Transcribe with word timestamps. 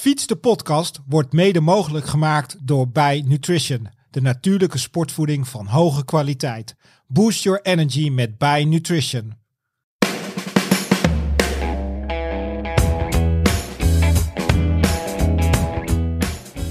Fiets 0.00 0.26
de 0.26 0.36
podcast 0.36 1.00
wordt 1.08 1.32
mede 1.32 1.60
mogelijk 1.60 2.06
gemaakt 2.06 2.56
door 2.62 2.88
Bij 2.88 3.22
Nutrition, 3.26 3.88
de 4.10 4.20
natuurlijke 4.20 4.78
sportvoeding 4.78 5.48
van 5.48 5.66
hoge 5.66 6.04
kwaliteit. 6.04 6.74
Boost 7.06 7.42
your 7.42 7.60
energy 7.62 8.08
met 8.10 8.38
Bij 8.38 8.64
Nutrition. 8.64 9.32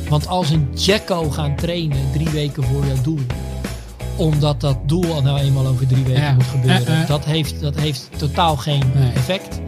Want 0.09 0.27
als 0.27 0.49
een 0.49 0.67
Jacko 0.73 1.29
gaan 1.29 1.55
trainen 1.55 2.11
drie 2.11 2.29
weken 2.29 2.63
voor 2.63 2.85
jouw 2.85 3.01
doel, 3.01 3.19
omdat 4.17 4.61
dat 4.61 4.77
doel 4.89 5.13
al 5.13 5.21
nou 5.21 5.39
eenmaal 5.39 5.67
over 5.67 5.87
drie 5.87 6.03
weken 6.03 6.21
Ja. 6.21 6.33
moet 6.33 6.43
gebeuren. 6.43 7.07
Dat, 7.07 7.25
heeft, 7.25 7.59
dat 7.59 7.75
heeft 7.75 8.09
totaal 8.17 8.57
geen 8.57 8.83
Nee. 8.95 9.11
effect. 9.11 9.59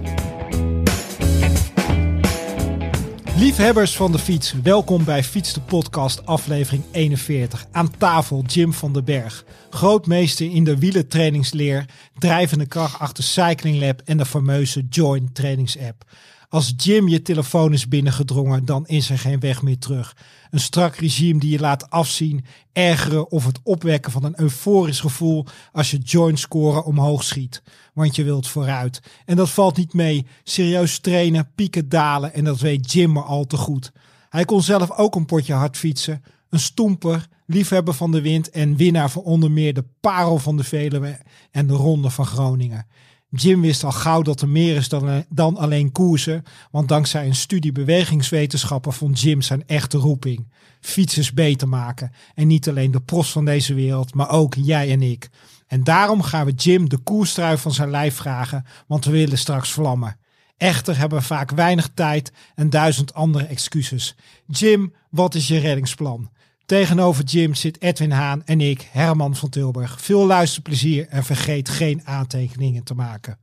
Liefhebbers 3.41 3.95
van 3.95 4.11
de 4.11 4.19
fiets, 4.19 4.53
welkom 4.63 5.03
bij 5.03 5.23
Fiets 5.23 5.53
de 5.53 5.61
Podcast, 5.61 6.25
aflevering 6.25 6.83
41. 6.91 7.65
Aan 7.71 7.97
tafel 7.97 8.43
Jim 8.47 8.73
van 8.73 8.93
den 8.93 9.05
Berg, 9.05 9.45
grootmeester 9.69 10.51
in 10.51 10.63
de 10.63 10.77
wielentrainingsleer, 10.77 11.85
drijvende 12.19 12.65
kracht 12.65 12.99
achter 12.99 13.23
Cycling 13.23 13.79
Lab 13.79 14.01
en 14.05 14.17
de 14.17 14.25
fameuze 14.25 14.85
Join 14.89 15.29
trainingsapp. 15.33 16.03
Als 16.51 16.73
Jim 16.77 17.07
je 17.07 17.21
telefoon 17.21 17.73
is 17.73 17.87
binnengedrongen, 17.87 18.65
dan 18.65 18.87
is 18.87 19.09
er 19.09 19.19
geen 19.19 19.39
weg 19.39 19.61
meer 19.61 19.77
terug. 19.77 20.15
Een 20.49 20.59
strak 20.59 20.95
regime 20.95 21.39
die 21.39 21.51
je 21.51 21.59
laat 21.59 21.89
afzien, 21.89 22.45
ergeren 22.73 23.31
of 23.31 23.45
het 23.45 23.59
opwekken 23.63 24.11
van 24.11 24.23
een 24.23 24.39
euforisch 24.39 24.99
gevoel 24.99 25.45
als 25.71 25.91
je 25.91 25.97
joint 25.97 26.39
scoren 26.39 26.85
omhoog 26.85 27.23
schiet. 27.23 27.61
Want 27.93 28.15
je 28.15 28.23
wilt 28.23 28.47
vooruit. 28.47 29.01
En 29.25 29.35
dat 29.35 29.49
valt 29.49 29.77
niet 29.77 29.93
mee. 29.93 30.25
Serieus 30.43 30.99
trainen, 30.99 31.51
pieken, 31.55 31.89
dalen 31.89 32.33
en 32.33 32.43
dat 32.43 32.59
weet 32.59 32.91
Jim 32.91 33.11
maar 33.11 33.23
al 33.23 33.45
te 33.45 33.57
goed. 33.57 33.91
Hij 34.29 34.45
kon 34.45 34.61
zelf 34.61 34.91
ook 34.91 35.15
een 35.15 35.25
potje 35.25 35.53
hard 35.53 35.77
fietsen. 35.77 36.23
Een 36.49 36.59
stoemper, 36.59 37.27
liefhebber 37.45 37.93
van 37.93 38.11
de 38.11 38.21
wind 38.21 38.49
en 38.49 38.75
winnaar 38.75 39.11
van 39.11 39.21
onder 39.21 39.51
meer 39.51 39.73
de 39.73 39.85
Parel 39.99 40.37
van 40.37 40.57
de 40.57 40.63
Veluwe 40.63 41.19
en 41.51 41.67
de 41.67 41.73
Ronde 41.73 42.09
van 42.09 42.25
Groningen. 42.25 42.85
Jim 43.35 43.61
wist 43.61 43.83
al 43.83 43.91
gauw 43.91 44.21
dat 44.21 44.41
er 44.41 44.49
meer 44.49 44.75
is 44.75 44.89
dan, 44.89 45.25
dan 45.29 45.57
alleen 45.57 45.91
koersen, 45.91 46.43
want 46.71 46.87
dankzij 46.87 47.25
een 47.25 47.35
studie 47.35 47.71
bewegingswetenschappen 47.71 48.93
vond 48.93 49.21
Jim 49.21 49.41
zijn 49.41 49.67
echte 49.67 49.97
roeping. 49.97 50.47
Fietsers 50.79 51.33
beter 51.33 51.67
maken. 51.67 52.11
En 52.35 52.47
niet 52.47 52.69
alleen 52.69 52.91
de 52.91 53.01
pros 53.01 53.31
van 53.31 53.45
deze 53.45 53.73
wereld, 53.73 54.13
maar 54.13 54.29
ook 54.29 54.55
jij 54.55 54.91
en 54.91 55.01
ik. 55.01 55.29
En 55.67 55.83
daarom 55.83 56.21
gaan 56.21 56.45
we 56.45 56.51
Jim 56.51 56.89
de 56.89 56.97
koerstrui 56.97 57.57
van 57.57 57.73
zijn 57.73 57.89
lijf 57.89 58.15
vragen, 58.15 58.65
want 58.87 59.05
we 59.05 59.11
willen 59.11 59.37
straks 59.37 59.71
vlammen. 59.71 60.17
Echter 60.57 60.97
hebben 60.97 61.19
we 61.19 61.25
vaak 61.25 61.51
weinig 61.51 61.89
tijd 61.93 62.31
en 62.55 62.69
duizend 62.69 63.13
andere 63.13 63.45
excuses. 63.45 64.15
Jim, 64.47 64.93
wat 65.09 65.35
is 65.35 65.47
je 65.47 65.59
reddingsplan? 65.59 66.29
Tegenover 66.71 67.23
Jim 67.23 67.55
zit 67.55 67.81
Edwin 67.81 68.11
Haan 68.11 68.41
en 68.45 68.61
ik, 68.61 68.87
Herman 68.91 69.35
van 69.35 69.49
Tilburg. 69.49 70.01
Veel 70.01 70.25
luisterplezier 70.25 71.07
en 71.07 71.23
vergeet 71.23 71.69
geen 71.69 72.01
aantekeningen 72.03 72.83
te 72.83 72.93
maken. 72.93 73.39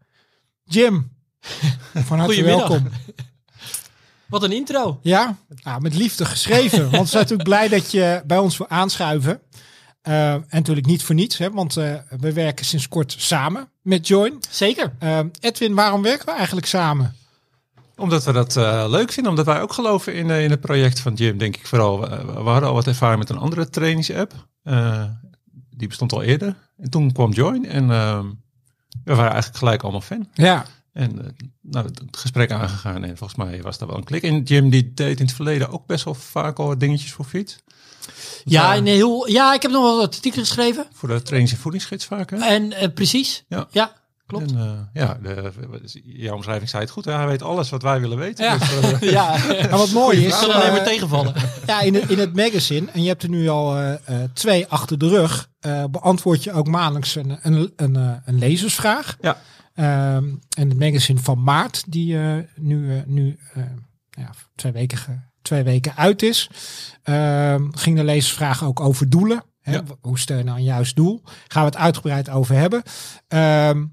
Jim, 0.65 1.11
van 2.09 2.19
harte 2.19 2.43
welkom. 2.43 2.89
Wat 4.29 4.43
een 4.43 4.53
intro. 4.53 4.99
Ja, 5.03 5.37
nou, 5.62 5.81
met 5.81 5.95
liefde 5.95 6.25
geschreven. 6.25 6.83
Want 6.91 7.03
we 7.03 7.09
zijn 7.09 7.23
natuurlijk 7.23 7.49
blij 7.49 7.69
dat 7.69 7.91
je 7.91 8.23
bij 8.27 8.39
ons 8.39 8.56
wil 8.56 8.69
aanschuiven. 8.69 9.41
Eh, 10.03 10.33
en 10.33 10.47
natuurlijk 10.51 10.87
niet 10.87 11.03
voor 11.03 11.15
niets, 11.15 11.39
hè, 11.39 11.51
want 11.51 11.77
eh, 11.77 11.95
we 12.21 12.33
werken 12.33 12.65
sinds 12.65 12.89
kort 12.89 13.15
samen 13.19 13.69
met 13.83 14.09
Join. 14.09 14.39
Zeker. 14.51 14.93
Eh, 14.99 15.21
Edwin, 15.41 15.75
waarom 15.75 16.03
werken 16.03 16.27
we 16.27 16.33
eigenlijk 16.33 16.67
samen? 16.67 17.17
Omdat 17.98 18.24
we 18.24 18.32
dat 18.32 18.56
eh, 18.56 18.84
leuk 18.88 19.12
vinden, 19.12 19.32
omdat 19.32 19.46
wij 19.46 19.60
ook 19.60 19.72
geloven 19.72 20.14
in, 20.14 20.30
eh, 20.30 20.44
in 20.44 20.50
het 20.50 20.60
project 20.60 21.00
van 21.00 21.14
Jim, 21.14 21.38
denk 21.38 21.56
ik 21.56 21.66
vooral. 21.66 22.00
We, 22.00 22.08
we 22.24 22.48
hadden 22.48 22.68
al 22.68 22.74
wat 22.74 22.86
ervaring 22.86 23.18
met 23.18 23.30
een 23.30 23.38
andere 23.38 23.68
trainingsapp. 23.70 24.32
Eh, 24.62 25.04
die 25.70 25.88
bestond 25.88 26.12
al 26.12 26.22
eerder. 26.22 26.54
En 26.78 26.91
toen 26.91 27.12
kwam 27.12 27.32
Join 27.32 27.66
en 27.66 27.91
eh, 27.91 28.20
we 29.04 29.14
waren 29.14 29.31
eigenlijk 29.31 29.56
gelijk 29.56 29.82
allemaal 29.82 30.00
fan. 30.00 30.28
Ja, 30.34 30.64
En 30.92 31.25
eh, 31.25 31.31
nou, 31.62 31.87
het, 31.87 32.03
gesprek 32.10 32.50
aangegaan 32.53 33.04
en 33.04 33.16
volgens 33.16 33.38
mij 33.38 33.62
was 33.62 33.78
daar 33.78 33.88
wel 33.88 33.97
een 33.97 34.04
klik. 34.04 34.22
En 34.22 34.42
Jim 34.42 34.70
die 34.70 34.94
deed 34.94 35.20
in 35.20 35.26
het 35.26 35.34
verleden 35.34 35.70
ook 35.70 35.87
best 35.87 36.04
wel 36.04 36.14
vaak 36.14 36.58
al 36.58 36.78
dingetjes 36.78 37.12
voor 37.12 37.25
fiets. 37.25 37.58
Ja, 38.44 38.76
een 38.76 38.87
heel, 38.87 39.28
ja, 39.28 39.54
ik 39.54 39.62
heb 39.62 39.70
nog 39.70 39.82
wel 39.82 39.97
wat 39.97 40.14
artikelen 40.14 40.47
geschreven. 40.47 40.87
Voor 40.92 41.08
de 41.08 41.22
trainings- 41.22 41.54
en 41.54 41.60
voedingsgids 41.60 42.04
vaak. 42.04 42.31
Hè? 42.31 42.37
En 42.37 42.72
eh, 42.72 42.88
precies. 42.94 43.44
Ja. 43.48 43.69
Ja, 43.70 43.92
klopt. 44.28 44.53
En, 44.53 44.59
eh, 44.59 45.03
ja, 45.03 45.19
de, 45.22 45.53
jouw 46.05 46.34
omschrijving 46.34 46.69
zei 46.69 46.83
het 46.83 46.91
goed. 46.93 47.05
Hè? 47.05 47.12
Hij 47.12 47.27
weet 47.27 47.43
alles 47.43 47.71
wat 47.71 47.83
wij 47.83 48.00
willen 48.00 48.19
weten. 48.19 48.44
Ja. 48.44 48.56
Dus, 48.59 48.71
eh, 48.93 49.00
Ja, 49.00 49.47
en 49.55 49.71
wat 49.71 49.91
mooi 49.91 50.27
is, 50.27 50.39
kan 50.39 50.53
alleen 50.53 50.71
maar 50.72 50.81
eh, 50.81 50.87
tegenvallen. 50.87 51.34
ja, 51.66 51.81
in, 51.81 51.94
het, 51.94 52.11
in 52.11 52.19
het 52.19 52.37
magazine, 52.37 52.91
en 52.93 53.03
je 53.03 53.09
hebt 53.09 53.22
er 53.22 53.28
nu 53.28 53.49
al 53.49 53.77
eh, 53.77 53.93
eh, 53.93 54.31
twee 54.33 54.67
achter 54.67 54.99
de 54.99 55.09
rug, 55.09 55.49
eh, 55.61 55.84
beantwoord 55.91 56.44
je 56.44 56.53
ook 56.53 56.67
maandelijks 56.69 57.15
een, 57.15 57.38
een, 57.43 57.72
een, 57.77 57.97
eh, 57.97 58.12
een 58.25 58.38
lezersvraag. 58.38 59.17
Ja. 59.21 59.37
Ehm, 59.75 60.25
en 60.56 60.69
het 60.69 60.78
magazine 60.78 61.19
van 61.21 61.43
maart, 61.43 61.84
die 61.93 62.19
eh, 62.19 62.37
nu, 62.56 62.97
eh, 62.97 63.03
nu 63.06 63.38
eh, 63.55 63.62
ja, 64.11 64.31
twee, 64.55 64.72
weken, 64.72 65.31
twee 65.43 65.62
weken 65.62 65.97
uit 65.97 66.22
is, 66.22 66.50
ehm, 67.03 67.69
ging 67.71 67.97
de 67.97 68.05
lezersvraag 68.05 68.65
ook 68.65 68.81
over 68.81 69.09
doelen. 69.11 69.43
Hè? 69.61 69.72
Ja. 69.72 69.83
Hoe 70.00 70.19
stel 70.19 70.38
je 70.38 70.44
nou 70.44 70.59
een 70.59 70.65
juist 70.65 70.97
doel? 70.97 71.22
Gaan 71.49 71.62
we 71.62 71.69
het 71.69 71.78
uitgebreid 71.78 72.31
over 72.31 72.55
hebben. 72.55 72.83
Ehm 73.28 73.84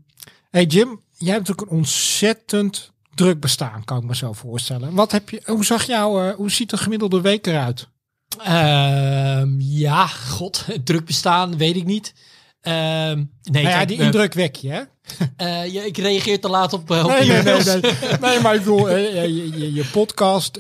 hey 0.55 0.65
Jim, 0.65 1.01
jij 1.11 1.33
hebt 1.33 1.47
natuurlijk 1.47 1.71
een 1.71 1.77
ontzettend 1.77 2.91
druk 3.15 3.39
bestaan, 3.39 3.83
kan 3.83 3.97
ik 3.97 4.03
me 4.03 4.15
zo 4.15 4.33
voorstellen. 4.33 4.93
Wat 4.93 5.11
heb 5.11 5.29
je, 5.29 5.41
hoe 5.45 5.65
zag 5.65 5.83
jouw, 5.83 6.21
eh, 6.21 6.35
hoe 6.35 6.51
ziet 6.51 6.71
een 6.71 6.77
gemiddelde 6.77 7.21
week 7.21 7.47
eruit? 7.47 7.87
Ehm, 8.43 9.59
ja, 9.59 10.07
god, 10.07 10.65
druk 10.83 11.05
bestaan, 11.05 11.57
weet 11.57 11.75
ik 11.75 11.85
niet. 11.85 12.13
Ehm, 12.61 13.23
nee, 13.43 13.63
nou 13.63 13.75
ja, 13.75 13.85
die 13.85 13.97
indruk 13.97 14.33
wek 14.33 14.55
je, 14.55 14.69
hè? 14.69 14.81
eh, 15.45 15.73
ja, 15.73 15.81
ik 15.81 15.97
reageer 15.97 16.39
te 16.39 16.49
laat 16.49 16.73
op, 16.73 16.89
op 16.89 17.07
Nee, 17.07 17.27
nee, 17.27 17.43
nee, 17.43 17.63
nee. 17.63 17.93
Nee, 18.21 18.39
maar 18.39 18.53
ik 18.53 18.59
bedoel, 18.59 18.89
je, 18.89 19.57
je, 19.59 19.73
je 19.73 19.85
podcast, 19.85 20.59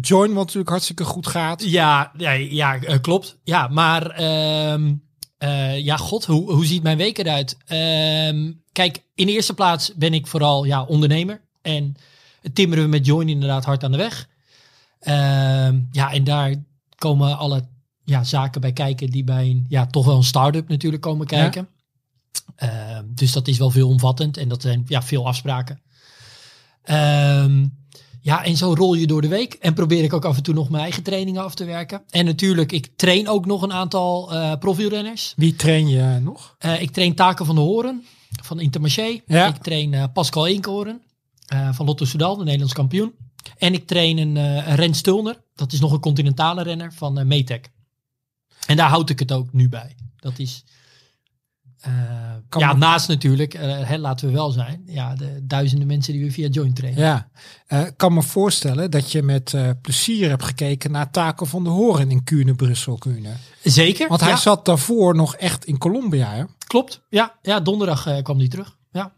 Join, 0.00 0.28
wat 0.28 0.44
natuurlijk 0.44 0.70
hartstikke 0.70 1.04
goed 1.04 1.26
gaat. 1.26 1.62
Ja, 1.64 2.12
ja, 2.16 2.30
ja 2.32 2.78
klopt. 2.78 3.38
Ja, 3.42 3.68
maar 3.68 4.10
ehm, 4.10 4.92
eh, 5.42 5.84
ja, 5.84 5.96
god, 5.96 6.24
hoe, 6.24 6.52
hoe 6.52 6.66
ziet 6.66 6.82
mijn 6.82 6.96
week 6.96 7.18
eruit? 7.18 7.56
Ehm, 7.66 8.52
kijk, 8.72 9.02
in 9.14 9.26
de 9.26 9.32
eerste 9.32 9.54
plaats 9.54 9.94
ben 9.94 10.14
ik 10.14 10.26
vooral 10.26 10.64
ja, 10.64 10.82
ondernemer. 10.84 11.40
En 11.62 11.96
timmeren 12.52 12.84
we 12.84 12.90
met 12.90 13.06
Join 13.06 13.28
inderdaad 13.28 13.64
hard 13.64 13.84
aan 13.84 13.90
de 13.90 13.96
weg. 13.96 14.28
Ehm, 14.98 15.80
ja, 15.90 16.12
en 16.12 16.24
daar 16.24 16.54
komen 16.96 17.38
alle 17.38 17.68
ja, 18.04 18.24
zaken 18.24 18.60
bij 18.60 18.72
kijken 18.72 19.10
die 19.10 19.24
bij 19.24 19.50
een, 19.50 19.64
ja, 19.68 19.86
toch 19.86 20.06
wel 20.06 20.16
een 20.16 20.24
start-up 20.24 20.68
natuurlijk 20.68 21.02
komen 21.02 21.26
kijken. 21.26 21.68
Ehm, 22.56 23.04
dus 23.08 23.32
dat 23.32 23.48
is 23.48 23.58
wel 23.58 23.70
veelomvattend 23.70 24.36
en 24.36 24.48
dat 24.48 24.62
zijn 24.62 24.84
ja, 24.86 25.02
veel 25.02 25.26
afspraken. 25.26 25.82
Ehm, 26.82 27.66
ja, 28.22 28.44
en 28.44 28.56
zo 28.56 28.74
rol 28.74 28.94
je 28.94 29.06
door 29.06 29.20
de 29.20 29.28
week. 29.28 29.54
En 29.54 29.74
probeer 29.74 30.04
ik 30.04 30.12
ook 30.12 30.24
af 30.24 30.36
en 30.36 30.42
toe 30.42 30.54
nog 30.54 30.70
mijn 30.70 30.82
eigen 30.82 31.02
trainingen 31.02 31.42
af 31.42 31.54
te 31.54 31.64
werken. 31.64 32.02
En 32.10 32.24
natuurlijk, 32.24 32.72
ik 32.72 32.88
train 32.96 33.28
ook 33.28 33.46
nog 33.46 33.62
een 33.62 33.72
aantal 33.72 34.32
eh 34.32 34.52
profielrenners. 34.58 35.32
Wie 35.36 35.56
train 35.56 35.88
je 35.88 36.18
nog? 36.22 36.54
Eh, 36.58 36.82
ik 36.82 36.90
train 36.90 37.14
Taken 37.14 37.46
van 37.46 37.54
de 37.54 37.60
Horen 37.60 38.04
van 38.42 38.60
Intermarché. 38.60 39.20
Ja. 39.26 39.46
Ik 39.46 39.56
train 39.56 39.94
eh, 39.94 40.04
Pascal 40.12 40.46
eh, 40.46 41.72
van 41.72 41.86
Lotto 41.86 42.04
Soudal, 42.04 42.36
de 42.36 42.44
Nederlands 42.44 42.74
kampioen. 42.74 43.12
En 43.58 43.74
ik 43.74 43.86
train 43.86 44.18
een, 44.18 44.36
eh 44.36 44.68
een 44.68 44.74
Ren 44.74 44.94
Stulner. 44.94 45.40
Dat 45.54 45.72
is 45.72 45.80
nog 45.80 45.92
een 45.92 46.00
continentale 46.00 46.62
renner 46.62 46.92
van 46.92 47.18
eh 47.18 47.24
Metec. 47.24 47.70
En 48.66 48.76
daar 48.76 48.88
houd 48.88 49.10
ik 49.10 49.18
het 49.18 49.32
ook 49.32 49.52
nu 49.52 49.68
bij. 49.68 49.96
Dat 50.16 50.38
is... 50.38 50.64
eh, 51.82 52.60
ja, 52.60 52.72
naast 52.72 53.08
natuurlijk, 53.08 53.54
eh, 53.54 53.88
hè, 53.88 53.96
laten 53.96 54.26
we 54.26 54.32
wel 54.32 54.50
zijn, 54.50 54.82
ja, 54.86 55.14
de 55.14 55.40
duizenden 55.42 55.86
mensen 55.86 56.12
die 56.12 56.24
we 56.24 56.30
via 56.30 56.48
Joint 56.48 56.76
trainen. 56.76 57.02
Ja, 57.02 57.30
Eh, 57.66 57.82
kan 57.96 58.14
me 58.14 58.22
voorstellen 58.22 58.90
dat 58.90 59.12
je 59.12 59.22
met 59.22 59.54
plezier 59.80 60.28
hebt 60.28 60.44
gekeken 60.44 60.90
naar 60.90 61.10
Taken 61.10 61.46
van 61.46 61.64
de 61.64 61.70
Horen 61.70 62.10
in 62.10 62.24
Kuurne, 62.24 62.54
Brussel, 62.54 62.98
Kuurne. 62.98 63.32
Zeker. 63.62 64.08
Want 64.08 64.20
hij 64.20 64.30
ja, 64.30 64.36
zat 64.36 64.64
daarvoor 64.64 65.14
nog 65.14 65.36
echt 65.36 65.64
in 65.64 65.78
Colombia, 65.78 66.32
hè? 66.32 66.44
Klopt. 66.66 67.02
Ja, 67.08 67.38
ja 67.42 67.60
donderdag 67.60 68.22
kwam 68.22 68.38
hij 68.38 68.48
terug. 68.48 68.76
Ja. 68.90 69.12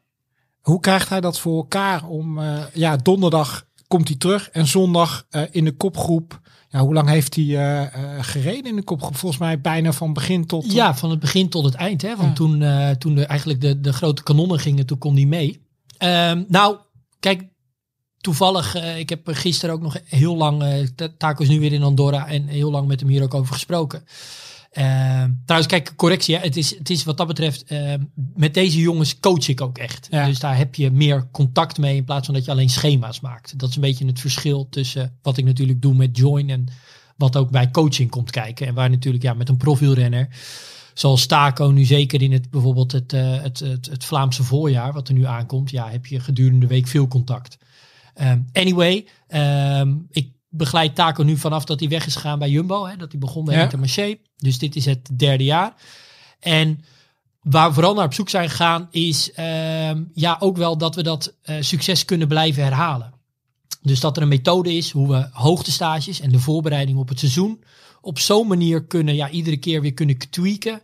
Hoe 0.61 0.81
krijgt 0.81 1.09
hij 1.09 1.21
dat 1.21 1.41
voor 1.41 1.57
elkaar 1.57 2.05
om, 2.05 2.41
ja, 2.73 2.97
donderdag 2.97 3.67
komt 3.87 4.09
hij 4.09 4.17
terug 4.17 4.51
en 4.51 4.67
zondag 4.67 5.27
in 5.51 5.65
de 5.65 5.77
kopgroep. 5.77 6.41
Ja, 6.75 6.81
hoe 6.81 6.95
lang 6.95 7.09
heeft 7.09 7.35
hij 7.35 7.45
eh, 7.45 7.83
eh, 7.83 7.91
gereden 8.25 8.71
in 8.71 8.77
de 8.77 8.83
kopgroep? 8.83 9.17
Volgens 9.17 9.41
mij 9.41 9.61
bijna 9.61 9.93
van 9.93 10.13
begin 10.13 10.47
tot... 10.47 10.73
ja, 10.73 10.95
van 10.95 11.11
het 11.11 11.21
begin 11.21 11.49
tot 11.49 11.65
het 11.65 11.75
eind. 11.75 12.03
Hè? 12.03 12.17
Want 12.17 12.29
Ja. 12.29 12.35
toen, 12.35 12.63
eh, 12.63 12.91
toen 12.91 13.15
de, 13.15 13.25
eigenlijk 13.27 13.61
de, 13.61 13.81
de 13.81 13.93
grote 13.93 14.23
kanonnen 14.23 14.59
gingen, 14.59 14.87
toen 14.87 14.99
kon 14.99 15.15
hij 15.15 15.25
mee. 15.25 15.63
Ehm, 15.99 16.43
nou, 16.49 16.77
kijk, 17.21 17.43
toevallig, 18.21 18.75
ik 18.97 19.09
heb 19.09 19.21
gisteren 19.25 19.75
ook 19.75 19.81
nog 19.83 19.97
heel 20.05 20.37
lang, 20.37 20.63
Ta- 20.95 21.15
Taco 21.19 21.43
is 21.43 21.49
nu 21.49 21.61
weer 21.61 21.73
in 21.73 21.83
Andorra 21.83 22.27
en 22.29 22.47
heel 22.47 22.71
lang 22.71 22.87
met 22.87 23.01
hem 23.01 23.09
hier 23.09 23.23
ook 23.23 23.35
over 23.35 23.53
gesproken. 23.55 24.05
Ehm, 24.75 25.31
trouwens, 25.45 25.73
kijk, 25.73 25.93
correctie. 25.97 26.37
Hè. 26.37 26.41
Het, 26.41 26.57
is, 26.57 26.79
het 26.79 26.91
is 26.91 27.05
wat 27.05 27.17
dat 27.17 27.27
betreft, 27.27 27.65
ehm, 27.65 28.03
met 28.35 28.55
deze 28.55 28.81
jongens 28.81 29.21
coach 29.21 29.49
ik 29.49 29.61
ook 29.61 29.79
echt. 29.79 30.07
Ja. 30.11 30.27
Dus 30.27 30.39
daar 30.39 30.57
heb 30.57 30.75
je 30.75 30.91
meer 30.91 31.29
contact 31.31 31.79
mee 31.79 31.97
in 31.97 32.05
plaats 32.05 32.27
van 32.27 32.35
dat 32.35 32.45
je 32.45 32.51
alleen 32.51 32.71
schema's 32.71 33.21
maakt. 33.21 33.59
Dat 33.59 33.69
is 33.69 33.75
een 33.75 33.81
beetje 33.81 34.07
het 34.07 34.21
verschil 34.21 34.69
tussen 34.71 35.19
wat 35.23 35.37
ik 35.37 35.45
natuurlijk 35.45 35.83
doe 35.83 35.95
met 35.95 36.17
Join 36.17 36.51
en 36.51 36.67
wat 37.17 37.37
ook 37.37 37.51
bij 37.51 37.71
coaching 37.71 38.11
komt 38.11 38.31
kijken. 38.31 38.67
En 38.67 38.75
waar 38.75 38.91
natuurlijk 38.91 39.23
ja, 39.23 39.35
met 39.35 39.49
een 39.49 39.57
profielrenner, 39.57 40.29
zoals 40.95 41.27
Taco 41.27 41.67
nu 41.67 41.85
zeker 41.85 42.23
in 42.23 42.33
het 42.33 42.51
bijvoorbeeld 42.51 42.93
het, 42.93 43.13
eh, 43.13 43.43
het, 43.43 43.59
het, 43.59 43.87
het 43.87 44.05
Vlaamse 44.05 44.43
voorjaar, 44.43 44.93
wat 44.93 45.09
er 45.09 45.15
nu 45.15 45.27
aankomt, 45.27 45.71
ja, 45.71 45.91
heb 45.91 46.07
je 46.07 46.21
gedurende 46.21 46.61
de 46.61 46.67
week 46.67 46.87
veel 46.87 47.09
contact. 47.09 47.59
Ehm, 48.15 48.41
anyway, 48.53 49.07
ehm, 49.27 49.95
ik 50.11 50.33
begeleid 50.57 50.95
Taco 50.95 51.23
nu 51.23 51.37
vanaf 51.37 51.65
dat 51.65 51.81
hij 51.81 51.89
weg 51.89 52.07
is 52.07 52.15
gegaan 52.15 52.39
bij 52.39 52.51
Jumbo. 52.51 52.87
Hè, 52.87 52.97
dat 52.97 53.11
hij 53.11 53.21
begon 53.21 53.45
bij 53.45 53.55
Ja. 53.55 53.63
Intermarché. 53.63 54.17
Dus 54.37 54.59
dit 54.59 54.77
is 54.77 54.85
het 54.85 55.19
derde 55.19 55.45
jaar. 55.45 55.75
En 56.41 56.85
waar 57.43 57.69
we 57.69 57.75
vooral 57.75 57.95
naar 57.95 58.05
op 58.05 58.15
zoek 58.15 58.29
zijn 58.29 58.51
gegaan 58.51 58.89
is 58.91 59.33
ehm, 59.33 60.03
ja, 60.15 60.37
ook 60.39 60.57
wel 60.57 60.79
dat 60.79 60.95
we 60.95 61.03
dat 61.03 61.35
eh, 61.43 61.57
succes 61.61 62.05
kunnen 62.05 62.29
blijven 62.29 62.63
herhalen. 62.63 63.13
Dus 63.83 64.01
dat 64.01 64.17
er 64.17 64.23
een 64.23 64.29
methode 64.29 64.77
is 64.77 64.91
hoe 64.91 65.09
we 65.09 65.29
hoogtestages 65.33 66.21
en 66.21 66.31
de 66.31 66.39
voorbereiding 66.39 66.99
op 66.99 67.09
het 67.09 67.19
seizoen 67.19 67.65
op 68.01 68.19
zo'n 68.19 68.47
manier 68.47 68.85
kunnen, 68.85 69.15
ja, 69.15 69.31
iedere 69.31 69.57
keer 69.57 69.81
weer 69.81 69.95
kunnen 69.95 70.19
tweaken. 70.31 70.83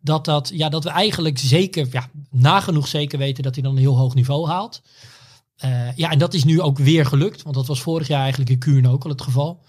Dat, 0.00 0.24
dat, 0.24 0.50
ja, 0.54 0.68
dat 0.68 0.84
we 0.84 0.90
eigenlijk 0.90 1.38
zeker, 1.38 1.88
ja, 1.90 2.08
nagenoeg 2.30 2.88
zeker 2.88 3.18
weten 3.18 3.42
dat 3.42 3.54
hij 3.54 3.62
dan 3.62 3.72
een 3.72 3.78
heel 3.78 3.96
hoog 3.96 4.14
niveau 4.14 4.48
haalt. 4.48 4.82
Eh, 5.58 5.96
ja, 5.96 6.10
en 6.10 6.18
dat 6.18 6.34
is 6.34 6.44
nu 6.44 6.60
ook 6.60 6.78
weer 6.78 7.06
gelukt, 7.06 7.42
want 7.42 7.54
dat 7.54 7.66
was 7.66 7.80
vorig 7.80 8.08
jaar 8.08 8.20
eigenlijk 8.20 8.50
in 8.50 8.58
Kuurne 8.58 8.88
ook 8.88 9.04
al 9.04 9.10
het 9.10 9.22
geval. 9.22 9.60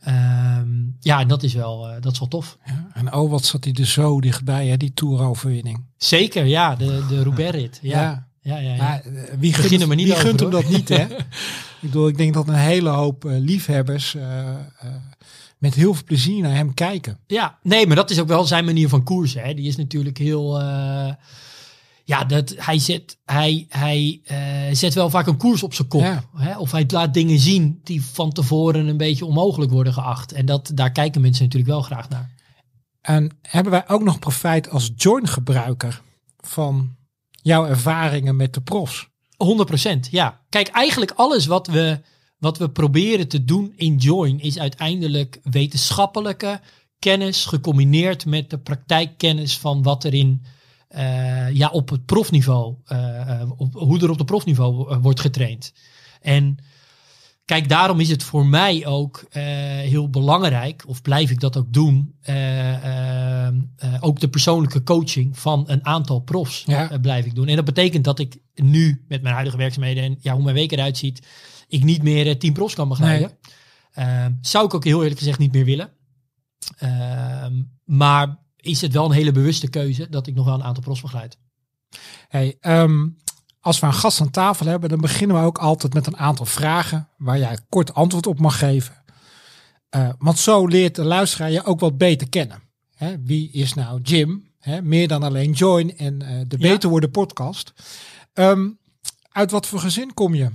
Ehm, 0.00 0.68
ja, 1.00 1.20
en 1.20 1.28
dat 1.28 1.42
is 1.42 1.54
wel, 1.54 1.88
eh, 1.88 2.00
dat 2.00 2.12
is 2.12 2.18
wel 2.18 2.28
tof. 2.28 2.58
Ja, 2.64 2.88
en 2.94 3.14
oh, 3.14 3.30
wat 3.30 3.44
zat 3.44 3.64
hij 3.64 3.72
er 3.72 3.86
zo 3.86 4.20
dichtbij, 4.20 4.66
hè, 4.66 4.76
die 4.76 4.94
toeroverwinning. 4.94 5.84
Zeker, 5.96 6.46
ja, 6.46 6.76
de, 6.76 7.04
de 7.08 7.22
Roubaix-rit. 7.22 7.78
Ja, 7.82 8.26
ja, 8.40 8.56
ja. 8.56 8.58
ja, 8.58 8.74
Ja, 8.74 9.02
eh, 9.02 9.10
wie 9.38 9.52
gunt, 9.52 9.62
Begin 9.62 9.80
er 9.80 9.86
maar 9.86 9.96
niet 9.96 10.06
wie 10.06 10.14
over, 10.14 10.26
gunt 10.26 10.40
hem 10.40 10.50
dat 10.50 10.68
niet, 10.68 10.88
hè? 10.88 11.04
ik 11.80 11.80
bedoel, 11.80 12.08
ik 12.08 12.16
denk 12.16 12.34
dat 12.34 12.48
een 12.48 12.54
hele 12.54 12.88
hoop 12.88 13.24
liefhebbers 13.24 14.16
met 15.58 15.74
heel 15.74 15.94
veel 15.94 16.04
plezier 16.04 16.42
naar 16.42 16.54
hem 16.54 16.74
kijken. 16.74 17.18
Ja, 17.26 17.58
nee, 17.62 17.86
maar 17.86 17.96
dat 17.96 18.10
is 18.10 18.20
ook 18.20 18.28
wel 18.28 18.44
zijn 18.44 18.64
manier 18.64 18.88
van 18.88 19.04
koersen. 19.04 19.42
Hè. 19.42 19.54
Die 19.54 19.66
is 19.66 19.76
natuurlijk 19.76 20.18
heel. 20.18 20.60
Ja, 22.10 22.24
dat, 22.24 22.54
hij, 22.56 22.78
zet, 22.78 23.18
hij, 23.24 23.66
hij 23.68 24.20
eh, 24.24 24.38
zet 24.72 24.94
wel 24.94 25.10
vaak 25.10 25.26
een 25.26 25.36
koers 25.36 25.62
op 25.62 25.74
zijn 25.74 25.88
kop. 25.88 26.00
Ja. 26.00 26.24
Hè? 26.36 26.58
Of 26.58 26.70
hij 26.70 26.84
laat 26.88 27.14
dingen 27.14 27.38
zien 27.38 27.80
die 27.84 28.04
van 28.04 28.32
tevoren 28.32 28.86
een 28.86 28.96
beetje 28.96 29.24
onmogelijk 29.24 29.70
worden 29.70 29.92
geacht. 29.92 30.32
En 30.32 30.46
dat, 30.46 30.70
daar 30.74 30.92
kijken 30.92 31.20
mensen 31.20 31.44
natuurlijk 31.44 31.70
wel 31.70 31.82
graag 31.82 32.08
naar. 32.08 32.30
En 33.00 33.38
hebben 33.42 33.72
wij 33.72 33.88
ook 33.88 34.02
nog 34.02 34.18
profijt 34.18 34.70
als 34.70 34.90
join-gebruiker 34.96 36.02
van 36.40 36.96
jouw 37.42 37.66
ervaringen 37.66 38.36
met 38.36 38.54
de 38.54 38.60
profs? 38.60 39.08
100%, 39.96 40.10
ja. 40.10 40.40
Kijk, 40.48 40.68
eigenlijk 40.68 41.10
alles 41.10 41.46
wat 41.46 41.66
we, 41.66 42.00
wat 42.38 42.58
we 42.58 42.70
proberen 42.70 43.28
te 43.28 43.44
doen 43.44 43.72
in 43.76 43.96
Join 43.96 44.40
is 44.40 44.58
uiteindelijk 44.58 45.40
wetenschappelijke 45.42 46.60
kennis 46.98 47.44
gecombineerd 47.44 48.26
met 48.26 48.50
de 48.50 48.58
praktijkkennis 48.58 49.58
van 49.58 49.82
wat 49.82 50.04
er 50.04 50.14
in, 50.14 50.44
eh, 50.90 51.50
ja, 51.50 51.68
op 51.68 51.88
het 51.90 52.04
profniveau, 52.04 52.74
eh, 52.84 53.40
eh, 53.40 53.50
op, 53.56 53.74
hoe 53.74 54.00
er 54.00 54.10
op 54.10 54.18
de 54.18 54.24
profniveau 54.24 54.98
wordt 54.98 55.20
getraind. 55.20 55.72
En 56.20 56.56
kijk, 57.44 57.68
daarom 57.68 58.00
is 58.00 58.08
het 58.08 58.22
voor 58.22 58.46
mij 58.46 58.86
ook 58.86 59.26
heel 59.82 60.10
belangrijk, 60.10 60.84
of 60.86 61.02
blijf 61.02 61.30
ik 61.30 61.40
dat 61.40 61.56
ook 61.56 61.72
doen, 61.72 62.14
ook 64.00 64.20
de 64.20 64.28
persoonlijke 64.30 64.82
coaching 64.82 65.38
van 65.38 65.64
een 65.66 65.86
aantal 65.86 66.20
profs 66.20 66.62
Ja. 66.66 66.98
blijf 66.98 67.24
ik 67.24 67.34
doen. 67.34 67.48
En 67.48 67.56
dat 67.56 67.64
betekent 67.64 68.04
dat 68.04 68.18
ik 68.18 68.38
nu 68.54 69.04
met 69.08 69.22
mijn 69.22 69.34
huidige 69.34 69.56
werkzaamheden 69.58 70.02
en 70.02 70.18
ja, 70.20 70.34
hoe 70.34 70.42
mijn 70.42 70.54
week 70.54 70.72
eruit 70.72 70.96
ziet, 70.96 71.26
ik 71.68 71.84
niet 71.84 72.02
meer 72.02 72.38
tien 72.38 72.52
profs 72.52 72.74
kan 72.74 72.88
begeleiden. 72.88 73.30
Ehm, 73.92 74.32
zou 74.40 74.64
ik 74.64 74.74
ook 74.74 74.84
heel 74.84 75.00
eerlijk 75.00 75.18
gezegd 75.18 75.38
niet 75.38 75.52
meer 75.52 75.64
willen. 75.64 75.90
Ehm, 76.78 77.62
maar 77.84 78.38
is 78.60 78.80
het 78.80 78.92
wel 78.92 79.04
een 79.04 79.10
hele 79.10 79.32
bewuste 79.32 79.70
keuze 79.70 80.08
dat 80.08 80.26
ik 80.26 80.34
nog 80.34 80.44
wel 80.44 80.54
een 80.54 80.62
aantal 80.62 80.82
profs 80.82 81.00
begeleid. 81.00 81.38
Hey, 82.28 82.56
ehm, 82.60 83.08
als 83.60 83.80
we 83.80 83.86
een 83.86 83.92
gast 83.92 84.20
aan 84.20 84.30
tafel 84.30 84.66
hebben, 84.66 84.88
dan 84.88 85.00
beginnen 85.00 85.36
we 85.36 85.42
ook 85.42 85.58
altijd 85.58 85.94
met 85.94 86.06
een 86.06 86.16
aantal 86.16 86.46
vragen 86.46 87.08
waar 87.18 87.38
jij 87.38 87.58
kort 87.68 87.94
antwoord 87.94 88.26
op 88.26 88.38
mag 88.38 88.58
geven. 88.58 89.02
Eh, 89.88 90.08
want 90.18 90.38
zo 90.38 90.66
leert 90.66 90.94
de 90.94 91.04
luisteraar 91.04 91.50
je 91.50 91.64
ook 91.64 91.80
wat 91.80 91.98
beter 91.98 92.28
kennen. 92.28 92.62
Hè, 92.94 93.22
wie 93.24 93.50
is 93.50 93.74
nou 93.74 94.00
Jim? 94.02 94.48
Hè, 94.58 94.82
meer 94.82 95.08
dan 95.08 95.22
alleen 95.22 95.52
Join 95.52 95.96
en 95.96 96.22
eh, 96.22 96.40
de. 96.48 96.58
Beter 96.58 96.88
Worden 96.88 97.10
podcast. 97.10 97.72
Ehm, 98.32 98.68
uit 99.32 99.50
wat 99.50 99.66
voor 99.66 99.80
gezin 99.80 100.14
kom 100.14 100.34
je? 100.34 100.50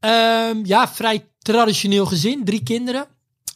Ehm, 0.00 0.56
ja, 0.64 0.88
vrij 0.88 1.28
traditioneel 1.38 2.06
gezin, 2.06 2.44
drie 2.44 2.62
kinderen. 2.62 3.06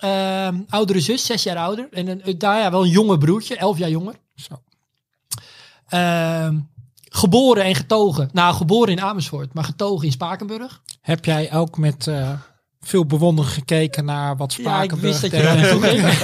Ehm, 0.02 0.56
oudere 0.68 1.00
zus, 1.00 1.26
zes 1.26 1.42
jaar 1.42 1.56
ouder. 1.56 1.88
En 1.90 2.08
een, 2.08 2.22
eh, 2.22 2.34
daar 2.38 2.60
ja, 2.60 2.70
wel 2.70 2.82
een 2.82 2.90
jonge 2.90 3.18
broertje, 3.18 3.56
elf 3.56 3.78
jaar 3.78 3.90
jonger. 3.90 4.14
Zo. 4.34 4.54
Ehm, 5.88 6.58
geboren 7.04 7.64
en 7.64 7.74
getogen. 7.74 8.28
Nou, 8.32 8.54
geboren 8.54 8.92
in 8.92 9.00
Amersfoort, 9.00 9.54
maar 9.54 9.64
getogen 9.64 10.06
in 10.06 10.12
Spakenburg. 10.12 10.82
Heb 11.00 11.24
jij 11.24 11.52
ook 11.52 11.78
met 11.78 12.06
eh, 12.06 12.32
veel 12.80 13.06
bewondering 13.06 13.54
gekeken 13.54 14.04
naar 14.04 14.36
wat 14.36 14.52
Ja, 14.54 14.58
ik 14.58 14.64
Spakenburg... 14.64 15.20
wist 15.20 15.32
dat 15.32 15.40
je 15.40 16.20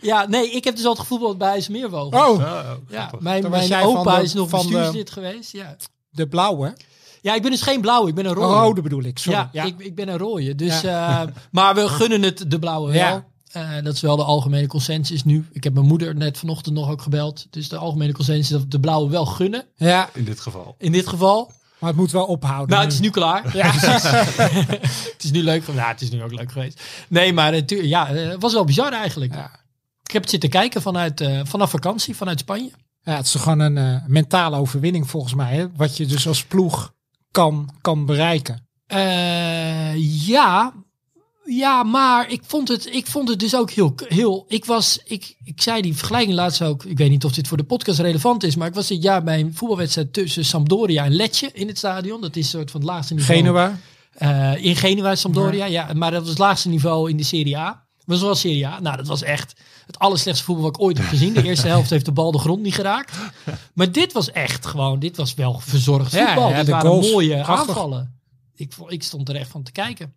ja, 0.08 0.26
nee, 0.26 0.50
ik 0.50 0.64
heb 0.64 0.76
dus 0.76 0.84
altijd 0.84 1.06
gevoetbald 1.06 1.38
bij 1.38 1.48
IJsselmeervogels. 1.48 2.14
Oh, 2.28 2.38
ja, 2.88 3.10
mijn, 3.18 3.50
mijn 3.50 3.68
van 3.68 3.82
opa 3.82 4.16
de- 4.16 4.22
is 4.22 4.34
nog 4.34 4.48
van 4.48 4.66
de- 4.66 4.72
bestuurslid 4.72 5.10
geweest. 5.10 5.52
Ja. 5.52 5.76
De 6.18 6.28
blauwe. 6.28 6.76
ja, 7.20 7.34
ik 7.34 7.42
ben 7.42 7.50
dus 7.50 7.62
geen 7.62 7.80
blauw, 7.80 8.06
ik 8.08 8.14
ben 8.14 8.26
een 8.26 8.32
rode. 8.34 8.54
Rode 8.60 8.82
bedoel 8.82 9.02
ik. 9.02 9.18
Sorry. 9.18 9.38
Ja, 9.38 9.48
Ja, 9.52 9.64
Ik, 9.64 9.78
ik 9.78 9.94
ben 9.94 10.08
een 10.08 10.18
rode. 10.18 10.54
Dus, 10.54 10.82
eh, 10.82 11.22
maar 11.50 11.74
we 11.74 11.88
gunnen 11.88 12.22
het 12.22 12.44
de 12.50 12.58
blauwe 12.58 12.92
wel. 12.92 12.98
Ja. 13.00 13.24
Eh, 13.48 13.82
dat 13.84 13.94
is 13.94 14.00
wel 14.00 14.16
de 14.16 14.22
algemene 14.24 14.66
consensus 14.66 15.24
nu. 15.24 15.46
Ik 15.52 15.64
heb 15.64 15.74
mijn 15.74 15.86
moeder 15.86 16.14
net 16.16 16.38
vanochtend 16.38 16.74
nog 16.74 16.90
ook 16.90 17.02
gebeld. 17.02 17.46
Dus 17.50 17.68
de 17.68 17.76
algemene 17.76 18.12
consensus 18.12 18.44
is 18.44 18.50
dat 18.52 18.60
we 18.60 18.68
de 18.68 18.80
blauwe 18.80 19.10
wel 19.10 19.26
gunnen. 19.26 19.64
ja, 19.76 20.08
In 20.14 20.24
dit 20.24 20.40
geval. 20.40 20.74
In 20.78 20.92
dit 20.92 21.06
geval. 21.08 21.52
maar 21.78 21.88
het 21.90 21.98
moet 21.98 22.10
wel 22.10 22.24
ophouden. 22.24 22.68
Nou, 22.68 22.82
het 22.84 22.92
is 22.92 23.00
nu 23.00 23.10
klaar. 23.10 23.56
Ja, 23.56 23.70
precies. 23.76 24.02
het 25.12 25.24
is 25.24 25.30
nu 25.30 25.42
leuk. 25.42 25.66
Nou, 25.66 25.88
het 25.88 26.00
is 26.00 26.10
nu 26.10 26.22
ook 26.22 26.32
leuk 26.34 26.52
geweest. 26.52 26.82
Nee, 27.08 27.32
maar 27.32 27.52
het, 27.52 27.70
ja, 27.70 28.08
eh, 28.08 28.28
het 28.28 28.42
was 28.42 28.52
wel 28.52 28.64
bizar 28.64 28.92
eigenlijk. 28.92 29.34
Ja. 29.34 29.50
Ik 30.02 30.12
heb 30.12 30.22
het 30.22 30.30
zitten 30.30 30.50
kijken 30.50 30.82
vanuit, 30.82 31.20
eh, 31.20 31.40
vanaf 31.44 31.70
vakantie, 31.70 32.16
vanuit 32.16 32.38
Spanje. 32.38 32.70
Ja, 33.02 33.16
het 33.16 33.26
is 33.26 33.32
toch 33.32 33.42
gewoon 33.42 33.58
een 33.60 33.78
eh, 33.78 34.06
mentale 34.06 34.56
overwinning 34.56 35.10
volgens 35.10 35.34
mij. 35.34 35.54
Hè? 35.54 35.66
Wat 35.76 35.96
je 35.96 36.06
dus 36.06 36.26
als 36.26 36.44
ploeg 36.44 36.94
kan, 37.30 37.70
kan 37.80 38.06
bereiken. 38.06 38.68
Eh, 38.86 40.26
ja, 40.26 40.72
ja, 41.50 41.82
maar 41.82 42.30
ik 42.30 42.42
vond 42.46 42.68
het, 42.68 42.94
ik 42.94 43.06
vond 43.06 43.28
het 43.28 43.40
dus 43.40 43.56
ook 43.56 43.70
heel, 43.70 43.94
heel. 43.96 44.44
Ik 44.48 44.64
was, 44.64 45.00
ik, 45.04 45.36
ik 45.44 45.62
zei 45.62 45.82
die 45.82 45.96
vergelijking 45.96 46.34
laatst 46.34 46.62
ook. 46.62 46.84
Ik 46.84 46.98
weet 46.98 47.10
niet 47.10 47.24
of 47.24 47.32
dit 47.32 47.48
voor 47.48 47.56
de 47.56 47.64
podcast 47.64 47.98
relevant 47.98 48.42
is, 48.42 48.56
maar 48.56 48.68
ik 48.68 48.74
was 48.74 48.86
dit 48.86 49.02
jaar 49.02 49.22
bij 49.22 49.40
een 49.40 49.54
voetbalwedstrijd 49.54 50.12
tussen 50.12 50.44
Sampdoria 50.44 51.04
en 51.04 51.14
Letje 51.14 51.50
in 51.52 51.68
het 51.68 51.78
stadion. 51.78 52.20
Dat 52.20 52.36
is 52.36 52.44
een 52.44 52.58
soort 52.58 52.70
van 52.70 52.80
het 52.80 52.88
laagste 52.88 53.14
niveau. 53.14 53.38
Genua. 53.38 53.78
Eh, 54.12 54.64
in 54.64 54.76
Genua, 54.76 55.14
Sampdoria, 55.14 55.64
ja. 55.64 55.92
Maar 55.94 56.10
dat 56.10 56.20
was 56.20 56.30
het 56.30 56.38
laagste 56.38 56.68
niveau 56.68 57.10
in 57.10 57.16
de 57.16 57.22
Serie 57.22 57.58
A. 57.58 57.86
Was 58.04 58.20
wel 58.20 58.34
Serie 58.34 58.66
A. 58.66 58.80
Nou, 58.80 58.96
dat 58.96 59.06
was 59.06 59.22
echt 59.22 59.60
het 59.88 59.98
allerslechtste 59.98 60.44
voetbal 60.46 60.64
wat 60.64 60.76
ik 60.76 60.82
ooit 60.82 60.98
heb 60.98 61.06
gezien. 61.16 61.32
De 61.34 61.42
eerste 61.42 61.66
helft 61.66 61.90
heeft 61.90 62.04
de 62.04 62.12
bal 62.12 62.30
de 62.32 62.38
grond 62.38 62.62
niet 62.62 62.74
geraakt. 62.74 63.16
Maar 63.74 63.92
dit 63.92 64.12
was 64.12 64.30
echt 64.32 64.66
gewoon, 64.66 64.98
dit 64.98 65.16
was 65.16 65.34
wel 65.34 65.58
verzorgd 65.58 66.12
Ja, 66.12 66.26
voetbal. 66.26 66.48
ja, 66.50 66.56
dit 66.56 66.66
de 66.66 66.72
waren 66.72 66.90
goals, 66.90 67.10
mooie 67.10 67.40
prachtig. 67.42 67.68
aanvallen. 67.68 68.20
Ik, 68.54 68.72
ik 68.86 69.02
stond 69.02 69.28
er 69.28 69.36
echt 69.36 69.50
van 69.50 69.62
te 69.62 69.72
kijken. 69.72 70.14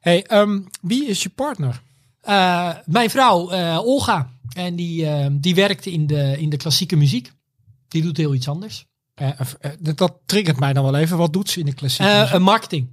Hey, 0.00 0.24
ehm, 0.26 0.60
wie 0.80 1.06
is 1.06 1.22
je 1.22 1.28
partner? 1.28 1.82
Eh, 2.20 2.70
mijn 2.84 3.10
vrouw, 3.10 3.50
eh, 3.50 3.78
Olga, 3.84 4.30
en 4.54 4.76
die, 4.76 5.06
eh, 5.06 5.26
die 5.32 5.54
werkte 5.54 5.90
in 5.92 6.06
de, 6.06 6.34
in 6.38 6.48
de 6.50 6.56
klassieke 6.56 6.96
muziek. 6.96 7.32
Die 7.88 8.02
doet 8.02 8.16
heel 8.16 8.34
iets 8.34 8.48
anders. 8.48 8.86
Eh, 9.14 9.30
dat- 9.94 10.18
triggert 10.26 10.58
mij 10.58 10.72
dan 10.72 10.84
wel 10.84 10.94
even. 10.96 11.16
Wat 11.18 11.32
doet 11.32 11.50
ze 11.50 11.58
in 11.60 11.66
de 11.66 11.74
klassieke 11.74 12.18
muziek? 12.20 12.38
marketing. 12.38 12.88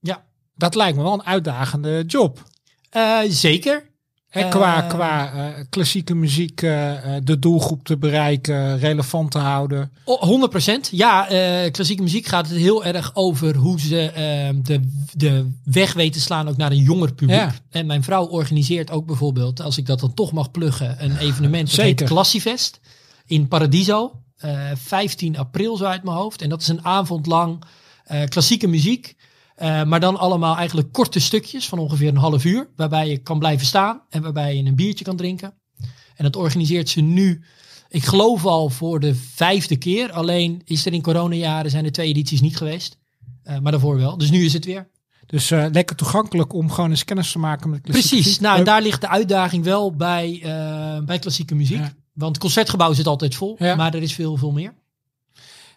Ja, 0.00 0.24
Dat 0.54 0.74
lijkt 0.74 0.96
me 0.96 1.02
wel 1.02 1.12
een 1.12 1.24
uitdagende 1.26 2.04
job. 2.06 2.42
Eh, 2.90 3.18
zeker. 3.28 3.87
Hè, 4.28 4.48
qua 4.48 4.82
Eh, 4.82 4.88
qua 4.88 5.32
eh, 5.32 5.64
klassieke 5.70 6.14
muziek 6.14 6.62
eh, 6.62 6.92
de 7.22 7.38
doelgroep 7.38 7.84
te 7.84 7.96
bereiken, 7.96 8.78
relevant 8.78 9.30
te 9.30 9.38
houden. 9.38 9.90
Oh, 10.04 10.22
100%. 10.22 10.90
Ja, 10.90 11.26
klassieke 11.70 12.02
muziek 12.02 12.26
gaat 12.26 12.48
het 12.48 12.58
heel 12.58 12.84
erg 12.84 13.10
over 13.14 13.56
hoe 13.56 13.80
ze 13.80 14.00
eh, 14.10 14.48
de, 14.62 14.80
de 15.12 15.50
weg 15.64 15.92
weten 15.92 16.20
slaan 16.20 16.48
ook 16.48 16.56
naar 16.56 16.70
een 16.70 16.82
jonger 16.82 17.14
publiek. 17.14 17.36
Ja. 17.36 17.54
En 17.70 17.86
mijn 17.86 18.02
vrouw 18.02 18.26
organiseert 18.26 18.90
ook 18.90 19.06
bijvoorbeeld, 19.06 19.60
als 19.60 19.78
ik 19.78 19.86
dat 19.86 20.00
dan 20.00 20.14
toch 20.14 20.32
mag 20.32 20.50
pluggen, 20.50 21.04
een 21.04 21.16
evenement 21.16 21.66
dat 21.66 21.74
Zeker. 21.74 21.98
heet 21.98 22.08
Classifest 22.08 22.80
in 23.26 23.48
Paradiso. 23.48 24.12
Eh 24.38 24.60
15 24.74 25.38
april 25.38 25.76
zo 25.76 25.84
uit 25.84 26.02
mijn 26.02 26.16
hoofd. 26.16 26.42
En 26.42 26.48
dat 26.48 26.60
is 26.60 26.68
een 26.68 26.84
avond 26.84 27.26
lang 27.26 27.62
klassieke 28.28 28.66
muziek. 28.66 29.16
Eh, 29.58 29.84
maar 29.84 30.00
dan 30.00 30.16
allemaal 30.16 30.56
eigenlijk 30.56 30.92
korte 30.92 31.20
stukjes 31.20 31.68
van 31.68 31.78
ongeveer 31.78 32.08
een 32.08 32.16
half 32.16 32.44
uur. 32.44 32.68
Waarbij 32.76 33.08
je 33.08 33.18
kan 33.18 33.38
blijven 33.38 33.66
staan 33.66 34.02
en 34.08 34.22
waarbij 34.22 34.56
je 34.56 34.64
een 34.64 34.74
biertje 34.74 35.04
kan 35.04 35.16
drinken. 35.16 35.54
En 36.14 36.24
dat 36.24 36.36
organiseert 36.36 36.88
ze 36.88 37.00
nu, 37.00 37.42
ik 37.88 38.04
geloof 38.04 38.44
al 38.44 38.68
voor 38.68 39.00
de 39.00 39.14
vijfde 39.14 39.76
keer. 39.76 40.12
Alleen 40.12 40.62
is 40.64 40.86
er 40.86 40.92
in 40.92 41.02
coronajaren 41.02 41.70
zijn 41.70 41.84
er 41.84 41.92
twee 41.92 42.08
edities 42.08 42.40
niet 42.40 42.56
geweest. 42.56 42.98
Eh, 43.42 43.58
maar 43.58 43.72
daarvoor 43.72 43.96
wel. 43.96 44.18
Dus 44.18 44.30
nu 44.30 44.44
is 44.44 44.52
het 44.52 44.64
weer. 44.64 44.88
Dus 45.26 45.50
eh, 45.50 45.66
lekker 45.72 45.96
toegankelijk 45.96 46.52
om 46.52 46.70
gewoon 46.70 46.90
eens 46.90 47.04
kennis 47.04 47.32
te 47.32 47.38
maken 47.38 47.70
met 47.70 47.80
klassieke 47.80 48.08
Precies. 48.08 48.26
muziek. 48.26 48.42
Nou, 48.42 48.58
en 48.58 48.64
daar 48.64 48.82
ligt 48.82 49.00
de 49.00 49.08
uitdaging 49.08 49.64
wel 49.64 49.96
bij, 49.96 50.40
bij 51.04 51.18
klassieke 51.18 51.54
muziek. 51.54 51.78
Ja. 51.78 51.92
Want 52.12 52.32
het 52.32 52.40
concertgebouw 52.40 52.92
zit 52.92 53.06
altijd 53.06 53.34
vol. 53.34 53.56
Ja. 53.58 53.74
Maar 53.74 53.94
er 53.94 54.02
is 54.02 54.12
veel, 54.12 54.36
veel 54.36 54.52
meer. 54.52 54.74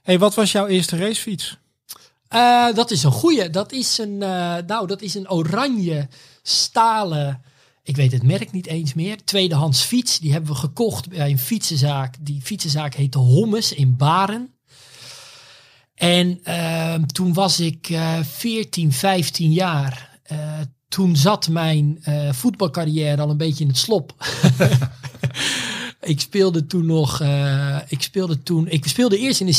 Hey, 0.01 0.19
wat 0.19 0.35
was 0.35 0.51
jouw 0.51 0.67
eerste 0.67 0.97
racefiets? 0.97 1.57
Eh, 2.31 2.73
dat 2.73 2.91
is 2.91 3.03
een 3.03 3.11
goeie. 3.11 3.49
Dat 3.49 3.71
is 3.71 3.97
een, 3.97 4.21
eh, 4.21 4.55
nou, 4.67 4.87
dat 4.87 5.01
is 5.01 5.15
een 5.15 5.29
oranje 5.29 6.07
stalen. 6.41 7.41
Ik 7.83 7.95
weet 7.95 8.11
het 8.11 8.23
merk 8.23 8.51
niet 8.51 8.67
eens 8.67 8.93
meer. 8.93 9.23
Tweedehands 9.23 9.81
fiets. 9.81 10.19
Die 10.19 10.31
hebben 10.31 10.51
we 10.51 10.57
gekocht 10.57 11.09
bij 11.09 11.29
een 11.29 11.39
fietsenzaak. 11.39 12.15
Die 12.19 12.41
fietsenzaak 12.41 12.93
heette 12.93 13.17
Hommes 13.17 13.73
in 13.73 13.97
Baren. 13.97 14.53
En 15.95 16.39
ehm, 16.43 17.05
toen 17.05 17.33
was 17.33 17.59
ik 17.59 17.89
eh 17.89 18.19
14, 18.23 18.91
15 18.91 19.51
jaar. 19.51 20.19
Eh, 20.23 20.37
toen 20.87 21.15
zat 21.15 21.47
mijn 21.47 21.99
eh, 22.03 22.33
voetbalcarrière 22.33 23.21
al 23.21 23.29
een 23.29 23.37
beetje 23.37 23.63
in 23.63 23.69
het 23.69 23.77
slop. 23.77 24.13
ik 26.01 26.19
speelde 26.19 26.65
toen 26.67 26.85
nog. 26.85 27.21
eh, 27.21 27.77
ik 27.87 28.01
speelde 28.01 28.43
toen. 28.43 28.67
Ik 28.67 28.87
speelde 28.87 29.17
eerst 29.17 29.39
in 29.39 29.45
de 29.45 29.57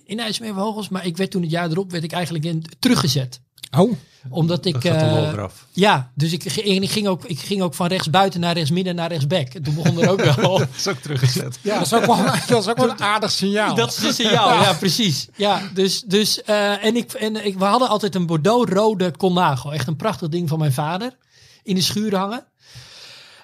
C1 0.00 0.04
in 0.06 0.18
IJsselmeervogels, 0.20 0.88
maar 0.88 1.06
ik 1.06 1.16
werd 1.16 1.30
toen 1.30 1.42
het 1.42 1.50
jaar 1.50 1.70
erop 1.70 1.90
werd 1.90 2.04
ik 2.04 2.12
eigenlijk 2.12 2.44
in, 2.44 2.64
teruggezet. 2.78 3.40
Oh, 3.76 3.92
Omdat 4.28 4.64
ik. 4.64 4.84
Eh, 4.84 5.28
eraf. 5.32 5.66
ja, 5.72 6.10
dus 6.14 6.32
ik, 6.32 6.42
ging- 6.52 6.82
ik, 6.82 6.90
ging 6.90 7.06
ook, 7.06 7.24
ik 7.24 7.38
ging 7.38 7.62
ook 7.62 7.74
van 7.74 7.86
rechts 7.86 8.10
buiten 8.10 8.40
naar 8.40 8.54
rechts 8.54 8.70
midden 8.70 8.94
naar 8.94 9.08
rechts 9.08 9.26
back. 9.26 9.54
En 9.54 9.62
toen 9.62 9.74
begon 9.74 10.02
er 10.02 10.10
ook 10.10 10.22
wel. 10.40 10.58
Dat 10.58 10.68
is 10.76 10.88
ook 10.88 10.96
teruggezet. 10.98 11.58
ja. 11.62 11.74
dat, 11.78 11.86
is 11.86 11.92
ook 11.94 12.06
wel, 12.06 12.16
dat 12.48 12.62
is 12.62 12.68
ook 12.68 12.76
wel 12.76 12.90
een 12.90 13.00
aardig 13.02 13.30
signaal. 13.30 13.74
Dat 13.74 13.96
is 13.96 14.02
een 14.04 14.12
signaal, 14.14 14.48
ja, 14.62 14.72
precies. 14.72 15.28
Ja, 15.36 15.62
dus, 15.74 16.02
dus 16.02 16.42
eh, 16.42 16.84
en, 16.84 16.96
ik, 16.96 17.12
en 17.12 17.46
ik, 17.46 17.58
we 17.58 17.64
hadden 17.64 17.88
altijd 17.88 18.14
een 18.14 18.26
Bordeaux-rode 18.26 19.10
Colnago. 19.16 19.70
Echt 19.70 19.86
een 19.86 19.96
prachtig 19.96 20.28
ding 20.28 20.48
van 20.48 20.58
mijn 20.58 20.72
vader. 20.72 21.16
In 21.62 21.74
de 21.74 21.80
schuur 21.82 22.16
hangen. 22.16 22.44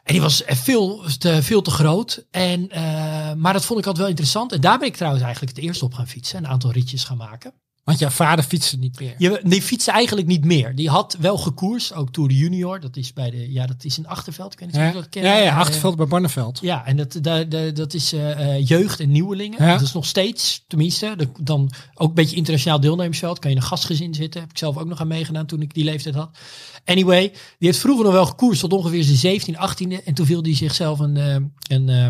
En 0.09 0.15
die 0.15 0.23
was 0.23 0.45
eh, 0.45 0.57
veel 0.57 1.03
te, 1.19 1.43
veel 1.43 1.63
te 1.63 1.71
groot. 1.71 2.27
En, 2.31 2.71
eh, 2.71 3.33
maar 3.33 3.53
dat 3.53 3.65
vond 3.65 3.79
ik 3.79 3.87
altijd 3.87 3.97
wel 3.97 4.09
interessant. 4.09 4.53
En 4.53 4.61
daar 4.61 4.79
ben 4.79 4.89
ik 4.89 4.97
trouwens 4.97 5.25
eigenlijk 5.25 5.57
het 5.57 5.65
eerst 5.65 5.83
op 5.83 5.95
gaan 5.95 6.09
fietsen. 6.09 6.39
Een 6.39 6.47
aantal 6.47 6.73
ritjes 6.73 7.05
gaan 7.05 7.17
maken. 7.17 7.53
Want 7.89 8.01
jouw 8.01 8.09
vader 8.11 8.45
fietste 8.45 8.77
niet 8.79 9.01
meer. 9.01 9.15
Je, 9.19 9.41
die 9.45 9.63
fietste 9.63 9.91
eigenlijk 9.91 10.27
niet 10.27 10.45
meer. 10.45 10.75
Die 10.75 10.89
had 10.89 11.17
wel 11.21 11.39
gekoers, 11.39 11.93
ook 11.93 12.13
Tour 12.13 12.29
de 12.29 12.37
Junior. 12.37 12.81
Dat 12.81 12.97
is 12.97 13.13
bij 13.13 13.31
de, 13.31 13.53
ja, 13.53 13.67
dat 13.67 13.85
is 13.85 13.99
in 13.99 14.07
Achterveld. 14.07 14.53
Ik 14.53 14.59
weet 14.59 14.69
niet 14.69 14.77
of 14.77 14.83
Ja, 14.83 14.89
je 14.89 14.95
dat 14.95 15.09
kennen. 15.09 15.33
ja, 15.33 15.39
ja 15.39 15.57
Achterveld 15.57 15.97
bij 15.97 16.07
Barneveld. 16.07 16.59
ja, 16.63 16.87
en 16.87 16.97
dat, 16.97 17.19
dat, 17.23 17.51
dat, 17.51 17.77
dat 17.77 17.95
is 17.95 18.13
eh, 18.13 18.55
eh, 18.57 18.67
jeugd 18.67 19.01
en 19.01 19.11
nieuwelingen. 19.11 19.65
Ja. 19.65 19.73
Dat 19.73 19.81
is 19.81 19.93
nog 19.93 20.07
steeds, 20.07 20.65
tenminste, 20.67 21.15
de- 21.17 21.29
dan 21.41 21.71
ook 21.95 22.09
een 22.09 22.15
beetje 22.15 22.37
internationaal 22.37 22.81
deelnemersveld. 22.81 23.39
Kan 23.39 23.51
je 23.51 23.57
in 23.57 23.63
een 23.63 23.69
gastgezin 23.69 24.15
zitten. 24.15 24.41
Heb 24.41 24.51
ik 24.51 24.59
zelf 24.59 24.77
ook 24.77 24.87
nog 24.89 25.01
aan 25.01 25.09
meegedaan 25.09 25.47
toen 25.47 25.63
ik 25.63 25.75
die 25.75 25.85
leeftijd 25.85 26.15
had. 26.15 26.39
Anyway, 26.85 27.21
die 27.29 27.69
heeft 27.69 27.79
vroeger 27.79 28.05
nog 28.05 28.13
wel 28.15 28.27
gekoerst 28.27 28.61
tot 28.61 28.73
ongeveer 28.73 29.03
zijn 29.05 29.17
17, 29.17 29.57
18e. 29.57 30.05
En 30.05 30.15
toen 30.15 30.27
viel 30.27 30.43
hij 30.43 30.55
zichzelf 30.55 30.99
een, 30.99 31.17
eh, 31.17 32.07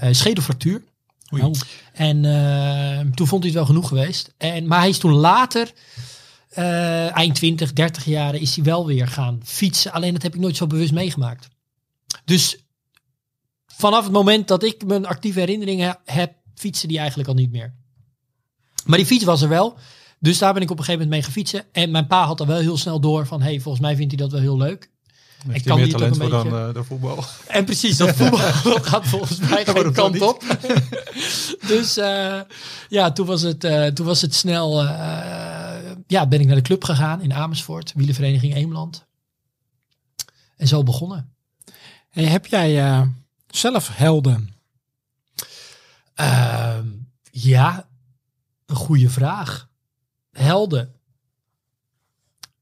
een 0.00 0.14
schedelfractuur. 0.14 0.82
Oh. 1.30 1.50
En 1.92 2.24
eh, 2.24 3.06
toen 3.14 3.26
vond 3.26 3.42
hij 3.42 3.52
het 3.52 3.60
wel 3.60 3.68
genoeg 3.68 3.88
geweest. 3.88 4.34
En, 4.36 4.66
maar 4.66 4.78
hij 4.78 4.88
is 4.88 4.98
toen 4.98 5.12
later, 5.12 5.72
eh, 6.48 7.16
eind 7.16 7.34
20, 7.34 7.72
30 7.72 8.04
jaren, 8.04 8.40
is 8.40 8.54
hij 8.54 8.64
wel 8.64 8.86
weer 8.86 9.08
gaan 9.08 9.40
fietsen. 9.44 9.92
Alleen 9.92 10.12
dat 10.12 10.22
heb 10.22 10.34
ik 10.34 10.40
nooit 10.40 10.56
zo 10.56 10.66
bewust 10.66 10.92
meegemaakt. 10.92 11.48
Dus 12.24 12.64
vanaf 13.66 14.04
het 14.04 14.12
moment 14.12 14.48
dat 14.48 14.62
ik 14.62 14.84
mijn 14.84 15.06
actieve 15.06 15.38
herinneringen 15.38 15.98
heb, 16.04 16.34
fietsen 16.54 16.88
die 16.88 16.98
eigenlijk 16.98 17.28
al 17.28 17.34
niet 17.34 17.52
meer. 17.52 17.74
Maar 18.84 18.98
die 18.98 19.06
fiets 19.06 19.24
was 19.24 19.42
er 19.42 19.48
wel. 19.48 19.78
Dus 20.18 20.38
daar 20.38 20.52
ben 20.52 20.62
ik 20.62 20.70
op 20.70 20.78
een 20.78 20.84
gegeven 20.84 21.06
moment 21.06 21.22
mee 21.22 21.32
gefietsen. 21.32 21.64
En 21.72 21.90
mijn 21.90 22.06
pa 22.06 22.26
had 22.26 22.40
er 22.40 22.46
wel 22.46 22.58
heel 22.58 22.76
snel 22.76 23.00
door 23.00 23.26
van, 23.26 23.42
hey, 23.42 23.60
volgens 23.60 23.84
mij 23.84 23.96
vindt 23.96 24.12
hij 24.12 24.22
dat 24.22 24.32
wel 24.32 24.40
heel 24.40 24.56
leuk. 24.56 24.90
Ik 25.48 25.64
kan 25.64 25.76
meer 25.76 25.84
die 25.84 25.94
talent 25.94 26.16
voor 26.16 26.30
dan 26.30 26.42
beetje- 26.42 26.66
eh, 26.66 26.74
de 26.74 26.84
voetbal? 26.84 27.24
En 27.46 27.64
precies, 27.64 27.96
dat 27.96 28.16
voetbal 28.16 28.38
gaat 28.90 29.06
volgens 29.06 29.38
mij 29.38 29.64
geen 29.64 29.92
kant 29.92 30.20
op. 30.20 30.44
dus 31.66 31.96
eh, 31.96 32.40
ja, 32.88 33.12
toen 33.12 33.26
was 33.26 33.42
het, 33.42 33.64
eh, 33.64 33.86
toen 33.86 34.06
was 34.06 34.20
het 34.20 34.34
snel... 34.34 34.82
ja, 36.06 36.26
ben 36.28 36.40
ik 36.40 36.46
naar 36.46 36.56
de 36.56 36.62
club 36.62 36.84
gegaan 36.84 37.22
in 37.22 37.32
Amersfoort. 37.32 37.92
Wielenvereniging 37.94 38.54
Eemland. 38.54 39.06
En 40.56 40.68
zo 40.68 40.82
begonnen. 40.82 41.34
Hey, 42.08 42.24
heb 42.24 42.46
jij 42.46 43.04
zelf 43.46 43.96
helden? 43.96 44.54
Ehm, 46.14 46.86
ja, 47.30 47.88
een 48.66 48.76
goede 48.76 49.10
vraag. 49.10 49.68
Helden. 50.32 50.94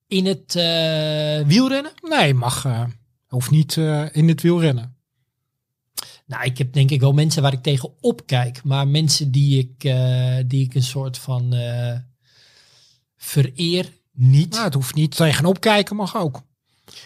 In 0.09 0.27
het 0.27 0.55
eh, 0.57 1.47
wielrennen? 1.47 1.93
Nee, 2.01 2.35
mag. 2.35 2.65
eh, 2.65 2.85
hoeft 3.29 3.51
niet 3.51 3.77
eh, 3.77 4.05
in 4.13 4.29
het 4.29 4.43
wielrennen. 4.43 4.97
Nou, 6.27 6.45
ik 6.45 6.59
heb 6.59 6.73
denk 6.73 6.91
ik 6.91 7.01
wel 7.01 7.13
mensen 7.13 7.43
waar 7.43 7.53
ik 7.53 7.63
tegen 7.63 7.91
opkijk. 8.01 8.65
Maar 8.65 8.89
mensen 8.89 9.31
die 9.31 9.59
ik, 9.59 9.81
die 10.49 10.65
ik 10.65 10.75
een 10.75 10.83
soort 10.83 11.19
van 11.19 11.55
vereer, 13.17 13.93
niet. 14.13 14.51
Nou, 14.51 14.65
het 14.65 14.75
hoeft 14.75 14.95
niet 14.95 15.17
tegenop 15.17 15.61
kijken, 15.61 15.97
mag 15.97 16.17
ook. 16.17 16.43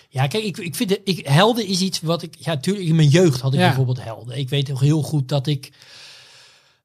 Ja, 0.08 0.26
kijk, 0.26 0.44
ik, 0.44 0.56
ik 0.58 0.74
vind 0.74 0.90
het, 0.90 1.00
ik, 1.04 1.26
helden 1.26 1.66
is 1.66 1.80
iets 1.80 2.00
wat 2.00 2.22
ik, 2.22 2.34
ja, 2.38 2.56
tuurlijk, 2.56 2.86
in 2.86 2.94
mijn 2.94 3.08
jeugd 3.08 3.40
had 3.40 3.52
ik 3.52 3.58
Ja. 3.60 3.66
bijvoorbeeld 3.66 4.02
helden. 4.02 4.38
Ik 4.38 4.48
weet 4.48 4.68
nog 4.68 4.80
heel 4.80 5.02
goed 5.02 5.28
dat 5.28 5.46
ik 5.46 5.72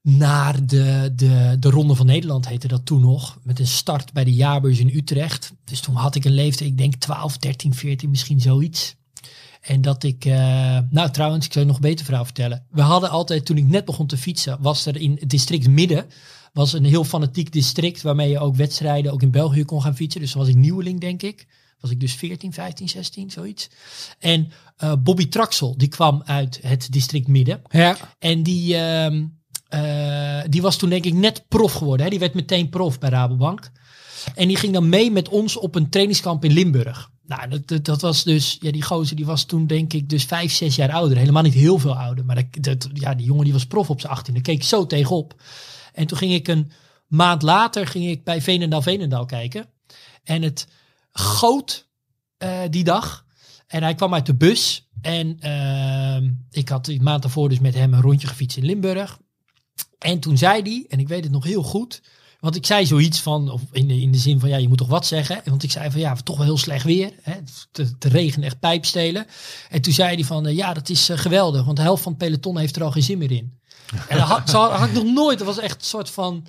naar 0.07 0.65
de, 0.65 1.11
de, 1.15 1.55
de 1.59 1.69
Ronde 1.69 1.95
van 1.95 2.05
Nederland 2.05 2.47
heette 2.47 2.67
dat 2.67 2.85
toen 2.85 3.01
nog, 3.01 3.37
met 3.43 3.59
een 3.59 3.67
start 3.67 4.13
bij 4.13 4.23
de 4.23 4.33
jaarbeurs 4.33 4.79
in 4.79 4.95
Utrecht. 4.95 5.53
Dus 5.63 5.79
toen 5.79 5.95
had 5.95 6.15
ik 6.15 6.25
een 6.25 6.33
leeftijd, 6.33 6.69
ik 6.69 6.77
denk 6.77 6.95
12, 6.95 7.37
13, 7.37 7.73
14, 7.73 8.09
misschien 8.09 8.39
zoiets. 8.39 8.95
En 9.61 9.81
dat 9.81 10.03
ik, 10.03 10.25
eh, 10.25 10.79
nou 10.89 11.11
trouwens, 11.11 11.45
ik 11.45 11.51
zou 11.53 11.65
je 11.65 11.71
nog 11.71 11.81
een 11.81 11.89
beter 11.89 12.05
verhaal 12.05 12.25
vertellen. 12.25 12.65
We 12.69 12.81
hadden 12.81 13.09
altijd, 13.09 13.45
toen 13.45 13.57
ik 13.57 13.67
net 13.67 13.85
begon 13.85 14.07
te 14.07 14.17
fietsen, 14.17 14.57
was 14.61 14.85
er 14.85 14.97
in 14.97 15.17
het 15.19 15.29
district 15.29 15.67
Midden, 15.67 16.05
was 16.53 16.73
een 16.73 16.85
heel 16.85 17.03
fanatiek 17.03 17.51
district 17.51 18.01
waarmee 18.01 18.29
je 18.29 18.39
ook 18.39 18.55
wedstrijden, 18.55 19.11
ook 19.11 19.21
in 19.21 19.31
België 19.31 19.65
kon 19.65 19.81
gaan 19.81 19.95
fietsen. 19.95 20.21
Dus 20.21 20.31
toen 20.31 20.41
was 20.41 20.49
ik 20.49 20.55
nieuweling, 20.55 20.99
denk 20.99 21.21
ik. 21.23 21.47
Was 21.79 21.91
ik 21.91 21.99
dus 21.99 22.13
14, 22.13 22.53
15, 22.53 22.89
16, 22.89 23.31
zoiets. 23.31 23.69
En 24.19 24.51
eh, 24.77 24.93
Bobby 24.99 25.27
Traxel, 25.27 25.77
die 25.77 25.87
kwam 25.87 26.21
uit 26.25 26.59
het 26.61 26.91
district 26.91 27.27
Midden. 27.27 27.61
Ja, 27.69 27.97
En 28.19 28.43
die, 28.43 28.75
ehm, 28.75 29.25
eh, 29.69 30.41
die 30.49 30.61
was 30.61 30.77
toen 30.77 30.89
denk 30.89 31.05
ik 31.05 31.13
net 31.13 31.45
prof 31.47 31.73
geworden. 31.73 32.03
Hè? 32.03 32.09
Die 32.09 32.19
werd 32.19 32.33
meteen 32.33 32.69
prof 32.69 32.99
bij 32.99 33.09
Rabobank. 33.09 33.71
En 34.35 34.47
die 34.47 34.57
ging 34.57 34.73
dan 34.73 34.89
mee 34.89 35.11
met 35.11 35.29
ons 35.29 35.57
op 35.57 35.75
een 35.75 35.89
trainingskamp 35.89 36.45
in 36.45 36.51
Limburg. 36.51 37.11
Nou, 37.25 37.61
dat, 37.65 37.85
dat, 37.85 38.01
was 38.01 38.23
dus, 38.23 38.57
ja, 38.61 38.71
die 38.71 38.81
gozer 38.81 39.15
die 39.15 39.25
was 39.25 39.43
toen 39.43 39.67
denk 39.67 39.93
ik 39.93 40.09
dus 40.09 40.23
vijf, 40.23 40.51
zes 40.51 40.75
jaar 40.75 40.91
ouder. 40.91 41.17
Helemaal 41.17 41.43
niet 41.43 41.53
heel 41.53 41.79
veel 41.79 41.95
ouder. 41.95 42.25
Maar 42.25 42.35
dat, 42.35 42.63
dat, 42.63 42.89
ja, 42.93 43.15
die 43.15 43.25
jongen 43.25 43.43
die 43.43 43.53
was 43.53 43.65
prof 43.65 43.89
op 43.89 43.99
zijn 43.99 44.13
18. 44.13 44.33
Daar 44.33 44.43
keek 44.43 44.55
ik 44.55 44.63
zo 44.63 44.85
tegenop. 44.85 45.41
En 45.93 46.07
toen 46.07 46.17
ging 46.17 46.33
ik 46.33 46.47
een 46.47 46.71
maand 47.07 47.41
later 47.41 47.87
ging 47.87 48.05
ik 48.05 48.23
bij 48.23 48.41
Veenendaal 48.41 48.81
Veenendaal 48.81 49.25
kijken. 49.25 49.65
En 50.23 50.41
het 50.41 50.67
goot 51.11 51.87
eh, 52.37 52.59
die 52.69 52.83
dag. 52.83 53.25
En 53.67 53.83
hij 53.83 53.95
kwam 53.95 54.13
uit 54.13 54.25
de 54.25 54.35
bus. 54.35 54.89
En 55.01 55.39
ehm, 55.39 56.31
ik 56.51 56.69
had 56.69 56.85
die 56.85 57.01
maand 57.01 57.21
daarvoor 57.21 57.49
dus 57.49 57.59
met 57.59 57.73
hem 57.73 57.93
een 57.93 58.01
rondje 58.01 58.27
gefietst 58.27 58.57
in 58.57 58.65
Limburg. 58.65 59.19
En 59.97 60.19
toen 60.19 60.37
zei 60.37 60.61
hij, 60.61 60.85
en 60.87 60.99
ik 60.99 61.07
weet 61.07 61.23
het 61.23 61.31
nog 61.33 61.43
heel 61.43 61.63
goed. 61.63 62.01
Want 62.39 62.55
ik 62.55 62.65
zei 62.65 62.85
zoiets 62.85 63.19
van, 63.19 63.51
of 63.51 63.61
in 63.71 63.87
de, 63.87 64.01
in 64.01 64.11
de 64.11 64.17
zin 64.17 64.39
van, 64.39 64.49
ja, 64.49 64.57
je 64.57 64.67
moet 64.67 64.77
toch 64.77 64.87
wat 64.87 65.05
zeggen. 65.05 65.41
Want 65.45 65.63
ik 65.63 65.71
zei 65.71 65.91
van, 65.91 65.99
ja, 65.99 66.15
toch 66.15 66.37
wel 66.37 66.45
heel 66.45 66.57
slecht 66.57 66.83
weer. 66.83 67.11
Hè? 67.21 67.33
Te, 67.71 67.97
te 67.97 68.09
regen, 68.09 68.43
echt 68.43 68.59
pijpstelen. 68.59 69.25
En 69.69 69.81
toen 69.81 69.93
zei 69.93 70.15
hij 70.15 70.23
van, 70.23 70.47
eh, 70.47 70.55
ja, 70.55 70.73
dat 70.73 70.89
is 70.89 71.09
eh, 71.09 71.17
geweldig. 71.17 71.65
Want 71.65 71.77
de 71.77 71.83
helft 71.83 72.03
van 72.03 72.11
het 72.11 72.21
peloton 72.21 72.57
heeft 72.57 72.75
er 72.75 72.83
al 72.83 72.91
geen 72.91 73.03
zin 73.03 73.17
meer 73.17 73.31
in. 73.31 73.59
En 74.09 74.17
dat 74.17 74.27
had, 74.27 74.87
ik 74.87 74.93
nog 74.93 75.03
nooit, 75.03 75.37
dat 75.37 75.47
was 75.47 75.59
echt 75.59 75.75
een 75.75 75.85
soort 75.87 76.09
van... 76.09 76.45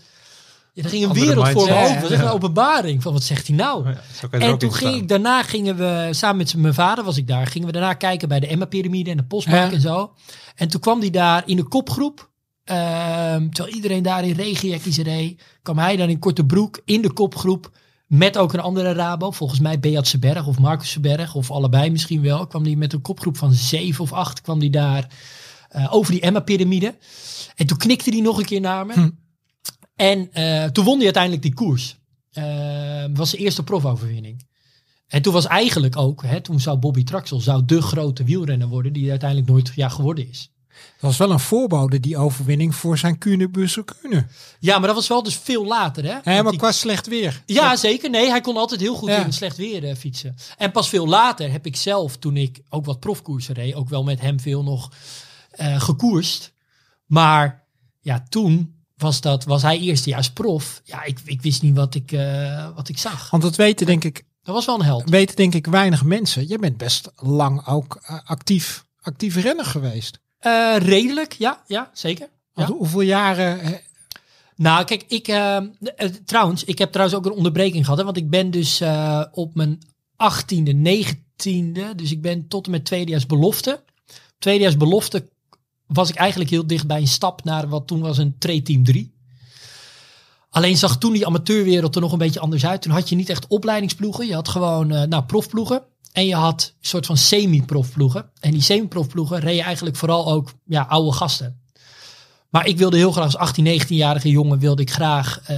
Ja, 0.73 0.83
er 0.85 0.90
ging 0.90 1.02
een 1.02 1.09
Andere 1.09 1.26
wereld 1.26 1.49
voor 1.49 1.67
me 1.69 1.75
open. 1.75 1.93
Dat 1.93 2.00
was 2.02 2.11
echt 2.11 2.21
Ja. 2.21 2.26
een 2.26 2.33
openbaring 2.33 3.02
van, 3.02 3.12
wat 3.12 3.23
zegt 3.23 3.47
hij 3.47 3.57
nou? 3.57 3.88
Ja, 3.88 4.00
er 4.31 4.40
En 4.40 4.59
toen 4.59 4.73
ging 4.75 4.97
ik 4.97 5.09
daarna 5.09 5.43
gingen 5.43 5.76
we 5.76 6.09
samen 6.11 6.37
met 6.37 6.57
mijn 6.57 6.75
vader 6.75 7.05
was 7.05 7.17
ik 7.17 7.26
daar. 7.26 7.47
Gingen 7.47 7.67
we 7.67 7.73
daarna 7.73 7.95
kijken 7.95 8.28
bij 8.28 8.40
de 8.40 8.47
Emma 8.47 8.64
piramide 8.64 9.11
en 9.11 9.17
de 9.17 9.25
postmark 9.25 9.69
Ja. 9.71 9.75
en 9.76 9.81
zo. 9.81 10.12
En 10.55 10.69
toen 10.69 10.81
kwam 10.81 11.00
hij 11.00 11.11
daar 11.11 11.43
in 11.47 11.57
de 11.57 11.62
kopgroep. 11.62 12.31
Ehm, 12.69 13.49
terwijl 13.49 13.77
iedereen 13.77 14.03
daar 14.03 14.25
in 14.25 14.35
regenjekkies 14.35 14.99
reed, 14.99 15.43
kwam 15.63 15.79
hij 15.79 15.97
dan 15.97 16.09
in 16.09 16.19
korte 16.19 16.45
broek 16.45 16.81
in 16.85 17.03
de 17.03 17.13
kopgroep 17.13 17.71
met 18.07 18.39
ook 18.39 18.53
een 18.53 18.61
andere 18.61 18.93
Rabo. 18.93 19.31
Volgens 19.31 19.61
mij 19.61 19.81
Beat 19.81 20.07
Seberg 20.07 20.47
of 20.47 20.59
Marcus 20.59 20.91
Seberg 20.91 21.35
of 21.35 21.51
allebei 21.51 21.91
misschien 21.91 22.23
wel. 22.23 22.47
Kwam 22.47 22.65
hij 22.65 22.77
met 22.77 22.93
een 22.93 23.01
kopgroep 23.01 23.37
van 23.37 23.53
zeven 23.53 24.05
of 24.05 24.13
acht 24.13 24.41
kwam 24.41 24.59
die 24.59 24.71
daar 24.71 25.09
eh, 25.69 25.95
over 25.95 26.13
die 26.13 26.21
Emma 26.21 26.41
piramide. 26.41 26.95
En 27.57 27.67
toen 27.67 27.79
knikte 27.79 28.11
hij 28.11 28.21
nog 28.21 28.39
een 28.39 28.45
keer 28.45 28.61
naar 28.61 28.87
me. 28.87 28.93
Hm. 28.93 29.11
En 29.97 30.33
eh, 30.33 30.65
toen 30.65 30.85
won 30.85 30.97
hij 30.97 31.05
uiteindelijk 31.05 31.43
die 31.43 31.55
koers. 31.55 31.97
Eh, 32.31 33.05
was 33.15 33.31
zijn 33.31 33.43
eerste 33.43 33.63
profoverwinning. 33.63 34.47
En 35.07 35.23
toen 35.23 35.33
was 35.33 35.47
eigenlijk 35.47 35.97
ook, 35.97 36.23
hè, 36.23 36.41
toen 36.41 36.61
zou 36.61 36.79
Bobby 36.79 37.05
Traxel 37.05 37.41
zou 37.41 37.65
de 37.65 37.83
grote 37.83 38.25
wielrenner 38.25 38.69
worden 38.69 38.93
die 38.93 39.11
uiteindelijk 39.11 39.51
nooit 39.51 39.73
ja, 39.75 39.89
geworden 39.89 40.29
is. 40.29 40.53
Dat 40.69 41.01
was 41.01 41.17
wel 41.17 41.31
een 41.31 41.41
voorbode, 41.41 42.01
die 42.01 42.17
overwinning 42.17 42.75
voor 42.75 42.99
zijn 42.99 43.19
Kuhne 43.19 43.49
Bussen 43.49 43.85
Kuhne. 43.85 44.27
Ja, 44.59 44.79
maar 44.79 44.87
dat 44.87 44.97
was 44.97 45.09
wel 45.09 45.23
dus 45.23 45.37
veel 45.37 45.65
later. 45.67 46.05
Hè? 46.05 46.13
Want 46.13 46.25
maar 46.25 46.43
die- 46.51 46.59
qua 46.61 46.73
slecht 46.73 47.07
weer. 47.07 47.43
Ja, 47.47 47.77
zeker. 47.77 48.11
Nee, 48.11 48.29
hij 48.31 48.41
kon 48.41 48.57
altijd 48.57 48.81
heel 48.81 48.95
goed 48.95 49.09
Ja. 49.09 49.25
in 49.25 49.33
slecht 49.33 49.57
weer 49.57 49.85
eh, 49.89 49.97
fietsen. 49.97 50.37
En 50.57 50.71
pas 50.71 50.89
veel 50.89 51.07
later 51.09 51.51
heb 51.51 51.67
ik 51.67 51.77
zelf, 51.77 52.17
toen 52.17 52.37
ik 52.37 52.61
ook 52.69 52.85
wat 52.85 53.01
profkoersen 53.01 53.55
reed, 53.55 53.75
ook 53.75 53.89
wel 53.89 54.03
met 54.05 54.21
hem 54.21 54.41
veel 54.41 54.63
nog 54.63 54.93
eh, 55.51 55.81
gekoerst. 55.81 56.53
Maar 57.07 57.65
ja, 58.01 58.25
toen 58.29 58.75
was, 58.97 59.21
dat, 59.21 59.45
was 59.45 59.63
hij 59.63 59.79
eerstejaars 59.79 60.31
prof. 60.31 60.81
Ja, 60.85 61.05
ik, 61.05 61.19
ik 61.25 61.43
wist 61.43 61.63
niet 61.63 61.77
wat 61.77 61.95
ik, 61.95 62.13
eh, 62.13 62.69
wat 62.75 62.89
ik 62.89 62.99
zag. 62.99 63.31
Want 63.31 63.43
dat 63.43 63.57
weten 63.57 63.87
denk 63.87 64.05
ik, 64.05 64.23
Dat 64.43 64.55
was 64.55 64.67
wel 64.67 64.75
een 64.79 64.85
held. 64.85 65.11
weten 65.11 65.37
denk 65.37 65.55
ik 65.55 65.67
weinig 65.67 66.05
mensen. 66.05 66.49
Je 66.49 66.59
bent 66.59 66.77
best 66.77 67.11
lang 67.17 67.67
ook 67.67 68.01
actief, 68.25 68.85
actief 69.01 69.37
renner 69.37 69.65
geweest. 69.65 70.19
Eh, 70.38 70.76
redelijk, 70.78 71.33
ja, 71.33 71.62
ja 71.66 71.90
zeker. 71.92 72.28
Ja. 72.54 72.66
Hoeveel 72.66 73.00
jaren... 73.00 73.80
Nou, 74.59 74.85
kijk, 74.85 75.04
ik 75.09 75.28
eh, 75.28 75.57
eh, 75.57 75.64
trouwens, 76.25 76.64
ik 76.64 76.78
heb 76.78 76.92
trouwens 76.92 77.18
ook 77.18 77.26
een 77.26 77.37
onderbreking 77.37 77.85
gehad, 77.85 77.99
hè, 77.99 78.04
want 78.04 78.16
ik 78.16 78.30
ben 78.30 78.50
dus 78.50 78.80
eh, 78.80 79.25
op 79.33 79.54
mijn 79.54 79.78
18e, 80.16 80.75
19e, 80.75 81.95
dus 81.97 82.11
ik 82.11 82.23
ben 82.23 82.49
tot 82.49 82.64
en 82.64 82.71
met 82.71 82.85
tweedejaars 82.85 83.26
belofte. 83.26 83.83
Tweedejaars 84.38 84.76
belofte 84.76 85.28
was 85.87 86.09
ik 86.09 86.16
eigenlijk 86.16 86.50
heel 86.50 86.66
dicht 86.66 86.87
bij 86.87 87.00
een 87.00 87.07
stap 87.07 87.45
naar 87.45 87.68
wat 87.68 87.87
toen 87.87 88.00
was 88.00 88.18
een 88.18 88.38
Team 88.38 88.85
3. 88.85 89.12
Alleen 90.50 90.76
zag 90.76 90.99
toen 90.99 91.12
die 91.12 91.26
amateurwereld 91.26 91.95
er 91.95 92.00
nog 92.00 92.12
een 92.12 92.19
beetje 92.19 92.40
anders 92.40 92.67
uit. 92.67 92.83
Toen 92.83 92.93
had 92.93 93.09
je 93.09 93.17
niet 93.17 93.28
echt 93.28 93.47
opleidingsploegen. 93.47 94.26
Je 94.26 94.35
had 94.35 94.49
gewoon 94.49 94.90
eh, 94.90 95.02
nou, 95.02 95.25
profploegen. 95.25 95.83
En 96.12 96.26
je 96.26 96.35
had 96.35 96.75
een 96.81 96.87
soort 96.88 97.07
van 97.07 97.17
semi-profploegen. 97.17 98.31
En 98.40 98.50
die 98.50 98.62
semi-profploegen 98.62 99.38
reden 99.40 99.64
eigenlijk 99.64 99.97
vooral 99.97 100.33
ook 100.33 100.52
ja, 100.64 100.83
oude 100.83 101.12
gasten. 101.12 101.61
Maar 102.50 102.67
ik 102.67 102.78
wilde 102.78 102.97
heel 102.97 103.12
graag 103.12 103.25
als 103.25 103.37
18, 103.37 103.83
19-jarige 103.83 104.31
jongen 104.31 104.59
wilde 104.59 104.83
ik 104.83 104.90
graag 104.90 105.40
eh, 105.45 105.57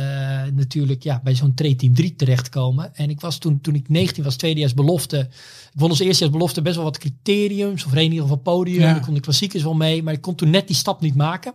natuurlijk 0.55 1.03
ja, 1.03 1.21
bij 1.25 1.35
zo'n 1.35 1.55
Team 1.55 1.95
3 1.95 2.17
terechtkomen. 2.17 2.95
En 2.95 3.11
ik 3.11 3.21
was 3.21 3.39
toen, 3.39 3.61
toen 3.61 3.75
ik 3.75 3.89
19 3.89 4.25
was, 4.25 4.37
tweedejaars 4.37 4.75
belofte. 4.75 5.19
Ik 5.73 5.81
won 5.81 5.91
als 5.91 5.99
eerstejaars 5.99 6.37
belofte 6.37 6.63
best 6.63 6.75
wel 6.77 6.85
wat 6.85 6.99
criteriums. 6.99 7.85
Of 7.85 7.95
in 7.95 8.03
ieder 8.03 8.21
geval 8.21 8.37
podium. 8.37 8.81
Ja. 8.81 8.97
Ik 8.97 9.03
kon 9.03 9.15
de 9.15 9.21
klassiekers 9.21 9.63
wel 9.63 9.75
mee. 9.75 10.03
Maar 10.03 10.13
ik 10.13 10.21
kon 10.21 10.35
toen 10.35 10.51
net 10.51 10.67
die 10.67 10.77
stap 10.77 11.01
niet 11.01 11.15
maken. 11.15 11.55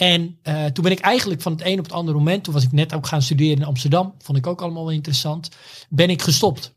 En 0.00 0.38
eh, 0.42 0.64
toen 0.64 0.84
ben 0.84 0.92
ik 0.92 0.98
eigenlijk 0.98 1.42
van 1.42 1.52
het 1.52 1.64
een 1.64 1.78
op 1.78 1.84
het 1.84 1.92
andere 1.92 2.18
moment, 2.18 2.44
toen 2.44 2.54
was 2.54 2.64
ik 2.64 2.72
net 2.72 2.94
ook 2.94 3.06
gaan 3.06 3.22
studeren 3.22 3.56
in 3.56 3.64
Amsterdam, 3.64 4.14
vond 4.18 4.38
ik 4.38 4.46
ook 4.46 4.62
allemaal 4.62 4.84
wel 4.84 4.92
interessant, 4.92 5.48
ben 5.88 6.10
ik 6.10 6.22
gestopt. 6.22 6.74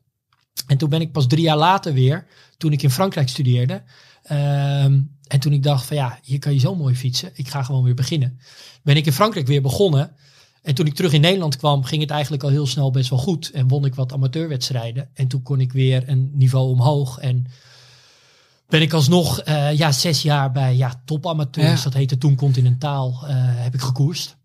En 0.67 0.77
toen 0.77 0.89
ben 0.89 1.01
ik 1.01 1.11
pas 1.11 1.27
drie 1.27 1.43
jaar 1.43 1.57
later 1.57 1.93
weer, 1.93 2.27
toen 2.57 2.71
ik 2.71 2.81
in 2.81 2.89
Frankrijk 2.89 3.29
studeerde, 3.29 3.83
ehm, 4.23 5.01
en 5.27 5.39
toen 5.39 5.53
ik 5.53 5.63
dacht 5.63 5.85
van 5.85 5.97
ja, 5.97 6.19
hier 6.23 6.39
kan 6.39 6.53
je 6.53 6.59
zo 6.59 6.75
mooi 6.75 6.95
fietsen, 6.95 7.31
ik 7.33 7.47
ga 7.47 7.63
gewoon 7.63 7.83
weer 7.83 7.93
beginnen. 7.93 8.39
Ben 8.81 8.97
ik 8.97 9.05
in 9.05 9.13
Frankrijk 9.13 9.47
weer 9.47 9.61
begonnen. 9.61 10.15
En 10.61 10.75
toen 10.75 10.85
ik 10.85 10.93
terug 10.93 11.13
in 11.13 11.21
Nederland 11.21 11.57
kwam, 11.57 11.83
ging 11.83 12.01
het 12.01 12.11
eigenlijk 12.11 12.43
al 12.43 12.49
heel 12.49 12.67
snel 12.67 12.91
best 12.91 13.09
wel 13.09 13.19
goed. 13.19 13.51
En 13.51 13.67
won 13.67 13.85
ik 13.85 13.95
wat 13.95 14.13
amateurwedstrijden. 14.13 15.09
En 15.13 15.27
toen 15.27 15.41
kon 15.41 15.59
ik 15.59 15.73
weer 15.73 16.09
een 16.09 16.31
niveau 16.33 16.69
omhoog. 16.69 17.19
En 17.19 17.45
ben 18.73 18.81
ik 18.81 18.93
alsnog 18.93 19.39
eh, 19.39 19.77
ja, 19.77 19.91
zes 19.91 20.21
jaar 20.21 20.51
bij 20.51 20.75
ja, 20.75 21.01
topamateurs, 21.05 21.77
Ja. 21.77 21.83
dat 21.83 21.93
heette 21.93 22.17
toen 22.17 22.35
Continentaal, 22.35 23.23
eh, 23.27 23.35
heb 23.37 23.73
ik 23.73 23.81
gekoerst. 23.81 24.37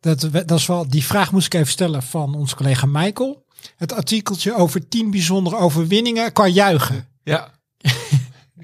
Dat, 0.00 0.28
dat 0.30 0.50
is 0.50 0.66
wel, 0.66 0.88
die 0.88 1.04
vraag 1.04 1.32
moest 1.32 1.46
ik 1.46 1.54
even 1.54 1.72
stellen 1.72 2.02
van 2.02 2.34
onze 2.34 2.56
collega 2.56 2.86
Michael. 2.86 3.44
Het 3.76 3.92
artikeltje 3.92 4.54
over 4.54 4.88
10 4.88 5.10
bijzondere 5.10 5.56
overwinningen 5.56 6.32
qua 6.32 6.46
juichen. 6.46 7.06
Ja. 7.22 7.48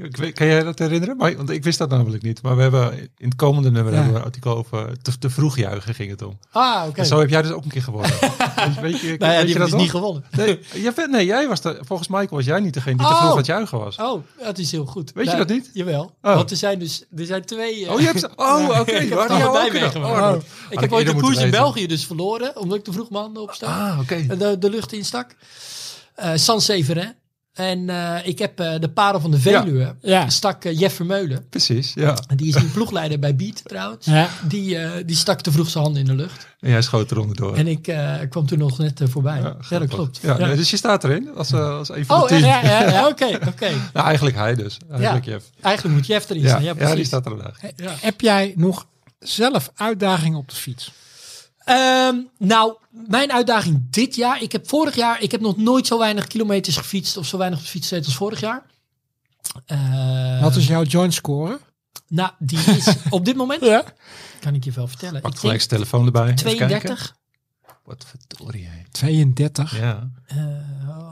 Ik 0.04 0.34
Kan 0.34 0.46
jij 0.46 0.62
dat 0.62 0.78
herinneren? 0.78 1.16
Maar, 1.16 1.36
want 1.36 1.50
ik 1.50 1.64
wist 1.64 1.78
dat 1.78 1.90
namelijk 1.90 2.22
niet. 2.22 2.42
Maar 2.42 2.56
we 2.56 2.62
hebben 2.62 2.98
in 2.98 3.08
het 3.28 3.36
komende 3.36 3.70
nummer 3.70 3.92
Ja. 3.92 3.96
hebben 3.98 4.14
we 4.14 4.20
een 4.20 4.26
artikel 4.26 4.56
over 4.56 5.02
te, 5.02 5.18
te 5.18 5.30
vroeg 5.30 5.56
juichen 5.56 5.94
ging 5.94 6.10
het 6.10 6.22
om. 6.22 6.38
Ah, 6.52 6.84
oké. 6.88 7.00
En 7.00 7.06
zo 7.06 7.18
heb 7.18 7.28
jij 7.30 7.42
dus 7.42 7.50
ook 7.50 7.64
een 7.64 7.70
keer 7.70 7.82
gewonnen. 7.82 8.10
weet, 8.10 8.74
je- 8.74 8.80
weet 8.80 9.00
je, 9.00 9.16
Nou 9.18 9.32
ja, 9.32 9.38
weet 9.38 9.46
die 9.46 9.58
dat 9.58 9.70
dus 9.70 9.80
niet 9.80 9.90
gewonnen. 9.90 10.24
Nee, 10.36 10.60
jij, 10.74 10.92
nee, 11.10 11.26
jij 11.26 11.48
was 11.48 11.60
de, 11.60 11.78
volgens 11.80 12.08
Michael 12.08 12.28
was 12.30 12.44
jij 12.44 12.60
niet 12.60 12.74
degene 12.74 12.96
die 12.96 13.06
te 13.06 13.12
Oh. 13.12 13.18
vroeg 13.18 13.30
aan 13.30 13.36
het 13.36 13.46
juichen 13.46 13.78
was. 13.78 13.96
Oh, 13.96 14.22
dat 14.42 14.58
is 14.58 14.70
heel 14.70 14.86
goed. 14.86 15.12
Weet 15.14 15.24
je 15.24 15.30
Nou, 15.32 15.46
dat 15.46 15.56
niet? 15.56 15.70
Jawel. 15.72 16.14
Oh. 16.22 16.34
Want 16.34 16.50
er 16.50 16.56
zijn 16.56 16.78
dus 16.78 17.04
er 17.16 17.24
zijn 17.26 17.44
twee... 17.44 17.84
eh, 17.86 17.92
Oh, 17.92 18.00
je 18.00 18.06
hebt 18.06 18.20
ze. 18.20 18.30
Oh, 18.36 18.68
oké. 18.80 18.90
Ik 18.92 19.08
heb 19.08 19.18
ook. 19.96 20.04
Oh, 20.04 20.34
ik 20.70 20.80
heb 20.80 20.92
ooit 20.92 21.08
een 21.08 21.20
koers 21.20 21.38
in. 21.38 21.50
België 21.50 21.86
dus 21.86 22.06
verloren, 22.06 22.56
omdat 22.56 22.78
ik 22.78 22.84
te 22.84 22.92
vroeg 22.92 23.10
mijn 23.10 23.22
handen 23.22 23.42
opstak. 23.42 23.68
Ah, 23.68 23.98
oké. 24.00 24.24
En 24.28 24.38
de, 24.38 24.58
de 24.58 24.70
lucht 24.70 24.92
instak. 24.92 25.30
Eh 26.14 26.30
San 26.34 26.60
Severin. 26.60 27.12
En 27.54 27.90
eh, 27.90 28.26
ik 28.26 28.38
heb 28.38 28.60
eh, 28.60 28.72
de 28.80 28.90
parel 28.90 29.20
van 29.20 29.30
de 29.30 29.38
Veluwe. 29.38 29.94
Ja. 30.00 30.28
Stak 30.28 30.64
eh, 30.64 30.78
Jeff 30.78 30.94
Vermeulen. 30.96 31.46
Precies, 31.50 31.92
ja. 31.94 32.16
En 32.28 32.36
Die 32.36 32.48
is 32.56 32.62
nu 32.62 32.68
ploegleider 32.68 33.18
bij 33.18 33.36
Beat 33.36 33.62
trouwens. 33.64 34.06
Ja. 34.06 34.28
Die, 34.48 34.76
eh, 34.78 34.90
die 35.06 35.16
stak 35.16 35.40
te 35.40 35.52
vroeg 35.52 35.68
zijn 35.68 35.84
handen 35.84 36.00
in 36.02 36.08
de 36.08 36.14
lucht. 36.14 36.48
En 36.60 36.70
jij 36.70 36.82
schoot 36.82 37.10
eronder 37.10 37.36
door. 37.36 37.56
En 37.56 37.66
ik 37.66 37.86
eh, 37.88 38.14
kwam 38.28 38.46
toen 38.46 38.58
nog 38.58 38.78
net 38.78 39.00
voorbij. 39.04 39.40
Ja, 39.40 39.78
dat 39.78 39.88
klopt. 39.88 40.18
Ja, 40.22 40.38
Ja. 40.38 40.46
nee, 40.46 40.56
dus 40.56 40.70
je 40.70 40.76
staat 40.76 41.04
erin 41.04 41.30
als, 41.36 41.52
eh, 41.52 41.76
als 41.76 41.88
een 41.88 42.06
van 42.06 42.18
de 42.18 42.24
Oh, 42.24 42.30
echt? 42.30 42.40
Ja, 42.44 42.62
ja, 42.62 42.90
ja, 42.90 43.06
oké, 43.12 43.38
oké. 43.48 43.70
Nou, 43.92 44.06
eigenlijk 44.06 44.36
hij 44.36 44.54
dus. 44.54 44.78
Eigenlijk 44.90 45.24
Ja. 45.24 45.32
Jeff. 45.32 45.46
Eigenlijk 45.60 45.96
moet 45.96 46.06
Jeff 46.06 46.30
erin 46.30 46.42
Ja, 46.42 46.48
staan. 46.48 46.62
Ja, 46.62 46.94
die 46.94 47.04
staat 47.04 47.24
er 47.24 47.30
vandaag. 47.30 47.60
Ja. 47.76 47.90
Heb 48.00 48.20
jij 48.20 48.52
nog 48.56 48.86
zelf 49.18 49.70
uitdagingen 49.74 50.38
op 50.38 50.48
de 50.48 50.56
fiets? 50.56 50.92
Ehm, 51.70 52.16
nou, 52.38 52.74
mijn 52.90 53.32
uitdaging 53.32 53.86
dit 53.90 54.14
jaar. 54.14 54.42
Ik 54.42 54.52
heb 54.52 54.68
vorig 54.68 54.94
jaar, 54.96 55.22
ik 55.22 55.30
heb 55.30 55.40
nog 55.40 55.56
nooit 55.56 55.86
zo 55.86 55.98
weinig 55.98 56.26
kilometers 56.26 56.76
gefietst 56.76 57.16
of 57.16 57.26
zo 57.26 57.38
weinig 57.38 57.58
op 57.58 57.64
de 57.64 57.70
fiets 57.70 57.88
gezeten 57.88 58.06
als 58.06 58.16
vorig 58.16 58.40
jaar. 58.40 58.62
Eh, 59.66 60.42
Wat 60.42 60.56
is 60.56 60.66
jouw 60.66 60.82
joint 60.82 61.14
score? 61.14 61.58
Nou, 62.08 62.30
die 62.38 62.58
is 62.58 62.86
op 63.10 63.24
dit 63.24 63.36
moment, 63.36 63.64
Ja. 63.64 63.84
kan 64.40 64.54
ik 64.54 64.64
je 64.64 64.70
wel 64.72 64.88
vertellen. 64.88 65.20
Pak 65.20 65.32
Ik 65.32 65.38
gelijk 65.38 65.58
zijn 65.58 65.70
telefoon 65.70 66.06
erbij. 66.06 66.22
Even 66.22 66.36
kijken. 66.36 66.56
32. 66.68 67.16
Wat 67.84 68.06
verdorie. 68.06 68.66
hè. 68.66 68.82
32. 68.90 69.78
Ja. 69.78 70.10
Eh, 70.26 70.36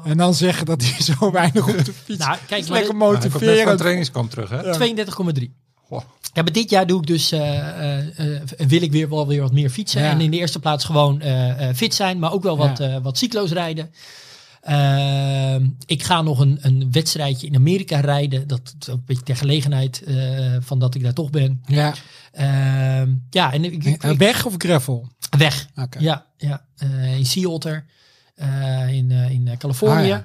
En 0.05 0.17
dan 0.17 0.35
zeggen 0.35 0.67
dat 0.67 0.83
hij 0.83 1.03
zo 1.15 1.31
weinig 1.31 1.69
op 1.69 1.85
de 1.85 1.93
fiets. 2.05 2.25
nou, 2.25 2.39
kijk, 2.47 2.61
is 2.63 2.69
lekker 2.69 2.75
hij 2.77 2.99
komt 2.99 3.13
motiverend. 3.13 3.79
trainingskamp 3.79 4.31
terug, 4.31 4.51
hè? 4.51 4.73
32,3. 4.73 5.55
Goh. 5.89 6.01
Ja, 6.33 6.43
maar 6.43 6.53
dit 6.53 6.71
jaar 6.71 6.87
doe 6.87 7.01
ik 7.01 7.07
dus, 7.07 7.33
eh, 7.33 7.59
eh, 7.99 8.37
eh, 8.37 8.43
wil 8.69 8.83
ik 8.83 8.93
weer 8.93 9.09
wel 9.09 9.27
weer 9.27 9.41
wat 9.41 9.53
meer 9.53 9.71
fietsen. 9.71 10.03
Ja. 10.03 10.11
En 10.11 10.21
in 10.21 10.31
de 10.31 10.37
eerste 10.37 10.59
plaats 10.59 10.85
gewoon 10.85 11.23
fit 11.75 11.95
zijn, 11.95 12.19
maar 12.19 12.33
ook 12.33 12.43
wel 12.43 12.57
wat, 12.57 12.79
Ja. 12.79 13.01
wat 13.01 13.19
cyclo's 13.19 13.51
rijden. 13.51 13.91
Ehm, 14.63 15.67
ik 15.87 16.03
ga 16.03 16.23
nog 16.23 16.39
een, 16.39 16.59
een 16.61 16.89
wedstrijdje 16.93 17.47
in 17.47 17.55
Amerika 17.55 18.01
rijden. 18.01 18.47
Dat 18.47 18.75
is 18.81 18.89
ook 18.89 18.97
een 18.97 19.03
beetje 19.07 19.23
ter 19.23 19.37
gelegenheid 19.37 20.03
van 20.61 20.79
dat 20.79 20.95
ik 20.95 21.03
daar 21.03 21.13
toch 21.13 21.31
ben. 21.31 21.63
Ja. 21.67 21.95
Ehm, 22.33 23.11
ja, 23.31 23.53
en 23.53 23.65
ik, 23.65 23.85
ik- 23.85 24.03
Weg 24.03 24.47
of 24.47 24.55
gravel? 24.59 25.09
weg. 25.39 25.69
Oké. 25.77 25.99
Ja, 25.99 26.27
ja. 26.37 26.65
in 27.17 27.27
Sea 27.27 27.49
Otter, 27.49 27.85
eh, 28.35 28.89
in, 28.89 29.11
in 29.11 29.51
Californië. 29.59 30.01
Ah, 30.01 30.07
ja. 30.07 30.25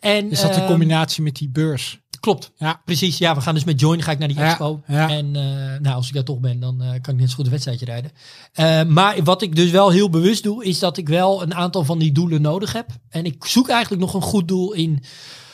En, 0.00 0.30
Is 0.30 0.40
dat 0.40 0.50
in 0.54 0.56
ehm, 0.58 0.66
combinatie 0.66 1.22
met 1.22 1.36
die 1.36 1.48
beurs? 1.48 1.99
Klopt. 2.20 2.52
Ja. 2.56 2.82
Precies. 2.84 3.18
Ja, 3.18 3.34
we 3.34 3.40
gaan 3.40 3.54
dus 3.54 3.64
met 3.64 3.80
Join 3.80 4.02
ga 4.02 4.10
ik 4.10 4.18
naar 4.18 4.28
die 4.28 4.36
Ja, 4.36 4.48
expo. 4.48 4.82
ja. 4.86 5.08
En 5.08 5.36
eh, 5.36 5.80
nou, 5.80 5.96
als 5.96 6.08
ik 6.08 6.14
daar 6.14 6.24
toch 6.24 6.40
ben, 6.40 6.60
dan 6.60 6.82
eh, 6.82 7.00
kan 7.00 7.14
ik 7.14 7.20
net 7.20 7.28
zo 7.28 7.34
goed 7.34 7.44
een 7.44 7.50
wedstrijdje 7.50 7.84
rijden. 7.86 8.10
Eh, 8.52 8.82
maar 8.84 9.22
wat 9.22 9.42
ik 9.42 9.56
dus 9.56 9.70
wel 9.70 9.90
heel 9.90 10.10
bewust 10.10 10.42
doe, 10.42 10.64
is 10.64 10.78
dat 10.78 10.96
ik 10.96 11.08
wel 11.08 11.42
een 11.42 11.54
aantal 11.54 11.84
van 11.84 11.98
die 11.98 12.12
doelen 12.12 12.42
nodig 12.42 12.72
heb. 12.72 12.90
En 13.08 13.24
ik 13.24 13.44
zoek 13.44 13.68
eigenlijk 13.68 14.02
nog 14.02 14.14
een 14.14 14.22
goed 14.22 14.48
doel 14.48 14.72
in 14.72 15.02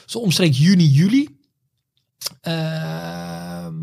zo 0.07 0.19
omstreeks 0.19 0.59
juni, 0.59 0.87
juli. 0.87 1.39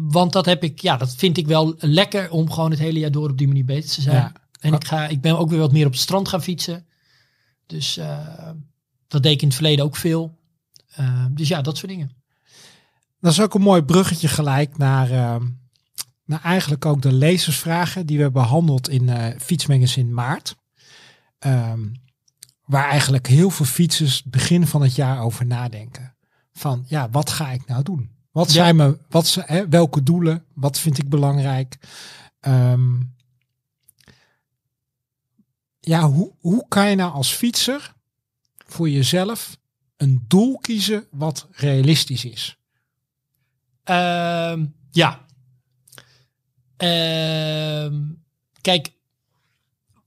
Want 0.09 0.33
dat 0.33 0.45
heb 0.45 0.63
ik, 0.63 0.81
ja, 0.81 0.97
dat 0.97 1.15
vind 1.15 1.37
ik 1.37 1.47
wel 1.47 1.75
lekker 1.77 2.31
om 2.31 2.51
gewoon 2.51 2.71
het 2.71 2.79
hele 2.79 2.99
jaar 2.99 3.11
door 3.11 3.29
op 3.29 3.37
die 3.37 3.47
manier 3.47 3.65
bezig 3.65 3.91
te 3.91 4.01
zijn. 4.01 4.15
Ja. 4.15 4.31
En 4.59 4.73
ik, 4.73 4.85
ga, 4.85 5.07
ik 5.07 5.21
ben 5.21 5.37
ook 5.37 5.49
weer 5.49 5.59
wat 5.59 5.71
meer 5.71 5.85
op 5.85 5.91
het 5.91 6.01
strand 6.01 6.27
gaan 6.27 6.41
fietsen. 6.43 6.85
Dus 7.65 7.99
dat 9.07 9.23
deed 9.23 9.33
ik 9.33 9.41
in 9.41 9.47
het 9.47 9.55
verleden 9.55 9.85
ook 9.85 9.95
veel. 9.95 10.39
Dus 11.31 11.47
ja, 11.47 11.61
dat 11.61 11.77
soort 11.77 11.91
dingen. 11.91 12.22
Dat 13.23 13.31
is 13.31 13.41
ook 13.41 13.53
een 13.53 13.61
mooi 13.61 13.81
bruggetje 13.83 14.27
gelijk 14.27 14.77
naar, 14.77 15.11
eh, 15.11 15.41
naar 16.25 16.41
eigenlijk 16.41 16.85
ook 16.85 17.01
de 17.01 17.11
lezersvragen 17.13 18.05
die 18.05 18.19
we 18.19 18.31
behandeld 18.31 18.89
in 18.89 19.09
eh 19.09 19.39
Fietsmagazine 19.39 20.11
Maart. 20.11 20.55
Ehm, 21.39 21.81
waar 22.65 22.89
eigenlijk 22.89 23.27
heel 23.27 23.49
veel 23.49 23.65
fietsers 23.65 24.23
begin 24.23 24.67
van 24.67 24.81
het 24.81 24.95
jaar 24.95 25.21
over 25.21 25.45
nadenken. 25.45 26.15
Van 26.53 26.83
ja, 26.87 27.09
wat 27.09 27.29
ga 27.29 27.51
ik 27.51 27.65
nou 27.65 27.83
doen? 27.83 28.09
Wat 28.31 28.47
Ja. 28.47 28.53
zijn 28.53 28.75
me, 28.75 28.99
wat, 29.09 29.27
zijn- 29.27 29.45
hè, 29.49 29.69
welke 29.69 30.03
doelen? 30.03 30.45
Wat 30.53 30.79
vind 30.79 30.97
ik 30.97 31.09
belangrijk? 31.09 31.77
Ehm, 32.39 32.99
ja, 35.79 36.09
hoe, 36.09 36.33
hoe 36.39 36.65
kan 36.67 36.89
je 36.89 36.95
nou 36.95 37.11
als 37.13 37.31
fietser 37.31 37.93
voor 38.67 38.89
jezelf 38.89 39.57
een 39.97 40.25
doel 40.27 40.57
kiezen 40.57 41.05
wat 41.11 41.47
realistisch 41.51 42.25
is? 42.25 42.57
Ehm, 43.83 44.65
ja. 44.91 45.25
Ehm, 46.77 48.01
kijk, 48.61 48.91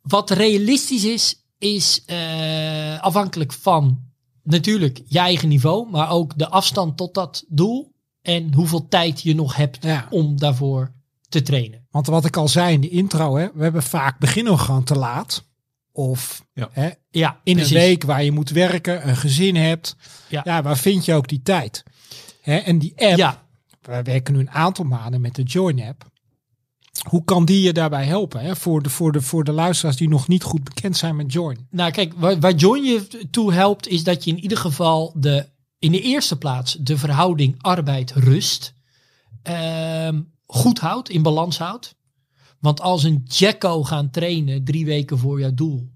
wat 0.03 0.31
realistisch 0.31 1.05
is, 1.05 1.45
is 1.59 2.03
eh, 2.07 3.01
afhankelijk 3.01 3.53
van 3.53 4.05
natuurlijk 4.43 5.03
je 5.07 5.19
eigen 5.19 5.49
niveau, 5.49 5.91
maar 5.91 6.11
ook 6.11 6.39
de 6.39 6.49
afstand 6.49 6.97
tot 6.97 7.15
dat 7.15 7.45
doel 7.49 7.93
en 8.23 8.55
hoeveel 8.55 8.89
tijd 8.89 9.23
je 9.23 9.35
nog 9.35 9.57
hebt 9.57 9.83
Ja. 9.85 10.07
om 10.11 10.39
daarvoor 10.39 10.93
te 11.29 11.43
trainen. 11.43 11.87
Want 11.91 12.07
wat 12.07 12.25
ik 12.25 12.37
al 12.37 12.49
zei 12.49 12.73
in 12.75 12.81
de 12.81 12.89
intro, 12.89 13.37
hè, 13.37 13.49
we 13.55 13.63
hebben 13.63 13.83
vaak 13.83 14.19
beginnen 14.19 14.53
we 14.53 14.59
gewoon 14.59 14.85
te 14.85 14.95
laat. 14.99 15.45
Of 15.93 16.45
Ja. 16.53 16.69
hè, 16.73 16.91
Ja, 17.11 17.41
in 17.45 17.55
precies. 17.55 17.73
een 17.75 17.81
week 17.81 18.03
waar 18.05 18.25
je 18.25 18.33
moet 18.33 18.51
werken, 18.51 19.09
een 19.09 19.17
gezin 19.17 19.57
hebt. 19.57 19.97
Ja. 20.29 20.41
Ja, 20.45 20.63
waar 20.63 20.77
vind 20.79 21.05
je 21.05 21.15
ook 21.15 21.29
die 21.29 21.43
tijd? 21.43 21.83
Hè, 22.41 22.57
en 22.57 22.79
die 22.79 22.93
app, 22.97 23.17
Ja, 23.17 23.46
wij 23.87 24.03
werken 24.03 24.35
nu 24.35 24.41
een 24.41 24.51
aantal 24.51 24.85
maanden 24.85 25.21
met 25.21 25.35
de 25.35 25.43
Join 25.43 25.81
app. 25.83 26.05
Hoe 27.09 27.25
kan 27.25 27.45
die 27.45 27.61
je 27.63 27.73
daarbij 27.73 28.05
helpen? 28.05 28.41
Hè? 28.41 28.57
Voor, 28.57 28.83
de, 28.83 28.91
voor, 28.91 29.13
de, 29.13 29.21
voor 29.21 29.45
de 29.45 29.53
luisteraars 29.53 29.97
die 29.97 30.09
nog 30.09 30.29
niet 30.29 30.43
goed 30.43 30.65
bekend 30.65 30.97
zijn 30.97 31.17
met 31.17 31.33
Join. 31.33 31.67
nou 31.71 31.91
kijk, 31.91 32.13
waar, 32.17 32.41
waar 32.41 32.55
John 32.55 32.83
je 32.83 33.29
toe 33.31 33.53
helpt, 33.53 33.89
is 33.89 34.05
dat 34.05 34.25
je 34.25 34.31
in 34.31 34.39
ieder 34.39 34.59
geval 34.59 35.13
de, 35.17 35.49
in 35.79 35.93
de 35.93 36.01
eerste 36.01 36.39
plaats 36.39 36.77
de 36.81 36.99
verhouding 36.99 37.55
arbeid-rust 37.63 38.75
ehm, 39.43 40.21
goed 40.47 40.79
houdt, 40.79 41.09
in 41.09 41.23
balans 41.23 41.59
houdt. 41.59 41.95
Want 42.61 42.81
als 42.81 43.03
een 43.05 43.23
Jacko 43.29 43.85
gaan 43.85 44.11
trainen 44.11 44.65
drie 44.65 44.85
weken 44.85 45.19
voor 45.19 45.41
jouw 45.41 45.55
doel, 45.55 45.93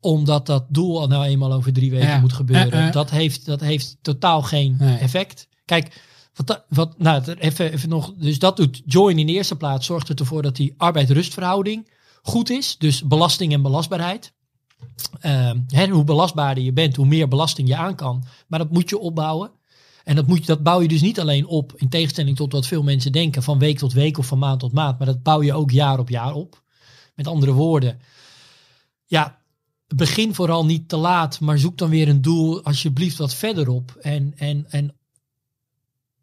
omdat 0.00 0.46
dat 0.46 0.64
doel 0.68 1.00
al 1.00 1.06
nou 1.06 1.24
eenmaal 1.24 1.52
over 1.52 1.72
drie 1.72 1.90
weken 1.90 2.08
Ja. 2.08 2.20
moet 2.20 2.32
gebeuren, 2.32 2.72
Eh, 2.72 2.86
eh. 2.86 2.92
Dat, 2.92 3.10
heeft, 3.10 3.44
dat 3.44 3.60
heeft 3.60 3.96
totaal 4.02 4.42
geen 4.42 4.76
Nee. 4.78 4.98
effect. 4.98 5.48
Kijk, 5.64 6.00
wat, 6.44 6.64
wat, 6.68 6.98
nou, 6.98 7.22
even, 7.38 7.72
even 7.72 7.88
nog, 7.88 8.14
dus 8.14 8.38
dat 8.38 8.56
doet 8.56 8.82
Join 8.86 9.18
in 9.18 9.26
de 9.26 9.32
eerste 9.32 9.56
plaats, 9.56 9.86
zorgt 9.86 10.08
het 10.08 10.20
ervoor 10.20 10.42
dat 10.42 10.56
die 10.56 10.74
arbeid-rustverhouding 10.76 11.90
goed 12.22 12.50
is. 12.50 12.76
Dus 12.78 13.02
belasting 13.02 13.52
en 13.52 13.62
belastbaarheid. 13.62 14.32
Ehm, 15.20 15.60
hè, 15.66 15.88
hoe 15.88 16.04
belastbaarder 16.04 16.64
je 16.64 16.72
bent, 16.72 16.96
hoe 16.96 17.06
meer 17.06 17.28
belasting 17.28 17.68
je 17.68 17.76
aan 17.76 17.94
kan. 17.94 18.24
Maar 18.46 18.58
dat 18.58 18.70
moet 18.70 18.88
je 18.88 18.98
opbouwen. 18.98 19.50
En 20.04 20.16
dat, 20.16 20.26
moet, 20.26 20.38
je- 20.38 20.44
dat 20.46 20.62
bouw 20.62 20.80
je 20.80 20.88
dus 20.88 21.00
niet 21.00 21.20
alleen 21.20 21.46
op, 21.46 21.72
in 21.76 21.88
tegenstelling 21.88 22.36
tot 22.36 22.52
wat 22.52 22.66
veel 22.66 22.82
mensen 22.82 23.12
denken, 23.12 23.42
van 23.42 23.58
week 23.58 23.78
tot 23.78 23.92
week 23.92 24.18
of 24.18 24.26
van 24.26 24.38
maand 24.38 24.60
tot 24.60 24.72
maand. 24.72 24.98
Maar 24.98 25.06
dat 25.06 25.22
bouw 25.22 25.42
je 25.42 25.52
ook 25.52 25.70
jaar 25.70 25.98
op 25.98 26.08
jaar 26.08 26.34
op. 26.34 26.62
Met 27.14 27.26
andere 27.26 27.52
woorden, 27.52 28.00
ja, 29.06 29.38
begin 29.86 30.34
vooral 30.34 30.64
niet 30.64 30.88
te 30.88 30.96
laat, 30.96 31.40
maar 31.40 31.58
zoek 31.58 31.78
dan 31.78 31.88
weer 31.90 32.08
een 32.08 32.22
doel 32.22 32.64
alsjeblieft 32.64 33.16
wat 33.18 33.34
verder 33.34 33.68
op. 33.68 33.96
En, 34.00 34.32
en, 34.36 34.66
en 34.68 34.97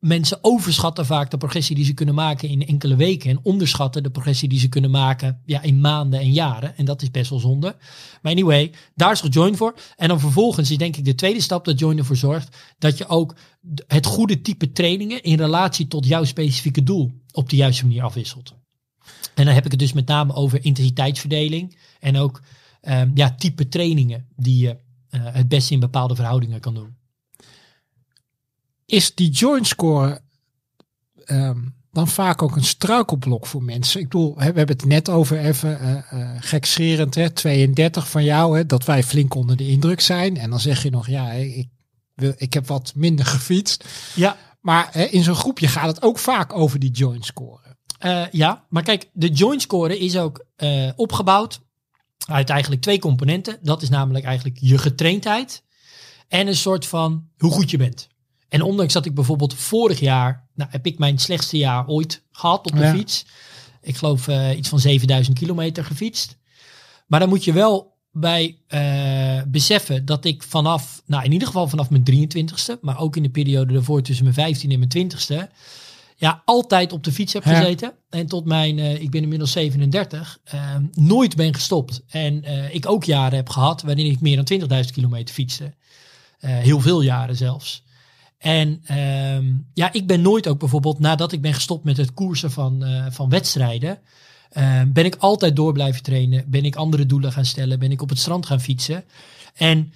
mensen 0.06 0.38
overschatten 0.42 1.06
vaak 1.06 1.32
de 1.32 1.38
progressie 1.38 1.76
die 1.76 1.86
ze 1.86 1.94
kunnen 1.94 2.16
maken 2.16 2.50
in 2.50 2.68
enkele 2.68 2.96
weken. 2.96 3.30
En 3.30 3.40
onderschatten 3.44 4.04
de 4.04 4.10
progressie 4.10 4.50
die 4.50 4.60
ze 4.60 4.70
kunnen 4.70 4.92
maken 4.92 5.42
ja, 5.46 5.62
in 5.62 5.82
maanden 5.82 6.20
en 6.20 6.32
jaren. 6.32 6.78
En 6.78 6.86
dat 6.86 7.02
is 7.02 7.12
best 7.12 7.30
wel 7.30 7.40
zonde. 7.40 7.76
Maar 8.22 8.32
anyway, 8.32 8.72
daar 8.96 9.12
is 9.12 9.24
Join 9.30 9.58
voor. 9.58 9.76
En 9.96 10.08
dan 10.08 10.20
vervolgens 10.20 10.72
is 10.72 10.78
denk 10.78 10.96
ik 10.96 11.06
de 11.06 11.16
tweede 11.16 11.42
stap 11.42 11.66
dat 11.66 11.80
Join 11.80 11.98
ervoor 11.98 12.16
zorgt 12.16 12.58
dat 12.78 12.98
je 12.98 13.08
ook 13.08 13.36
het 13.88 14.06
goede 14.06 14.42
type 14.42 14.72
trainingen 14.72 15.24
in 15.24 15.38
relatie 15.38 15.88
tot 15.88 16.08
jouw 16.08 16.24
specifieke 16.24 16.84
doel 16.84 17.12
op 17.32 17.50
de 17.50 17.56
juiste 17.56 17.86
manier 17.86 18.04
afwisselt. 18.04 18.54
En 19.34 19.46
dan 19.46 19.54
heb 19.54 19.66
ik 19.66 19.72
het 19.72 19.80
dus 19.80 19.94
met 19.94 20.08
name 20.08 20.34
over 20.34 20.66
intensiteitsverdeling 20.66 21.78
en 22.00 22.18
ook 22.18 22.42
ehm, 22.82 23.12
ja, 23.14 23.36
type 23.36 23.68
trainingen 23.68 24.26
die 24.36 24.58
je 24.58 24.78
eh, 25.10 25.22
het 25.24 25.48
beste 25.48 25.74
in 25.74 25.80
bepaalde 25.80 26.16
verhoudingen 26.16 26.60
kan 26.60 26.74
doen. 26.74 27.04
Is 28.86 29.16
die 29.16 29.30
Join 29.30 29.66
score 29.66 30.22
ehm, 31.26 31.60
dan 31.92 32.08
vaak 32.08 32.42
ook 32.42 32.56
een 32.56 32.64
struikelblok 32.64 33.46
voor 33.46 33.64
mensen? 33.64 34.00
Ik 34.00 34.10
bedoel, 34.10 34.36
we 34.36 34.44
hebben 34.44 34.68
het 34.68 34.86
net 34.86 35.10
over 35.10 35.40
even 35.40 35.80
eh, 36.10 36.32
gekscherend, 36.40 37.16
hè, 37.16 37.30
32 37.30 38.10
van 38.10 38.24
jou, 38.24 38.58
hè, 38.58 38.66
dat 38.66 38.86
wij 38.86 39.04
flink 39.04 39.34
onder 39.34 39.58
de 39.58 39.68
indruk 39.68 40.02
zijn. 40.02 40.38
En 40.38 40.50
dan 40.50 40.60
zeg 40.60 40.84
je 40.84 40.90
nog, 40.90 41.08
ja, 41.08 41.32
ik, 41.32 41.68
wil, 42.14 42.34
ik 42.38 42.54
heb 42.54 42.68
wat 42.68 42.92
minder 42.96 43.26
gefietst. 43.26 43.86
Ja, 44.16 44.38
Maar 44.62 44.90
hè, 44.92 45.04
in 45.04 45.24
zo'n 45.24 45.36
groepje 45.36 45.68
gaat 45.68 45.88
het 45.88 46.02
ook 46.02 46.20
vaak 46.20 46.54
over 46.54 46.80
die 46.80 46.92
join 46.92 47.24
score. 47.24 47.60
Eh, 48.00 48.24
ja, 48.32 48.66
maar 48.70 48.84
kijk, 48.84 49.10
de 49.14 49.30
joint 49.30 49.62
score 49.62 49.98
is 49.98 50.18
ook 50.18 50.46
opgebouwd 50.96 51.62
uit 52.26 52.50
eigenlijk 52.50 52.82
twee 52.82 53.00
componenten. 53.00 53.58
Dat 53.62 53.82
is 53.82 53.90
namelijk 53.90 54.26
eigenlijk 54.26 54.58
je 54.60 54.78
getraindheid 54.78 55.64
en 56.28 56.48
een 56.48 56.56
soort 56.56 56.86
van 56.86 57.28
hoe 57.38 57.52
goed 57.52 57.72
je 57.72 57.78
bent. 57.78 58.08
En 58.50 58.62
ondanks 58.62 58.94
dat 58.94 59.06
ik 59.06 59.14
bijvoorbeeld 59.16 59.54
vorig 59.54 60.00
jaar, 60.00 60.48
nou 60.56 60.70
heb 60.72 60.86
ik 60.86 60.98
mijn 61.00 61.20
slechtste 61.20 61.58
jaar 61.58 61.88
ooit 61.88 62.24
gehad 62.32 62.66
op 62.66 62.76
de 62.76 62.84
Ja. 62.84 62.94
fiets. 62.96 63.26
Ik 63.82 63.96
geloof 63.98 64.28
eh, 64.28 64.58
iets 64.58 64.70
van 64.70 64.80
7000 64.80 65.38
kilometer 65.40 65.86
gefietst. 65.86 66.38
Maar 67.08 67.20
dan 67.20 67.30
moet 67.30 67.44
je 67.44 67.54
wel 67.54 67.94
bij 68.12 68.58
eh, 68.68 69.42
beseffen 69.48 70.06
dat 70.06 70.26
ik 70.26 70.44
vanaf, 70.44 71.02
nou 71.06 71.24
in 71.24 71.32
ieder 71.32 71.48
geval 71.48 71.68
vanaf 71.68 71.90
mijn 71.90 72.04
23ste, 72.04 72.80
maar 72.82 73.00
ook 73.00 73.16
in 73.16 73.24
de 73.24 73.30
periode 73.30 73.74
daarvoor 73.74 74.02
tussen 74.02 74.34
mijn 74.36 74.56
15e 74.56 74.72
en 74.72 74.80
mijn 74.80 75.10
20ste, 75.10 75.50
ja, 76.18 76.42
altijd 76.46 76.92
op 76.94 77.04
de 77.04 77.12
fiets 77.12 77.34
heb 77.34 77.44
Ja. 77.44 77.56
gezeten. 77.56 77.94
En 78.10 78.26
tot 78.28 78.46
mijn, 78.46 78.80
eh, 78.80 79.02
ik 79.02 79.10
ben 79.12 79.22
inmiddels 79.22 79.52
37, 79.52 80.40
eh, 80.44 80.76
nooit 80.94 81.36
ben 81.36 81.54
gestopt. 81.54 82.04
En 82.08 82.44
ik 82.74 82.90
ook 82.90 83.04
jaren 83.04 83.36
heb 83.36 83.50
gehad 83.50 83.82
waarin 83.82 84.06
ik 84.06 84.22
meer 84.22 84.36
dan 84.36 84.46
20.000 84.46 84.94
kilometer 84.94 85.34
fietste. 85.36 85.74
Heel 86.40 86.80
veel 86.80 87.02
jaren 87.02 87.36
zelfs. 87.36 87.84
En 88.38 88.82
ehm, 88.86 89.54
ja, 89.74 89.94
ik 89.94 90.08
ben 90.08 90.22
nooit 90.22 90.48
ook 90.48 90.60
bijvoorbeeld, 90.60 91.00
nadat 91.00 91.32
ik 91.32 91.42
ben 91.42 91.54
gestopt 91.54 91.84
met 91.84 91.98
het 91.98 92.14
koersen 92.14 92.52
van, 92.52 92.84
eh, 92.84 93.06
van 93.10 93.30
wedstrijden, 93.30 94.00
eh, 94.50 94.82
ben 94.88 95.06
ik 95.06 95.16
altijd 95.16 95.56
door 95.56 95.74
blijven 95.74 96.04
trainen. 96.04 96.44
Ben 96.48 96.66
ik 96.66 96.76
andere 96.76 97.06
doelen 97.06 97.32
gaan 97.32 97.46
stellen. 97.46 97.80
Ben 97.80 97.92
ik 97.92 98.02
op 98.02 98.10
het 98.10 98.20
strand 98.20 98.46
gaan 98.46 98.62
fietsen. 98.62 99.04
En 99.56 99.94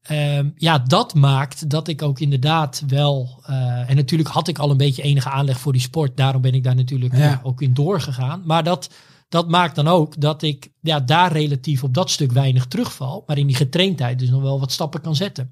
Ehm, 0.00 0.48
ja, 0.56 0.78
dat 0.78 1.14
maakt 1.14 1.70
dat 1.70 1.88
ik 1.88 2.02
ook 2.02 2.20
inderdaad 2.20 2.82
wel. 2.86 3.40
eh, 3.46 3.90
en 3.90 3.96
natuurlijk 3.96 4.28
had 4.30 4.48
ik 4.48 4.58
al 4.58 4.70
een 4.70 4.76
beetje 4.76 5.02
enige 5.02 5.28
aanleg 5.30 5.58
voor 5.58 5.72
die 5.72 5.80
sport. 5.80 6.16
Daarom 6.16 6.42
ben 6.42 6.54
ik 6.54 6.64
daar 6.64 6.74
natuurlijk 6.74 7.16
Ja. 7.16 7.40
ook 7.42 7.62
in 7.62 7.74
doorgegaan. 7.74 8.42
Maar 8.44 8.64
dat, 8.64 8.90
dat 9.28 9.48
maakt 9.48 9.74
dan 9.74 9.88
ook 9.88 10.20
dat 10.20 10.42
ik 10.42 10.70
ja, 10.80 11.00
daar 11.00 11.32
relatief 11.32 11.82
op 11.84 11.94
dat 11.94 12.10
stuk 12.10 12.32
weinig 12.32 12.66
terugval. 12.66 13.24
Maar 13.26 13.38
in 13.38 13.46
die 13.46 13.56
getraindheid 13.56 14.18
dus 14.18 14.28
nog 14.30 14.42
wel 14.42 14.60
wat 14.60 14.72
stappen 14.72 15.00
kan 15.00 15.16
zetten. 15.16 15.50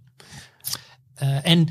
Eh, 1.14 1.46
en 1.46 1.68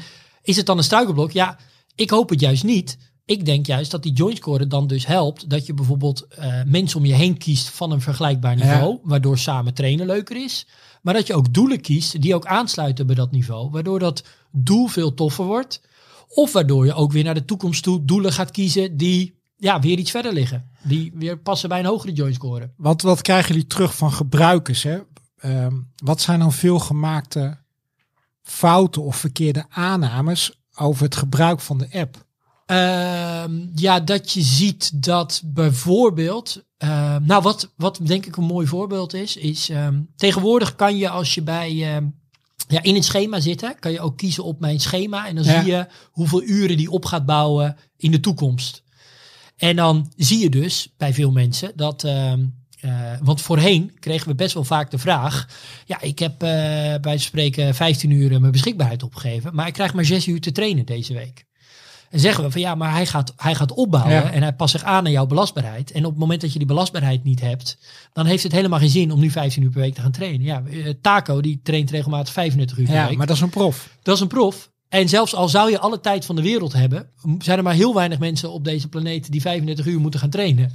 is 0.47 0.57
het 0.57 0.65
dan 0.65 0.77
een 0.77 0.83
struikelblok? 0.83 1.31
Ja, 1.31 1.57
ik 1.95 2.09
hoop 2.09 2.29
het 2.29 2.39
juist 2.39 2.63
niet. 2.63 2.97
Ik 3.25 3.45
denk 3.45 3.65
juist 3.65 3.91
dat 3.91 4.03
die 4.03 4.13
joint 4.13 4.37
score 4.37 4.67
dan 4.67 4.87
dus 4.87 5.05
helpt 5.05 5.49
dat 5.49 5.65
je 5.65 5.73
bijvoorbeeld 5.73 6.27
eh, 6.27 6.63
mensen 6.65 6.99
om 6.99 7.05
je 7.05 7.13
heen 7.13 7.37
kiest 7.37 7.69
van 7.69 7.91
een 7.91 8.01
vergelijkbaar 8.01 8.55
niveau, 8.55 8.99
waardoor 9.03 9.37
samen 9.37 9.73
trainen 9.73 10.05
leuker 10.05 10.43
is. 10.43 10.67
Maar 11.01 11.13
dat 11.13 11.27
je 11.27 11.35
ook 11.35 11.53
doelen 11.53 11.81
kiest 11.81 12.21
die 12.21 12.35
ook 12.35 12.45
aansluiten 12.45 13.05
bij 13.05 13.15
dat 13.15 13.31
niveau, 13.31 13.69
waardoor 13.69 13.99
dat 13.99 14.23
doel 14.51 14.87
veel 14.87 15.13
toffer 15.13 15.45
wordt. 15.45 15.81
Of 16.27 16.53
waardoor 16.53 16.85
je 16.85 16.93
ook 16.93 17.11
weer 17.11 17.23
naar 17.23 17.33
de 17.33 17.45
toekomst 17.45 17.83
toe 17.83 18.05
doelen 18.05 18.33
gaat 18.33 18.51
kiezen 18.51 18.97
die 18.97 19.39
ja, 19.55 19.79
weer 19.79 19.97
iets 19.97 20.11
verder 20.11 20.33
liggen. 20.33 20.69
Die 20.83 21.11
weer 21.15 21.37
passen 21.39 21.69
bij 21.69 21.79
een 21.79 21.85
hogere 21.85 22.13
joint 22.13 22.35
score. 22.35 22.71
Want 22.77 23.01
wat 23.01 23.21
krijgen 23.21 23.53
jullie 23.53 23.67
terug 23.67 23.95
van 23.95 24.11
gebruikers? 24.11 24.83
Hè? 24.83 24.99
Ehm, 25.37 25.75
wat 26.03 26.21
zijn 26.21 26.39
dan 26.39 26.53
veel 26.53 26.79
gemaakte 26.79 27.57
fouten 28.47 29.03
of 29.03 29.15
verkeerde 29.15 29.65
aannames 29.69 30.59
over 30.75 31.03
het 31.03 31.15
gebruik 31.15 31.59
van 31.59 31.77
de 31.77 31.87
app? 31.91 32.25
Ehm, 32.65 33.67
ja, 33.75 33.99
dat 33.99 34.31
je 34.31 34.41
ziet 34.41 35.03
dat 35.03 35.41
bijvoorbeeld. 35.45 36.65
ehm, 36.77 37.25
nou, 37.25 37.41
wat, 37.41 37.73
wat 37.77 37.99
denk 38.03 38.25
ik 38.25 38.35
een 38.37 38.43
mooi 38.43 38.67
voorbeeld 38.67 39.13
is, 39.13 39.35
is 39.35 39.69
ehm, 39.69 40.01
tegenwoordig 40.15 40.75
kan 40.75 40.97
je 40.97 41.09
als 41.09 41.33
je 41.35 41.41
bij. 41.41 41.75
ja, 42.67 42.81
in 42.81 42.95
het 42.95 43.05
schema 43.05 43.39
zitten, 43.39 43.79
kan 43.79 43.91
je 43.91 43.99
ook 43.99 44.17
kiezen 44.17 44.43
op 44.43 44.59
mijn 44.59 44.79
schema. 44.79 45.27
En 45.27 45.35
dan 45.35 45.43
Ja. 45.43 45.61
zie 45.61 45.71
je 45.71 45.87
hoeveel 46.11 46.43
uren 46.43 46.77
die 46.77 46.91
op 46.91 47.05
gaat 47.05 47.25
bouwen 47.25 47.77
in 47.97 48.11
de 48.11 48.19
toekomst. 48.19 48.83
En 49.55 49.75
dan 49.75 50.11
zie 50.15 50.39
je 50.39 50.49
dus 50.49 50.93
bij 50.97 51.13
veel 51.13 51.31
mensen 51.31 51.71
dat. 51.75 52.03
Eh, 52.79 52.91
want 53.21 53.41
voorheen 53.41 53.91
kregen 53.99 54.27
we 54.27 54.35
best 54.35 54.53
wel 54.53 54.63
vaak 54.63 54.91
de 54.91 54.97
vraag. 54.97 55.47
Ja, 55.85 56.01
ik 56.01 56.19
heb 56.19 56.43
eh, 56.43 56.49
bij 57.01 57.17
spreken 57.17 57.75
15 57.75 58.11
uur 58.11 58.39
mijn 58.39 58.51
beschikbaarheid 58.51 59.03
opgegeven. 59.03 59.55
Maar 59.55 59.67
ik 59.67 59.73
krijg 59.73 59.93
maar 59.93 60.05
6 60.05 60.27
uur 60.27 60.41
te 60.41 60.51
trainen 60.51 60.85
deze 60.85 61.13
week. 61.13 61.45
En 62.09 62.19
zeggen 62.19 62.43
we 62.43 62.51
van 62.51 62.61
ja, 62.61 62.75
maar 62.75 62.91
hij 62.91 63.05
gaat, 63.05 63.33
hij 63.37 63.55
gaat 63.55 63.71
opbouwen 63.73 64.13
Ja. 64.13 64.31
en 64.31 64.41
hij 64.41 64.53
past 64.53 64.71
zich 64.71 64.83
aan 64.83 65.05
aan 65.05 65.11
jouw 65.11 65.25
belastbaarheid. 65.25 65.91
En 65.91 66.05
op 66.05 66.11
het 66.11 66.19
moment 66.19 66.41
dat 66.41 66.51
je 66.53 66.57
die 66.57 66.67
belastbaarheid 66.67 67.23
niet 67.23 67.41
hebt, 67.41 67.77
dan 68.13 68.25
heeft 68.25 68.43
het 68.43 68.51
helemaal 68.51 68.79
geen 68.79 68.89
zin 68.89 69.11
om 69.11 69.19
nu 69.19 69.29
15 69.31 69.63
uur 69.63 69.69
per 69.69 69.81
week 69.81 69.93
te 69.93 70.01
gaan 70.01 70.11
trainen. 70.11 70.41
Ja, 70.45 70.63
eh, 70.71 70.93
Taco 71.01 71.41
die 71.41 71.59
traint 71.63 71.91
regelmatig 71.91 72.33
35 72.33 72.77
uur 72.77 72.85
per 72.85 72.93
Ja, 72.95 73.07
week. 73.07 73.17
maar 73.17 73.27
dat 73.27 73.35
is 73.35 73.41
een 73.41 73.49
prof. 73.49 73.89
Dat 74.03 74.15
is 74.15 74.21
een 74.21 74.27
prof. 74.27 74.69
En 74.89 75.09
zelfs 75.09 75.35
al 75.35 75.49
zou 75.49 75.71
je 75.71 75.79
alle 75.79 75.99
tijd 75.99 76.25
van 76.25 76.35
de 76.35 76.41
wereld 76.41 76.73
hebben, 76.73 77.09
zijn 77.39 77.57
er 77.57 77.63
maar 77.63 77.73
heel 77.73 77.93
weinig 77.93 78.19
mensen 78.19 78.51
op 78.51 78.63
deze 78.63 78.87
planeet 78.87 79.31
die 79.31 79.41
35 79.41 79.85
uur 79.85 79.99
moeten 79.99 80.19
gaan 80.19 80.29
trainen. 80.29 80.71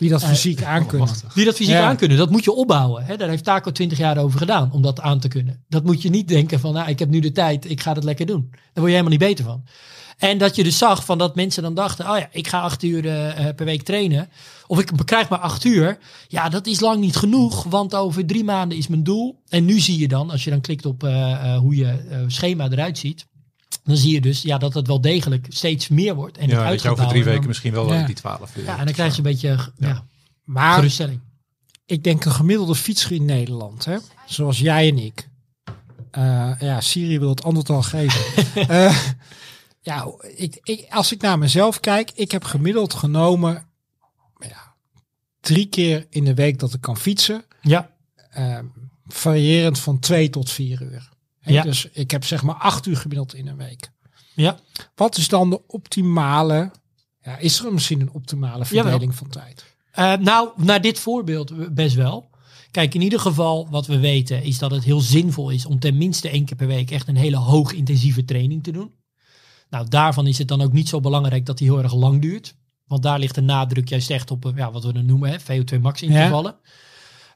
Wie 0.00 0.10
dat 0.10 0.24
fysiek 0.24 0.62
aankunnen. 0.62 1.08
Die 1.34 1.44
dat 1.44 1.54
fysiek 1.54 1.74
Ja. 1.74 1.88
aankunnen, 1.88 2.18
dat 2.18 2.30
moet 2.30 2.44
je 2.44 2.52
opbouwen. 2.52 3.04
Hè? 3.04 3.16
Daar 3.16 3.28
heeft 3.28 3.44
Taco 3.44 3.72
20 3.72 3.98
jaar 3.98 4.18
over 4.18 4.38
gedaan 4.38 4.72
om 4.72 4.82
dat 4.82 5.00
aan 5.00 5.20
te 5.20 5.28
kunnen. 5.28 5.64
Dat 5.68 5.84
moet 5.84 6.02
je 6.02 6.10
niet 6.10 6.28
denken 6.28 6.60
van, 6.60 6.72
nou, 6.72 6.88
ik 6.88 6.98
heb 6.98 7.08
nu 7.08 7.20
de 7.20 7.32
tijd, 7.32 7.70
ik 7.70 7.80
ga 7.80 7.92
het 7.92 8.04
lekker 8.04 8.26
doen. 8.26 8.48
Daar 8.50 8.58
word 8.74 8.86
je 8.86 8.90
helemaal 8.90 9.10
niet 9.10 9.28
beter 9.28 9.44
van. 9.44 9.64
En 10.18 10.38
dat 10.38 10.56
je 10.56 10.64
dus 10.64 10.78
zag 10.78 11.04
van 11.04 11.18
dat 11.18 11.34
mensen 11.34 11.62
dan 11.62 11.74
dachten, 11.74 12.10
oh 12.10 12.18
ja, 12.18 12.28
ik 12.32 12.48
ga 12.48 12.60
acht 12.60 12.82
uur 12.82 13.06
eh, 13.06 13.48
eh, 13.48 13.54
per 13.54 13.64
week 13.64 13.82
trainen. 13.82 14.28
Of 14.66 14.78
ik 14.78 14.90
krijg 15.04 15.28
maar 15.28 15.38
acht 15.38 15.64
uur. 15.64 15.98
Ja, 16.28 16.48
dat 16.48 16.66
is 16.66 16.80
lang 16.80 17.00
niet 17.00 17.16
genoeg, 17.16 17.62
want 17.62 17.94
over 17.94 18.26
drie 18.26 18.44
maanden 18.44 18.78
is 18.78 18.88
mijn 18.88 19.02
doel. 19.02 19.42
En 19.48 19.64
nu 19.64 19.78
zie 19.80 19.98
je 19.98 20.08
dan, 20.08 20.30
als 20.30 20.44
je 20.44 20.50
dan 20.50 20.60
klikt 20.60 20.86
op 20.86 21.04
eh, 21.04 21.32
eh, 21.32 21.58
hoe 21.58 21.76
je 21.76 21.86
eh, 21.86 22.18
schema 22.26 22.68
eruit 22.70 22.98
ziet. 22.98 23.26
Dan 23.84 23.96
zie 23.96 24.12
je 24.14 24.20
dus 24.20 24.42
ja, 24.42 24.58
dat 24.58 24.74
het 24.74 24.86
wel 24.86 25.00
degelijk 25.00 25.46
steeds 25.48 25.88
meer 25.88 26.14
wordt. 26.14 26.38
En 26.38 26.48
Ja, 26.48 26.70
dat 26.70 26.82
je 26.82 26.90
over 26.90 27.06
drie 27.08 27.24
weken 27.24 27.46
misschien 27.46 27.72
wel 27.72 27.92
Ja. 27.94 28.06
die 28.06 28.14
12 28.14 28.56
uur. 28.56 28.64
Ja, 28.64 28.78
en 28.78 28.84
dan 28.84 28.94
krijg 28.94 29.12
je 29.12 29.16
een 29.18 29.22
beetje 29.30 29.58
ja. 29.78 30.04
Maar 30.44 30.74
geruststelling. 30.74 31.20
ik 31.86 32.04
denk 32.04 32.24
een 32.24 32.32
gemiddelde 32.32 32.74
fietser 32.74 33.12
in 33.12 33.24
Nederland, 33.24 33.84
hè, 33.84 33.96
zoals 34.26 34.58
jij 34.58 34.88
en 34.88 34.98
ik. 34.98 35.28
Eh, 36.10 36.52
ja, 36.58 36.80
Siri 36.80 37.18
wil 37.18 37.28
het 37.28 37.42
antwoord 37.42 37.70
al 37.70 37.82
geven. 37.82 38.20
Eh, 38.68 38.98
ja, 39.80 40.06
ik, 40.36 40.58
ik, 40.62 40.86
als 40.90 41.12
ik 41.12 41.20
naar 41.20 41.38
mezelf 41.38 41.80
kijk, 41.80 42.10
ik 42.14 42.30
heb 42.30 42.44
gemiddeld 42.44 42.94
genomen 42.94 43.66
ja, 44.38 44.74
drie 45.40 45.66
keer 45.66 46.06
in 46.10 46.24
de 46.24 46.34
week 46.34 46.58
dat 46.58 46.74
ik 46.74 46.80
kan 46.80 46.96
fietsen. 46.96 47.44
Ja, 47.62 47.90
eh, 48.30 48.58
variërend 49.06 49.78
van 49.78 49.98
twee 49.98 50.30
tot 50.30 50.50
vier 50.50 50.82
uur. 50.82 51.08
Ja. 51.52 51.62
Dus 51.62 51.88
ik 51.92 52.10
heb 52.10 52.24
zeg 52.24 52.42
maar 52.42 52.54
acht 52.54 52.86
uur 52.86 52.96
gemiddeld 52.96 53.34
in 53.34 53.48
een 53.48 53.56
week. 53.56 53.90
ja. 54.34 54.58
Wat 54.94 55.16
is 55.16 55.28
dan 55.28 55.50
de 55.50 55.66
optimale, 55.66 56.70
ja, 57.22 57.36
is 57.36 57.64
er 57.64 57.72
misschien 57.72 58.00
een 58.00 58.12
optimale 58.12 58.64
verdeling 58.64 59.14
van 59.14 59.28
tijd? 59.28 59.64
Eh, 59.90 60.16
nou, 60.16 60.48
naar 60.56 60.80
dit 60.80 60.98
voorbeeld 60.98 61.74
best 61.74 61.94
wel. 61.94 62.30
Kijk, 62.70 62.94
in 62.94 63.00
ieder 63.00 63.20
geval 63.20 63.68
wat 63.70 63.86
we 63.86 63.98
weten 63.98 64.42
is 64.42 64.58
dat 64.58 64.70
het 64.70 64.84
heel 64.84 65.00
zinvol 65.00 65.50
is 65.50 65.66
om 65.66 65.78
tenminste 65.78 66.28
één 66.28 66.44
keer 66.44 66.56
per 66.56 66.66
week 66.66 66.90
echt 66.90 67.08
een 67.08 67.16
hele 67.16 67.36
hoog 67.36 67.72
intensieve 67.72 68.24
training 68.24 68.62
te 68.62 68.70
doen. 68.70 68.92
Nou, 69.70 69.88
daarvan 69.88 70.26
is 70.26 70.38
het 70.38 70.48
dan 70.48 70.60
ook 70.60 70.72
niet 70.72 70.88
zo 70.88 71.00
belangrijk 71.00 71.46
dat 71.46 71.58
die 71.58 71.68
heel 71.70 71.82
erg 71.82 71.94
lang 71.94 72.20
duurt. 72.20 72.54
Want 72.86 73.02
daar 73.02 73.18
ligt 73.18 73.34
de 73.34 73.40
nadruk 73.40 73.88
juist 73.88 74.10
echt 74.10 74.30
op 74.30 74.46
eh, 74.46 74.52
ja, 74.56 74.70
wat 74.72 74.84
we 74.84 74.92
dan 74.92 75.06
noemen, 75.06 75.30
hè, 75.30 75.40
VO2 75.40 75.80
max 75.80 76.02
intervallen. 76.02 76.54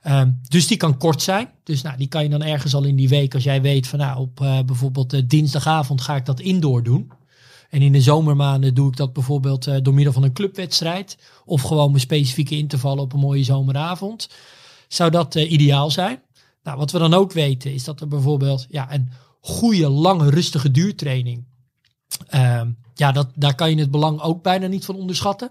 Ehm, 0.04 0.30
dus 0.48 0.66
die 0.66 0.76
kan 0.76 0.98
kort 0.98 1.22
zijn. 1.22 1.48
Dus 1.62 1.82
nou, 1.82 1.96
die 1.96 2.08
kan 2.08 2.22
je 2.22 2.28
dan 2.28 2.42
ergens 2.42 2.74
al 2.74 2.84
in 2.84 2.96
die 2.96 3.08
week, 3.08 3.34
als 3.34 3.44
jij 3.44 3.62
weet 3.62 3.86
van 3.86 3.98
nou, 3.98 4.18
op 4.18 4.40
eh, 4.40 4.60
bijvoorbeeld 4.60 5.12
eh, 5.12 5.22
dinsdagavond 5.26 6.00
ga 6.00 6.16
ik 6.16 6.26
dat 6.26 6.40
indoor 6.40 6.82
doen. 6.82 7.12
En 7.70 7.82
in 7.82 7.92
de 7.92 8.00
zomermaanden 8.00 8.74
doe 8.74 8.88
ik 8.88 8.96
dat 8.96 9.12
bijvoorbeeld 9.12 9.66
eh, 9.66 9.76
door 9.82 9.94
middel 9.94 10.12
van 10.12 10.22
een 10.22 10.32
clubwedstrijd. 10.32 11.18
Of 11.44 11.62
gewoon 11.62 11.88
mijn 11.88 12.00
specifieke 12.00 12.56
intervallen 12.56 13.02
op 13.02 13.12
een 13.12 13.18
mooie 13.18 13.44
zomeravond. 13.44 14.28
Zou 14.88 15.10
dat 15.10 15.34
ideaal 15.34 15.90
zijn? 15.90 16.22
Nou, 16.62 16.78
wat 16.78 16.90
we 16.90 16.98
dan 16.98 17.14
ook 17.14 17.32
weten 17.32 17.72
is 17.72 17.84
dat 17.84 18.00
er 18.00 18.08
bijvoorbeeld 18.08 18.66
ja, 18.68 18.92
een 18.92 19.10
goede, 19.40 19.88
lange, 19.88 20.30
rustige 20.30 20.70
duurtraining. 20.70 21.44
ehm, 22.26 22.70
ja, 22.94 23.12
dat, 23.12 23.28
daar 23.34 23.54
kan 23.54 23.70
je 23.70 23.76
het 23.76 23.90
belang 23.90 24.20
ook 24.20 24.42
bijna 24.42 24.66
niet 24.66 24.84
van 24.84 24.96
onderschatten. 24.96 25.50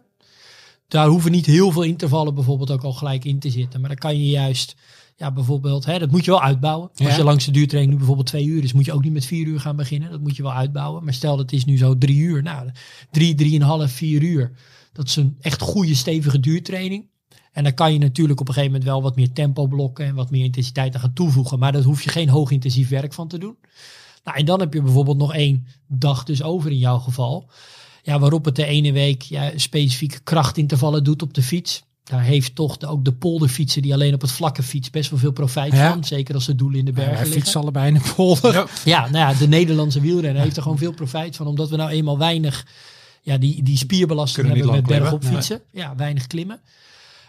Daar 0.88 1.08
hoeven 1.08 1.32
niet 1.32 1.46
heel 1.46 1.72
veel 1.72 1.82
intervallen 1.82 2.36
bijvoorbeeld 2.36 2.72
ook 2.72 2.84
al 2.84 2.93
gelijk 2.93 3.26
in 3.26 3.39
te 3.39 3.50
zitten. 3.50 3.80
Maar 3.80 3.89
dan 3.89 3.98
kan 3.98 4.17
je 4.17 4.30
juist, 4.30 4.76
ja, 5.15 5.32
bijvoorbeeld, 5.32 5.86
hè, 5.86 6.00
dat 6.00 6.12
moet 6.12 6.26
je 6.26 6.32
wel 6.32 6.41
uitbouwen. 6.41 6.89
Als 6.96 7.15
je 7.15 7.24
langs 7.24 7.46
de 7.46 7.52
duurtraining 7.52 7.91
nu 7.91 7.98
bijvoorbeeld 7.98 8.28
twee 8.28 8.46
uur 8.46 8.63
is, 8.63 8.74
moet 8.74 8.86
je 8.86 8.93
ook 8.93 9.04
niet 9.04 9.13
met 9.13 9.26
vier 9.26 9.48
uur 9.48 9.60
gaan 9.60 9.76
beginnen. 9.76 10.12
Dat 10.12 10.22
moet 10.22 10.36
je 10.36 10.43
wel 10.43 10.54
uitbouwen. 10.54 11.04
Maar 11.04 11.13
stel 11.13 11.38
dat 11.38 11.52
is 11.52 11.65
nu 11.65 11.78
zo 11.78 11.98
drie 11.98 12.17
uur. 12.17 12.43
Nou, 12.43 12.69
drie, 13.12 13.36
drieënhalf, 13.36 13.91
vier 13.91 14.24
uur. 14.24 14.52
Dat 14.93 15.08
is 15.08 15.15
een 15.15 15.38
echt 15.39 15.62
goede, 15.62 15.96
stevige 15.96 16.39
duurtraining. 16.39 17.12
En 17.52 17.63
dan 17.63 17.74
kan 17.74 17.93
je 17.93 18.00
natuurlijk 18.00 18.39
op 18.39 18.48
een 18.48 18.54
gegeven 18.54 18.74
moment 18.74 18.91
wel 18.91 19.02
wat 19.02 19.15
meer 19.15 19.34
tempo 19.34 19.67
blokken 19.67 20.06
en 20.06 20.15
wat 20.15 20.32
meer 20.32 20.43
intensiteit 20.43 20.93
aan 20.93 21.02
gaan 21.02 21.13
toevoegen. 21.13 21.60
Maar 21.60 21.72
daar 21.72 21.82
hoef 21.82 22.04
je 22.04 22.10
geen 22.10 22.30
hoog 22.30 22.52
intensief 22.52 22.89
werk 22.89 23.13
van 23.13 23.28
te 23.28 23.38
doen. 23.38 23.58
Nou, 24.24 24.38
en 24.38 24.46
dan 24.46 24.60
heb 24.60 24.74
je 24.74 24.82
bijvoorbeeld 24.82 25.17
nog 25.17 25.34
één 25.34 25.67
dag 25.88 26.24
dus 26.24 26.43
over 26.43 26.72
in 26.72 26.78
jouw 26.78 27.00
geval. 27.00 27.50
Ja, 28.05 28.19
waarop 28.19 28.45
het 28.45 28.55
de 28.55 28.65
ene 28.65 28.91
week 28.91 29.21
ja, 29.21 29.51
specifieke 29.55 30.19
krachtintervallen 30.19 31.03
doet 31.03 31.21
op 31.21 31.33
de 31.33 31.41
fiets. 31.41 31.83
Daar 32.03 32.23
heeft 32.23 32.55
toch 32.55 32.77
de, 32.77 32.87
ook 32.87 33.05
de 33.05 33.11
polderfietser 33.13 33.81
die 33.81 33.93
alleen 33.93 34.13
op 34.13 34.21
het 34.21 34.31
vlakke 34.31 34.63
fiets 34.63 34.89
best 34.89 35.09
wel 35.09 35.19
veel 35.19 35.31
profijt 35.31 35.73
Ja. 35.73 35.91
van. 35.91 36.03
Zeker 36.03 36.35
als 36.35 36.43
ze 36.45 36.55
doelen 36.55 36.79
in 36.79 36.85
de 36.85 36.91
Ja, 36.91 36.97
bergen 36.97 37.17
liggen. 37.17 37.33
fietsen 37.33 37.61
allebei 37.61 37.87
in 37.87 37.93
de 37.93 38.11
polder. 38.15 38.53
Ja. 38.53 38.65
Ja, 38.85 38.99
nou 39.09 39.31
ja, 39.33 39.39
de 39.39 39.47
Nederlandse 39.47 39.99
wielrenner 40.01 40.41
heeft 40.41 40.55
er 40.55 40.61
gewoon 40.61 40.77
veel 40.77 40.93
profijt 40.93 41.35
van. 41.35 41.47
Omdat 41.47 41.69
we 41.69 41.75
nou 41.75 41.89
eenmaal 41.89 42.17
weinig 42.17 42.65
ja, 43.21 43.37
die, 43.37 43.63
die 43.63 43.77
spierbelasting 43.77 44.47
Kunnen 44.47 44.63
hebben 44.65 44.81
met 44.81 44.89
lang 44.89 45.01
bergop 45.01 45.19
klimmen. 45.19 45.43
fietsen. 45.43 45.61
Ja, 45.71 45.95
weinig 45.95 46.27
klimmen. 46.27 46.61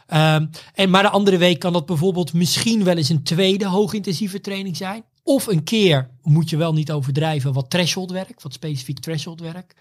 Ehm, 0.06 0.46
en, 0.74 0.90
maar 0.90 1.02
de 1.02 1.08
andere 1.10 1.37
week 1.38 1.58
kan 1.58 1.72
dat 1.72 1.87
bijvoorbeeld 1.87 2.32
misschien 2.32 2.84
wel 2.84 2.96
eens 2.96 3.08
een 3.08 3.22
tweede 3.22 3.66
hoogintensieve 3.66 4.40
training 4.40 4.76
zijn. 4.76 5.02
Of 5.22 5.46
een 5.46 5.62
keer, 5.64 6.08
moet 6.22 6.50
je 6.50 6.56
wel 6.56 6.72
niet 6.72 6.92
overdrijven, 6.92 7.52
wat 7.52 7.70
threshold 7.70 8.10
werk. 8.10 8.42
Wat 8.42 8.52
specifiek 8.52 8.98
threshold 8.98 9.40
werk. 9.40 9.74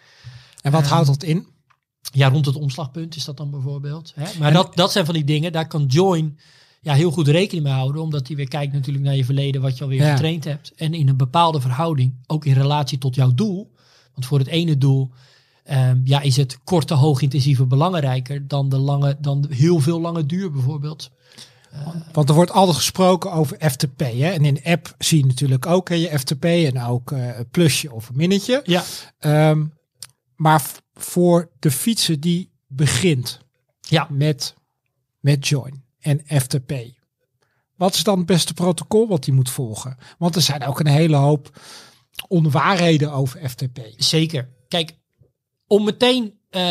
En 0.64 0.72
wat 0.72 0.82
Ehm, 0.82 0.92
houdt 0.92 1.08
dat 1.08 1.24
in? 1.24 1.48
Ja, 2.14 2.30
rond 2.30 2.46
het 2.46 2.56
omslagpunt 2.56 3.16
is 3.16 3.26
dat 3.26 3.38
dan 3.38 3.50
bijvoorbeeld. 3.52 4.12
Hè? 4.16 4.40
Maar 4.40 4.54
dat, 4.54 4.76
dat 4.76 4.92
zijn 4.92 5.06
van 5.06 5.14
die 5.14 5.24
dingen, 5.24 5.52
daar 5.52 5.68
kan 5.68 5.86
Join 5.86 6.38
ja, 6.82 6.94
heel 6.94 7.12
goed 7.12 7.28
rekening 7.28 7.64
mee 7.66 7.74
houden. 7.74 8.02
Omdat 8.02 8.28
hij 8.28 8.36
weer 8.36 8.48
kijkt 8.48 8.74
natuurlijk 8.74 9.06
naar 9.06 9.16
je 9.16 9.26
verleden, 9.26 9.62
wat 9.62 9.78
je 9.78 9.84
alweer 9.84 10.02
Ja. 10.02 10.12
getraind 10.12 10.44
hebt. 10.44 10.72
En 10.76 10.94
in 10.94 11.08
een 11.08 11.18
bepaalde 11.18 11.62
verhouding, 11.62 12.14
ook 12.28 12.46
in 12.46 12.54
relatie 12.54 12.98
tot 12.98 13.16
jouw 13.16 13.34
doel. 13.34 13.72
Want 14.14 14.26
voor 14.26 14.40
het 14.40 14.48
ene 14.48 14.78
doel 14.78 15.10
ehm, 15.64 16.00
ja, 16.04 16.22
is 16.22 16.36
het 16.38 16.60
korte, 16.64 16.94
hoogintensieve 16.94 17.66
belangrijker 17.66 18.48
dan, 18.48 18.70
de 18.70 18.78
lange, 18.78 19.18
dan 19.20 19.42
de 19.42 19.56
heel 19.56 19.80
veel 19.80 20.02
lange 20.02 20.26
duur 20.26 20.52
bijvoorbeeld. 20.52 21.12
Want 22.12 22.30
er 22.30 22.36
wordt 22.36 22.52
altijd 22.52 22.78
gesproken 22.78 23.32
over 23.32 23.58
FTP. 23.72 24.00
Hè? 24.00 24.30
En 24.30 24.46
in 24.46 24.54
de 24.54 24.64
app 24.64 24.96
zie 24.98 25.18
je 25.18 25.26
natuurlijk 25.26 25.66
ook 25.66 25.90
hè, 25.90 25.96
je 25.96 26.20
FTP 26.20 26.44
en 26.46 26.82
ook 26.82 27.12
eh, 27.12 27.38
een 27.38 27.50
plusje 27.50 27.92
of 27.94 28.10
een 28.10 28.16
minnetje. 28.18 28.62
Ja, 28.66 28.84
Ehm, 29.20 29.66
maar 30.44 30.62
voor 30.94 31.50
de 31.60 31.72
fietser 31.72 32.20
die 32.20 32.52
begint 32.68 33.40
ja. 33.80 34.08
met, 34.10 34.56
met 35.20 35.48
Join 35.48 35.84
en 36.00 36.22
FTP. 36.28 36.74
Wat 37.76 37.94
is 37.94 38.04
dan 38.04 38.18
het 38.18 38.26
beste 38.26 38.54
protocol 38.54 39.08
wat 39.08 39.26
hij 39.26 39.34
moet 39.34 39.50
volgen? 39.50 39.98
Want 40.18 40.36
er 40.36 40.42
zijn 40.42 40.64
ook 40.64 40.80
een 40.80 40.88
hele 40.88 41.16
hoop 41.16 41.60
onwaarheden 42.28 43.12
over 43.12 43.50
FTP. 43.50 43.80
Zeker. 43.98 44.50
Kijk, 44.68 44.98
om 45.68 45.84
meteen... 45.84 46.34
eh, 46.50 46.62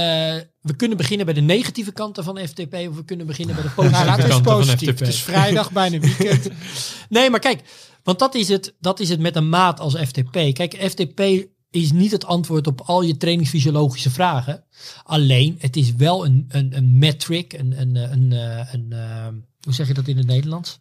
we 0.60 0.76
kunnen 0.76 0.96
beginnen 0.96 1.26
bij 1.26 1.34
de 1.34 1.40
negatieve 1.40 1.92
kanten 1.92 2.24
van 2.24 2.38
FTP 2.38 2.74
of 2.74 2.96
we 2.96 3.04
kunnen 3.04 3.26
beginnen 3.26 3.54
bij 3.54 3.64
de 3.64 3.70
Nou, 3.90 4.04
positieve 4.04 4.22
eens 4.22 4.28
kanten 4.28 4.44
van 4.44 4.56
positief. 4.56 4.90
FTP. 4.90 4.98
Het 4.98 5.08
is 5.08 5.22
vrijdag, 5.22 5.72
bijna 5.72 5.98
weekend. 5.98 6.48
Nee, 7.08 7.30
maar 7.30 7.40
kijk, 7.40 7.62
want 8.02 8.18
dat 8.18 8.34
is, 8.34 8.48
het, 8.48 8.74
dat 8.80 9.00
is 9.00 9.08
het 9.08 9.20
met 9.20 9.36
een 9.36 9.48
maat 9.48 9.80
als 9.80 9.96
FTP. 9.96 10.32
Kijk, 10.32 10.90
FTP 10.90 11.50
is 11.72 11.92
niet 11.92 12.10
het 12.10 12.24
antwoord 12.24 12.66
op 12.66 12.80
al 12.80 13.02
je 13.02 13.16
trainingsfysiologische 13.16 14.10
vragen. 14.10 14.64
Alleen, 15.02 15.56
het 15.58 15.76
is 15.76 15.94
wel 15.94 16.24
een, 16.26 16.44
een, 16.48 16.76
een 16.76 16.98
metric, 16.98 17.52
een, 17.52 17.80
een, 17.80 17.96
een, 17.96 18.30
een, 18.32 18.72
een, 18.72 18.92
eh, 18.92 19.26
hoe 19.60 19.74
zeg 19.74 19.86
je 19.88 19.94
dat 19.94 20.08
in 20.08 20.16
het 20.16 20.26
Nederlands? 20.26 20.80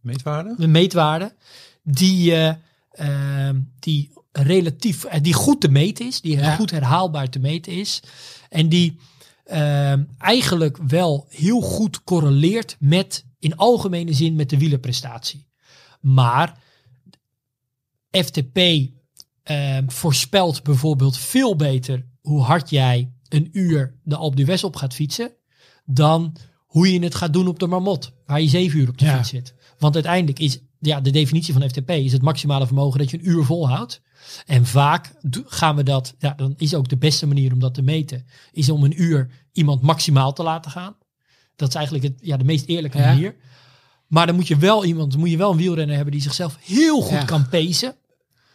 Meetwaarde? 0.00 0.54
Een 0.58 0.70
meetwaarde 0.70 1.34
die, 1.82 2.34
eh, 2.34 2.54
eh, 3.48 3.56
die 3.78 4.12
relatief, 4.32 5.04
eh, 5.04 5.20
die 5.22 5.32
goed 5.34 5.60
te 5.60 5.68
meten 5.68 6.06
is, 6.06 6.20
die 6.20 6.36
Ja. 6.36 6.54
goed 6.54 6.70
herhaalbaar 6.70 7.28
te 7.30 7.38
meten 7.38 7.72
is. 7.72 8.00
En 8.48 8.68
die 8.68 8.98
eh, 9.44 10.18
eigenlijk 10.18 10.76
wel 10.86 11.26
heel 11.28 11.60
goed 11.60 12.04
correleert 12.04 12.76
met, 12.78 13.24
in 13.38 13.56
algemene 13.56 14.12
zin, 14.12 14.34
met 14.34 14.50
de 14.50 14.58
wielerprestatie. 14.58 15.46
Maar 16.00 16.58
FTP 18.10 18.58
eh, 19.50 19.76
voorspelt 19.86 20.62
bijvoorbeeld 20.62 21.16
veel 21.18 21.56
beter 21.56 22.06
hoe 22.20 22.40
hard 22.40 22.70
jij 22.70 23.12
een 23.28 23.48
uur 23.52 23.94
de 24.04 24.16
Alpe 24.16 24.36
d'Huez 24.36 24.62
op 24.64 24.76
gaat 24.76 24.94
fietsen, 24.94 25.32
dan 25.84 26.36
hoe 26.66 26.92
je 26.92 27.02
het 27.02 27.14
gaat 27.14 27.32
doen 27.32 27.48
op 27.48 27.58
de 27.58 27.66
Marmot, 27.66 28.12
waar 28.26 28.40
je 28.40 28.48
zeven 28.48 28.78
uur 28.78 28.88
op 28.88 28.98
de 28.98 29.04
Ja. 29.04 29.16
fiets 29.16 29.28
zit. 29.28 29.54
Want 29.78 29.94
uiteindelijk 29.94 30.38
is 30.38 30.58
ja, 30.80 31.00
de 31.00 31.10
definitie 31.10 31.52
van 31.52 31.68
FTP 31.68 31.90
is 31.90 32.12
het 32.12 32.22
maximale 32.22 32.66
vermogen 32.66 32.98
dat 32.98 33.10
je 33.10 33.18
een 33.18 33.28
uur 33.28 33.44
volhoudt. 33.44 34.00
En 34.46 34.66
vaak 34.66 35.12
gaan 35.46 35.76
we 35.76 35.82
dat, 35.82 36.14
ja, 36.18 36.34
dan 36.36 36.54
is 36.56 36.74
ook 36.74 36.88
de 36.88 36.96
beste 36.96 37.26
manier 37.26 37.52
om 37.52 37.58
dat 37.58 37.74
te 37.74 37.82
meten, 37.82 38.26
is 38.52 38.70
om 38.70 38.84
een 38.84 39.02
uur 39.02 39.30
iemand 39.52 39.82
maximaal 39.82 40.32
te 40.32 40.42
laten 40.42 40.70
gaan. 40.70 40.96
Dat 41.56 41.68
is 41.68 41.74
eigenlijk 41.74 42.04
het, 42.04 42.14
ja, 42.22 42.36
de 42.36 42.44
meest 42.44 42.66
eerlijke 42.66 42.98
Ja. 42.98 43.06
manier. 43.06 43.34
Maar 44.06 44.26
dan 44.26 44.34
moet 44.34 44.48
je 44.48 44.56
wel 44.56 44.84
iemand, 44.84 45.16
moet 45.16 45.30
je 45.30 45.36
wel 45.36 45.50
een 45.50 45.56
wielrenner 45.56 45.94
hebben 45.94 46.12
die 46.12 46.22
zichzelf 46.22 46.58
heel 46.60 47.00
goed 47.00 47.10
Ja. 47.18 47.24
kan 47.24 47.48
pacen. 47.48 47.94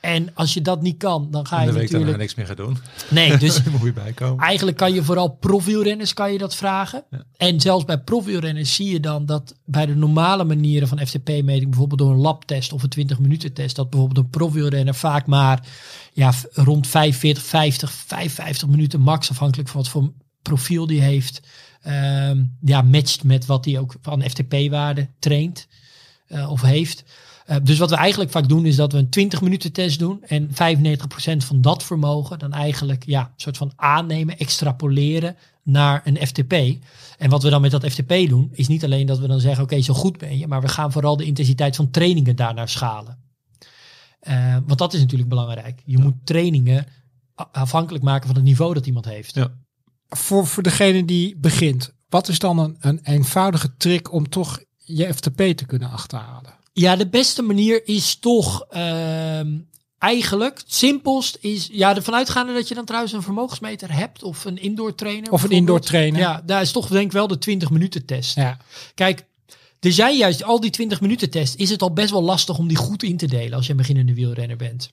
En 0.06 0.30
als 0.34 0.54
je 0.54 0.62
dat 0.62 0.82
niet 0.82 0.98
kan, 0.98 1.28
dan 1.32 1.48
ga 1.48 1.62
je 1.62 1.66
de 1.66 1.74
week 1.74 1.92
daarna 1.92 2.06
natuurlijk. 2.06 2.18
niks 2.18 2.36
meer 2.36 2.46
gaat 2.46 2.58
doen. 2.58 2.78
Nee, 3.10 3.38
dus 3.46 3.64
Dan 3.64 3.72
moet 3.72 3.82
je 3.82 3.94
bijkomen. 3.94 4.44
Eigenlijk 4.44 4.78
kan 4.78 4.94
je 4.94 5.04
vooral 5.04 5.30
profielrenners 5.30 6.14
kan 6.14 6.32
je 6.32 6.38
dat 6.38 6.56
vragen. 6.56 7.04
En 7.38 7.60
zelfs 7.60 7.86
bij 7.86 7.98
profielrenners 7.98 8.76
zie 8.76 8.92
je 8.92 9.00
dan 9.00 9.26
dat 9.26 9.56
bij 9.66 9.86
de 9.86 9.96
normale 9.96 10.44
manieren 10.44 10.88
van 10.88 11.08
FTP-meting, 11.08 11.70
bijvoorbeeld 11.70 12.00
door 12.00 12.12
een 12.12 12.18
labtest 12.18 12.74
of 12.74 12.84
een 12.84 12.90
20 12.90 13.20
minuten 13.20 13.54
test, 13.54 13.76
dat 13.76 13.90
bijvoorbeeld 13.90 14.26
een 14.26 14.32
profielrenner 14.32 14.96
vaak 14.96 15.26
maar 15.26 15.68
ja, 16.14 16.34
rond 16.52 16.88
45, 16.88 17.44
50, 17.44 17.92
55 17.92 18.68
minuten 18.68 19.02
max, 19.02 19.30
afhankelijk 19.30 19.70
van 19.70 19.82
wat 19.82 19.90
voor 19.90 20.12
profiel 20.42 20.88
die 20.88 21.02
heeft. 21.02 21.42
Ehm, 21.82 22.44
ja, 22.62 22.82
matcht 22.82 23.24
met 23.24 23.46
wat 23.46 23.66
hij 23.66 23.80
ook 23.80 23.96
van 24.02 24.30
FTP-waarde 24.30 25.08
traint 25.20 25.68
eh, 26.28 26.52
of 26.52 26.62
heeft. 26.62 27.04
Eh, 27.46 27.58
dus 27.64 27.78
wat 27.78 27.90
we 27.90 27.96
eigenlijk 27.96 28.32
vaak 28.32 28.50
doen 28.50 28.66
is 28.66 28.76
dat 28.76 28.92
we 28.92 28.98
een 28.98 29.10
20 29.10 29.42
minuten 29.42 29.72
test 29.72 30.00
doen 30.00 30.24
en 30.24 30.50
95% 30.50 31.46
van 31.46 31.62
dat 31.62 31.84
vermogen 31.84 32.40
dan 32.40 32.54
eigenlijk 32.54 33.04
ja, 33.06 33.22
een 33.22 33.34
soort 33.36 33.58
van 33.58 33.72
aannemen, 33.76 34.38
extrapoleren 34.38 35.36
naar 35.64 36.02
een 36.04 36.28
FTP. 36.28 36.54
En 37.18 37.30
wat 37.30 37.44
we 37.44 37.50
dan 37.50 37.62
met 37.62 37.72
dat 37.72 37.86
FTP 37.86 38.30
doen 38.30 38.50
is 38.52 38.68
niet 38.68 38.84
alleen 38.84 39.06
dat 39.06 39.20
we 39.20 39.28
dan 39.28 39.40
zeggen 39.40 39.64
oké 39.64 39.82
zo 39.82 39.94
goed 39.94 40.18
ben 40.18 40.38
je, 40.38 40.48
maar 40.48 40.62
we 40.62 40.68
gaan 40.68 40.92
vooral 40.92 41.18
de 41.18 41.26
intensiteit 41.26 41.76
van 41.76 41.92
trainingen 41.92 42.36
daarnaar 42.36 42.70
schalen. 42.70 43.24
Eh, 44.20 44.58
want 44.66 44.80
dat 44.80 44.94
is 44.94 45.00
natuurlijk 45.00 45.30
belangrijk. 45.30 45.82
Je 45.86 45.98
moet 45.98 46.16
trainingen 46.24 46.86
afhankelijk 47.36 48.04
maken 48.04 48.28
van 48.28 48.36
het 48.36 48.46
niveau 48.46 48.74
dat 48.74 48.86
iemand 48.86 49.06
heeft. 49.06 49.36
Ja. 49.36 49.52
Voor, 50.10 50.48
voor 50.48 50.64
degene 50.64 51.06
die 51.06 51.38
begint, 51.38 51.94
wat 52.10 52.28
is 52.28 52.40
dan 52.40 52.58
een, 52.58 52.78
een 52.80 53.00
eenvoudige 53.04 53.78
trick 53.78 54.14
om 54.14 54.30
toch 54.30 54.64
je 54.78 55.14
FTP 55.14 55.38
te 55.38 55.66
kunnen 55.66 55.90
achterhalen? 55.90 56.54
Ja, 56.78 56.96
de 56.96 57.08
beste 57.08 57.42
manier 57.42 57.88
is 57.88 58.16
toch 58.16 58.66
ehm, 58.70 59.58
eigenlijk 59.98 60.58
het 60.58 60.74
simpelst 60.74 61.38
is 61.42 61.70
ja 61.72 61.96
ervan 61.96 62.14
uitgaande 62.14 62.54
dat 62.54 62.68
je 62.68 62.76
dan 62.76 62.86
trouwens 62.86 63.14
een 63.14 63.22
vermogensmeter 63.22 63.94
hebt 63.94 64.24
of 64.24 64.46
een 64.46 64.58
indoor 64.58 64.96
trainer. 64.96 65.32
Of 65.32 65.44
een 65.44 65.50
indoor 65.50 65.80
trainer. 65.80 66.20
Ja, 66.20 66.42
daar 66.46 66.62
is 66.62 66.72
toch 66.72 66.88
denk 66.88 67.06
ik 67.06 67.12
wel 67.12 67.28
de 67.28 67.38
20 67.38 67.70
minuten 67.70 68.06
test. 68.06 68.36
Ja, 68.36 68.58
Kijk, 68.94 69.26
er 69.80 69.92
zijn 69.92 70.18
juist 70.18 70.44
al 70.44 70.60
die 70.60 70.70
20 70.70 71.02
minuten 71.02 71.30
test 71.30 71.56
is 71.56 71.70
het 71.70 71.82
al 71.82 71.94
best 71.94 72.12
wel 72.12 72.24
lastig 72.24 72.58
om 72.58 72.68
die 72.68 72.78
goed 72.78 73.04
in 73.04 73.18
te 73.18 73.28
delen 73.28 73.54
als 73.54 73.66
je 73.66 73.72
een 73.72 73.78
beginnende 73.78 74.14
wielrenner 74.14 74.58
bent. 74.58 74.90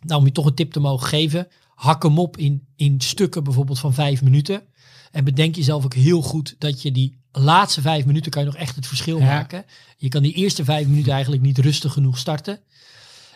Nou, 0.00 0.20
om 0.20 0.26
je 0.26 0.32
toch 0.32 0.46
een 0.46 0.54
tip 0.54 0.72
te 0.72 0.80
mogen 0.80 1.06
geven, 1.06 1.48
hak 1.74 2.02
hem 2.02 2.18
op 2.18 2.36
in, 2.36 2.66
in 2.76 3.00
stukken 3.00 3.44
bijvoorbeeld 3.44 3.78
van 3.78 3.94
vijf 3.94 4.22
minuten. 4.22 4.62
En 5.10 5.24
bedenk 5.24 5.54
jezelf 5.54 5.84
ook 5.84 5.94
heel 5.94 6.22
goed 6.22 6.54
dat 6.58 6.82
je 6.82 6.92
die 6.92 7.18
laatste 7.40 7.80
vijf 7.80 8.04
minuten 8.06 8.30
kan 8.30 8.42
je 8.42 8.48
nog 8.48 8.56
echt 8.58 8.76
het 8.76 8.86
verschil 8.86 9.18
Ja. 9.18 9.24
maken. 9.24 9.64
Je 9.96 10.08
kan 10.08 10.22
die 10.22 10.32
eerste 10.34 10.64
vijf 10.64 10.86
minuten 10.86 11.12
eigenlijk 11.12 11.42
niet 11.42 11.58
rustig 11.58 11.92
genoeg 11.92 12.18
starten. 12.18 12.60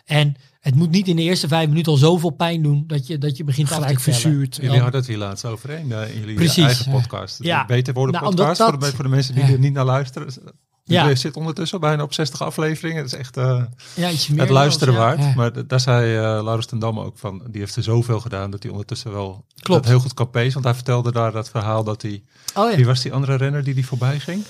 En 0.05 0.37
het 0.61 0.75
moet 0.75 0.91
niet 0.91 1.09
in 1.09 1.17
de 1.17 1.23
eerste 1.23 1.49
vijf 1.49 1.69
minuten 1.69 1.93
al 1.93 1.99
zoveel 1.99 2.31
pijn 2.31 2.63
doen 2.63 2.85
dat 2.87 3.07
je, 3.07 3.19
dat 3.19 3.37
je 3.37 3.45
begint 3.45 3.69
af 3.69 3.75
gelijk 3.75 3.99
te 3.99 4.05
tellen. 4.05 4.21
verzuurd. 4.21 4.55
Jullie 4.57 4.71
Dan- 4.71 4.81
hadden 4.81 5.01
het 5.01 5.09
hier 5.09 5.19
laatst 5.19 5.45
overheen 5.45 5.93
eh, 5.93 6.15
in 6.15 6.21
jullie 6.21 6.35
Precies. 6.35 6.65
eigen 6.65 6.93
podcast. 6.93 7.43
Ja. 7.43 7.67
Beter 7.67 7.95
worden 7.95 8.15
Nou, 8.21 8.35
podcast 8.35 8.63
voor, 8.63 8.79
de, 8.81 8.87
voor 8.87 9.05
de 9.05 9.11
mensen 9.11 9.35
die 9.35 9.45
Ja. 9.45 9.51
er 9.53 9.59
niet 9.59 9.73
naar 9.73 9.85
luisteren. 9.85 10.33
Ja. 10.91 11.09
Je 11.09 11.15
zit 11.15 11.37
ondertussen 11.37 11.81
bijna 11.81 12.03
op 12.03 12.13
60 12.13 12.43
afleveringen. 12.43 13.03
Dat 13.03 13.13
is 13.13 13.19
echt 13.19 13.37
eh, 13.37 13.63
Ja, 13.95 14.11
meer 14.31 14.41
het 14.41 14.51
luisteren 14.51 14.95
zelfs, 14.95 15.17
ja. 15.17 15.23
waard. 15.23 15.37
Maar 15.37 15.67
daar 15.67 15.81
zei 15.81 16.17
uh, 16.17 16.21
Laurens 16.21 16.67
ten 16.67 16.79
Damme 16.79 17.05
ook 17.05 17.19
van. 17.19 17.43
Die 17.51 17.61
heeft 17.61 17.77
er 17.77 17.83
zoveel 17.83 18.21
gedaan 18.21 18.51
dat 18.51 18.63
hij 18.63 18.73
ondertussen 18.73 19.13
wel 19.13 19.45
Klopt. 19.61 19.83
dat 19.83 19.91
heel 19.91 20.01
goed 20.01 20.15
kan 20.15 20.31
pacen. 20.31 20.53
Want 20.53 20.65
hij 20.65 20.75
vertelde 20.75 21.13
daar 21.13 21.33
dat 21.33 21.51
verhaal 21.51 21.85
dat 21.85 22.03
hij... 22.03 22.23
Oh 22.55 22.71
ja. 22.71 22.77
Wie 22.77 22.87
was 22.87 23.01
die 23.01 23.13
andere 23.13 23.35
renner 23.35 23.65
die 23.65 23.75
die 23.75 23.87
voorbij 23.87 24.19
ging? 24.21 24.45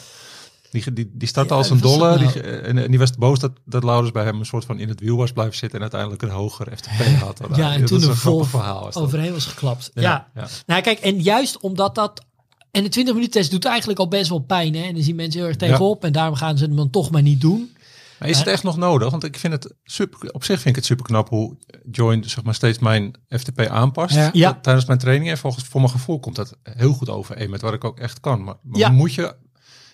Die, 0.70 0.92
die, 0.92 1.10
die 1.12 1.28
startte 1.28 1.52
Ja, 1.52 1.58
als 1.58 1.70
een 1.70 1.80
dolle. 1.80 2.18
Die, 2.18 2.26
nou? 2.26 2.38
en, 2.40 2.78
en 2.78 2.90
die 2.90 2.98
was 2.98 3.10
boos 3.10 3.38
dat, 3.38 3.52
dat 3.64 3.84
Laurens 3.84 4.12
bij 4.12 4.24
hem 4.24 4.38
een 4.38 4.46
soort 4.46 4.64
van 4.64 4.78
in 4.78 4.88
het 4.88 5.00
wiel 5.00 5.16
was 5.16 5.32
blijven 5.32 5.56
zitten. 5.56 5.76
En 5.76 5.82
uiteindelijk 5.82 6.22
een 6.22 6.28
hoger 6.28 6.76
FTP 6.76 7.04
had. 7.24 7.40
Ja, 7.56 7.72
en 7.72 7.84
toen 7.84 8.02
een 8.02 8.16
vol 8.16 8.44
verhaal. 8.44 8.84
was 8.84 8.94
overheen 8.96 9.32
was 9.32 9.46
geklapt. 9.46 9.90
ja. 9.94 10.28
ja. 10.34 10.48
Nou 10.66 10.82
kijk, 10.82 10.98
en 10.98 11.20
juist 11.20 11.60
omdat 11.60 11.94
dat... 11.94 12.24
En 12.70 12.82
de 12.82 12.88
20 12.88 13.14
minuten 13.14 13.40
test 13.40 13.50
doet 13.50 13.64
eigenlijk 13.64 13.98
al 13.98 14.08
best 14.08 14.28
wel 14.28 14.38
pijn. 14.38 14.74
Hè? 14.74 14.82
En 14.82 14.94
dan 14.94 15.02
zien 15.02 15.16
mensen 15.16 15.40
heel 15.40 15.48
erg 15.48 15.58
tegenop. 15.58 16.04
En 16.04 16.12
daarom 16.12 16.34
gaan 16.34 16.58
ze 16.58 16.64
het 16.64 16.76
dan 16.76 16.90
toch 16.90 17.10
maar 17.10 17.22
niet 17.22 17.40
doen. 17.40 17.70
Maar 18.18 18.28
is 18.28 18.38
het 18.38 18.46
echt 18.46 18.62
nog 18.62 18.76
nodig? 18.76 19.10
Want 19.10 19.24
ik 19.24 19.36
vind 19.36 19.52
het 19.52 19.74
super, 19.84 20.32
op 20.32 20.44
zich 20.44 20.54
vind 20.56 20.68
ik 20.68 20.74
het 20.76 20.84
super 20.84 21.04
knap 21.04 21.28
hoe 21.28 21.56
Join 21.90 22.24
zeg 22.24 22.44
maar 22.44 22.54
steeds 22.54 22.78
mijn 22.78 23.14
FTP 23.28 23.60
aanpast 23.60 24.14
Ja. 24.32 24.58
Tijdens 24.62 24.86
mijn 24.86 24.98
trainingen. 24.98 25.32
En 25.32 25.38
volgens 25.38 25.64
voor 25.64 25.80
mijn 25.80 25.92
gevoel 25.92 26.20
komt 26.20 26.36
dat 26.36 26.56
heel 26.62 26.92
goed 26.92 27.08
overeen 27.08 27.50
met 27.50 27.60
wat 27.60 27.72
ik 27.72 27.84
ook 27.84 27.98
echt 27.98 28.20
kan. 28.20 28.44
Maar, 28.44 28.54
maar 28.62 28.78
Ja. 28.78 28.90
moet 28.90 29.14
je, 29.14 29.36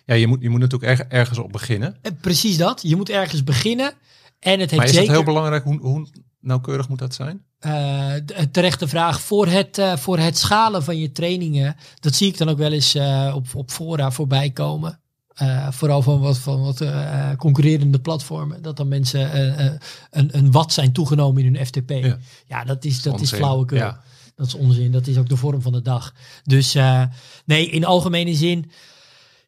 ja, 0.04 0.14
je 0.14 0.26
moet, 0.26 0.42
je 0.42 0.48
moet 0.48 0.60
natuurlijk 0.60 0.90
erg, 0.98 1.08
ergens 1.08 1.38
op 1.38 1.52
beginnen. 1.52 1.96
En 2.02 2.16
precies 2.20 2.56
dat. 2.56 2.80
Je 2.82 2.96
moet 2.96 3.08
ergens 3.08 3.44
beginnen. 3.44 3.92
En 4.38 4.50
het 4.50 4.58
heeft 4.58 4.76
Maar 4.76 4.84
is 4.84 4.90
zeker... 4.90 5.06
het 5.06 5.16
heel 5.16 5.24
belangrijk 5.24 5.64
hoe, 5.64 5.78
hoe 5.78 6.06
nauwkeurig 6.40 6.88
moet 6.88 6.98
dat 6.98 7.14
zijn? 7.14 7.45
De 8.24 8.48
terechte 8.50 8.88
vraag. 8.88 9.20
Voor 9.20 9.46
het, 9.46 9.78
eh, 9.78 9.96
voor 9.96 10.18
het 10.18 10.38
schalen 10.38 10.84
van 10.84 10.98
je 10.98 11.12
trainingen. 11.12 11.76
Dat 12.00 12.14
zie 12.14 12.28
ik 12.28 12.38
dan 12.38 12.48
ook 12.48 12.58
wel 12.58 12.72
eens 12.72 12.94
eh, 12.94 13.32
op, 13.34 13.46
op 13.54 13.70
fora 13.70 14.10
voorbij 14.10 14.50
komen. 14.50 15.00
Vooral 15.70 16.02
van 16.02 16.20
wat, 16.20 16.38
van 16.38 16.62
wat 16.62 16.84
concurrerende 17.36 18.00
platformen. 18.00 18.62
Dat 18.62 18.76
dan 18.76 18.88
mensen 18.88 19.38
een, 20.10 20.36
een 20.38 20.50
watt 20.50 20.72
zijn 20.72 20.92
toegenomen 20.92 21.44
in 21.44 21.54
hun 21.54 21.66
FTP. 21.66 21.90
Ja, 21.90 22.18
Ja. 22.46 22.64
dat 22.64 22.84
is, 22.84 23.02
dat 23.02 23.20
is 23.20 23.32
flauwekul. 23.32 23.76
Ja. 23.76 24.00
Dat 24.34 24.46
is 24.46 24.54
onzin. 24.54 24.92
Dat 24.92 25.06
is 25.06 25.16
ook 25.18 25.28
de 25.28 25.36
vorm 25.36 25.62
van 25.62 25.72
de 25.72 25.82
dag. 25.82 26.14
Dus 26.44 26.76
nee, 27.44 27.68
in 27.70 27.84
algemene 27.84 28.34
zin. 28.34 28.70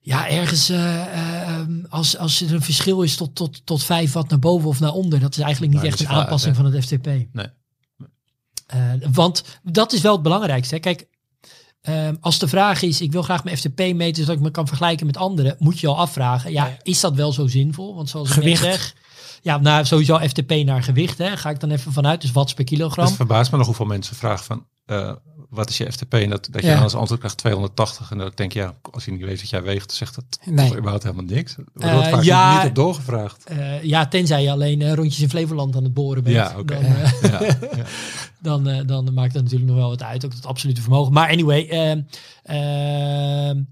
Ja, 0.09 0.29
ergens 0.29 0.69
eh, 0.69 1.03
eh, 1.03 1.43
ehm, 1.43 1.85
als, 1.89 2.17
als 2.17 2.41
er 2.41 2.55
een 2.55 2.63
verschil 2.63 3.03
is 3.03 3.17
tot, 3.17 3.35
tot, 3.35 3.67
tot 3.67 3.85
5 3.85 4.13
watt 4.13 4.31
naar 4.31 4.39
boven 4.39 4.69
of 4.69 4.81
naar 4.81 4.93
onder. 4.93 5.21
Dat 5.21 5.37
is 5.37 5.43
eigenlijk 5.43 5.73
niet 5.73 5.83
Nou, 5.83 5.93
echt 5.93 6.01
een 6.01 6.09
aanpassing 6.09 6.57
hè? 6.57 6.63
van 6.63 6.73
het 6.73 6.85
FTP. 6.85 7.07
Nee. 7.07 7.47
Eh, 8.69 8.81
want 9.13 9.43
dat 9.63 9.93
is 9.93 10.01
wel 10.01 10.13
het 10.13 10.23
belangrijkste. 10.23 10.75
Hè. 10.75 10.81
Kijk, 10.81 11.07
ehm, 11.81 12.15
als 12.21 12.39
de 12.39 12.49
vraag 12.49 12.83
is, 12.83 13.01
ik 13.01 13.13
wil 13.13 13.23
graag 13.23 13.45
mijn 13.45 13.57
FTP 13.57 13.79
meten 13.95 14.23
zodat 14.23 14.37
ik 14.37 14.43
me 14.43 14.51
kan 14.51 14.67
vergelijken 14.67 15.07
met 15.07 15.17
anderen, 15.17 15.57
moet 15.59 15.81
je 15.81 15.87
al 15.87 15.99
afvragen, 15.99 16.53
ja, 16.53 16.67
Ja. 16.67 16.77
is 16.83 17.01
dat 17.01 17.15
wel 17.15 17.33
zo 17.33 17.47
zinvol? 17.47 17.95
Want 17.95 18.09
zoals 18.09 18.31
Gewicht. 18.31 18.63
ik 18.63 18.69
net 18.69 18.75
zeg, 18.81 18.95
ja, 19.49 19.59
nou 19.59 19.85
sowieso 19.85 20.19
FTP 20.19 20.51
naar 20.65 20.83
gewicht, 20.83 21.19
hè, 21.19 21.37
ga 21.37 21.51
ik 21.51 21.61
dan 21.61 21.71
even 21.71 21.93
vanuit, 21.93 22.21
dus 22.21 22.33
watts 22.33 22.55
per 22.55 22.65
kilogram. 22.65 23.05
Dus 23.05 23.15
het 23.15 23.17
verbaast 23.27 23.51
me 23.51 23.57
nog 23.57 23.67
hoeveel 23.67 23.87
mensen 23.87 24.17
vragen 24.17 24.45
van... 24.45 24.67
eh, 24.87 25.13
wat 25.51 25.69
is 25.69 25.77
je 25.79 25.93
FTP? 25.93 26.15
En 26.15 26.31
dat, 26.31 26.49
dat 26.51 26.61
je 26.63 26.69
Ja. 26.69 26.75
dan 26.75 26.83
als 26.83 26.95
antwoord 26.95 27.19
krijgt 27.21 27.37
280. 27.39 28.11
En 28.11 28.19
dan 28.19 28.31
denk 28.35 28.53
je, 28.53 28.59
ja, 28.59 28.75
als 28.91 29.05
je 29.05 29.11
niet 29.11 29.21
weet 29.25 29.41
wat 29.41 29.51
jij 29.51 29.63
weegt, 29.63 29.93
zegt 29.93 30.15
dat 30.15 30.25
Nee. 30.45 30.77
überhaupt 30.77 31.03
helemaal 31.03 31.25
niks. 31.25 31.57
Er 31.57 31.65
Eh, 31.75 31.93
wordt 31.93 32.09
vaak 32.09 32.23
ja. 32.23 32.59
niet 32.61 32.69
op 32.69 32.75
doorgevraagd. 32.75 33.45
Eh, 33.45 33.83
ja, 33.83 34.07
tenzij 34.09 34.43
je 34.43 34.51
alleen 34.51 34.83
eh, 34.83 34.93
rondjes 34.93 35.21
in 35.23 35.29
Flevoland 35.29 35.77
aan 35.77 35.83
het 35.85 35.95
boren 35.95 36.23
bent. 36.23 36.37
Ja, 36.37 36.55
oké. 36.59 36.75
Dan, 36.75 36.85
eh, 36.85 37.31
Ja, 37.31 37.57
dan, 38.43 38.69
eh, 38.69 38.87
dan 38.87 39.15
maakt 39.15 39.33
dat 39.35 39.43
natuurlijk 39.43 39.71
nog 39.71 39.79
wel 39.79 39.89
wat 39.89 40.03
uit, 40.03 40.25
ook 40.25 40.33
het 40.33 40.47
absolute 40.47 40.81
vermogen. 40.81 41.13
Maar 41.13 41.31
anyway, 41.31 41.67
ehm, 41.69 42.01
ehm, 42.43 43.63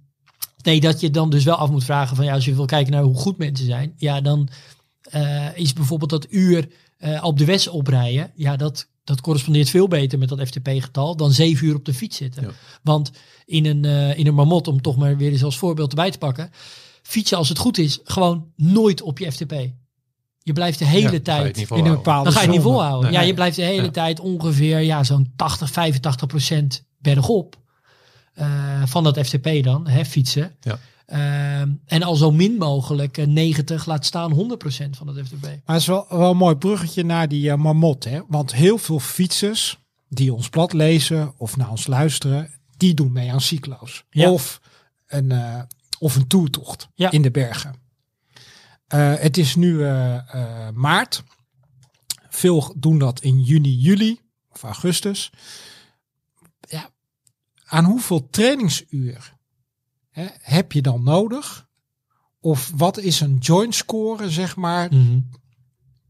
nee, 0.63 0.81
dat 0.81 1.01
je 1.01 1.11
dan 1.11 1.31
dus 1.31 1.45
wel 1.45 1.57
af 1.57 1.71
moet 1.71 1.85
vragen 1.85 2.17
van 2.17 2.25
ja, 2.25 2.33
als 2.35 2.45
je 2.45 2.55
wil 2.55 2.65
kijken 2.67 2.93
naar 2.93 3.03
hoe 3.03 3.17
goed 3.17 3.39
mensen 3.39 3.67
zijn, 3.67 3.93
ja, 3.97 4.21
dan 4.21 4.49
eh, 5.11 5.47
is 5.55 5.73
bijvoorbeeld 5.73 6.11
dat 6.11 6.27
uur 6.31 6.69
eh, 6.99 7.25
op 7.25 7.39
de 7.39 7.45
west 7.45 7.69
oprijden, 7.69 8.31
ja, 8.35 8.57
dat, 8.57 8.89
dat 9.05 9.21
correspondeert 9.21 9.71
veel 9.71 9.89
beter 9.89 10.19
met 10.19 10.29
dat 10.29 10.41
FTP-getal 10.49 11.17
dan 11.17 11.33
zeven 11.33 11.67
uur 11.67 11.75
op 11.75 11.85
de 11.85 11.95
fiets 11.95 12.17
zitten. 12.17 12.43
Ja. 12.43 12.51
Want 12.83 13.11
in 13.45 13.67
een, 13.67 13.85
eh, 13.85 14.19
in 14.19 14.27
een 14.27 14.35
marmot, 14.35 14.69
om 14.69 14.83
toch 14.83 14.97
maar 14.97 15.17
weer 15.17 15.33
eens 15.33 15.45
als 15.45 15.59
voorbeeld 15.59 15.91
erbij 15.91 16.11
te 16.11 16.19
pakken, 16.19 16.51
fietsen 17.03 17.39
als 17.39 17.49
het 17.49 17.59
goed 17.59 17.79
is, 17.79 18.01
gewoon 18.05 18.53
nooit 18.57 19.03
op 19.03 19.19
je 19.19 19.33
FTP. 19.33 19.55
Je 20.39 20.53
blijft 20.53 20.79
de 20.79 20.85
hele 20.85 21.13
Ja, 21.13 21.21
tijd 21.21 21.57
in 21.71 21.85
een 21.85 21.93
bepaalde 21.93 22.25
dan 22.25 22.33
ga 22.33 22.41
je 22.41 22.47
het 22.47 22.55
niet 22.55 22.65
volhouden. 22.65 23.11
Nee. 23.11 23.21
ja, 23.21 23.27
je 23.27 23.35
blijft 23.35 23.57
de 23.57 23.63
hele 23.63 23.83
Ja. 23.83 23.91
tijd 23.91 24.21
ongeveer 24.21 24.79
ja, 24.81 25.05
zo'n 25.05 25.33
80, 25.37 25.71
85 25.71 26.27
procent 26.29 26.85
bergop. 26.99 27.57
eh, 28.35 28.83
van 28.87 29.05
dat 29.05 29.19
FTP 29.19 29.49
dan, 29.63 29.89
hè, 29.89 30.05
fietsen. 30.05 30.57
Ja. 30.61 30.79
Ehm, 31.07 31.71
en 31.85 32.03
al 32.03 32.17
zo 32.17 32.31
min 32.33 32.57
mogelijk 32.57 33.19
eh, 33.19 33.27
90, 33.27 33.87
laat 33.87 34.05
staan 34.05 34.33
100 34.33 34.59
procent 34.59 34.97
van 34.97 35.07
het 35.07 35.27
FTP. 35.27 35.43
Maar 35.43 35.61
het 35.65 35.81
is 35.81 35.87
wel, 35.87 36.07
wel 36.09 36.31
een 36.31 36.37
mooi 36.37 36.57
bruggetje 36.57 37.05
naar 37.05 37.29
die 37.29 37.51
eh, 37.51 37.57
marmot. 37.57 38.05
Hè? 38.05 38.21
Want 38.29 38.55
heel 38.55 38.79
veel 38.79 38.99
fietsers 39.01 39.79
die 40.09 40.35
ons 40.35 40.49
blad 40.49 40.73
lezen 40.73 41.35
of 41.37 41.57
naar 41.57 41.71
ons 41.71 41.87
luisteren, 41.87 42.51
die 42.77 42.95
doen 42.95 43.13
mee 43.13 43.33
aan 43.33 43.41
cyclo's. 43.41 44.05
Ja. 44.11 44.31
Of 44.31 44.61
een, 45.07 45.33
eh, 45.33 45.63
of 45.99 46.17
een 46.17 46.27
toertocht 46.27 46.89
Ja. 46.95 47.11
in 47.11 47.23
de 47.23 47.31
bergen. 47.31 47.75
Eh, 48.87 49.15
het 49.15 49.37
is 49.37 49.55
nu 49.57 49.85
eh, 49.85 50.15
eh, 50.35 50.75
maart. 50.75 51.23
Veel 52.29 52.75
doen 52.77 52.99
dat 52.99 53.21
in 53.21 53.41
juni, 53.43 53.77
juli 53.77 54.21
of 54.53 54.63
augustus. 54.63 55.31
Ja, 56.61 56.91
aan 57.65 57.85
hoeveel 57.85 58.29
trainingsuur 58.31 59.35
heb 60.41 60.73
je 60.73 60.83
dan 60.83 61.03
nodig? 61.03 61.67
Of 62.41 62.73
wat 62.77 62.99
is 62.99 63.21
een 63.21 63.37
joint 63.37 63.75
score, 63.75 64.31
zeg 64.31 64.57
maar, 64.57 64.91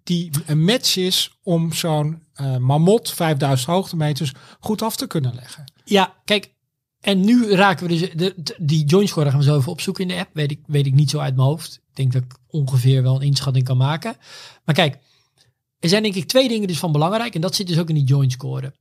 die 0.03 0.31
een 0.47 0.65
match 0.65 0.97
is 0.97 1.39
om 1.43 1.73
zo'n 1.73 2.23
eh 2.35 2.57
mamot 2.57 3.11
5000 3.11 3.71
hoogtemeters 3.71 4.33
goed 4.61 4.83
af 4.83 4.97
te 4.97 5.07
kunnen 5.07 5.35
leggen. 5.35 5.73
Ja, 5.85 6.15
kijk. 6.25 6.55
En 7.01 7.21
nu 7.21 7.51
raken 7.51 7.87
we 7.87 7.97
dus... 7.99 8.11
De, 8.11 8.55
die 8.59 8.85
joint 8.85 9.09
score 9.09 9.31
gaan 9.31 9.39
we 9.39 9.45
zo 9.45 9.59
even 9.59 9.73
opzoeken 9.73 10.03
in 10.03 10.09
de 10.09 10.19
app. 10.19 10.31
Weet 10.33 10.51
ik, 10.51 10.61
weet 10.67 10.87
ik 10.87 10.95
niet 10.95 11.11
zo 11.11 11.19
uit 11.19 11.37
mijn 11.37 11.49
hoofd. 11.49 11.75
Ik 11.75 11.97
denk 11.97 12.13
dat 12.13 12.23
ik 12.23 12.37
ongeveer 12.47 13.03
wel 13.03 13.15
een 13.15 13.27
inschatting 13.27 13.65
kan 13.65 13.77
maken. 13.77 14.17
Maar 14.65 14.75
kijk, 14.75 14.99
er 15.79 15.89
zijn 15.89 16.03
denk 16.03 16.15
ik 16.15 16.29
twee 16.29 16.49
dingen 16.49 16.69
dus 16.69 16.79
van 16.79 16.93
belangrijk. 16.93 17.35
En 17.35 17.41
dat 17.41 17.55
zit 17.55 17.67
dus 17.67 17.79
ook 17.79 17.89
in 17.89 17.95
die 17.95 18.05
joint 18.05 18.33
score. 18.33 18.75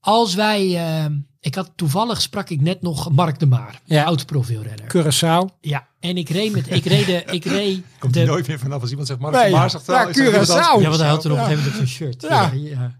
Als 0.00 0.34
wij... 0.34 0.76
eh, 0.76 1.10
ik 1.46 1.54
had 1.54 1.72
toevallig 1.76 2.20
sprak 2.20 2.50
ik 2.50 2.60
net 2.60 2.82
nog 2.82 3.10
Mark 3.10 3.38
de 3.38 3.46
Maar. 3.46 3.80
Ja. 3.84 4.04
Oud 4.04 4.26
profielrenner. 4.26 4.86
Curaçao. 4.96 5.60
Ja, 5.60 5.86
en 6.00 6.16
ik 6.16 6.28
reed 6.28 6.52
met... 6.52 6.70
Ik 6.70 6.84
reed 6.84 7.06
de... 7.06 7.22
Ik 7.30 7.44
reed 7.58 7.80
Komt 7.98 8.14
de 8.14 8.20
er 8.20 8.26
nooit 8.26 8.46
meer 8.48 8.58
vanaf 8.58 8.80
als 8.80 8.90
iemand 8.90 9.08
zegt, 9.08 9.20
Mark 9.20 9.34
Nee, 9.34 9.50
van 9.50 9.58
Maar 9.60 9.70
zegt 9.70 9.86
ja, 9.86 10.06
Curaçao. 10.12 10.80
ja, 10.80 10.88
want 10.88 11.00
hij 11.00 11.08
had 11.08 11.20
toen 11.20 11.32
op 11.32 11.38
een 11.38 11.44
gegeven 11.44 11.62
moment 11.64 11.76
zo'n 11.88 11.96
shirt. 11.96 12.22
Ja. 12.22 12.50
ja. 12.54 12.96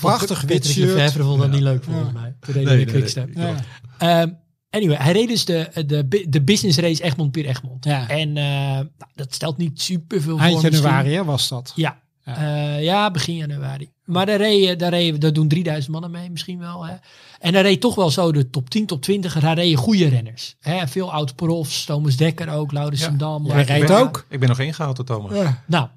Prachtig 0.00 0.40
wit 0.40 0.48
Patrick 0.60 0.72
shirt. 0.88 1.12
Vond 1.12 1.38
dat 1.40 1.46
Ja. 1.48 1.52
niet 1.54 1.62
leuk 1.62 1.84
volgens 1.84 2.06
Ja. 2.14 2.20
mij. 2.20 2.34
Toen 2.40 2.54
reed 2.54 2.64
Nee, 2.64 2.76
de 2.78 2.84
nee, 2.84 2.94
Quickstep. 2.94 3.34
nee. 3.34 3.46
Ja. 3.46 3.54
Ehm, 3.98 4.28
anyway, 4.70 4.96
hij 4.96 5.12
reed 5.12 5.28
dus 5.28 5.44
de, 5.44 5.70
de, 5.86 6.26
de 6.28 6.42
business 6.42 6.78
race 6.78 7.02
Egmond 7.02 7.30
Pier 7.32 7.46
Egmond. 7.46 7.84
Ja. 7.84 8.08
En 8.08 8.36
eh, 8.36 8.44
nou, 8.74 8.86
dat 9.14 9.34
stelt 9.34 9.56
niet 9.56 9.80
super 9.80 10.20
veel 10.22 10.38
Eind 10.38 10.52
voor. 10.60 10.62
misschien. 10.70 10.88
januari 10.90 11.14
hè, 11.14 11.24
was 11.24 11.48
dat. 11.48 11.72
Ja. 11.74 12.02
Ja. 12.24 12.42
Ja. 12.44 12.76
ja, 12.76 13.10
begin 13.10 13.36
januari. 13.36 13.90
Maar 14.04 14.26
daar, 14.26 14.36
reed, 14.36 14.78
daar, 14.78 14.90
reed, 14.90 15.20
daar 15.20 15.32
doen 15.32 15.48
3000 15.48 15.92
mannen 15.92 16.10
mee 16.10 16.30
misschien 16.30 16.58
wel. 16.58 16.86
Hè. 16.86 16.94
En 17.38 17.52
daar 17.52 17.62
reed 17.62 17.80
toch 17.80 17.94
wel 17.94 18.10
zo 18.10 18.32
de 18.32 18.50
top 18.50 18.70
10, 18.70 18.86
top 18.86 19.02
20. 19.02 19.40
Daar 19.40 19.54
reden 19.54 19.78
goede 19.78 20.08
renners. 20.08 20.56
Hè. 20.60 20.88
Veel 20.88 21.12
oud-profs, 21.12 21.84
Thomas 21.84 22.16
Dekker 22.16 22.48
ook, 22.48 22.72
Laurens 22.72 23.08
Dam. 23.16 23.50
Reed 23.50 23.86
ben- 23.86 23.98
ook. 23.98 24.26
Ik 24.28 24.40
ben 24.40 24.48
nog 24.48 24.58
ingehaald 24.58 24.96
door 24.96 25.04
Thomas. 25.04 25.32
Ja, 25.34 25.62
Nou, 25.66 25.88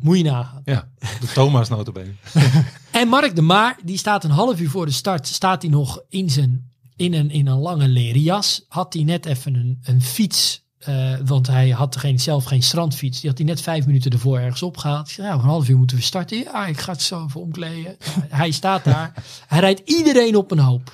moet 0.00 0.16
je 0.16 0.24
nagaan. 0.24 0.62
de 0.64 1.26
Thomas 1.34 1.68
notabene. 1.68 2.12
En 2.90 3.08
Mark 3.08 3.34
de 3.36 3.42
Maar, 3.42 3.76
die 3.84 3.98
staat 3.98 4.24
een 4.24 4.30
half 4.30 4.60
uur 4.60 4.70
voor 4.70 4.86
de 4.86 4.92
start, 4.92 5.26
staat 5.26 5.62
hij 5.62 5.70
nog 5.70 6.02
in, 6.08 6.30
zijn, 6.30 6.70
in, 6.96 7.14
een, 7.14 7.30
in 7.30 7.46
een 7.46 7.58
lange 7.58 7.88
leren 7.88 8.20
jas. 8.20 8.64
Had 8.68 8.94
hij 8.94 9.02
net 9.02 9.26
even 9.26 9.54
een, 9.54 9.78
een 9.82 10.02
fiets, 10.02 10.64
eh, 10.78 11.14
want 11.24 11.46
hij 11.46 11.70
had 11.70 11.96
geen, 11.96 12.20
zelf 12.20 12.44
geen 12.44 12.62
strandfiets. 12.62 13.20
Die 13.20 13.28
had 13.28 13.38
hij 13.38 13.46
net 13.46 13.60
vijf 13.60 13.86
minuten 13.86 14.10
ervoor 14.10 14.38
ergens 14.38 14.62
opgehaald. 14.62 15.08
Ik 15.08 15.14
zei, 15.14 15.26
ja, 15.26 15.32
over 15.32 15.44
een 15.44 15.52
half 15.52 15.68
uur 15.68 15.76
moeten 15.76 15.96
we 15.96 16.02
starten. 16.02 16.38
Ja, 16.38 16.66
ik 16.66 16.78
ga 16.78 16.92
het 16.92 17.02
zo 17.02 17.24
even 17.24 17.40
omkleden. 17.40 17.96
Hij 18.28 18.50
staat 18.50 18.84
daar. 18.84 19.12
Hij 19.46 19.60
rijdt 19.60 19.82
iedereen 19.84 20.36
op 20.36 20.50
een 20.50 20.58
hoop. 20.58 20.92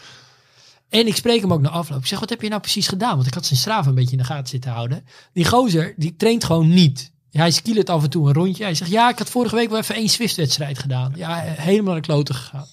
En 0.89 1.07
ik 1.07 1.17
spreek 1.17 1.41
hem 1.41 1.53
ook 1.53 1.61
na 1.61 1.69
afloop. 1.69 2.01
Ik 2.01 2.07
zeg, 2.07 2.21
wat 2.21 2.31
heb 2.31 2.43
je 2.43 2.49
nou 2.49 2.61
precies 2.61 2.89
gedaan? 2.89 3.15
Want 3.15 3.27
ik 3.27 3.35
had 3.35 3.47
zijn 3.47 3.59
straaf 3.59 3.87
een 3.87 3.95
beetje 3.95 4.13
in 4.13 4.19
de 4.19 4.25
gaten 4.25 4.49
zitten 4.49 4.71
houden. 4.71 5.05
Die 5.33 5.45
gozer, 5.45 5.95
die 5.97 6.17
traint 6.17 6.45
gewoon 6.45 6.69
niet. 6.69 7.13
Hij 7.31 7.51
skilert 7.51 7.91
af 7.91 8.03
en 8.03 8.11
toe 8.11 8.27
een 8.27 8.35
rondje. 8.35 8.65
Hij 8.65 8.75
zegt, 8.75 8.91
ja, 8.91 9.09
ik 9.09 9.19
had 9.19 9.31
vorige 9.31 9.55
week 9.55 9.71
wel 9.71 9.79
even 9.79 9.95
één 9.95 10.09
Swift-wedstrijd 10.09 10.79
gedaan. 10.79 11.13
Ja, 11.17 11.37
helemaal 11.41 11.93
naar 11.93 12.03
kloten 12.03 12.35
gegaan. 12.35 12.67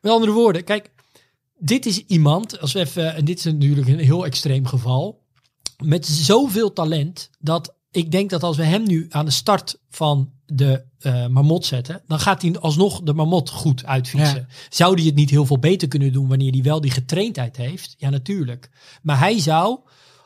Met 0.00 0.12
andere 0.12 0.32
woorden, 0.32 0.64
kijk, 0.64 0.90
dit 1.58 1.86
is 1.86 2.04
iemand, 2.06 2.60
als 2.60 2.72
we 2.72 2.78
even, 2.78 3.14
en 3.14 3.24
dit 3.24 3.38
is 3.38 3.44
natuurlijk 3.44 3.88
een 3.88 3.98
heel 3.98 4.24
extreem 4.24 4.66
geval, 4.66 5.23
met 5.82 6.06
zoveel 6.06 6.72
talent, 6.72 7.30
dat 7.38 7.74
ik 7.90 8.10
denk 8.10 8.30
dat 8.30 8.42
als 8.42 8.56
we 8.56 8.64
hem 8.64 8.86
nu 8.86 9.06
aan 9.10 9.24
de 9.24 9.30
start 9.30 9.78
van 9.90 10.32
de 10.46 10.84
eh 10.98 11.26
marmot 11.26 11.66
zetten, 11.66 12.02
dan 12.06 12.20
gaat 12.20 12.42
hij 12.42 12.58
alsnog 12.58 13.02
de 13.02 13.14
marmot 13.14 13.50
goed 13.50 13.84
uitfietsen. 13.84 14.48
Zou 14.68 14.94
hij 14.94 15.04
het 15.04 15.14
niet 15.14 15.30
heel 15.30 15.46
veel 15.46 15.58
beter 15.58 15.88
kunnen 15.88 16.12
doen 16.12 16.28
wanneer 16.28 16.52
hij 16.52 16.62
wel 16.62 16.80
die 16.80 16.90
getraindheid 16.90 17.56
heeft? 17.56 17.94
Ja, 17.98 18.10
natuurlijk. 18.10 18.70
Maar 19.02 19.18
hij 19.18 19.40
zou 19.40 19.78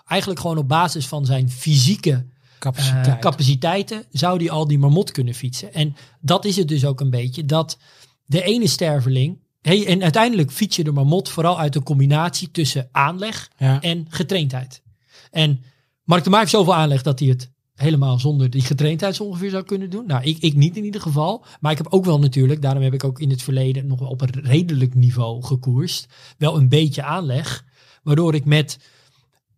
eigenlijk 0.06 0.40
gewoon 0.40 0.58
op 0.58 0.68
basis 0.68 1.06
van 1.06 1.26
zijn 1.26 1.50
fysieke 1.50 2.26
Capaciteit. 2.58 3.06
eh, 3.06 3.18
capaciteiten 3.18 4.04
zou 4.10 4.38
die 4.38 4.50
al 4.50 4.66
die 4.66 4.78
marmot 4.78 5.10
kunnen 5.10 5.34
fietsen. 5.34 5.74
En 5.74 5.96
dat 6.20 6.44
is 6.44 6.56
het 6.56 6.68
dus 6.68 6.84
ook 6.84 7.00
een 7.00 7.10
beetje, 7.10 7.44
dat 7.44 7.78
de 8.24 8.42
ene 8.42 8.66
sterveling, 8.66 9.38
hey, 9.60 9.86
en 9.86 10.02
uiteindelijk 10.02 10.50
fiets 10.50 10.76
je 10.76 10.84
de 10.84 10.92
marmot 10.92 11.28
vooral 11.28 11.58
uit 11.58 11.74
een 11.74 11.82
combinatie 11.82 12.50
tussen 12.50 12.88
aanleg 12.92 13.50
ja. 13.58 13.80
en 13.80 14.06
getraindheid. 14.08 14.82
En 15.30 15.62
Mark 16.04 16.24
de 16.24 16.30
Maar 16.30 16.38
heeft 16.38 16.52
zoveel 16.52 16.74
aanleg 16.74 17.02
dat 17.02 17.18
hij 17.18 17.28
het 17.28 17.52
helemaal 17.74 18.18
zonder 18.18 18.50
die 18.50 18.62
getraindheid 18.62 19.20
ongeveer 19.20 19.50
zou 19.50 19.64
kunnen 19.64 19.90
doen. 19.90 20.06
Nou, 20.06 20.22
ik, 20.22 20.38
ik 20.38 20.54
niet 20.54 20.76
in 20.76 20.84
ieder 20.84 21.00
geval. 21.00 21.44
Maar 21.60 21.72
ik 21.72 21.78
heb 21.78 21.86
ook 21.92 22.04
wel 22.04 22.18
natuurlijk, 22.18 22.62
daarom 22.62 22.82
heb 22.82 22.94
ik 22.94 23.04
ook 23.04 23.20
in 23.20 23.30
het 23.30 23.42
verleden 23.42 23.86
nog 23.86 23.98
wel 23.98 24.08
op 24.08 24.20
een 24.20 24.42
redelijk 24.42 24.94
niveau 24.94 25.42
gekoerst. 25.42 26.06
Wel 26.38 26.56
een 26.56 26.68
beetje 26.68 27.02
aanleg, 27.02 27.64
waardoor 28.02 28.34
ik 28.34 28.44
met 28.44 28.78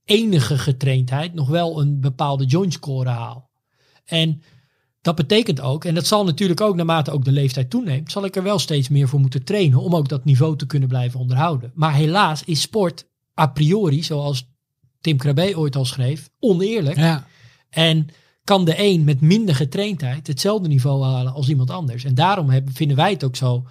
enige 0.04 0.58
getraindheid 0.58 1.34
nog 1.34 1.48
wel 1.48 1.80
een 1.80 2.00
bepaalde 2.00 2.44
joint 2.44 2.72
score 2.72 3.08
haal. 3.08 3.50
En 4.04 4.42
dat 5.00 5.14
betekent 5.14 5.60
ook, 5.60 5.84
en 5.84 5.94
dat 5.94 6.06
zal 6.06 6.24
natuurlijk 6.24 6.60
ook 6.60 6.76
naarmate 6.76 7.10
ook 7.10 7.24
de 7.24 7.32
leeftijd 7.32 7.70
toeneemt, 7.70 8.10
zal 8.10 8.24
ik 8.24 8.36
er 8.36 8.42
wel 8.42 8.58
steeds 8.58 8.88
meer 8.88 9.08
voor 9.08 9.20
moeten 9.20 9.44
trainen 9.44 9.78
om 9.78 9.94
ook 9.94 10.08
dat 10.08 10.24
niveau 10.24 10.56
te 10.56 10.66
kunnen 10.66 10.88
blijven 10.88 11.20
onderhouden. 11.20 11.72
Maar 11.74 11.94
helaas 11.94 12.44
is 12.44 12.60
sport 12.60 13.08
a 13.40 13.46
priori, 13.46 14.02
zoals 14.02 14.49
Tim 15.00 15.16
Krabbe 15.16 15.56
ooit 15.56 15.76
al 15.76 15.84
schreef, 15.84 16.30
oneerlijk. 16.38 16.96
ja. 16.96 17.26
En 17.70 18.08
kan 18.44 18.64
de 18.64 18.74
een 18.76 19.04
met 19.04 19.20
minder 19.20 19.54
getraindheid 19.54 20.26
hetzelfde 20.26 20.68
niveau 20.68 21.04
halen 21.04 21.32
als 21.32 21.48
iemand 21.48 21.70
anders. 21.70 22.04
En 22.04 22.14
daarom 22.14 22.50
hebben, 22.50 22.74
vinden 22.74 22.96
wij 22.96 23.10
het 23.10 23.24
ook 23.24 23.36
zo 23.36 23.64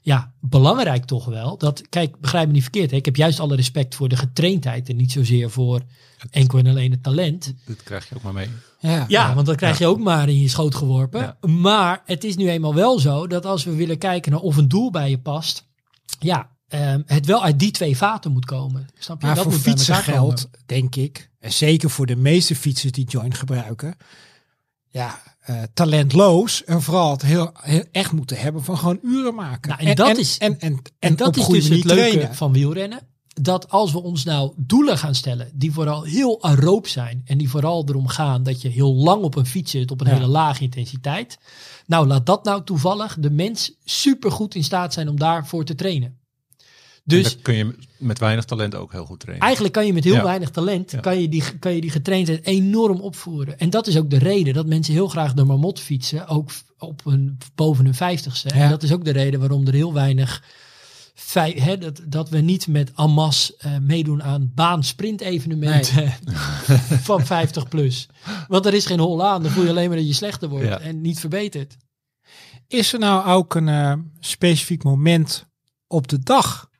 ja, 0.00 0.32
belangrijk 0.40 1.04
toch 1.04 1.24
wel. 1.24 1.58
Dat, 1.58 1.88
kijk, 1.88 2.20
begrijp 2.20 2.46
me 2.46 2.52
niet 2.52 2.62
verkeerd. 2.62 2.90
Hè? 2.90 2.96
Ik 2.96 3.04
heb 3.04 3.16
juist 3.16 3.40
alle 3.40 3.56
respect 3.56 3.94
voor 3.94 4.08
de 4.08 4.16
getraindheid 4.16 4.88
en 4.88 4.96
niet 4.96 5.12
zozeer 5.12 5.50
voor 5.50 5.80
enkel 6.30 6.58
en 6.58 6.66
alleen 6.66 6.90
het 6.90 7.02
talent. 7.02 7.54
Dit 7.66 7.82
krijg 7.82 8.08
je 8.08 8.14
ook 8.14 8.22
maar 8.22 8.32
mee. 8.32 8.48
Ja. 8.78 9.04
Ja, 9.08 9.34
want 9.34 9.46
dan 9.46 9.56
krijg 9.56 9.78
je 9.78 9.86
ook 9.86 9.98
maar 9.98 10.28
in 10.28 10.40
je 10.40 10.48
schoot 10.48 10.74
geworpen. 10.74 11.20
Ja. 11.20 11.48
Maar 11.48 12.02
het 12.04 12.24
is 12.24 12.36
nu 12.36 12.50
eenmaal 12.50 12.74
wel 12.74 12.98
zo 12.98 13.26
dat 13.26 13.46
als 13.46 13.64
we 13.64 13.74
willen 13.74 13.98
kijken 13.98 14.32
naar 14.32 14.40
of 14.40 14.56
een 14.56 14.68
doel 14.68 14.90
bij 14.90 15.10
je 15.10 15.18
past, 15.18 15.68
ja, 16.18 16.50
ehm, 16.72 17.02
het 17.06 17.26
wel 17.26 17.42
uit 17.44 17.58
die 17.58 17.70
twee 17.70 17.96
vaten 17.96 18.32
moet 18.32 18.44
komen. 18.44 18.86
Snap 18.98 19.20
je? 19.20 19.26
Maar 19.26 19.34
dat 19.34 19.44
voor 19.44 19.52
fietsen 19.52 19.94
geldt, 19.94 20.48
denk 20.66 20.96
ik, 20.96 21.30
en 21.40 21.52
zeker 21.52 21.90
voor 21.90 22.06
de 22.06 22.16
meeste 22.16 22.56
fietsers 22.56 22.92
die 22.92 23.04
Join 23.04 23.34
gebruiken, 23.34 23.96
ja, 24.88 25.22
eh, 25.40 25.62
talentloos 25.74 26.64
en 26.64 26.82
vooral 26.82 27.10
het 27.10 27.22
heel, 27.22 27.50
heel 27.60 27.84
echt 27.92 28.12
moeten 28.12 28.36
hebben 28.36 28.64
van 28.64 28.78
gewoon 28.78 28.98
uren 29.02 29.34
maken. 29.34 29.70
Nou, 29.70 29.82
en 29.88 29.94
dat 29.96 30.16
is- 30.18 30.38
en, 30.38 30.60
en, 30.60 30.72
en, 30.72 30.82
En 30.98 31.16
dat 31.16 31.36
is 31.36 31.46
dus 31.46 31.68
het 31.68 31.84
leuke 31.84 32.00
trainen. 32.10 32.34
van 32.34 32.52
wielrennen. 32.52 33.00
Dat 33.34 33.70
als 33.70 33.92
we 33.92 34.02
ons 34.02 34.24
nou 34.24 34.52
doelen 34.56 34.98
gaan 34.98 35.14
stellen 35.14 35.50
die 35.54 35.72
vooral 35.72 36.02
heel 36.02 36.42
aeroop 36.42 36.86
zijn. 36.86 37.22
En 37.24 37.38
die 37.38 37.48
vooral 37.50 37.84
erom 37.88 38.06
gaan 38.08 38.42
dat 38.42 38.62
je 38.62 38.68
heel 38.68 38.94
lang 38.94 39.22
op 39.22 39.34
een 39.34 39.46
fiets 39.46 39.70
zit 39.70 39.90
op 39.90 40.00
een 40.00 40.06
Ja. 40.06 40.12
hele 40.12 40.26
lage 40.26 40.62
intensiteit. 40.62 41.38
Nou, 41.86 42.06
laat 42.06 42.26
dat 42.26 42.44
nou 42.44 42.64
toevallig 42.64 43.16
de 43.18 43.30
mens 43.30 43.72
super 43.84 44.30
goed 44.32 44.54
in 44.54 44.64
staat 44.64 44.92
zijn 44.92 45.08
om 45.08 45.18
daarvoor 45.18 45.64
te 45.64 45.74
trainen. 45.74 46.16
Dus 47.04 47.32
dan 47.34 47.42
kun 47.42 47.54
je 47.54 47.74
met 47.98 48.18
weinig 48.18 48.44
talent 48.44 48.74
ook 48.74 48.92
heel 48.92 49.04
goed 49.04 49.20
trainen. 49.20 49.44
eigenlijk 49.44 49.74
kan 49.74 49.86
je 49.86 49.92
met 49.92 50.04
heel 50.04 50.14
Ja. 50.14 50.22
weinig 50.22 50.50
talent, 50.50 50.90
Ja. 50.90 51.00
kan, 51.00 51.20
je 51.20 51.28
die, 51.28 51.42
kan 51.58 51.74
je 51.74 51.80
die 51.80 51.90
getraindheid 51.90 52.46
enorm 52.46 53.00
opvoeren. 53.00 53.58
En 53.58 53.70
dat 53.70 53.86
is 53.86 53.96
ook 53.96 54.10
de 54.10 54.18
reden 54.18 54.54
dat 54.54 54.66
mensen 54.66 54.94
heel 54.94 55.08
graag 55.08 55.34
de 55.34 55.44
marmot 55.44 55.80
fietsen. 55.80 56.26
Ook 56.26 56.50
op 56.78 57.06
een, 57.06 57.38
boven 57.54 57.84
hun 57.84 57.94
vijftigste. 57.94 58.48
Ja. 58.48 58.54
En 58.54 58.70
dat 58.70 58.82
is 58.82 58.92
ook 58.92 59.04
de 59.04 59.10
reden 59.10 59.40
waarom 59.40 59.66
er 59.66 59.72
heel 59.74 59.92
weinig 59.92 60.42
vij- 61.14 61.56
hè, 61.60 61.78
dat, 61.78 62.00
dat 62.06 62.28
we 62.28 62.38
niet 62.38 62.66
met 62.66 62.90
Amas 62.94 63.56
eh, 63.56 63.78
meedoen 63.78 64.22
aan 64.22 64.52
baan-sprint-evenementen 64.54 66.12
van 67.08 67.26
50 67.26 67.68
plus. 67.68 68.08
Want 68.48 68.66
er 68.66 68.74
is 68.74 68.86
geen 68.86 68.98
hol 69.00 69.26
aan. 69.26 69.42
Dan 69.42 69.50
voel 69.52 69.64
je 69.64 69.70
alleen 69.70 69.88
maar 69.88 69.96
dat 69.98 70.06
je 70.06 70.12
slechter 70.12 70.48
wordt 70.48 70.66
Ja. 70.66 70.78
en 70.80 71.00
niet 71.00 71.20
verbeterd. 71.20 71.76
Is 72.68 72.92
er 72.92 72.98
nou 72.98 73.26
ook 73.26 73.54
een 73.54 73.68
eh, 73.68 73.92
specifiek 74.20 74.82
moment 74.84 75.46
op 75.86 76.08
de 76.08 76.18
dag 76.18 76.70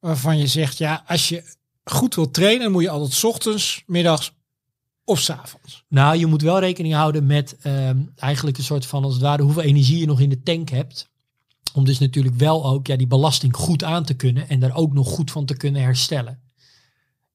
waarvan 0.00 0.38
je 0.38 0.46
zegt, 0.46 0.78
ja, 0.78 1.04
als 1.06 1.28
je 1.28 1.54
goed 1.84 2.14
wil 2.14 2.30
trainen, 2.30 2.72
moet 2.72 2.82
je 2.82 2.90
altijd 2.90 3.12
's 3.12 3.24
ochtends, 3.24 3.82
middags 3.86 4.32
of 5.04 5.20
's 5.20 5.30
avonds. 5.30 5.84
Nou, 5.88 6.16
je 6.16 6.26
moet 6.26 6.42
wel 6.42 6.58
rekening 6.60 6.94
houden 6.94 7.26
met 7.26 7.56
ehm, 7.62 7.98
eigenlijk 8.16 8.58
een 8.58 8.64
soort 8.64 8.86
van 8.86 9.04
als 9.04 9.12
het 9.12 9.22
ware 9.22 9.42
hoeveel 9.42 9.62
energie 9.62 9.98
je 9.98 10.06
nog 10.06 10.20
in 10.20 10.28
de 10.28 10.42
tank 10.42 10.68
hebt. 10.68 11.08
Om 11.74 11.84
dus 11.84 11.98
natuurlijk 11.98 12.34
wel 12.36 12.66
ook 12.66 12.86
ja, 12.86 12.96
die 12.96 13.06
belasting 13.06 13.56
goed 13.56 13.84
aan 13.84 14.04
te 14.04 14.14
kunnen 14.14 14.48
en 14.48 14.60
daar 14.60 14.74
ook 14.74 14.92
nog 14.92 15.08
goed 15.08 15.30
van 15.30 15.44
te 15.44 15.56
kunnen 15.56 15.82
herstellen. 15.82 16.40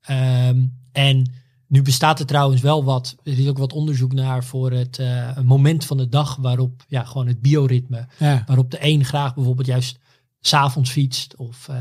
Ehm, 0.02 0.66
en 0.92 1.34
nu 1.68 1.82
bestaat 1.82 2.20
er 2.20 2.26
trouwens 2.26 2.62
wel 2.62 2.84
wat, 2.84 3.16
er 3.24 3.40
is 3.40 3.48
ook 3.48 3.58
wat 3.58 3.74
onderzoek 3.74 4.14
naar 4.14 4.44
voor 4.44 4.72
het 4.72 5.00
eh, 5.00 5.38
moment 5.40 5.86
van 5.86 5.98
de 5.98 6.10
dag 6.10 6.36
waarop 6.36 6.84
ja, 6.88 7.04
gewoon 7.04 7.28
het 7.28 7.42
bioritme, 7.42 8.08
Ja. 8.20 8.44
waarop 8.46 8.72
de 8.72 8.78
een 8.82 9.06
graag 9.06 9.36
bijvoorbeeld 9.36 9.68
juist 9.68 10.00
s'avonds 10.46 10.92
fietst 10.92 11.36
of 11.36 11.68
eh, 11.68 11.76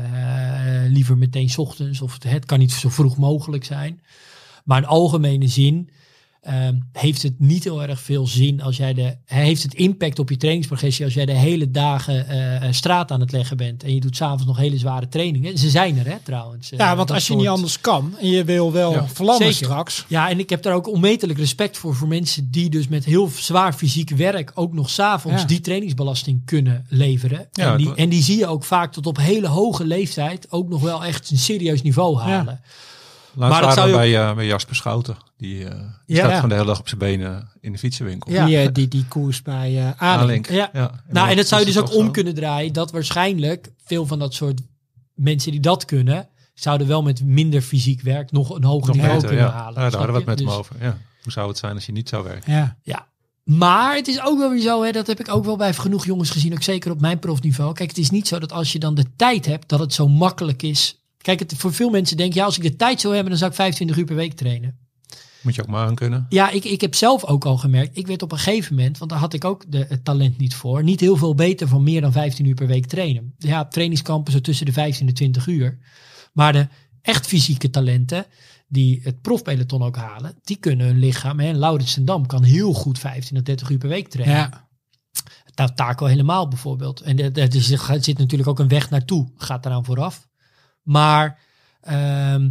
liever 0.87 1.17
meteen 1.17 1.49
's 1.49 1.57
ochtends 1.57 2.01
of 2.01 2.13
het, 2.13 2.23
het 2.23 2.45
kan 2.45 2.59
niet 2.59 2.71
zo 2.71 2.89
vroeg 2.89 3.17
mogelijk 3.17 3.63
zijn. 3.63 4.01
Maar 4.63 4.77
in 4.77 4.85
algemene 4.85 5.47
zin 5.47 5.89
ehm, 6.43 6.75
heeft 6.91 7.21
het 7.23 7.39
niet 7.39 7.63
heel 7.63 7.83
erg 7.83 7.99
veel 8.01 8.27
zin 8.27 8.61
als 8.61 8.77
jij 8.77 8.93
de. 8.93 9.15
Heeft 9.25 9.63
het 9.63 9.73
impact 9.73 10.19
op 10.19 10.29
je 10.29 10.37
trainingsprogressie 10.37 11.05
als 11.05 11.13
jij 11.13 11.25
de 11.25 11.31
hele 11.33 11.71
dagen 11.71 12.27
eh, 12.27 12.71
straat 12.71 13.11
aan 13.11 13.19
het 13.19 13.31
leggen 13.31 13.57
bent 13.57 13.83
en 13.83 13.93
je 13.93 13.99
doet 13.99 14.15
s'avonds 14.15 14.45
nog 14.45 14.57
hele 14.57 14.77
zware 14.77 15.07
trainingen. 15.07 15.57
Ze 15.57 15.69
zijn 15.69 15.97
er, 15.97 16.05
hè, 16.05 16.15
trouwens. 16.23 16.71
eh, 16.71 16.79
Ja, 16.79 16.95
want 16.95 17.11
als 17.11 17.27
je 17.27 17.35
niet 17.35 17.47
anders 17.47 17.81
kan 17.81 18.15
en 18.19 18.27
je 18.29 18.43
wil 18.43 18.71
wel 18.71 18.91
Ja, 18.91 19.07
verlammen 19.07 19.53
zeker. 19.53 19.65
straks. 19.65 20.05
Ja, 20.07 20.29
en 20.29 20.39
ik 20.39 20.49
heb 20.49 20.63
daar 20.63 20.73
ook 20.75 20.87
onmetelijk 20.87 21.39
respect 21.39 21.77
voor 21.77 21.95
voor 21.95 22.07
mensen 22.07 22.47
die 22.51 22.69
dus 22.69 22.87
met 22.87 23.05
heel 23.05 23.27
zwaar 23.35 23.73
fysiek 23.73 24.09
werk 24.09 24.51
ook 24.55 24.73
nog 24.73 24.89
s'avonds 24.89 25.41
Ja. 25.41 25.47
die 25.47 25.61
trainingsbelasting 25.61 26.41
kunnen 26.45 26.85
leveren. 26.89 27.47
Ja, 27.51 27.71
en, 27.71 27.77
die, 27.77 27.95
en 27.95 28.09
die 28.09 28.23
zie 28.23 28.37
je 28.37 28.47
ook 28.47 28.63
vaak 28.63 28.91
tot 28.93 29.05
op 29.05 29.17
hele 29.17 29.47
hoge 29.47 29.85
leeftijd 29.85 30.51
ook 30.51 30.69
nog 30.69 30.81
wel 30.81 31.05
echt 31.05 31.29
een 31.31 31.37
serieus 31.37 31.81
niveau 31.81 32.19
halen. 32.19 32.61
Laatst 33.35 33.59
maar 33.59 33.61
dat 33.61 33.73
zou 33.73 33.89
je- 33.89 33.95
bij, 33.95 34.17
eh, 34.29 34.35
bij 34.35 34.45
Jasper 34.45 34.75
Schouten. 34.75 35.17
Die, 35.37 35.65
eh, 35.65 35.69
die 35.69 35.79
Ja. 36.05 36.15
staat 36.15 36.29
Ja. 36.29 36.33
gewoon 36.35 36.49
de 36.49 36.55
hele 36.55 36.67
dag 36.67 36.79
op 36.79 36.87
zijn 36.87 36.99
benen 36.99 37.49
in 37.61 37.71
de 37.71 37.77
fietsenwinkel. 37.77 38.31
Ja. 38.31 38.45
Die, 38.45 38.57
eh, 38.57 38.67
die, 38.73 38.87
die 38.87 39.05
koers 39.07 39.41
bij 39.41 39.77
eh 39.77 40.01
Alink. 40.01 40.49
Ja. 40.49 40.69
Ja. 40.73 40.91
Nou, 41.09 41.29
en 41.29 41.35
dat 41.35 41.47
zou 41.47 41.61
je 41.61 41.67
dus 41.67 41.77
ook 41.79 41.93
om 41.95 42.05
zo? 42.05 42.11
kunnen 42.11 42.33
draaien. 42.33 42.73
Dat 42.73 42.91
waarschijnlijk 42.91 43.71
veel 43.85 44.05
van 44.05 44.19
dat 44.19 44.33
soort 44.33 44.61
mensen 45.13 45.51
die 45.51 45.59
dat 45.59 45.85
kunnen, 45.85 46.27
zouden 46.53 46.87
wel 46.87 47.03
met 47.03 47.23
minder 47.23 47.61
fysiek 47.61 48.01
werk 48.01 48.31
nog 48.31 48.55
een 48.55 48.63
hoger 48.63 48.95
niveau 48.95 49.19
kunnen 49.19 49.37
ja. 49.45 49.51
halen. 49.51 49.81
Ja, 49.83 49.89
daar 49.89 49.99
hadden 49.99 50.11
we 50.11 50.17
het 50.17 50.25
met 50.25 50.39
hem 50.39 50.49
over. 50.49 50.75
Ja. 50.81 50.97
Hoe 51.23 51.31
zou 51.31 51.47
het 51.47 51.57
zijn 51.57 51.75
als 51.75 51.85
je 51.85 51.91
niet 51.91 52.09
zou 52.09 52.23
werken? 52.23 52.53
Ja. 52.53 52.77
Ja. 52.83 53.07
Maar 53.43 53.95
het 53.95 54.07
is 54.07 54.21
ook 54.21 54.37
wel 54.37 54.49
weer 54.49 54.61
zo, 54.61 54.83
hè, 54.83 54.91
dat 54.91 55.07
heb 55.07 55.19
ik 55.19 55.29
ook 55.29 55.45
wel 55.45 55.57
bij 55.57 55.73
genoeg 55.73 56.05
jongens 56.05 56.29
gezien, 56.29 56.53
ook 56.53 56.63
zeker 56.63 56.91
op 56.91 57.01
mijn 57.01 57.19
profniveau. 57.19 57.73
Kijk, 57.73 57.89
het 57.89 57.97
is 57.97 58.09
niet 58.09 58.27
zo 58.27 58.39
dat 58.39 58.51
als 58.51 58.71
je 58.71 58.79
dan 58.79 58.95
de 58.95 59.05
tijd 59.15 59.45
hebt, 59.45 59.69
dat 59.69 59.79
het 59.79 59.93
zo 59.93 60.07
makkelijk 60.07 60.61
is. 60.61 61.02
Kijk, 61.23 61.39
het, 61.39 61.53
voor 61.57 61.73
veel 61.73 61.89
mensen 61.89 62.17
denk 62.17 62.33
je, 62.33 62.39
ja, 62.39 62.45
als 62.45 62.57
ik 62.57 62.63
de 62.63 62.75
tijd 62.75 63.01
zou 63.01 63.13
hebben, 63.13 63.29
dan 63.31 63.39
zou 63.39 63.51
ik 63.51 63.57
25 63.57 63.97
uur 63.97 64.05
per 64.05 64.15
week 64.15 64.33
trainen. 64.33 64.77
Moet 65.41 65.55
je 65.55 65.61
ook 65.61 65.67
maar 65.67 65.85
aan 65.87 65.95
kunnen. 65.95 66.25
Ja, 66.29 66.49
ik, 66.49 66.63
ik 66.65 66.81
heb 66.81 66.95
zelf 66.95 67.25
ook 67.25 67.45
al 67.45 67.57
gemerkt, 67.57 67.97
ik 67.97 68.07
werd 68.07 68.21
op 68.21 68.31
een 68.31 68.37
gegeven 68.37 68.75
moment, 68.75 68.97
want 68.97 69.11
daar 69.11 69.19
had 69.19 69.33
ik 69.33 69.45
ook 69.45 69.63
de, 69.71 69.85
het 69.89 70.05
talent 70.05 70.37
niet 70.37 70.55
voor, 70.55 70.83
niet 70.83 70.99
heel 70.99 71.15
veel 71.17 71.35
beter 71.35 71.67
van 71.67 71.83
meer 71.83 72.01
dan 72.01 72.11
15 72.11 72.45
uur 72.45 72.53
per 72.53 72.67
week 72.67 72.85
trainen. 72.85 73.33
Ja, 73.37 73.65
trainingskampen 73.65 74.31
zo 74.33 74.39
tussen 74.41 74.65
de 74.65 74.71
15 74.71 75.07
en 75.07 75.13
20 75.13 75.47
uur. 75.47 75.77
Maar 76.33 76.53
de 76.53 76.67
echt 77.01 77.27
fysieke 77.27 77.69
talenten, 77.69 78.25
die 78.67 78.99
het 79.03 79.21
profpeloton 79.21 79.83
ook 79.83 79.95
halen, 79.97 80.35
die 80.43 80.55
kunnen 80.57 80.85
hun 80.87 80.99
lichaam. 80.99 81.39
Hè, 81.39 81.51
Laurens 81.51 81.95
Dam 82.01 82.25
kan 82.25 82.43
heel 82.43 82.73
goed 82.73 82.99
15 82.99 83.35
tot 83.35 83.45
30 83.45 83.69
uur 83.69 83.77
per 83.77 83.89
week 83.89 84.07
trainen. 84.07 84.35
Ja. 84.37 84.67
Nou, 85.55 85.69
Taco 85.75 86.05
helemaal 86.05 86.47
bijvoorbeeld. 86.47 87.01
En 87.01 87.19
er- 87.19 87.37
er 87.37 87.55
is- 87.55 87.71
er 87.71 88.03
zit 88.03 88.17
natuurlijk 88.17 88.49
ook 88.49 88.59
een 88.59 88.67
weg 88.67 88.89
naartoe, 88.89 89.31
gaat 89.35 89.65
eraan 89.65 89.85
vooraf. 89.85 90.27
Maar 90.83 91.39
ehm, 91.81 92.49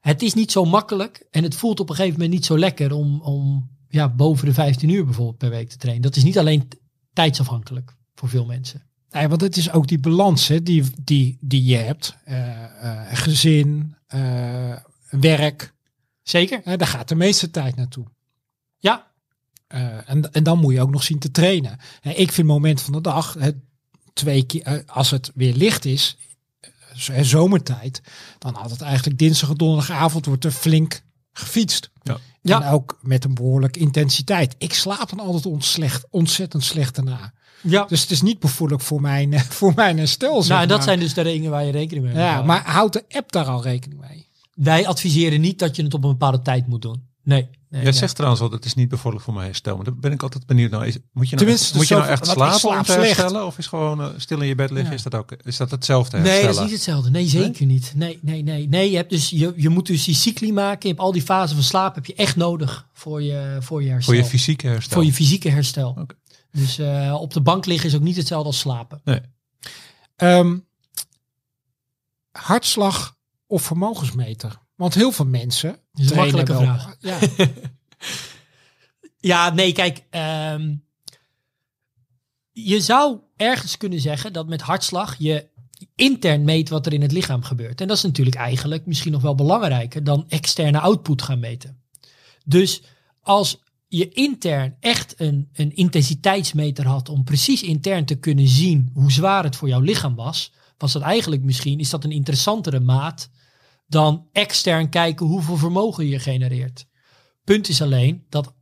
het 0.00 0.22
is 0.22 0.34
niet 0.34 0.52
zo 0.52 0.64
makkelijk 0.64 1.26
en 1.30 1.42
het 1.42 1.54
voelt 1.54 1.80
op 1.80 1.88
een 1.88 1.94
gegeven 1.94 2.18
moment 2.18 2.34
niet 2.34 2.46
zo 2.46 2.58
lekker 2.58 2.92
om, 2.92 3.20
om 3.20 3.70
ja, 3.88 4.08
boven 4.08 4.46
de 4.46 4.52
15 4.52 4.88
uur 4.88 5.04
bijvoorbeeld 5.04 5.38
per 5.38 5.50
week 5.50 5.68
te 5.68 5.76
trainen. 5.76 6.02
Dat 6.02 6.16
is 6.16 6.24
niet 6.24 6.38
alleen 6.38 6.68
tijdsafhankelijk 7.12 7.96
voor 8.14 8.28
veel 8.28 8.44
mensen. 8.44 8.82
Nee, 9.10 9.28
want 9.28 9.40
het 9.40 9.56
is 9.56 9.70
ook 9.70 9.88
die 9.88 9.98
balans 9.98 10.48
hè, 10.48 10.62
die, 10.62 10.84
die, 11.04 11.38
die 11.40 11.64
je 11.64 11.76
hebt. 11.76 12.16
Eh, 12.24 12.64
eh, 12.64 13.16
gezin, 13.16 13.94
eh, 14.06 14.76
werk. 15.10 15.74
Zeker? 16.22 16.78
Daar 16.78 16.86
gaat 16.86 17.08
de 17.08 17.14
meeste 17.14 17.50
tijd 17.50 17.76
naartoe. 17.76 18.04
Ja, 18.78 19.10
en, 20.06 20.32
en 20.32 20.42
dan 20.42 20.58
moet 20.58 20.72
je 20.72 20.80
ook 20.80 20.90
nog 20.90 21.02
zien 21.02 21.18
te 21.18 21.30
trainen. 21.30 21.78
Ik 22.02 22.32
vind 22.32 22.46
moment 22.46 22.82
van 22.82 22.92
de 22.92 23.00
dag, 23.00 23.36
twee 24.12 24.42
keer, 24.42 24.82
als 24.86 25.10
het 25.10 25.30
weer 25.34 25.54
licht 25.54 25.84
is, 25.84 26.16
hè, 27.06 27.24
zomertijd, 27.24 28.02
dan 28.38 28.54
had 28.54 28.70
het 28.70 28.80
eigenlijk 28.80 29.18
dinsdag 29.18 29.48
en 29.50 29.56
donderdagavond 29.56 30.26
wordt 30.26 30.44
er 30.44 30.50
flink 30.50 31.02
gefietst. 31.32 31.90
Ja. 32.02 32.18
Ja. 32.42 32.62
En 32.62 32.72
ook 32.72 32.98
met 33.02 33.24
een 33.24 33.34
behoorlijke 33.34 33.78
intensiteit. 33.78 34.54
Ik 34.58 34.74
slaap 34.74 35.08
dan 35.10 35.20
altijd 35.20 35.46
ontslecht, 35.46 36.06
ontzettend 36.10 36.64
slecht 36.64 36.94
daarna. 36.94 37.32
ja. 37.62 37.84
Dus 37.84 38.00
het 38.00 38.10
is 38.10 38.22
niet 38.22 38.38
bevorderlijk 38.38 38.88
voor 38.88 39.00
mijn, 39.00 39.32
eh, 39.32 39.40
voor 39.58 39.72
mijn 39.74 39.98
herstel. 39.98 40.40
zeg 40.42 40.48
nou, 40.50 40.62
en 40.62 40.68
dat 40.68 40.84
zijn 40.84 40.98
dus 41.00 41.14
de 41.14 41.22
dingen 41.22 41.50
waar 41.50 41.64
je 41.64 41.72
rekening 41.72 42.04
mee 42.04 42.14
moet 42.14 42.22
Ja, 42.22 42.28
houden. 42.28 42.46
maar 42.46 42.62
houdt 42.70 42.92
de 42.92 43.04
app 43.08 43.32
daar 43.32 43.46
al 43.46 43.62
rekening 43.62 44.00
mee? 44.00 44.26
Wij 44.54 44.86
adviseren 44.86 45.40
niet 45.40 45.58
dat 45.58 45.76
je 45.76 45.82
het 45.82 45.94
op 45.94 46.04
een 46.04 46.10
bepaalde 46.10 46.42
tijd 46.42 46.66
moet 46.66 46.82
doen. 46.82 47.08
Nee. 47.22 47.42
nee 47.42 47.50
Jij 47.68 47.82
nee. 47.82 47.92
zegt 47.92 48.14
trouwens 48.14 48.42
al, 48.42 48.48
dat 48.48 48.64
is 48.64 48.74
niet 48.74 48.88
bevorderlijk 48.88 49.24
voor 49.24 49.34
mijn 49.34 49.46
herstel. 49.46 49.76
Maar 49.76 49.84
daar 49.84 49.94
ben 49.94 50.12
ik 50.12 50.22
altijd 50.22 50.46
benieuwd 50.46 50.70
naar. 50.70 50.86
Is, 50.86 50.94
moet 51.12 51.28
je 51.28 51.34
nou, 51.34 51.36
Tenminste, 51.36 51.76
moet 51.76 51.88
je 51.88 51.94
nou 51.94 52.08
echt 52.08 52.26
slapen 52.26 52.58
slaap 52.58 52.78
om 52.78 52.84
te 52.84 52.92
herstellen? 52.92 53.46
Of 53.46 53.58
is 53.58 53.66
gewoon 53.66 54.00
eh, 54.00 54.08
stil 54.16 54.40
in 54.40 54.46
je 54.46 54.54
bed 54.54 54.70
liggen? 54.70 54.90
Ja. 54.90 54.96
Is, 54.96 55.02
dat 55.02 55.14
ook, 55.14 55.32
is 55.32 55.56
dat 55.56 55.70
hetzelfde 55.70 56.16
Nee, 56.16 56.26
herstellen? 56.26 56.54
dat 56.54 56.64
is 56.64 56.70
niet 56.70 56.78
hetzelfde. 56.78 57.10
Nee, 57.10 57.26
zeker 57.26 57.66
niet. 57.66 57.92
Nee, 57.96 58.18
nee, 58.22 58.42
nee. 58.42 58.68
Nee, 58.68 58.90
je, 58.90 58.96
hebt 58.96 59.10
dus, 59.10 59.30
je, 59.30 59.52
je 59.56 59.68
moet 59.68 59.86
dus 59.86 60.04
die 60.04 60.14
cycli 60.14 60.52
maken. 60.52 60.80
Je 60.80 60.88
hebt 60.88 61.00
al 61.00 61.12
die 61.12 61.22
fasen 61.22 61.56
van 61.56 61.64
slaap 61.64 61.94
heb 61.94 62.06
je 62.06 62.14
echt 62.14 62.36
nodig 62.36 62.88
voor 62.92 63.22
je, 63.22 63.56
voor 63.60 63.82
je 63.82 63.90
herstel. 63.90 64.14
Voor 64.14 64.22
je 64.22 64.28
fysieke 64.28 64.66
herstel? 64.66 64.96
Voor 64.96 65.04
je 65.04 65.12
fysieke 65.12 65.48
herstel. 65.48 65.96
Oké. 65.98 66.14
Dus 66.52 66.78
eh, 66.78 67.16
op 67.20 67.32
de 67.32 67.40
bank 67.40 67.66
liggen 67.66 67.88
is 67.88 67.94
ook 67.94 68.02
niet 68.02 68.16
hetzelfde 68.16 68.46
als 68.46 68.58
slapen. 68.58 69.00
Nee. 69.04 69.20
Ehm, 70.16 70.58
hartslag 72.30 73.16
of 73.46 73.62
vermogensmeter? 73.62 74.58
Want 74.80 74.94
heel 74.94 75.12
veel 75.12 75.26
mensen. 75.26 75.78
is 75.94 76.10
een 76.10 76.16
makkelijke 76.16 76.52
wel- 76.52 76.60
vraag. 76.62 76.96
Ja, 77.00 77.18
Ja, 79.32 79.50
nee, 79.50 79.72
kijk. 79.72 80.02
ehm, 80.10 80.74
je 82.52 82.80
zou 82.80 83.18
ergens 83.36 83.76
kunnen 83.76 84.00
zeggen 84.00 84.32
dat 84.32 84.48
met 84.48 84.60
hartslag 84.60 85.16
je 85.18 85.48
intern 85.94 86.44
meet 86.44 86.68
wat 86.68 86.86
er 86.86 86.92
in 86.92 87.02
het 87.02 87.12
lichaam 87.12 87.42
gebeurt. 87.42 87.80
En 87.80 87.88
dat 87.88 87.96
is 87.96 88.02
natuurlijk 88.02 88.36
eigenlijk 88.36 88.86
misschien 88.86 89.12
nog 89.12 89.22
wel 89.22 89.34
belangrijker 89.34 90.04
dan 90.04 90.24
externe 90.28 90.80
output 90.80 91.22
gaan 91.22 91.40
meten. 91.40 91.82
Dus 92.44 92.82
als 93.20 93.60
je 93.88 94.08
intern 94.08 94.76
echt 94.80 95.20
een, 95.20 95.48
een 95.52 95.76
intensiteitsmeter 95.76 96.86
had 96.86 97.08
om 97.08 97.24
precies 97.24 97.62
intern 97.62 98.04
te 98.04 98.14
kunnen 98.18 98.48
zien 98.48 98.90
hoe 98.94 99.12
zwaar 99.12 99.44
het 99.44 99.56
voor 99.56 99.68
jouw 99.68 99.80
lichaam 99.80 100.14
was, 100.14 100.52
was 100.78 100.92
dat 100.92 101.02
eigenlijk 101.02 101.42
misschien, 101.42 101.78
is 101.78 101.90
dat 101.90 102.04
een 102.04 102.12
interessantere 102.12 102.80
maat 102.80 103.30
dan 103.90 104.28
extern 104.32 104.88
kijken 104.88 105.26
hoeveel 105.26 105.56
vermogen 105.56 106.06
je 106.06 106.18
genereert. 106.18 106.86
Punt 107.44 107.68
is 107.68 107.82
alleen 107.82 108.24
dat 108.28 108.54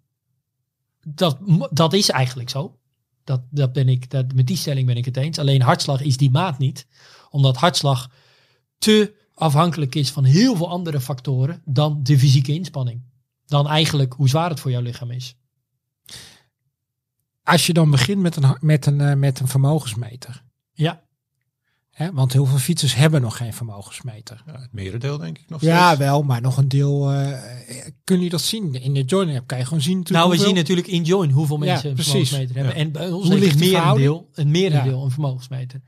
dat, 1.01 1.39
dat 1.71 1.93
is 1.93 2.11
eigenlijk 2.11 2.51
zo. 2.51 2.79
Dat, 3.25 3.43
dat 3.51 3.73
ben 3.73 3.89
ik, 3.89 4.11
dat, 4.11 4.33
met 4.35 4.47
die 4.47 4.57
stelling 4.57 4.87
ben 4.87 4.97
ik 4.97 5.05
het 5.05 5.17
eens. 5.17 5.39
Alleen 5.39 5.63
hartslag 5.63 6.01
is 6.01 6.17
die 6.17 6.31
maat 6.31 6.59
niet. 6.59 6.87
Omdat 7.31 7.57
hartslag 7.57 8.11
te 8.79 9.15
afhankelijk 9.35 9.95
is 9.95 10.11
van 10.11 10.25
heel 10.25 10.57
veel 10.57 10.69
andere 10.69 11.01
factoren 11.01 11.63
dan 11.65 12.03
de 12.03 12.19
fysieke 12.19 12.53
inspanning. 12.53 13.03
Dan 13.47 13.69
eigenlijk 13.69 14.13
hoe 14.13 14.29
zwaar 14.29 14.51
het 14.51 14.61
voor 14.61 14.71
jouw 14.71 14.83
lichaam 14.83 15.11
is. 15.11 15.37
als 17.43 17.67
je 17.67 17.73
dan 17.73 17.91
begint 17.91 18.21
met 18.21 18.37
een, 18.37 18.57
met 18.61 18.87
een, 18.87 19.01
eh, 19.01 19.15
met 19.15 19.41
een 19.41 19.49
vermogensmeter. 19.49 20.45
Ja, 20.73 21.03
Hè, 21.99 22.13
want 22.13 22.33
heel 22.33 22.47
veel 22.47 22.59
fietsers 22.59 22.95
hebben 22.95 23.21
nog 23.21 23.37
geen 23.37 23.53
vermogensmeter. 23.55 24.43
Ja, 24.47 24.53
het 24.61 24.73
merendeel 24.73 25.19
denk 25.19 25.39
ik 25.39 25.45
nog 25.49 25.61
Ja, 25.61 25.87
steeds. 25.87 25.99
wel, 26.01 26.23
maar 26.23 26.41
nog 26.41 26.57
een 26.57 26.69
deel. 26.69 27.13
eh 27.13 27.33
kun 28.05 28.21
je 28.21 28.29
dat 28.31 28.41
zien? 28.41 28.75
In 28.83 28.95
de 28.95 29.03
join 29.03 29.37
app 29.37 29.47
kan 29.47 29.59
je 29.59 29.65
gewoon 29.65 29.81
zien. 29.83 29.97
natuurlijk 29.99 30.27
nou 30.27 30.39
we 30.39 30.45
zien 30.47 30.55
natuurlijk 30.55 30.87
in 30.87 31.03
Join 31.05 31.31
hoeveel 31.31 31.59
Ja, 31.59 31.65
mensen 31.65 31.91
een 31.91 31.97
vermogensmeter 31.97 32.55
hebben. 32.57 32.75
Ja. 32.75 32.81
En 32.81 32.93
bij 32.93 33.11
ons 33.11 33.29
Hoe 33.29 33.39
ligt 33.39 33.59
merendeel, 33.59 34.29
een 34.35 34.51
merendeel 34.51 35.05
een 35.05 35.11
vermogensmeter. 35.11 35.81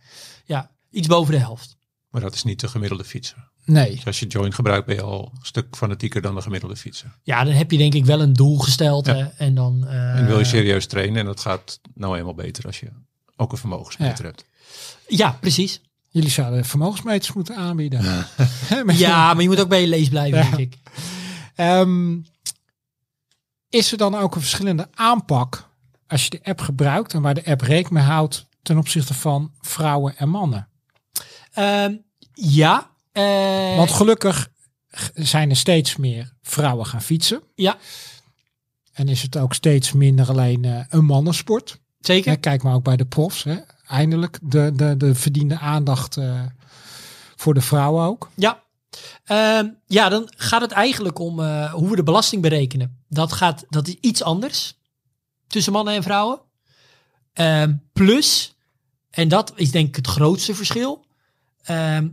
Ja, 0.45 0.71
iets 0.91 1.07
boven 1.09 1.33
de 1.33 1.39
helft. 1.39 1.77
Maar 2.11 2.21
dat 2.21 2.35
is 2.35 2.43
niet 2.45 2.61
de 2.61 2.69
gemiddelde 2.69 3.05
fietser. 3.05 3.49
Nee. 3.65 3.91
Dus 3.91 4.07
als 4.07 4.21
je 4.21 4.27
joint 4.27 4.55
gebruikt 4.55 4.87
ben 4.87 4.95
je 4.95 5.03
al 5.03 5.31
een 5.35 5.39
stuk 5.47 5.77
fanatieker 5.77 6.23
dan 6.23 6.35
de 6.35 6.43
gemiddelde 6.43 6.77
fietser. 6.77 7.19
Ja, 7.23 7.45
dan 7.45 7.53
heb 7.55 7.71
je 7.71 7.79
denk 7.79 7.95
ik 7.95 8.05
wel 8.05 8.21
een 8.21 8.33
doel 8.33 8.59
gesteld. 8.59 9.07
Ja. 9.07 9.15
hè, 9.15 9.25
En 9.25 9.55
dan... 9.55 9.87
eh, 9.87 10.19
En 10.19 10.27
wil 10.27 10.39
je 10.39 10.45
serieus 10.45 10.87
trainen 10.87 11.19
en 11.21 11.25
dat 11.27 11.41
gaat 11.41 11.81
nou 11.95 12.19
eenmaal 12.19 12.35
beter 12.35 12.65
als 12.67 12.81
je 12.81 12.89
ook 13.37 13.53
een 13.53 13.59
vermogensmeter 13.59 14.25
hebt. 14.25 14.45
Ja, 15.09 15.37
precies. 15.41 15.81
Jullie 16.13 16.31
zouden 16.31 16.65
vermogensmeters 16.65 17.33
moeten 17.33 17.57
aanbieden. 17.57 18.03
Ja, 18.03 18.27
maar 19.35 19.43
je 19.43 19.49
moet 19.49 19.61
ook 19.61 19.69
bij 19.69 19.81
je 19.81 19.87
lees 19.87 20.09
blijven, 20.09 20.39
Ja. 20.39 20.45
denk 20.57 20.59
ik. 20.75 20.79
Ehm, 21.55 22.19
is 23.69 23.93
er 23.93 23.99
dan 23.99 24.15
ook 24.15 24.35
een 24.35 24.41
verschillende 24.41 24.89
aanpak 24.95 25.69
als 26.07 26.25
je 26.25 26.31
de 26.31 26.41
app 26.43 26.61
gebruikt 26.61 27.15
en 27.15 27.23
waar 27.23 27.35
de 27.35 27.45
app 27.45 27.61
rekening 27.61 27.91
mee 27.91 28.03
houdt 28.03 28.47
ten 28.63 28.79
opzichte 28.79 29.15
van 29.15 29.53
vrouwen 29.61 30.17
en 30.17 30.29
mannen? 30.29 30.69
Ehm, 31.53 31.95
ja. 32.33 32.91
eh, 33.13 33.77
Want 33.77 33.91
gelukkig 33.91 34.49
zijn 35.15 35.51
er 35.51 35.57
steeds 35.57 35.97
meer 35.97 36.33
vrouwen 36.43 36.87
gaan 36.87 37.03
fietsen. 37.03 37.43
Ja, 37.55 37.77
En 38.93 39.09
is 39.09 39.23
het 39.23 39.37
ook 39.37 39.55
steeds 39.55 39.93
minder 39.93 40.29
alleen 40.29 40.65
eh, 40.65 40.85
een 40.89 41.05
mannensport. 41.05 41.81
zeker. 42.01 42.31
Hè, 42.31 42.37
kijk 42.37 42.63
maar 42.63 42.75
ook 42.75 42.85
bij 42.85 42.97
de 42.97 43.07
profs. 43.07 43.43
Hè. 43.45 43.57
Eindelijk 43.91 44.39
de, 44.43 44.73
de, 44.75 44.97
de 44.97 45.15
verdiende 45.15 45.59
aandacht 45.59 46.17
eh, 46.17 46.41
voor 47.37 47.55
de 47.55 47.61
vrouwen 47.61 48.05
ook. 48.05 48.31
Ja. 48.35 48.63
Ehm, 49.25 49.69
ja, 49.87 50.09
dan 50.09 50.33
gaat 50.37 50.61
het 50.61 50.71
eigenlijk 50.71 51.19
om 51.19 51.41
eh, 51.41 51.73
hoe 51.73 51.91
we 51.91 51.97
de 51.97 52.03
belasting 52.03 52.43
berekenen. 52.43 53.05
Dat, 53.09 53.33
gaat, 53.33 53.65
dat 53.69 53.89
is 53.89 53.97
iets 54.01 54.23
anders 54.23 54.75
tussen 55.47 55.73
mannen 55.73 55.95
en 55.95 56.03
vrouwen. 56.03 56.41
Ehm, 57.33 57.75
plus, 57.93 58.55
en 59.11 59.29
dat 59.29 59.53
is 59.57 59.71
denk 59.71 59.89
ik 59.89 59.97
het 59.97 60.07
grootste 60.07 60.55
verschil. 60.55 61.05
ehm, 61.63 62.09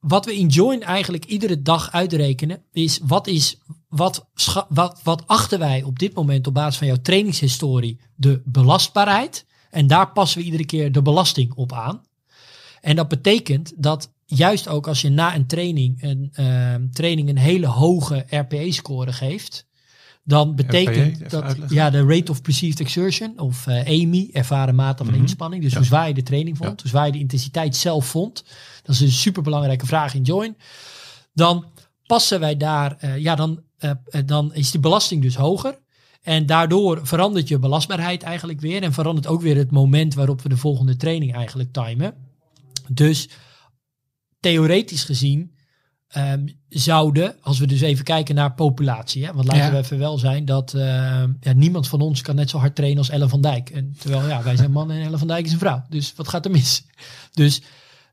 wat 0.00 0.24
we 0.24 0.36
in 0.36 0.46
Join 0.46 0.82
eigenlijk 0.82 1.24
iedere 1.24 1.62
dag 1.62 1.92
uitrekenen, 1.92 2.62
is 2.72 3.00
wat, 3.02 3.26
is 3.26 3.58
wat, 3.88 4.26
wat, 4.68 5.00
wat 5.02 5.26
achten 5.26 5.58
wij 5.58 5.82
op 5.82 5.98
dit 5.98 6.14
moment 6.14 6.46
op 6.46 6.54
basis 6.54 6.78
van 6.78 6.86
jouw 6.86 7.00
trainingshistorie 7.02 8.00
de 8.14 8.42
belastbaarheid. 8.44 9.46
En 9.70 9.86
daar 9.86 10.12
passen 10.12 10.38
we 10.38 10.44
iedere 10.44 10.66
keer 10.66 10.92
de 10.92 11.02
belasting 11.02 11.52
op 11.54 11.72
aan. 11.72 12.00
En 12.80 12.96
dat 12.96 13.08
betekent 13.08 13.72
dat 13.76 14.12
juist 14.26 14.68
ook 14.68 14.86
als 14.86 15.00
je 15.00 15.08
na 15.08 15.34
een 15.34 15.46
training 15.46 16.02
een 16.02 16.28
ehm, 16.32 16.88
training 16.90 17.28
een 17.28 17.38
hele 17.38 17.66
hoge 17.66 18.24
RPE-score 18.28 19.12
geeft, 19.12 19.66
dan 20.24 20.54
betekent 20.54 20.96
even 20.96 21.28
dat 21.28 21.42
uitleggen. 21.42 21.76
ja 21.76 21.90
de 21.90 22.06
rate 22.06 22.30
of 22.30 22.42
perceived 22.42 22.80
exertion 22.80 23.38
of 23.38 23.66
eh 23.66 24.02
AMI, 24.02 24.30
ervaren 24.32 24.74
mate 24.74 25.04
van 25.04 25.12
Mhm. 25.12 25.22
inspanning, 25.22 25.62
dus 25.62 25.72
Ja. 25.72 25.78
hoe 25.78 25.86
zwaar 25.86 26.08
je 26.08 26.14
de 26.14 26.22
training 26.22 26.56
vond, 26.56 26.70
Ja. 26.70 26.76
hoe 26.82 26.90
zwaar 26.90 27.06
je 27.06 27.12
de 27.12 27.18
intensiteit 27.18 27.76
zelf 27.76 28.06
vond, 28.06 28.44
dat 28.82 28.94
is 28.94 29.00
een 29.00 29.10
superbelangrijke 29.10 29.86
vraag 29.86 30.14
in 30.14 30.22
Join. 30.22 30.56
Dan 31.32 31.64
passen 32.06 32.40
wij 32.40 32.56
daar, 32.56 32.96
eh, 32.98 33.16
ja 33.18 33.34
dan, 33.34 33.62
eh, 33.78 33.90
eh, 33.90 34.22
dan 34.26 34.54
is 34.54 34.70
die 34.70 34.80
belasting 34.80 35.22
dus 35.22 35.36
hoger. 35.36 35.78
En 36.22 36.46
daardoor 36.46 37.06
verandert 37.06 37.48
je 37.48 37.58
belastbaarheid 37.58 38.22
eigenlijk 38.22 38.60
weer. 38.60 38.82
En 38.82 38.92
verandert 38.92 39.26
ook 39.26 39.40
weer 39.40 39.56
het 39.56 39.70
moment 39.70 40.14
waarop 40.14 40.42
we 40.42 40.48
de 40.48 40.56
volgende 40.56 40.96
training 40.96 41.34
eigenlijk 41.34 41.72
timen. 41.72 42.14
Dus 42.88 43.28
theoretisch 44.40 45.04
gezien 45.04 45.56
ehm, 46.08 46.46
zouden, 46.68 47.36
als 47.40 47.58
we 47.58 47.66
dus 47.66 47.80
even 47.80 48.04
kijken 48.04 48.34
naar 48.34 48.54
populatie, 48.54 49.24
hè, 49.24 49.32
want 49.32 49.46
laten 49.46 49.62
Ja. 49.64 49.70
we 49.70 49.76
even 49.76 49.98
wel 49.98 50.18
zijn 50.18 50.44
dat 50.44 50.74
ehm, 50.74 51.32
ja, 51.40 51.52
niemand 51.52 51.88
van 51.88 52.00
ons 52.00 52.22
kan 52.22 52.34
net 52.34 52.50
zo 52.50 52.58
hard 52.58 52.74
trainen 52.74 52.98
als 52.98 53.08
Ellen 53.08 53.28
van 53.28 53.40
Dijk. 53.40 53.70
En 53.70 53.94
terwijl 53.98 54.28
ja, 54.28 54.42
wij 54.42 54.56
zijn 54.56 54.70
man 54.70 54.90
en 54.90 55.02
Ellen 55.02 55.18
van 55.18 55.28
Dijk 55.28 55.46
is 55.46 55.52
een 55.52 55.58
vrouw. 55.58 55.84
Dus 55.88 56.12
wat 56.16 56.28
gaat 56.28 56.44
er 56.44 56.50
mis? 56.50 56.84
Dus 57.32 57.62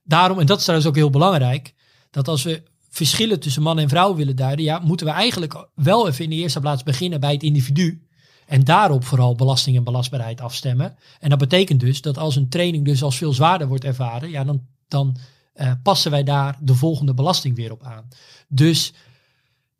daarom, 0.03 0.39
en 0.39 0.45
dat 0.45 0.57
is 0.57 0.63
trouwens 0.63 0.89
ook 0.89 0.95
heel 0.95 1.09
belangrijk, 1.09 1.73
dat 2.11 2.27
als 2.27 2.43
we 2.43 2.63
verschillen 2.95 3.39
tussen 3.39 3.61
man 3.61 3.79
en 3.79 3.89
vrouw 3.89 4.15
willen 4.15 4.35
duiden, 4.35 4.65
ja, 4.65 4.79
moeten 4.79 5.05
we 5.05 5.11
eigenlijk 5.11 5.67
wel 5.75 6.07
even 6.07 6.23
in 6.23 6.29
de 6.29 6.35
eerste 6.35 6.59
plaats 6.59 6.83
beginnen 6.83 7.19
bij 7.19 7.33
het 7.33 7.43
individu. 7.43 8.07
En 8.45 8.63
daarop 8.63 9.05
vooral 9.05 9.35
belasting 9.35 9.77
en 9.77 9.83
belastbaarheid 9.83 10.41
afstemmen. 10.41 10.95
En 11.19 11.29
dat 11.29 11.39
betekent 11.39 11.79
dus 11.79 12.01
dat 12.01 12.17
als 12.17 12.35
een 12.35 12.49
training 12.49 12.85
dus 12.85 13.03
als 13.03 13.17
veel 13.17 13.33
zwaarder 13.33 13.67
wordt 13.67 13.83
ervaren, 13.83 14.29
ja, 14.29 14.43
dan, 14.43 14.61
dan 14.87 15.17
eh, 15.53 15.71
passen 15.83 16.11
wij 16.11 16.23
daar 16.23 16.57
de 16.61 16.75
volgende 16.75 17.13
belasting 17.13 17.55
weer 17.55 17.71
op 17.71 17.83
aan. 17.83 18.07
Dus 18.47 18.93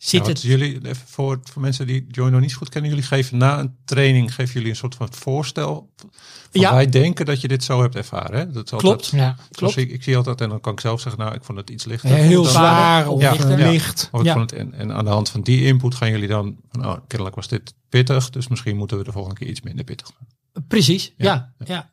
zit 0.10 0.28
het. 0.28 0.41
jullie, 0.41 0.74
even 0.88 1.08
voor, 1.08 1.39
voor 1.43 1.62
mensen 1.62 1.88
die 1.88 2.06
Join 2.12 2.32
nog 2.32 2.41
niet 2.41 2.51
zo 2.51 2.58
goed 2.58 2.70
kennen, 2.70 2.89
jullie 2.89 3.06
geven 3.06 3.38
na 3.38 3.60
een 3.60 3.76
training 3.86 4.34
geven 4.36 4.53
jullie 4.53 4.70
een 4.70 4.76
soort 4.76 4.95
van 4.95 5.14
voorstel. 5.14 5.89
Van 5.95 6.10
Ja. 6.51 6.74
Wij 6.74 6.89
denken 6.89 7.26
dat 7.26 7.41
je 7.41 7.47
dit 7.47 7.64
zo 7.64 7.82
hebt 7.82 7.95
ervaren. 7.95 8.39
Hè? 8.39 8.51
Dat 8.51 8.66
is 8.66 8.72
altijd, 8.72 8.82
Klopt. 8.82 9.08
Ja. 9.08 9.36
Zoals 9.49 9.76
ik, 9.76 9.89
ik 9.91 10.03
zie 10.03 10.18
altijd, 10.18 10.41
en 10.41 10.49
dan 10.49 10.62
kan 10.62 10.74
ik 10.74 10.80
zelf 10.80 11.01
zeggen, 11.01 11.22
nou, 11.22 11.36
ik 11.36 11.43
vond 11.43 11.58
het 11.58 11.70
iets 11.70 11.86
lichter. 11.86 12.10
Heel 12.10 12.43
Dan- 12.43 12.51
zwaar 12.51 13.08
of 13.08 13.22
Ja. 13.22 13.34
Ja. 13.34 13.72
licht. 13.72 14.10
Of 14.12 14.20
ik 14.20 14.26
Ja. 14.26 14.34
vond 14.34 14.49
het, 14.51 14.60
en, 14.60 14.74
en 14.74 14.91
aan 14.93 15.06
de 15.06 15.12
hand 15.12 15.30
van 15.30 15.41
die 15.41 15.64
input 15.66 15.95
gaan 15.95 16.12
jullie 16.12 16.28
dan, 16.28 16.56
van, 16.72 16.86
oh, 16.86 16.97
kennelijk 17.08 17.36
was 17.36 17.47
dit 17.47 17.74
pittig, 17.89 18.30
dus 18.30 18.47
misschien 18.47 18.78
moeten 18.78 18.97
we 18.97 19.03
de 19.03 19.12
volgende 19.12 19.38
keer 19.39 19.47
iets 19.47 19.62
minder 19.62 19.84
pittig 19.86 20.08
doen. 20.08 20.64
Precies, 20.68 21.14
ja. 21.18 21.53
Ja. 21.66 21.89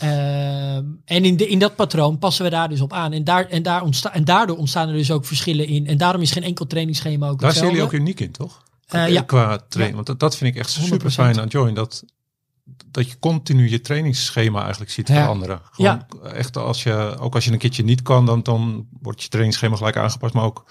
Ja. 0.00 0.06
Ehm, 0.76 0.84
en 1.04 1.24
in, 1.24 1.36
de, 1.36 1.48
in 1.48 1.58
dat 1.58 1.76
patroon 1.76 2.18
passen 2.18 2.44
we 2.44 2.50
daar 2.50 2.68
dus 2.68 2.80
op 2.80 2.92
aan. 2.92 3.12
En, 3.12 3.24
daar, 3.24 3.46
en, 3.46 3.62
daar 3.62 3.82
en 4.12 4.24
daardoor 4.24 4.56
ontstaan 4.56 4.88
er 4.88 4.94
dus 4.94 5.10
ook 5.10 5.24
verschillen 5.24 5.66
in. 5.66 5.86
En 5.86 5.96
daarom 5.96 6.22
is 6.22 6.30
geen 6.30 6.42
enkel 6.42 6.66
trainingsschema 6.66 7.28
ook 7.28 7.40
Daar 7.40 7.52
zijn 7.52 7.66
jullie 7.66 7.82
ook 7.82 7.92
uniek 7.92 8.20
in, 8.20 8.32
toch? 8.32 8.62
Eh, 8.86 9.08
ja. 9.08 9.22
Qua 9.22 9.58
training. 9.68 9.94
Want 9.94 10.06
dat, 10.06 10.20
dat 10.20 10.36
vind 10.36 10.54
ik 10.54 10.60
echt 10.60 10.78
100%. 10.80 10.82
super 10.82 11.10
fijn 11.10 11.40
aan 11.40 11.48
Join. 11.48 11.74
Dat, 11.74 12.04
dat 12.90 13.10
je 13.10 13.18
continu 13.18 13.70
je 13.70 13.80
trainingsschema 13.80 14.60
eigenlijk 14.60 14.90
ziet 14.90 15.08
Ja. 15.08 15.14
veranderen. 15.14 15.60
Gewoon 15.70 16.04
echt 16.34 16.56
als 16.56 16.82
je, 16.82 17.16
ook 17.18 17.34
als 17.34 17.44
je 17.44 17.52
een 17.52 17.58
keertje 17.58 17.84
niet 17.84 18.02
kan, 18.02 18.26
dan, 18.26 18.42
dan 18.42 18.86
wordt 19.00 19.22
je 19.22 19.28
trainingsschema 19.28 19.76
gelijk 19.76 19.96
aangepast. 19.96 20.34
Maar 20.34 20.44
ook, 20.44 20.64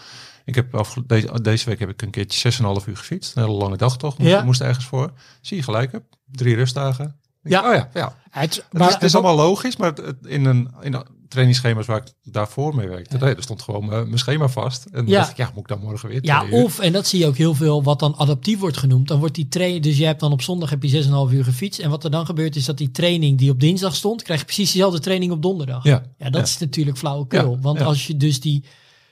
ik 0.45 0.55
heb 0.55 0.85
deze, 1.05 1.41
deze 1.41 1.65
week 1.65 1.79
heb 1.79 1.89
ik 1.89 2.01
een 2.01 2.09
keertje 2.09 2.51
6,5 2.51 2.87
uur 2.87 2.97
gefietst. 2.97 3.35
Een 3.35 3.43
hele 3.43 3.55
lange 3.55 3.77
dag 3.77 3.97
toch? 3.97 4.17
Moest, 4.17 4.29
Ja. 4.31 4.43
moest 4.43 4.61
ergens 4.61 4.85
voor. 4.85 5.11
Zie 5.41 5.57
je 5.57 5.63
gelijk, 5.63 5.91
heb 5.91 6.03
drie 6.31 6.55
rustdagen. 6.55 7.19
Ja. 7.49 7.69
Oh 7.69 7.75
ja, 7.75 7.89
ja. 7.93 8.15
Het, 8.29 8.55
Het, 8.55 8.65
maar, 8.71 8.87
is, 8.87 8.93
het 8.93 9.03
is 9.03 9.13
allemaal 9.13 9.35
logisch, 9.35 9.77
maar 9.77 9.93
het- 9.93 10.15
in 10.25 10.45
een, 10.45 10.69
in 10.81 10.93
een 10.93 11.03
trainingsschema's 11.27 11.85
waar 11.85 11.97
ik 11.97 12.31
daarvoor 12.33 12.75
mee 12.75 12.87
werkte, 12.87 13.17
er 13.17 13.43
stond 13.43 13.61
gewoon 13.61 13.85
mijn, 13.85 14.03
mijn 14.05 14.17
schema 14.19 14.47
vast. 14.47 14.85
En 14.85 14.91
dan 14.91 15.07
Ja. 15.07 15.17
dacht 15.19 15.29
ik, 15.31 15.37
ja, 15.37 15.49
moet 15.53 15.59
ik 15.59 15.67
dan 15.67 15.79
morgen 15.79 16.09
weer 16.09 16.19
Ja, 16.21 16.45
of, 16.49 16.79
en 16.79 16.91
dat 16.93 17.07
zie 17.07 17.19
je 17.19 17.27
ook 17.27 17.35
heel 17.37 17.53
veel, 17.55 17.83
wat 17.83 17.99
dan 17.99 18.15
adaptief 18.17 18.59
wordt 18.59 18.77
genoemd. 18.77 19.07
Dan 19.07 19.19
wordt 19.19 19.35
die 19.35 19.47
training, 19.47 19.83
dus 19.83 19.97
je 19.97 20.05
hebt 20.05 20.19
dan 20.19 20.31
op 20.31 20.41
zondag 20.41 20.69
heb 20.69 20.83
je 20.83 21.03
6,5 21.29 21.33
uur 21.33 21.43
gefietst. 21.43 21.79
En 21.79 21.89
wat 21.89 22.03
er 22.03 22.11
dan 22.11 22.25
gebeurt 22.25 22.55
is 22.55 22.65
dat 22.65 22.77
die 22.77 22.91
training 22.91 23.37
die 23.37 23.51
op 23.51 23.59
dinsdag 23.59 23.95
stond, 23.95 24.23
krijg 24.23 24.39
je 24.39 24.45
precies 24.45 24.71
dezelfde 24.71 24.99
training 24.99 25.31
op 25.31 25.41
donderdag. 25.41 25.83
Ja, 25.83 26.03
Ja, 26.17 26.25
dat 26.29 26.35
Ja. 26.41 26.47
is 26.47 26.57
natuurlijk 26.57 26.97
flauwekul. 26.97 27.51
Ja, 27.51 27.59
Want 27.61 27.79
ja. 27.79 27.85
als 27.85 28.07
je 28.07 28.17
dus 28.17 28.39
die, 28.39 28.63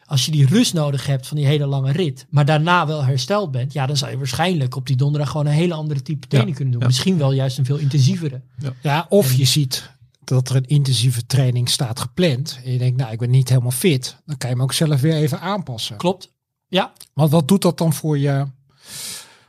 als 0.06 0.26
je 0.26 0.32
die 0.32 0.46
rust 0.46 0.74
nodig 0.74 1.06
hebt 1.06 1.28
van 1.28 1.38
die 1.38 1.46
hele 1.46 1.66
lange 1.66 1.92
rit, 1.92 2.26
maar 2.30 2.46
daarna 2.46 2.88
wel 2.88 3.04
hersteld 3.06 3.52
bent, 3.52 3.74
ja, 3.74 3.86
dan 3.86 3.98
zou 3.98 4.12
je 4.12 4.18
waarschijnlijk 4.18 4.76
op 4.76 4.88
die 4.88 4.96
donderdag 4.96 5.30
gewoon 5.32 5.46
een 5.46 5.52
hele 5.52 5.74
andere 5.74 6.02
type 6.02 6.28
training 6.28 6.56
kunnen 6.56 6.74
doen. 6.74 6.82
ja. 6.82 6.88
Misschien 6.88 7.18
wel 7.18 7.32
juist 7.32 7.58
een 7.58 7.66
veel 7.66 7.78
intensievere. 7.78 8.42
ja, 8.82 9.06
of 9.10 9.34
je 9.34 9.46
ziet 9.46 9.94
dat 10.24 10.50
er 10.50 10.56
een 10.56 10.66
intensieve 10.68 11.26
training 11.26 11.70
staat 11.70 12.00
gepland. 12.00 12.60
En 12.64 12.72
je 12.72 12.78
denkt, 12.78 12.98
nou, 12.98 13.12
ik 13.12 13.20
ben 13.20 13.30
niet 13.30 13.50
helemaal 13.50 13.72
fit. 13.72 14.18
Dan 14.26 14.38
kan 14.38 14.50
je 14.50 14.56
hem 14.56 14.64
ook 14.64 14.74
zelf 14.74 15.02
weer 15.02 15.14
even 15.14 15.40
aanpassen. 15.40 15.98
Klopt. 15.98 16.34
Ja, 16.68 16.94
Want 17.14 17.32
wat 17.32 17.48
doet 17.48 17.62
dat 17.62 17.78
dan 17.78 17.94
voor 17.94 18.18
je? 18.18 18.46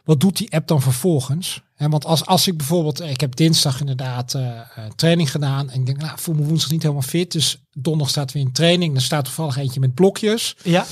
Wat 0.06 0.20
doet 0.20 0.36
die 0.36 0.52
app 0.52 0.66
dan 0.68 0.82
vervolgens? 0.82 1.62
Want 1.76 2.04
als, 2.04 2.26
als 2.26 2.46
ik 2.46 2.56
bijvoorbeeld, 2.56 3.00
ik 3.00 3.20
heb 3.20 3.36
dinsdag 3.36 3.80
inderdaad 3.80 4.32
een 4.34 4.94
training 4.96 5.30
gedaan. 5.30 5.70
En 5.70 5.80
ik 5.80 5.86
denk, 5.86 6.00
nou, 6.00 6.18
voel 6.18 6.34
me 6.34 6.42
woensdag 6.44 6.70
niet 6.70 6.82
helemaal 6.82 7.02
fit. 7.02 7.32
Dus 7.32 7.58
donderdag 7.72 8.10
staat 8.10 8.32
weer 8.32 8.44
een 8.44 8.52
training. 8.52 8.92
Dan 8.92 9.02
staat 9.02 9.24
toevallig 9.24 9.56
eentje 9.56 9.80
met 9.80 9.94
blokjes. 9.94 10.56
ja, 10.62 10.86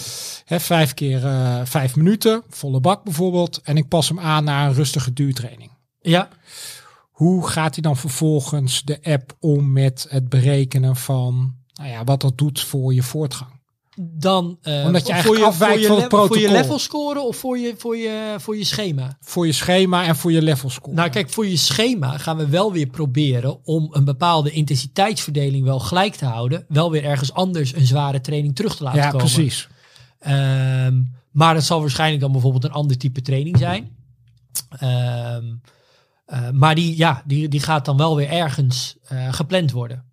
Hè, 0.44 0.60
vijf 0.60 0.94
keer 0.94 1.26
eh, 1.26 1.60
vijf 1.64 1.96
minuten, 1.96 2.42
volle 2.48 2.80
bak 2.80 3.04
bijvoorbeeld. 3.04 3.60
En 3.62 3.76
ik 3.76 3.88
pas 3.88 4.08
hem 4.08 4.20
aan 4.20 4.44
naar 4.44 4.68
een 4.68 4.74
rustige 4.74 5.12
duurtraining. 5.12 5.70
ja. 6.02 6.28
Hoe 7.14 7.48
gaat 7.48 7.74
hij 7.74 7.82
dan 7.82 7.96
vervolgens 7.96 8.82
de 8.82 8.98
app 9.02 9.36
om 9.40 9.72
met 9.72 10.06
het 10.08 10.28
berekenen 10.28 10.96
van 10.96 11.54
nou 11.74 11.88
ja, 11.90 12.04
wat 12.04 12.20
dat 12.20 12.38
doet 12.38 12.60
voor 12.60 12.94
je 12.94 13.02
voortgang? 13.02 13.53
Dan 13.96 14.58
eh, 14.62 14.84
Omdat 14.86 15.00
je 15.00 15.06
voor 15.06 15.14
eigenlijk 15.14 15.44
afwijkt 15.44 15.72
voor 15.74 15.80
je 15.82 15.86
van 15.86 15.96
het 16.02 16.12
le- 16.12 16.18
Voor 16.18 16.26
je 16.26 16.42
protocol. 16.42 16.60
level 16.62 16.78
scoren 16.78 17.26
of 17.26 17.36
voor 17.36 17.58
je, 17.58 17.74
voor 17.78 17.96
je, 17.96 18.34
voor 18.38 18.56
je 18.56 18.64
schema? 18.64 19.16
Voor 19.20 19.46
je 19.46 19.52
schema 19.52 20.04
en 20.04 20.16
voor 20.16 20.32
je 20.32 20.42
level 20.42 20.70
score. 20.70 20.94
Nou, 20.94 21.10
kijk, 21.10 21.30
voor 21.30 21.46
je 21.46 21.56
schema 21.56 22.18
gaan 22.18 22.36
we 22.36 22.48
wel 22.48 22.72
weer 22.72 22.86
proberen 22.86 23.64
om 23.64 23.88
een 23.92 24.04
bepaalde 24.04 24.50
intensiteitsverdeling 24.50 25.64
wel 25.64 25.80
gelijk 25.80 26.14
te 26.14 26.24
houden. 26.24 26.64
Wel 26.68 26.90
weer 26.90 27.04
ergens 27.04 27.32
anders 27.32 27.74
een 27.74 27.86
zware 27.86 28.20
training 28.20 28.54
terug 28.56 28.76
te 28.76 28.82
laten 28.82 29.00
ja, 29.00 29.10
komen. 29.10 29.26
precies. 29.26 29.68
Ehm, 30.18 31.02
maar 31.30 31.54
het 31.54 31.64
zal 31.64 31.80
waarschijnlijk 31.80 32.20
dan 32.20 32.32
bijvoorbeeld 32.32 32.64
een 32.64 32.72
ander 32.72 32.98
type 32.98 33.22
training 33.22 33.58
zijn. 33.58 33.96
Ehm, 34.78 35.44
eh, 36.26 36.50
maar 36.50 36.74
die, 36.74 36.96
ja, 36.96 37.22
die, 37.26 37.48
die 37.48 37.60
gaat 37.60 37.84
dan 37.84 37.96
wel 37.96 38.16
weer 38.16 38.28
ergens 38.28 38.96
eh, 39.02 39.32
gepland 39.32 39.70
worden. 39.72 40.04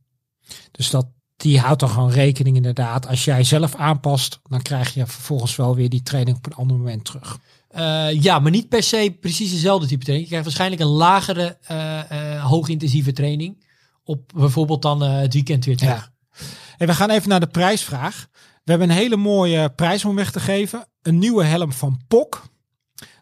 Dus 0.72 0.90
dat, 0.90 1.08
die 1.42 1.60
houdt 1.60 1.80
dan 1.80 1.90
gewoon 1.90 2.12
rekening 2.12 2.56
inderdaad. 2.56 3.08
Als 3.08 3.26
jij 3.26 3.44
zelf 3.44 3.76
aanpast, 3.76 4.40
dan 4.50 4.62
krijg 4.62 4.94
je 4.94 5.08
vervolgens 5.08 5.56
wel 5.56 5.76
weer 5.76 5.90
die 5.90 6.04
training 6.04 6.38
op 6.38 6.46
een 6.46 6.54
ander 6.54 6.78
moment 6.78 7.06
terug. 7.06 7.40
Eh, 7.68 8.22
ja, 8.22 8.40
maar 8.40 8.52
niet 8.52 8.70
per 8.70 8.84
se 8.84 9.18
precies 9.20 9.52
dezelfde 9.52 9.88
type 9.88 10.04
training. 10.04 10.30
Je 10.30 10.36
krijgt 10.36 10.46
waarschijnlijk 10.46 10.82
een 10.82 10.98
lagere, 10.98 11.58
eh, 11.62 12.36
eh, 12.36 12.46
hoogintensieve 12.46 13.14
training. 13.14 13.66
Op 14.04 14.32
bijvoorbeeld 14.36 14.82
dan 14.82 15.02
het 15.02 15.34
weekend 15.34 15.66
weer 15.66 15.78
terug. 15.78 16.12
Ja. 16.32 16.46
En 16.78 16.88
we 16.88 16.94
gaan 16.94 17.10
even 17.10 17.30
naar 17.30 17.40
de 17.40 17.48
prijsvraag. 17.48 18.28
We 18.64 18.72
hebben 18.72 18.90
een 18.90 18.96
hele 18.96 19.16
mooie 19.16 19.70
prijs 19.70 20.06
om 20.06 20.16
weg 20.16 20.32
te 20.32 20.40
geven. 20.40 20.88
Een 21.02 21.20
nieuwe 21.20 21.44
helm 21.44 21.72
van 21.72 22.02
POC. 22.08 22.44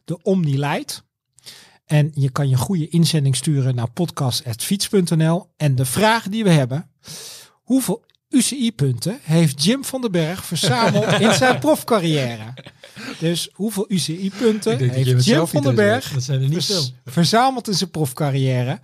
De 0.05 0.22
Omni 0.22 0.59
Light. 0.59 1.03
En 1.86 2.11
je 2.13 2.30
kan 2.30 2.49
je 2.49 2.57
goede 2.57 2.88
inzending 2.88 3.36
sturen 3.36 3.76
naar 3.76 3.91
podcast.fiets.nl. 3.91 5.45
En 5.57 5.76
de 5.76 5.86
vraag 5.86 6.28
die 6.28 6.43
we 6.43 6.49
hebben. 6.49 6.91
Hoeveel 7.70 8.03
UCI-punten 8.30 9.20
heeft 9.22 9.63
Jim 9.63 9.84
van 9.86 10.01
den 10.01 10.11
Berg 10.11 10.45
verzameld 10.45 11.20
in 11.22 11.34
zijn 11.34 11.59
profcarrière? 11.59 12.53
Dus 13.20 13.49
hoeveel 13.53 13.86
UCI-punten 13.88 14.89
heeft 14.89 15.26
Jim 15.26 15.47
van 15.47 15.61
den 15.63 15.76
Berg 15.76 16.13
Dat 16.13 16.24
zijn 16.24 16.41
er 16.41 16.47
niet 16.49 16.65
vers- 16.65 16.67
veel. 16.67 17.11
verzameld 17.13 17.67
in 17.67 17.74
zijn 17.74 17.89
profcarrière. 17.89 18.80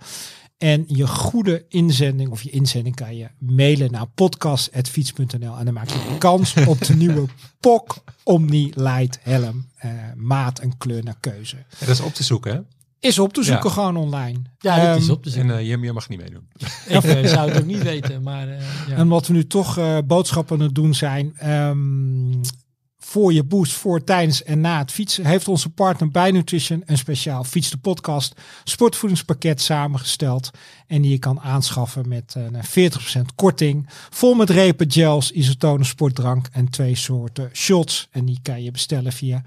En 0.58 0.84
je 0.86 1.06
goede 1.06 1.64
inzending 1.68 2.30
of 2.30 2.42
je 2.42 2.50
inzending 2.50 2.94
kan 2.94 3.16
je 3.16 3.28
mailen 3.38 3.90
naar 3.90 4.06
podcast.fiets.nl. 4.06 5.56
En 5.56 5.64
dan 5.64 5.74
maak 5.74 5.88
je 5.88 6.16
kans 6.18 6.54
op 6.66 6.84
de 6.84 6.94
nieuwe 6.94 7.24
POC 7.60 7.96
Omni 8.22 8.72
Light 8.74 9.18
helm. 9.22 9.66
Eh, 9.76 9.90
maat 10.14 10.58
en 10.58 10.76
kleur 10.78 11.02
naar 11.04 11.16
keuze. 11.20 11.56
En 11.56 11.64
dat 11.86 11.88
is 11.88 12.00
op 12.00 12.14
te 12.14 12.24
zoeken, 12.24 12.52
hè? 12.52 12.60
Is 13.00 13.18
op 13.18 13.32
te 13.32 13.42
zoeken 13.42 13.68
Ja. 13.68 13.74
gewoon 13.74 13.96
online. 13.96 14.38
Ja, 14.58 14.86
dat 14.86 14.96
is 14.96 15.02
Ehm, 15.02 15.12
op 15.12 15.22
te 15.22 15.30
zien. 15.30 15.50
En 15.50 15.64
je 15.64 15.92
mag 15.92 16.08
niet 16.08 16.18
meedoen. 16.20 16.48
Ik 16.88 17.02
eh, 17.04 17.26
zou 17.26 17.48
het 17.50 17.58
ook 17.58 17.66
niet 17.66 17.82
weten, 17.82 18.22
maar 18.22 18.48
eh, 18.48 18.88
ja. 18.88 18.94
En 18.96 19.08
wat 19.08 19.26
we 19.26 19.32
nu 19.32 19.46
toch 19.46 19.78
boodschappen 20.06 20.58
aan 20.58 20.64
het 20.64 20.74
doen 20.74 20.94
zijn. 20.94 21.32
ehm, 21.36 22.42
voor 22.98 23.32
je 23.32 23.44
boost, 23.44 23.72
voor, 23.72 24.04
tijdens 24.04 24.42
en 24.42 24.60
na 24.60 24.78
het 24.78 24.92
fietsen. 24.92 25.26
Heeft 25.26 25.48
onze 25.48 25.68
partner 25.68 26.10
bij 26.10 26.30
Nutrition 26.30 26.82
een 26.86 26.98
speciaal 26.98 27.44
Fiets 27.44 27.70
de 27.70 27.76
Podcast 27.76 28.40
sportvoedingspakket 28.64 29.60
samengesteld. 29.60 30.50
En 30.86 31.02
die 31.02 31.10
je 31.10 31.18
kan 31.18 31.40
aanschaffen 31.40 32.08
met 32.08 32.34
een 32.36 32.64
40% 32.64 33.34
korting. 33.34 33.86
Vol 34.10 34.34
met 34.34 34.50
repen, 34.50 34.92
gels, 34.92 35.30
isotonen, 35.30 35.86
sportdrank 35.86 36.48
en 36.52 36.68
twee 36.70 36.94
soorten 36.94 37.50
shots. 37.52 38.08
En 38.10 38.24
die 38.24 38.38
kan 38.42 38.62
je 38.62 38.70
bestellen 38.70 39.12
via 39.12 39.42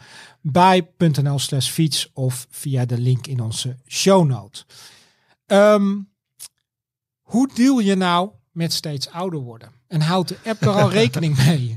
bij.nl 0.51 1.39
slash 1.39 1.69
fiets 1.69 2.09
of 2.13 2.47
via 2.49 2.85
de 2.85 2.97
link 2.97 3.27
in 3.27 3.39
onze 3.39 3.77
show 3.87 4.27
note. 4.27 4.63
Ehm, 5.45 5.97
hoe 7.21 7.49
deal 7.53 7.79
je 7.79 7.95
nou 7.95 8.29
met 8.51 8.73
steeds 8.73 9.09
ouder 9.09 9.39
worden? 9.39 9.71
En 9.87 10.01
houdt 10.01 10.29
de 10.29 10.37
app 10.45 10.61
er 10.61 10.69
al 10.69 10.89
rekening 11.01 11.45
mee? 11.45 11.75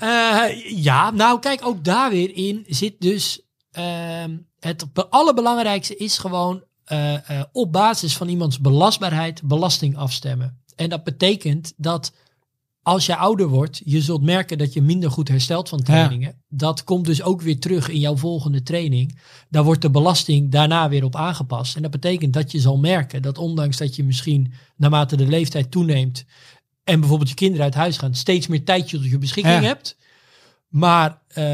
Eh, 0.00 0.44
ja, 0.70 1.10
nou 1.10 1.38
kijk, 1.40 1.66
ook 1.66 1.84
daar 1.84 2.10
weer 2.10 2.34
in 2.34 2.64
zit 2.68 3.00
dus 3.00 3.40
ehm, 3.70 4.36
het 4.58 4.92
be- 4.92 5.08
allerbelangrijkste 5.08 5.96
is 5.96 6.18
gewoon 6.18 6.64
eh, 6.84 7.30
eh, 7.30 7.44
op 7.52 7.72
basis 7.72 8.16
van 8.16 8.28
iemands 8.28 8.60
belastbaarheid 8.60 9.42
belasting 9.42 9.96
afstemmen. 9.96 10.60
En 10.76 10.88
dat 10.88 11.04
betekent 11.04 11.72
dat 11.76 12.12
als 12.86 13.06
je 13.06 13.16
ouder 13.16 13.48
wordt, 13.48 13.80
je 13.84 14.00
zult 14.00 14.22
merken 14.22 14.58
dat 14.58 14.72
je 14.72 14.82
minder 14.82 15.10
goed 15.10 15.28
herstelt 15.28 15.68
van 15.68 15.82
trainingen. 15.82 16.42
Dat 16.48 16.84
komt 16.84 17.04
dus 17.06 17.22
ook 17.22 17.42
weer 17.42 17.58
terug 17.58 17.88
in 17.88 17.98
jouw 17.98 18.16
volgende 18.16 18.62
training. 18.62 19.18
Daar 19.48 19.64
wordt 19.64 19.82
de 19.82 19.90
belasting 19.90 20.50
daarna 20.50 20.88
weer 20.88 21.04
op 21.04 21.16
aangepast. 21.16 21.76
En 21.76 21.82
dat 21.82 21.90
betekent 21.90 22.32
dat 22.32 22.52
je 22.52 22.60
zal 22.60 22.78
merken 22.78 23.22
dat 23.22 23.38
ondanks 23.38 23.76
dat 23.76 23.96
je 23.96 24.04
misschien 24.04 24.52
naarmate 24.76 25.16
de 25.16 25.26
leeftijd 25.26 25.70
toeneemt 25.70 26.24
en 26.84 26.98
bijvoorbeeld 27.00 27.28
je 27.28 27.34
kinderen 27.34 27.64
uit 27.64 27.74
huis 27.74 27.98
gaan, 27.98 28.14
steeds 28.14 28.46
meer 28.46 28.64
tijd 28.64 28.88
tot 28.88 29.04
je 29.04 29.18
beschikking 29.18 29.54
Ja. 29.54 29.62
hebt. 29.62 29.96
Maar 30.68 31.20
eh, 31.28 31.44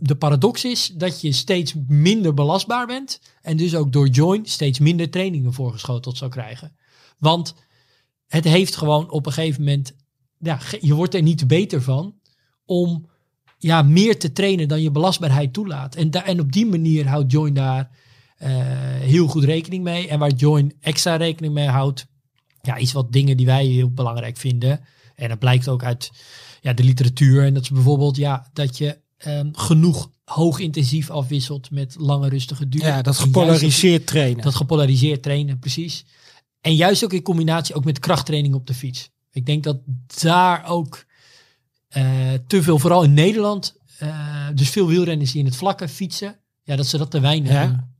de 0.00 0.16
paradox 0.18 0.64
is 0.64 0.92
dat 0.94 1.20
je 1.20 1.32
steeds 1.32 1.74
minder 1.88 2.34
belastbaar 2.34 2.86
bent. 2.86 3.20
En 3.42 3.56
dus 3.56 3.74
ook 3.74 3.92
door 3.92 4.08
Join 4.08 4.46
steeds 4.46 4.78
minder 4.78 5.10
trainingen 5.10 5.52
voorgeschoteld 5.52 6.16
zou 6.16 6.30
krijgen. 6.30 6.76
Want 7.18 7.54
het 8.26 8.44
heeft 8.44 8.76
gewoon 8.76 9.10
op 9.10 9.26
een 9.26 9.32
gegeven 9.32 9.64
moment. 9.64 9.94
Ja, 10.42 10.58
je 10.80 10.94
wordt 10.94 11.14
er 11.14 11.22
niet 11.22 11.46
beter 11.46 11.82
van 11.82 12.14
om 12.64 13.06
ja, 13.58 13.82
meer 13.82 14.18
te 14.18 14.32
trainen 14.32 14.68
dan 14.68 14.82
je 14.82 14.90
belastbaarheid 14.90 15.52
toelaat. 15.52 15.94
En, 15.94 16.10
en 16.10 16.40
op 16.40 16.52
die 16.52 16.66
manier 16.66 17.08
houdt 17.08 17.32
Join 17.32 17.54
daar 17.54 17.90
eh, 18.36 18.50
heel 19.00 19.26
goed 19.26 19.44
rekening 19.44 19.84
mee. 19.84 20.08
En 20.08 20.18
waar 20.18 20.32
Join 20.32 20.74
extra 20.80 21.16
rekening 21.16 21.54
mee 21.54 21.68
houdt, 21.68 22.06
ja, 22.62 22.78
iets 22.78 22.92
wat 22.92 23.12
dingen 23.12 23.36
die 23.36 23.46
wij 23.46 23.66
heel 23.66 23.90
belangrijk 23.90 24.36
vinden. 24.36 24.80
En 25.14 25.28
dat 25.28 25.38
blijkt 25.38 25.68
ook 25.68 25.84
uit 25.84 26.10
ja, 26.60 26.72
de 26.72 26.84
literatuur. 26.84 27.44
En 27.44 27.54
dat 27.54 27.62
is 27.62 27.70
bijvoorbeeld 27.70 28.16
ja, 28.16 28.46
dat 28.52 28.78
je 28.78 28.98
ehm, 29.16 29.48
genoeg 29.52 30.10
hoog 30.24 30.58
intensief 30.58 31.10
afwisselt 31.10 31.70
met 31.70 31.94
lange 31.98 32.28
rustige 32.28 32.68
duur. 32.68 32.82
Ja, 32.82 33.02
dat 33.02 33.18
gepolariseerd 33.18 34.06
trainen. 34.06 34.44
dat 34.44 34.54
gepolariseerd 34.54 35.22
trainen, 35.22 35.58
precies. 35.58 36.04
En 36.60 36.74
juist 36.74 37.04
ook 37.04 37.12
in 37.12 37.22
combinatie 37.22 37.74
ook 37.74 37.84
met 37.84 37.98
krachttraining 37.98 38.54
op 38.54 38.66
de 38.66 38.74
fiets. 38.74 39.10
Ik 39.32 39.46
denk 39.46 39.62
dat 39.64 39.76
daar 40.20 40.64
ook 40.66 41.04
eh, 41.88 42.04
te 42.46 42.62
veel, 42.62 42.78
vooral 42.78 43.02
in 43.02 43.14
Nederland, 43.14 43.76
eh, 43.98 44.46
dus 44.54 44.70
veel 44.70 44.86
wielrenners 44.86 45.30
die 45.30 45.40
in 45.40 45.46
het 45.46 45.56
vlakke 45.56 45.88
fietsen, 45.88 46.36
ja, 46.62 46.76
dat 46.76 46.86
ze 46.86 46.98
dat 46.98 47.10
te 47.10 47.20
weinig 47.20 47.52
Ja. 47.52 47.66
doen. 47.66 47.90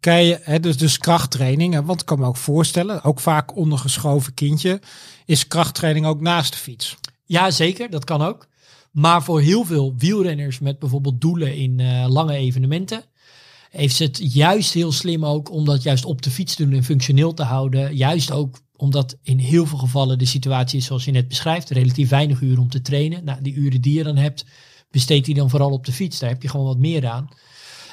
Kan 0.00 0.24
je, 0.24 0.38
hè, 0.42 0.60
dus, 0.60 0.76
dus 0.76 0.98
krachttraining, 0.98 1.74
hè, 1.74 1.84
want 1.84 2.00
ik 2.00 2.06
kan 2.06 2.18
me 2.18 2.26
ook 2.26 2.36
voorstellen, 2.36 3.02
ook 3.04 3.20
vaak 3.20 3.56
ondergeschoven 3.56 4.34
kindje, 4.34 4.80
is 5.24 5.46
krachttraining 5.46 6.06
ook 6.06 6.20
naast 6.20 6.52
de 6.52 6.58
fiets. 6.58 6.96
Ja, 7.24 7.50
zeker, 7.50 7.90
dat 7.90 8.04
kan 8.04 8.22
ook. 8.22 8.48
Maar 8.90 9.22
voor 9.22 9.40
heel 9.40 9.64
veel 9.64 9.94
wielrenners 9.96 10.58
met 10.58 10.78
bijvoorbeeld 10.78 11.20
doelen 11.20 11.56
in 11.56 11.80
eh, 11.80 12.06
lange 12.08 12.34
evenementen, 12.34 13.04
heeft 13.70 13.96
ze 13.96 14.04
het 14.04 14.32
juist 14.32 14.72
heel 14.72 14.92
slim 14.92 15.24
ook 15.24 15.50
om 15.50 15.64
dat 15.64 15.82
juist 15.82 16.04
op 16.04 16.22
de 16.22 16.30
fiets 16.30 16.54
te 16.54 16.64
doen 16.64 16.74
en 16.74 16.84
functioneel 16.84 17.34
te 17.34 17.42
houden. 17.42 17.96
Juist 17.96 18.30
ook 18.30 18.60
omdat 18.80 19.16
in 19.22 19.38
heel 19.38 19.66
veel 19.66 19.78
gevallen 19.78 20.18
de 20.18 20.24
situatie 20.24 20.78
is 20.78 20.84
zoals 20.84 21.04
je 21.04 21.10
net 21.10 21.28
beschrijft, 21.28 21.70
relatief 21.70 22.08
weinig 22.08 22.40
uren 22.40 22.62
om 22.62 22.68
te 22.68 22.82
trainen. 22.82 23.24
Nou, 23.24 23.42
die 23.42 23.54
uren 23.54 23.80
die 23.80 23.94
je 23.94 24.02
dan 24.02 24.16
hebt, 24.16 24.44
besteedt 24.90 25.26
die 25.26 25.34
dan 25.34 25.50
vooral 25.50 25.70
op 25.70 25.84
de 25.84 25.92
fiets. 25.92 26.18
Daar 26.18 26.30
heb 26.30 26.42
je 26.42 26.48
gewoon 26.48 26.66
wat 26.66 26.78
meer 26.78 27.08
aan. 27.08 27.28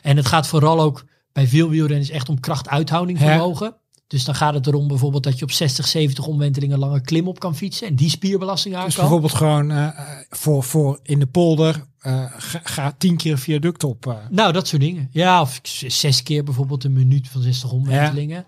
En 0.01 0.17
het 0.17 0.25
gaat 0.25 0.47
vooral 0.47 0.79
ook 0.81 1.05
bij 1.33 1.47
veel 1.47 1.69
wielrenners 1.69 2.09
echt 2.09 2.29
om 2.29 2.39
krachtuithouding 2.39 3.19
vermogen. 3.19 3.75
Dus 4.07 4.25
dan 4.25 4.35
gaat 4.35 4.53
het 4.53 4.67
erom 4.67 4.87
bijvoorbeeld 4.87 5.23
dat 5.23 5.39
je 5.39 5.43
op 5.43 5.51
60, 5.51 5.87
70 5.87 6.27
omwentelingen 6.27 6.79
lange 6.79 7.01
klim 7.01 7.27
op 7.27 7.39
kan 7.39 7.55
fietsen 7.55 7.87
en 7.87 7.95
die 7.95 8.09
spierbelasting 8.09 8.75
aan 8.75 8.85
Dus 8.85 8.93
kan. 8.93 9.03
bijvoorbeeld 9.03 9.33
gewoon 9.33 9.71
eh, 9.71 9.87
eh, 9.87 9.93
voor, 10.29 10.63
voor 10.63 10.99
in 11.03 11.19
de 11.19 11.27
polder, 11.27 11.85
eh, 11.99 12.23
ga, 12.37 12.59
ga 12.63 12.95
tien 12.97 13.17
keer 13.17 13.31
een 13.31 13.37
viaduct 13.37 13.83
op. 13.83 14.17
Nou, 14.29 14.53
dat 14.53 14.67
soort 14.67 14.81
dingen. 14.81 15.09
Ja, 15.11 15.41
of 15.41 15.59
zes 15.87 16.23
keer 16.23 16.43
bijvoorbeeld 16.43 16.83
een 16.83 16.93
minuut 16.93 17.27
van 17.27 17.41
60 17.41 17.71
omwentelingen. 17.71 18.45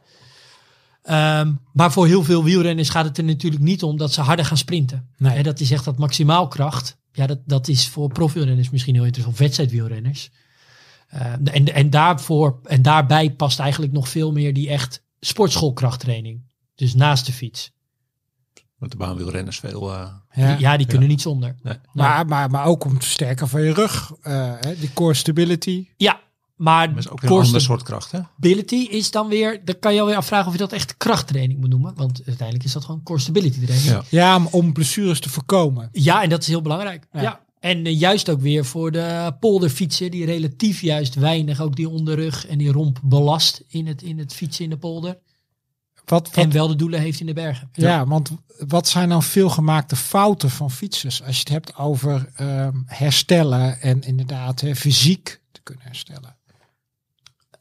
Ehm, 1.09 1.53
maar 1.73 1.91
voor 1.91 2.07
heel 2.07 2.23
veel 2.23 2.43
wielrenners 2.43 2.89
gaat 2.89 3.05
het 3.05 3.17
er 3.17 3.23
natuurlijk 3.23 3.63
niet 3.63 3.83
om 3.83 3.97
dat 3.97 4.13
ze 4.13 4.21
harder 4.21 4.45
gaan 4.45 4.57
sprinten. 4.57 5.09
Nee. 5.17 5.43
Dat 5.43 5.59
is 5.59 5.71
echt 5.71 5.85
dat 5.85 5.97
maximaal 5.97 6.47
kracht. 6.47 6.97
Ja, 7.11 7.27
dat, 7.27 7.39
dat 7.45 7.67
is 7.67 7.87
voor 7.87 8.07
profielrenners 8.11 8.69
misschien 8.69 8.93
heel 8.93 9.03
interessant. 9.03 9.35
Of 9.35 9.41
wedstrijdwielrenners. 9.41 10.29
Ehm, 11.09 11.45
en, 11.45 11.73
en, 11.73 11.89
daarvoor, 11.89 12.59
en 12.63 12.81
daarbij 12.81 13.31
past 13.31 13.59
eigenlijk 13.59 13.91
nog 13.91 14.09
veel 14.09 14.31
meer 14.31 14.53
die 14.53 14.69
echt 14.69 15.03
sportschoolkrachttraining. 15.19 16.41
Dus 16.75 16.93
naast 16.93 17.25
de 17.25 17.33
fiets. 17.33 17.71
Want 18.77 18.91
de 18.91 18.97
baanwielrenners 18.97 19.59
veel... 19.59 19.93
eh, 19.93 20.07
Ja. 20.33 20.55
Ja, 20.59 20.77
die 20.77 20.87
kunnen 20.87 21.07
niet 21.07 21.21
zonder. 21.21 21.55
Nee. 21.63 21.77
Maar, 21.93 22.25
maar, 22.25 22.49
maar 22.49 22.65
ook 22.65 22.85
om 22.85 22.93
het 22.93 23.03
versterken 23.03 23.47
van 23.47 23.61
je 23.61 23.73
rug, 23.73 24.11
eh, 24.21 24.53
hè, 24.59 24.75
die 24.79 24.93
core 24.93 25.13
stability. 25.13 25.87
Ja, 25.97 26.19
maar 26.59 26.89
dat 26.89 26.97
is 26.97 27.09
ook 27.09 27.23
een 27.23 27.29
ander 27.29 27.61
soort 27.61 27.83
kracht, 27.83 28.11
hè? 28.11 28.19
stability 28.19 28.75
is 28.75 29.11
dan 29.11 29.27
weer, 29.27 29.61
dan 29.65 29.79
kan 29.79 29.93
je 29.93 29.99
alweer 29.99 30.15
afvragen 30.15 30.47
of 30.47 30.51
je 30.51 30.59
dat 30.59 30.71
echt 30.71 30.97
krachttraining 30.97 31.59
moet 31.59 31.69
noemen. 31.69 31.93
Want 31.95 32.21
uiteindelijk 32.25 32.65
is 32.65 32.73
dat 32.73 32.85
gewoon 32.85 33.03
core 33.03 33.19
stability 33.19 33.65
training. 33.65 33.89
Ja. 33.89 34.03
Ja, 34.09 34.35
om, 34.35 34.47
om 34.51 34.73
blessures 34.73 35.19
te 35.19 35.29
voorkomen. 35.29 35.89
Ja, 35.91 36.23
en 36.23 36.29
dat 36.29 36.41
is 36.41 36.47
heel 36.47 36.61
belangrijk. 36.61 37.07
Ja. 37.11 37.21
Ja. 37.21 37.39
En 37.59 37.85
eh, 37.85 37.99
juist 37.99 38.29
ook 38.29 38.41
weer 38.41 38.65
voor 38.65 38.91
de 38.91 39.35
polderfietsen, 39.39 40.11
die 40.11 40.25
relatief 40.25 40.81
juist 40.81 41.15
weinig 41.15 41.61
ook 41.61 41.75
die 41.75 41.89
onderrug 41.89 42.47
en 42.47 42.57
die 42.57 42.71
romp 42.71 42.99
belast 43.03 43.63
in 43.67 43.87
het, 43.87 44.01
in 44.01 44.19
het 44.19 44.33
fietsen 44.33 44.63
in 44.63 44.69
de 44.69 44.77
polder. 44.77 45.17
Wat, 46.05 46.27
wat, 46.27 46.43
En 46.43 46.51
wel 46.51 46.67
de 46.67 46.75
doelen 46.75 46.99
heeft 46.99 47.19
in 47.19 47.25
de 47.25 47.33
bergen. 47.33 47.69
ja. 47.73 48.05
want 48.05 48.31
wat 48.67 48.87
zijn 48.87 49.09
dan 49.09 49.23
veelgemaakte 49.23 49.95
fouten 49.95 50.49
van 50.49 50.71
fietsers? 50.71 51.23
Als 51.23 51.35
je 51.35 51.39
het 51.39 51.49
hebt 51.49 51.75
over 51.75 52.31
ehm, 52.35 52.77
herstellen 52.85 53.81
en 53.81 54.01
inderdaad 54.01 54.61
hè, 54.61 54.75
fysiek 54.75 55.41
te 55.51 55.61
kunnen 55.63 55.83
herstellen. 55.83 56.37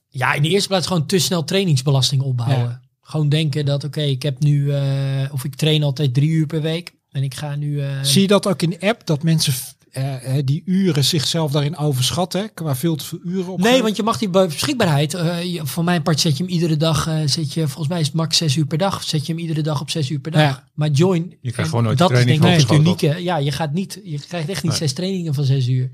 Ja, 0.08 0.34
in 0.34 0.42
de 0.42 0.48
eerste 0.48 0.68
plaats 0.68 0.86
gewoon 0.86 1.06
te 1.06 1.18
snel 1.18 1.44
trainingsbelasting 1.44 2.22
opbouwen. 2.22 2.68
Ja. 2.68 2.80
Gewoon 3.00 3.28
denken 3.28 3.64
dat, 3.64 3.84
oké, 3.84 4.00
ik 4.00 4.22
heb 4.22 4.40
nu, 4.40 4.72
eh, 4.72 4.82
of 5.32 5.44
ik 5.44 5.54
train 5.54 5.82
altijd 5.82 6.14
drie 6.14 6.28
uur 6.30 6.46
per 6.46 6.62
week. 6.62 6.92
En 7.10 7.22
ik 7.22 7.34
ga 7.34 7.54
nu... 7.54 7.80
eh, 7.80 7.88
Zie 8.02 8.20
je 8.22 8.26
dat 8.26 8.46
ook 8.46 8.62
in 8.62 8.70
de 8.70 8.80
app, 8.80 9.06
dat 9.06 9.22
mensen 9.22 9.52
eh, 9.90 10.34
die 10.44 10.62
uren 10.64 11.04
zichzelf 11.04 11.50
daarin 11.52 11.76
overschatten, 11.76 12.54
qua 12.54 12.76
veel 12.76 12.96
te 12.96 13.04
veel 13.04 13.18
uren 13.24 13.52
op. 13.52 13.58
Nee, 13.60 13.82
want 13.82 13.96
je 13.96 14.02
mag 14.02 14.18
die 14.18 14.28
be- 14.28 14.46
beschikbaarheid. 14.46 15.14
eh, 15.14 15.42
je- 15.54 15.66
voor 15.66 15.84
mijn 15.84 16.02
part 16.02 16.20
zet 16.20 16.36
je 16.36 16.42
hem 16.44 16.52
iedere 16.52 16.76
dag. 16.76 17.06
eh, 17.06 17.16
zet 17.26 17.52
je, 17.52 17.66
volgens 17.66 17.88
mij 17.88 18.00
is 18.00 18.06
het 18.06 18.14
max 18.16 18.36
6 18.36 18.56
uur 18.56 18.66
per 18.66 18.78
dag. 18.78 19.02
Zet 19.02 19.26
je 19.26 19.32
hem 19.32 19.40
iedere 19.42 19.62
dag 19.62 19.80
op 19.80 19.90
6 19.90 20.10
uur 20.10 20.18
per 20.20 20.32
dag. 20.32 20.40
Ja. 20.40 20.64
Maar 20.74 20.90
join. 20.90 21.36
Je 21.40 21.52
krijgt 21.52 21.70
gewoon 21.70 21.84
nooit 21.84 21.98
dat 21.98 22.10
is 22.10 22.24
denk 22.24 22.44
ik 22.44 22.60
het 22.60 22.70
unieke. 22.72 23.22
Ja, 23.22 23.36
je 23.38 23.52
gaat 23.52 23.72
niet. 23.72 24.00
Je 24.04 24.18
krijgt 24.18 24.48
echt 24.48 24.62
niet 24.62 24.70
Nee. 24.72 24.80
zes 24.80 24.92
trainingen 24.92 25.34
van 25.34 25.44
6 25.44 25.68
uur. 25.68 25.90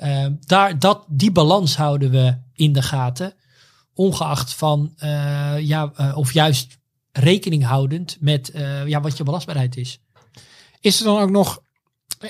Eh, 0.00 0.26
daar, 0.40 0.78
dat, 0.78 1.04
die 1.08 1.32
balans 1.32 1.76
houden 1.76 2.10
we 2.10 2.36
in 2.54 2.72
de 2.72 2.82
gaten. 2.82 3.34
Ongeacht 3.94 4.54
van 4.54 4.92
eh, 4.96 5.58
ja, 5.58 5.92
eh, 5.96 6.16
of 6.16 6.32
juist 6.32 6.78
rekening 7.12 7.64
houdend 7.64 8.16
met 8.20 8.50
eh, 8.50 8.86
ja, 8.86 9.00
wat 9.00 9.16
je 9.16 9.24
belastbaarheid 9.24 9.76
is. 9.76 10.00
Is 10.80 10.98
er 10.98 11.04
dan 11.04 11.20
ook 11.20 11.30
nog 11.30 11.62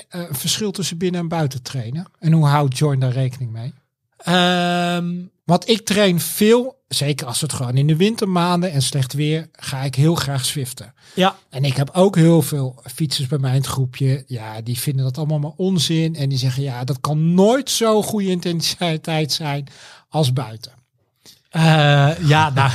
een 0.09 0.35
verschil 0.35 0.71
tussen 0.71 0.97
binnen 0.97 1.21
en 1.21 1.27
buiten 1.27 1.61
trainen? 1.61 2.05
En 2.19 2.31
hoe 2.31 2.45
houdt 2.45 2.77
Join 2.77 2.99
daar 2.99 3.11
rekening 3.11 3.51
mee? 3.51 3.73
Ehm, 4.17 5.25
Want 5.51 5.69
ik 5.69 5.85
train 5.85 6.19
veel, 6.19 6.83
zeker 6.87 7.27
als 7.27 7.41
het 7.41 7.53
gewoon 7.53 7.77
in 7.77 7.87
de 7.87 7.95
wintermaanden 7.95 8.71
en 8.71 8.81
slecht 8.81 9.13
weer, 9.13 9.49
ga 9.51 9.81
ik 9.81 9.95
heel 9.95 10.15
graag 10.15 10.45
zwiften. 10.45 10.93
ja, 11.13 11.35
En 11.49 11.63
ik 11.63 11.75
heb 11.75 11.89
ook 11.93 12.15
heel 12.15 12.41
veel 12.41 12.81
fietsers 12.93 13.27
bij 13.27 13.37
mij 13.37 13.51
in 13.51 13.57
het 13.57 13.65
groepje. 13.65 14.23
Ja, 14.27 14.61
die 14.61 14.79
vinden 14.79 15.03
dat 15.03 15.17
allemaal 15.17 15.39
maar 15.39 15.53
onzin. 15.55 16.15
En 16.15 16.29
die 16.29 16.37
zeggen, 16.37 16.63
ja, 16.63 16.83
dat 16.83 16.99
kan 16.99 17.33
nooit 17.33 17.69
zo 17.69 18.01
goede 18.01 18.29
intensiteit 18.29 19.31
zijn 19.31 19.67
als 20.09 20.33
buiten. 20.33 20.71
Eh, 21.49 22.27
ja, 22.27 22.49
nou, 22.49 22.71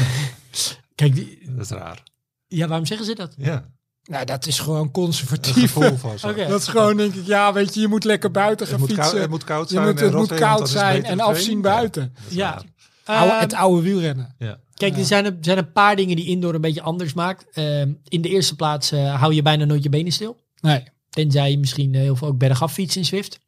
kijk, 0.95 1.15
die, 1.15 1.39
Dat 1.49 1.65
is 1.65 1.71
raar. 1.71 2.03
ja, 2.47 2.67
waarom 2.67 2.87
zeggen 2.87 3.07
ze 3.07 3.15
dat? 3.15 3.35
Ja. 3.37 3.76
Nou, 4.07 4.25
dat 4.25 4.47
is 4.47 4.59
gewoon 4.59 4.91
conservatief. 4.91 5.73
gevoel 5.73 5.97
van 5.97 6.19
zo. 6.19 6.29
Oké. 6.31 6.47
Dat 6.49 6.61
is 6.61 6.69
gewoon, 6.69 6.97
denk 6.97 7.15
ik, 7.15 7.27
ja, 7.27 7.53
weet 7.53 7.75
je, 7.75 7.81
je 7.81 7.89
moet 7.89 8.05
lekker 8.05 8.31
buiten 8.31 8.67
gaan 8.67 8.81
Het 8.81 8.89
moet, 8.89 8.97
fietsen. 8.97 9.13
koud, 9.13 9.23
het 9.23 9.31
moet 9.31 9.45
koud 9.45 9.69
je 9.69 9.75
zijn. 9.75 9.87
moet, 9.87 9.99
en 10.01 10.05
het 10.05 10.15
moet 10.15 10.35
koud 10.35 10.69
zijn 10.69 11.05
en 11.05 11.21
afzien 11.21 11.61
buiten. 11.61 12.15
Ja. 12.29 12.63
Oude, 13.05 13.33
Ehm, 13.33 13.41
het 13.41 13.55
oude 13.55 13.83
wielrennen. 13.83 14.35
Ja. 14.39 14.59
Kijk, 14.75 14.97
er 14.97 15.05
zijn, 15.05 15.25
er 15.25 15.37
zijn 15.41 15.59
een 15.59 15.73
paar 15.73 15.97
dingen 15.97 16.17
die 16.17 16.27
indoor 16.27 16.55
een 16.55 16.61
beetje 16.61 16.83
anders 16.83 17.13
maakt. 17.15 17.47
Ehm, 17.53 17.93
in 18.09 18.23
de 18.23 18.29
eerste 18.29 18.57
plaats 18.57 18.93
eh, 18.93 19.21
hou 19.21 19.35
je 19.35 19.43
bijna 19.43 19.65
nooit 19.65 19.83
je 19.83 19.89
benen 19.89 20.13
stil. 20.13 20.37
Nee. 20.61 20.83
Tenzij 21.11 21.51
je 21.51 21.59
misschien 21.59 21.95
eh, 21.95 22.01
heel 22.01 22.17
veel 22.17 22.29
ook 22.29 22.39
bergaf 22.39 22.73
fietst 22.73 22.97
in 22.97 23.05
Zwift. 23.05 23.41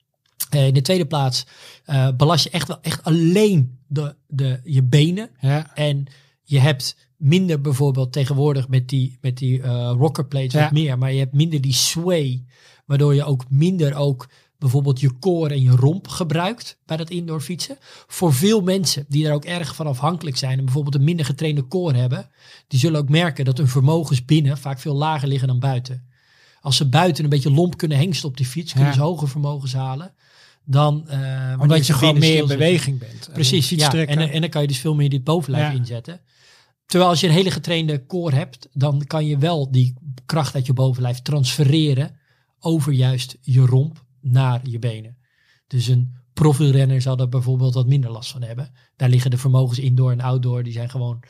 Eh, 0.50 0.66
in 0.66 0.74
de 0.74 0.80
tweede 0.80 1.06
plaats 1.06 1.46
eh, 1.84 2.08
belast 2.16 2.44
je 2.44 2.50
echt 2.50 2.68
wel 2.68 2.78
echt 2.82 3.04
alleen 3.04 3.78
de, 3.86 4.14
de, 4.26 4.60
je 4.64 4.82
benen. 4.82 5.30
Ja. 5.40 5.70
En 5.74 6.06
je 6.42 6.58
hebt 6.58 6.96
minder 7.18 7.60
bijvoorbeeld 7.60 8.12
tegenwoordig 8.12 8.68
met 8.68 8.88
die, 8.88 9.18
met 9.20 9.36
die 9.38 9.62
eh 9.62 9.92
rockerplates 9.96 10.52
Ja. 10.52 10.62
wat 10.62 10.72
meer. 10.72 10.98
Maar 10.98 11.12
je 11.12 11.18
hebt 11.18 11.32
minder 11.34 11.60
die 11.60 11.72
sway. 11.74 12.44
Waardoor 12.86 13.14
je 13.14 13.24
ook 13.24 13.44
minder 13.50 13.94
ook 13.94 14.28
bijvoorbeeld 14.58 15.00
je 15.00 15.18
core 15.18 15.54
en 15.54 15.62
je 15.62 15.70
romp 15.70 16.08
gebruikt 16.08 16.78
bij 16.86 16.96
dat 16.96 17.10
indoor 17.10 17.40
fietsen. 17.40 17.76
Voor 18.06 18.34
veel 18.34 18.60
mensen 18.60 19.04
die 19.08 19.24
daar 19.24 19.34
ook 19.34 19.44
erg 19.44 19.74
van 19.74 19.86
afhankelijk 19.86 20.36
zijn 20.36 20.58
en 20.58 20.64
bijvoorbeeld 20.64 20.94
een 20.94 21.04
minder 21.04 21.24
getrainde 21.24 21.68
core 21.68 21.96
hebben, 21.98 22.28
die 22.68 22.78
zullen 22.78 23.00
ook 23.00 23.08
merken 23.08 23.44
dat 23.44 23.58
hun 23.58 23.68
vermogens 23.68 24.24
binnen 24.24 24.58
vaak 24.58 24.78
veel 24.80 24.94
lager 24.94 25.28
liggen 25.28 25.48
dan 25.48 25.58
buiten. 25.58 26.06
Als 26.60 26.76
ze 26.76 26.88
buiten 26.88 27.24
een 27.24 27.30
beetje 27.30 27.50
lomp 27.52 27.76
kunnen 27.76 27.98
hengsten 27.98 28.28
op 28.28 28.36
die 28.36 28.46
fiets, 28.46 28.72
kunnen 28.72 28.90
Ja. 28.90 28.96
ze 28.96 29.02
hoge 29.02 29.26
vermogens 29.26 29.72
halen. 29.72 30.12
Dan, 30.64 31.04
wanneer 31.08 31.58
Omdat 31.60 31.86
je 31.86 31.92
gewoon 31.92 32.18
meer 32.18 32.36
in 32.36 32.46
beweging 32.46 32.98
bent. 32.98 33.30
Precies, 33.32 33.68
ja. 33.68 33.88
trekken. 33.88 34.18
En, 34.18 34.30
en 34.30 34.40
dan 34.40 34.50
kan 34.50 34.62
je 34.62 34.68
dus 34.68 34.78
veel 34.78 34.94
meer 34.94 35.10
dit 35.10 35.24
bovenlijf 35.24 35.72
Ja. 35.72 35.78
inzetten. 35.78 36.20
Terwijl 36.88 37.10
als 37.10 37.20
je 37.20 37.26
een 37.26 37.32
hele 37.32 37.50
getrainde 37.50 38.06
core 38.06 38.34
hebt, 38.36 38.68
dan 38.72 39.04
kan 39.06 39.26
je 39.26 39.38
wel 39.38 39.70
die 39.70 39.94
kracht 40.26 40.54
uit 40.54 40.66
je 40.66 40.72
bovenlijf 40.72 41.22
transfereren 41.22 42.18
over 42.58 42.92
juist 42.92 43.36
je 43.40 43.60
romp 43.60 44.04
naar 44.20 44.60
je 44.62 44.78
benen. 44.78 45.16
Dus 45.66 45.86
een 45.86 46.14
profielrenner 46.32 47.02
zal 47.02 47.16
daar 47.16 47.28
bijvoorbeeld 47.28 47.74
wat 47.74 47.86
minder 47.86 48.10
last 48.10 48.30
van 48.30 48.42
hebben. 48.42 48.72
Daar 48.96 49.08
liggen 49.08 49.30
de 49.30 49.38
vermogens 49.38 49.78
indoor 49.78 50.10
en 50.12 50.20
outdoor, 50.20 50.62
die 50.62 50.72
zijn 50.72 50.90
gewoon, 50.90 51.22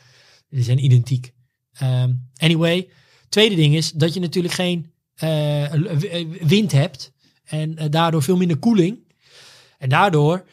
die 0.49 0.63
zijn 0.63 0.83
identiek. 0.83 1.33
Ehm, 1.73 2.13
anyway, 2.35 2.89
tweede 3.29 3.55
ding 3.55 3.75
is 3.75 3.91
dat 3.91 4.13
je 4.13 4.19
natuurlijk 4.19 4.53
geen 4.53 4.91
eh, 5.15 5.63
w- 5.71 6.47
wind 6.47 6.71
hebt. 6.71 7.11
En 7.43 7.77
eh, 7.77 7.89
daardoor 7.89 8.23
veel 8.23 8.37
minder 8.37 8.57
koeling. 8.57 9.13
En 9.77 9.89
daardoor 9.89 10.45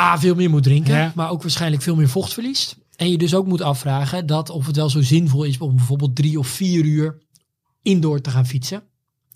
A, 0.00 0.18
veel 0.18 0.34
meer 0.34 0.50
moet 0.50 0.62
drinken, 0.62 0.94
Ja. 0.94 1.12
maar 1.14 1.30
ook 1.30 1.42
waarschijnlijk 1.42 1.82
veel 1.82 1.96
meer 1.96 2.08
vocht 2.08 2.32
verliest. 2.32 2.76
En 3.00 3.10
je 3.10 3.18
dus 3.18 3.34
ook 3.34 3.46
moet 3.46 3.60
afvragen 3.60 4.26
dat 4.26 4.50
of 4.50 4.66
het 4.66 4.76
wel 4.76 4.90
zo 4.90 5.02
zinvol 5.02 5.44
is 5.44 5.58
om 5.58 5.76
bijvoorbeeld 5.76 6.16
drie 6.16 6.38
of 6.38 6.46
vier 6.46 6.84
uur 6.84 7.18
indoor 7.82 8.20
te 8.20 8.30
gaan 8.30 8.46
fietsen. 8.46 8.82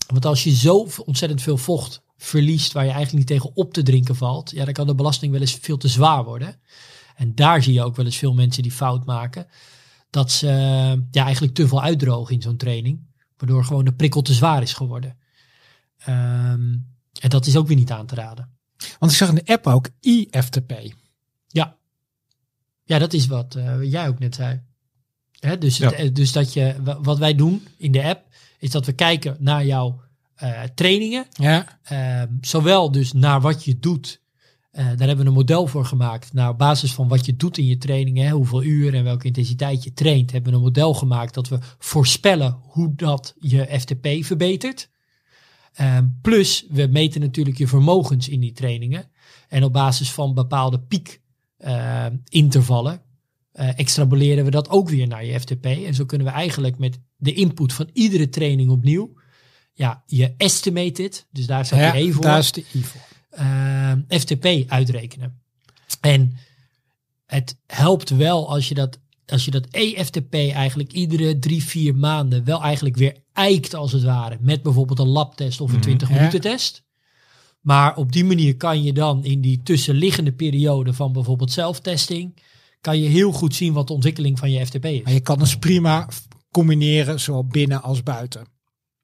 Want 0.07 0.25
als 0.25 0.43
je 0.43 0.55
zo 0.55 0.87
ontzettend 1.05 1.41
veel 1.41 1.57
vocht 1.57 2.01
verliest 2.17 2.71
waar 2.71 2.83
je 2.83 2.91
eigenlijk 2.91 3.17
niet 3.17 3.39
tegen 3.39 3.55
op 3.55 3.73
te 3.73 3.83
drinken 3.83 4.15
valt, 4.15 4.51
ja, 4.51 4.65
dan 4.65 4.73
kan 4.73 4.87
de 4.87 4.95
belasting 4.95 5.31
wel 5.31 5.41
eens 5.41 5.57
veel 5.61 5.77
te 5.77 5.87
zwaar 5.87 6.23
worden. 6.23 6.59
En 7.15 7.35
daar 7.35 7.63
zie 7.63 7.73
je 7.73 7.83
ook 7.83 7.95
wel 7.95 8.05
eens 8.05 8.17
veel 8.17 8.33
mensen 8.33 8.63
die 8.63 8.71
fout 8.71 9.05
maken. 9.05 9.47
Dat 10.09 10.31
ze 10.31 10.47
ja, 11.11 11.23
eigenlijk 11.23 11.53
te 11.53 11.67
veel 11.67 11.81
uitdrogen 11.81 12.35
in 12.35 12.41
zo'n 12.41 12.57
training. 12.57 13.07
Waardoor 13.37 13.65
gewoon 13.65 13.85
de 13.85 13.93
prikkel 13.93 14.21
te 14.21 14.33
zwaar 14.33 14.61
is 14.61 14.73
geworden. 14.73 15.17
Ehm, 15.97 16.73
en 17.19 17.29
dat 17.29 17.45
is 17.45 17.57
ook 17.57 17.67
weer 17.67 17.77
niet 17.77 17.91
aan 17.91 18.05
te 18.05 18.15
raden. 18.15 18.49
Want 18.99 19.11
ik 19.11 19.17
zag 19.17 19.29
in 19.29 19.35
de 19.35 19.53
app 19.53 19.67
ook 19.67 19.89
IFTP. 19.99 20.73
Ja, 22.85 22.99
dat 22.99 23.13
is 23.13 23.27
wat 23.27 23.55
eh, 23.55 23.83
jij 23.91 24.07
ook 24.07 24.19
net 24.19 24.35
zei. 24.35 24.61
Hè, 25.39 25.57
dus, 25.57 25.77
het- 25.77 25.91
Ja. 25.91 25.97
eh, 25.97 26.13
dus 26.13 26.31
dat 26.31 26.53
je, 26.53 26.75
wa- 26.83 27.01
wat 27.01 27.17
wij 27.17 27.35
doen 27.35 27.67
in 27.77 27.91
de 27.91 28.03
app, 28.03 28.23
is 28.59 28.69
dat 28.71 28.85
we 28.85 28.91
kijken 28.93 29.35
naar 29.39 29.65
jouw 29.65 30.03
eh, 30.35 30.61
trainingen. 30.75 31.25
Ja. 31.31 31.79
Ehm, 31.83 32.27
zowel 32.41 32.91
dus 32.91 33.13
naar 33.13 33.41
wat 33.41 33.63
je 33.63 33.79
doet. 33.79 34.23
Daar 34.71 34.85
hebben 35.07 35.17
we 35.17 35.25
een 35.25 35.33
model 35.33 35.67
voor 35.67 35.85
gemaakt. 35.85 36.33
Nou, 36.33 36.51
op 36.51 36.57
basis 36.57 36.93
van 36.93 37.07
wat 37.07 37.25
je 37.25 37.35
doet 37.35 37.57
in 37.57 37.65
je 37.65 37.77
trainingen, 37.77 38.29
hoeveel 38.31 38.63
uur 38.63 38.93
en 38.93 39.03
welke 39.03 39.25
intensiteit 39.27 39.83
je 39.83 39.93
traint, 39.93 40.31
hebben 40.31 40.51
we 40.51 40.57
een 40.57 40.63
model 40.63 40.93
gemaakt 40.93 41.33
dat 41.33 41.47
we 41.49 41.59
voorspellen 41.77 42.59
hoe 42.61 42.93
dat 42.95 43.33
je 43.39 43.67
FTP 43.79 44.07
verbetert. 44.25 44.89
Ehm, 45.73 46.07
plus, 46.21 46.65
we 46.69 46.87
meten 46.87 47.21
natuurlijk 47.21 47.57
je 47.57 47.67
vermogens 47.67 48.29
in 48.29 48.39
die 48.39 48.51
trainingen. 48.51 49.11
En 49.47 49.63
op 49.63 49.73
basis 49.73 50.11
van 50.11 50.33
bepaalde 50.33 50.79
piekintervallen 51.57 53.01
eh 53.51 53.79
extrapoleren 53.79 54.45
we 54.45 54.51
dat 54.51 54.69
ook 54.69 54.89
weer 54.89 55.07
naar 55.07 55.25
je 55.25 55.39
FTP. 55.39 55.65
En 55.65 55.93
zo 55.93 56.05
kunnen 56.05 56.27
we 56.27 56.33
eigenlijk 56.33 56.77
met 56.77 56.99
de 57.15 57.33
input 57.33 57.73
van 57.73 57.89
iedere 57.93 58.29
training 58.29 58.69
opnieuw, 58.69 59.13
ja, 59.73 60.03
je 60.05 60.33
estimated, 60.37 61.27
dus 61.31 61.45
daar 61.45 61.65
staat 61.65 61.79
ja 61.79 61.93
je 61.95 62.07
E 62.07 62.11
voor, 62.11 62.21
daar 62.21 62.37
is 62.39 62.51
de 62.51 62.63
I 62.75 62.83
voor. 62.83 63.01
eh, 63.29 63.91
FTP 64.07 64.45
uitrekenen. 64.71 65.41
En 66.01 66.33
het 67.25 67.57
helpt 67.67 68.09
wel 68.09 68.49
als 68.49 68.67
je 68.67 68.73
dat, 68.73 68.99
als 69.25 69.45
je 69.45 69.51
dat 69.51 69.67
EFTP 69.71 70.33
eigenlijk 70.33 70.91
iedere 70.91 71.39
drie, 71.39 71.63
vier 71.63 71.95
maanden 71.95 72.43
wel 72.43 72.61
eigenlijk 72.61 72.95
weer 72.97 73.17
eikt 73.33 73.73
als 73.73 73.91
het 73.91 74.03
ware. 74.03 74.37
Met 74.41 74.63
bijvoorbeeld 74.63 74.99
een 74.99 75.07
labtest 75.07 75.61
of 75.61 75.67
een 75.69 75.73
Mhm. 75.75 75.83
20 75.83 76.09
Ja. 76.09 76.15
minuten 76.15 76.41
test. 76.41 76.83
Maar 77.65 77.95
op 77.95 78.11
die 78.11 78.25
manier 78.25 78.55
kan 78.57 78.83
je 78.83 78.93
dan 78.93 79.23
in 79.23 79.41
die 79.41 79.61
tussenliggende 79.63 80.31
periode 80.31 80.93
van 80.93 81.11
bijvoorbeeld 81.13 81.51
zelftesting, 81.51 82.37
kan 82.81 82.99
je 82.99 83.07
heel 83.09 83.31
goed 83.31 83.55
zien 83.55 83.73
wat 83.73 83.87
de 83.87 83.93
ontwikkeling 83.93 84.39
van 84.39 84.51
je 84.51 84.65
FTP 84.65 84.85
is. 84.85 85.01
Maar 85.03 85.13
je 85.13 85.19
kan 85.19 85.37
dus 85.39 85.57
prima 85.57 86.07
combineren, 86.51 87.19
zowel 87.19 87.45
binnen 87.45 87.81
als 87.81 88.03
buiten. 88.03 88.45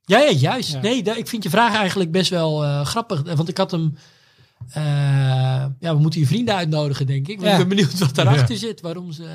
Ja, 0.01 0.19
ja 0.19 0.31
juist. 0.31 0.71
Ja. 0.71 0.81
Nee, 0.81 1.01
ik 1.03 1.27
vind 1.27 1.43
je 1.43 1.49
vraag 1.49 1.75
eigenlijk 1.75 2.11
best 2.11 2.29
wel 2.29 2.63
eh, 2.63 2.85
grappig. 2.85 3.21
Want 3.35 3.49
ik 3.49 3.57
had 3.57 3.71
hem... 3.71 3.95
eh, 4.69 4.83
ja, 5.79 5.95
we 5.95 5.99
moeten 5.99 6.19
je 6.19 6.25
vrienden 6.27 6.55
uitnodigen, 6.55 7.05
denk 7.05 7.27
ik. 7.27 7.35
Want 7.35 7.47
Ja. 7.47 7.51
Ik 7.51 7.67
ben 7.67 7.67
benieuwd 7.75 7.99
wat 7.99 8.15
daarachter 8.15 8.53
Ja. 8.53 8.59
zit. 8.59 8.81
Waarom 8.81 9.11
ze... 9.11 9.29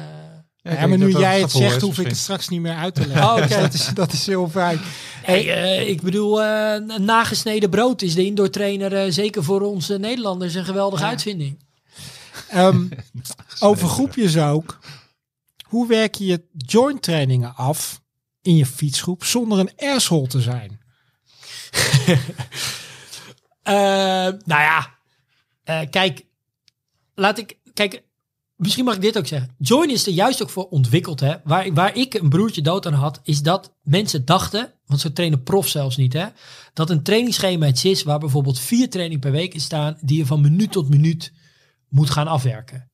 Ja, 0.74 0.86
maar 0.86 0.98
nu 0.98 1.10
jij 1.10 1.40
het 1.40 1.50
zegt, 1.50 1.80
hoef 1.80 1.98
ik 1.98 2.06
het 2.06 2.16
straks 2.16 2.48
niet 2.48 2.60
meer 2.60 2.74
uit 2.76 2.94
te 2.94 3.06
leggen. 3.08 3.26
Oh, 3.26 3.32
oké. 3.36 3.46
Dus 3.46 3.56
dat, 3.56 3.72
is, 3.74 3.86
dat 3.94 4.12
is 4.12 4.26
heel 4.26 4.48
fijn. 4.48 4.80
Hey, 5.22 5.54
eh, 5.54 5.88
ik 5.88 6.02
bedoel, 6.02 6.42
eh, 6.42 6.72
een 6.72 7.04
nagesneden 7.04 7.70
brood 7.70 8.02
is 8.02 8.14
de 8.14 8.24
indoor 8.24 8.50
trainer 8.50 8.92
eh, 9.04 9.12
zeker 9.12 9.44
voor 9.44 9.60
onze 9.60 9.98
Nederlanders 9.98 10.54
een 10.54 10.64
geweldige 10.64 11.02
Ja. 11.02 11.08
uitvinding. 11.08 11.64
Ehm, 12.50 12.88
over 13.60 13.88
groepjes 13.88 14.36
ook. 14.38 14.78
Hoe 15.66 15.88
werk 15.88 16.14
je 16.14 16.26
je 16.26 16.44
joint 16.56 17.02
trainingen 17.02 17.54
af 17.54 18.00
in 18.42 18.56
je 18.56 18.66
fietsgroep 18.66 19.24
zonder 19.24 19.58
een 19.58 19.70
asshole 19.94 20.26
te 20.26 20.40
zijn? 20.40 20.80
Eh, 23.62 23.74
nou 24.44 24.60
ja, 24.62 24.94
eh, 25.64 25.80
kijk, 25.90 26.24
laat 27.14 27.38
ik, 27.38 27.56
kijk, 27.74 28.02
misschien 28.56 28.84
mag 28.84 28.94
ik 28.94 29.00
dit 29.00 29.18
ook 29.18 29.26
zeggen. 29.26 29.54
Join 29.58 29.90
is 29.90 30.06
er 30.06 30.12
juist 30.12 30.42
ook 30.42 30.50
voor 30.50 30.68
ontwikkeld, 30.68 31.20
hè. 31.20 31.34
Waar, 31.44 31.72
waar 31.72 31.96
ik 31.96 32.14
een 32.14 32.28
broertje 32.28 32.62
dood 32.62 32.86
aan 32.86 32.92
had, 32.92 33.20
is 33.22 33.42
dat 33.42 33.74
mensen 33.82 34.24
dachten, 34.24 34.72
want 34.86 35.00
ze 35.00 35.12
trainen 35.12 35.42
prof 35.42 35.68
zelfs 35.68 35.96
niet, 35.96 36.12
hè, 36.12 36.26
dat 36.72 36.90
een 36.90 37.02
trainingsschema 37.02 37.66
iets 37.66 37.84
is 37.84 38.02
waar 38.02 38.18
bijvoorbeeld 38.18 38.58
vier 38.58 38.90
trainingen 38.90 39.20
per 39.20 39.32
week 39.32 39.54
in 39.54 39.60
staan, 39.60 39.98
die 40.00 40.18
je 40.18 40.26
van 40.26 40.40
minuut 40.40 40.72
tot 40.72 40.88
minuut 40.88 41.32
moet 41.88 42.10
gaan 42.10 42.26
afwerken. 42.26 42.90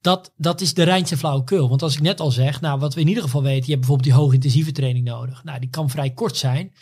Dat, 0.00 0.32
dat 0.36 0.60
is 0.60 0.74
de 0.74 0.82
reinste 0.82 1.16
flauwekul. 1.16 1.68
Want 1.68 1.82
als 1.82 1.94
ik 1.94 2.00
net 2.00 2.20
al 2.20 2.30
zeg, 2.30 2.60
nou, 2.60 2.78
wat 2.78 2.94
we 2.94 3.00
in 3.00 3.08
ieder 3.08 3.22
geval 3.22 3.42
weten, 3.42 3.64
je 3.64 3.70
hebt 3.70 3.78
bijvoorbeeld 3.78 4.08
die 4.08 4.18
hoogintensieve 4.18 4.72
training 4.72 5.04
nodig. 5.04 5.44
Nou, 5.44 5.60
die 5.60 5.70
kan 5.70 5.90
vrij 5.90 6.10
kort 6.10 6.36
zijn. 6.36 6.72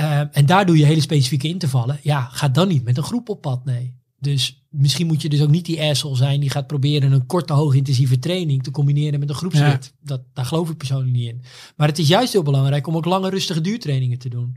Uh, 0.00 0.36
en 0.36 0.46
daar 0.46 0.66
doe 0.66 0.78
je 0.78 0.84
hele 0.84 1.00
specifieke 1.00 1.48
intervallen. 1.48 1.98
Ja, 2.02 2.28
ga 2.32 2.48
dan 2.48 2.68
niet 2.68 2.84
met 2.84 2.96
een 2.96 3.02
groep 3.02 3.28
op 3.28 3.40
pad, 3.40 3.64
nee. 3.64 4.00
Dus 4.22 4.64
misschien 4.68 5.06
moet 5.06 5.22
je 5.22 5.28
dus 5.28 5.40
ook 5.40 5.50
niet 5.50 5.64
die 5.64 5.82
asshole 5.82 6.16
zijn 6.16 6.40
die 6.40 6.50
gaat 6.50 6.66
proberen 6.66 7.12
een 7.12 7.26
korte, 7.26 7.52
hoogintensieve 7.52 8.18
training 8.18 8.62
te 8.62 8.70
combineren 8.70 9.20
met 9.20 9.28
een 9.28 9.34
groepsrit. 9.34 9.84
Ja. 9.84 9.90
Dat, 10.04 10.20
daar 10.32 10.44
geloof 10.44 10.70
ik 10.70 10.76
persoonlijk 10.76 11.12
niet 11.12 11.28
in. 11.28 11.42
Maar 11.76 11.88
het 11.88 11.98
is 11.98 12.08
juist 12.08 12.32
heel 12.32 12.42
belangrijk 12.42 12.86
om 12.86 12.96
ook 12.96 13.04
lange, 13.04 13.30
rustige 13.30 13.60
duurtrainingen 13.60 14.18
te 14.18 14.28
doen. 14.28 14.56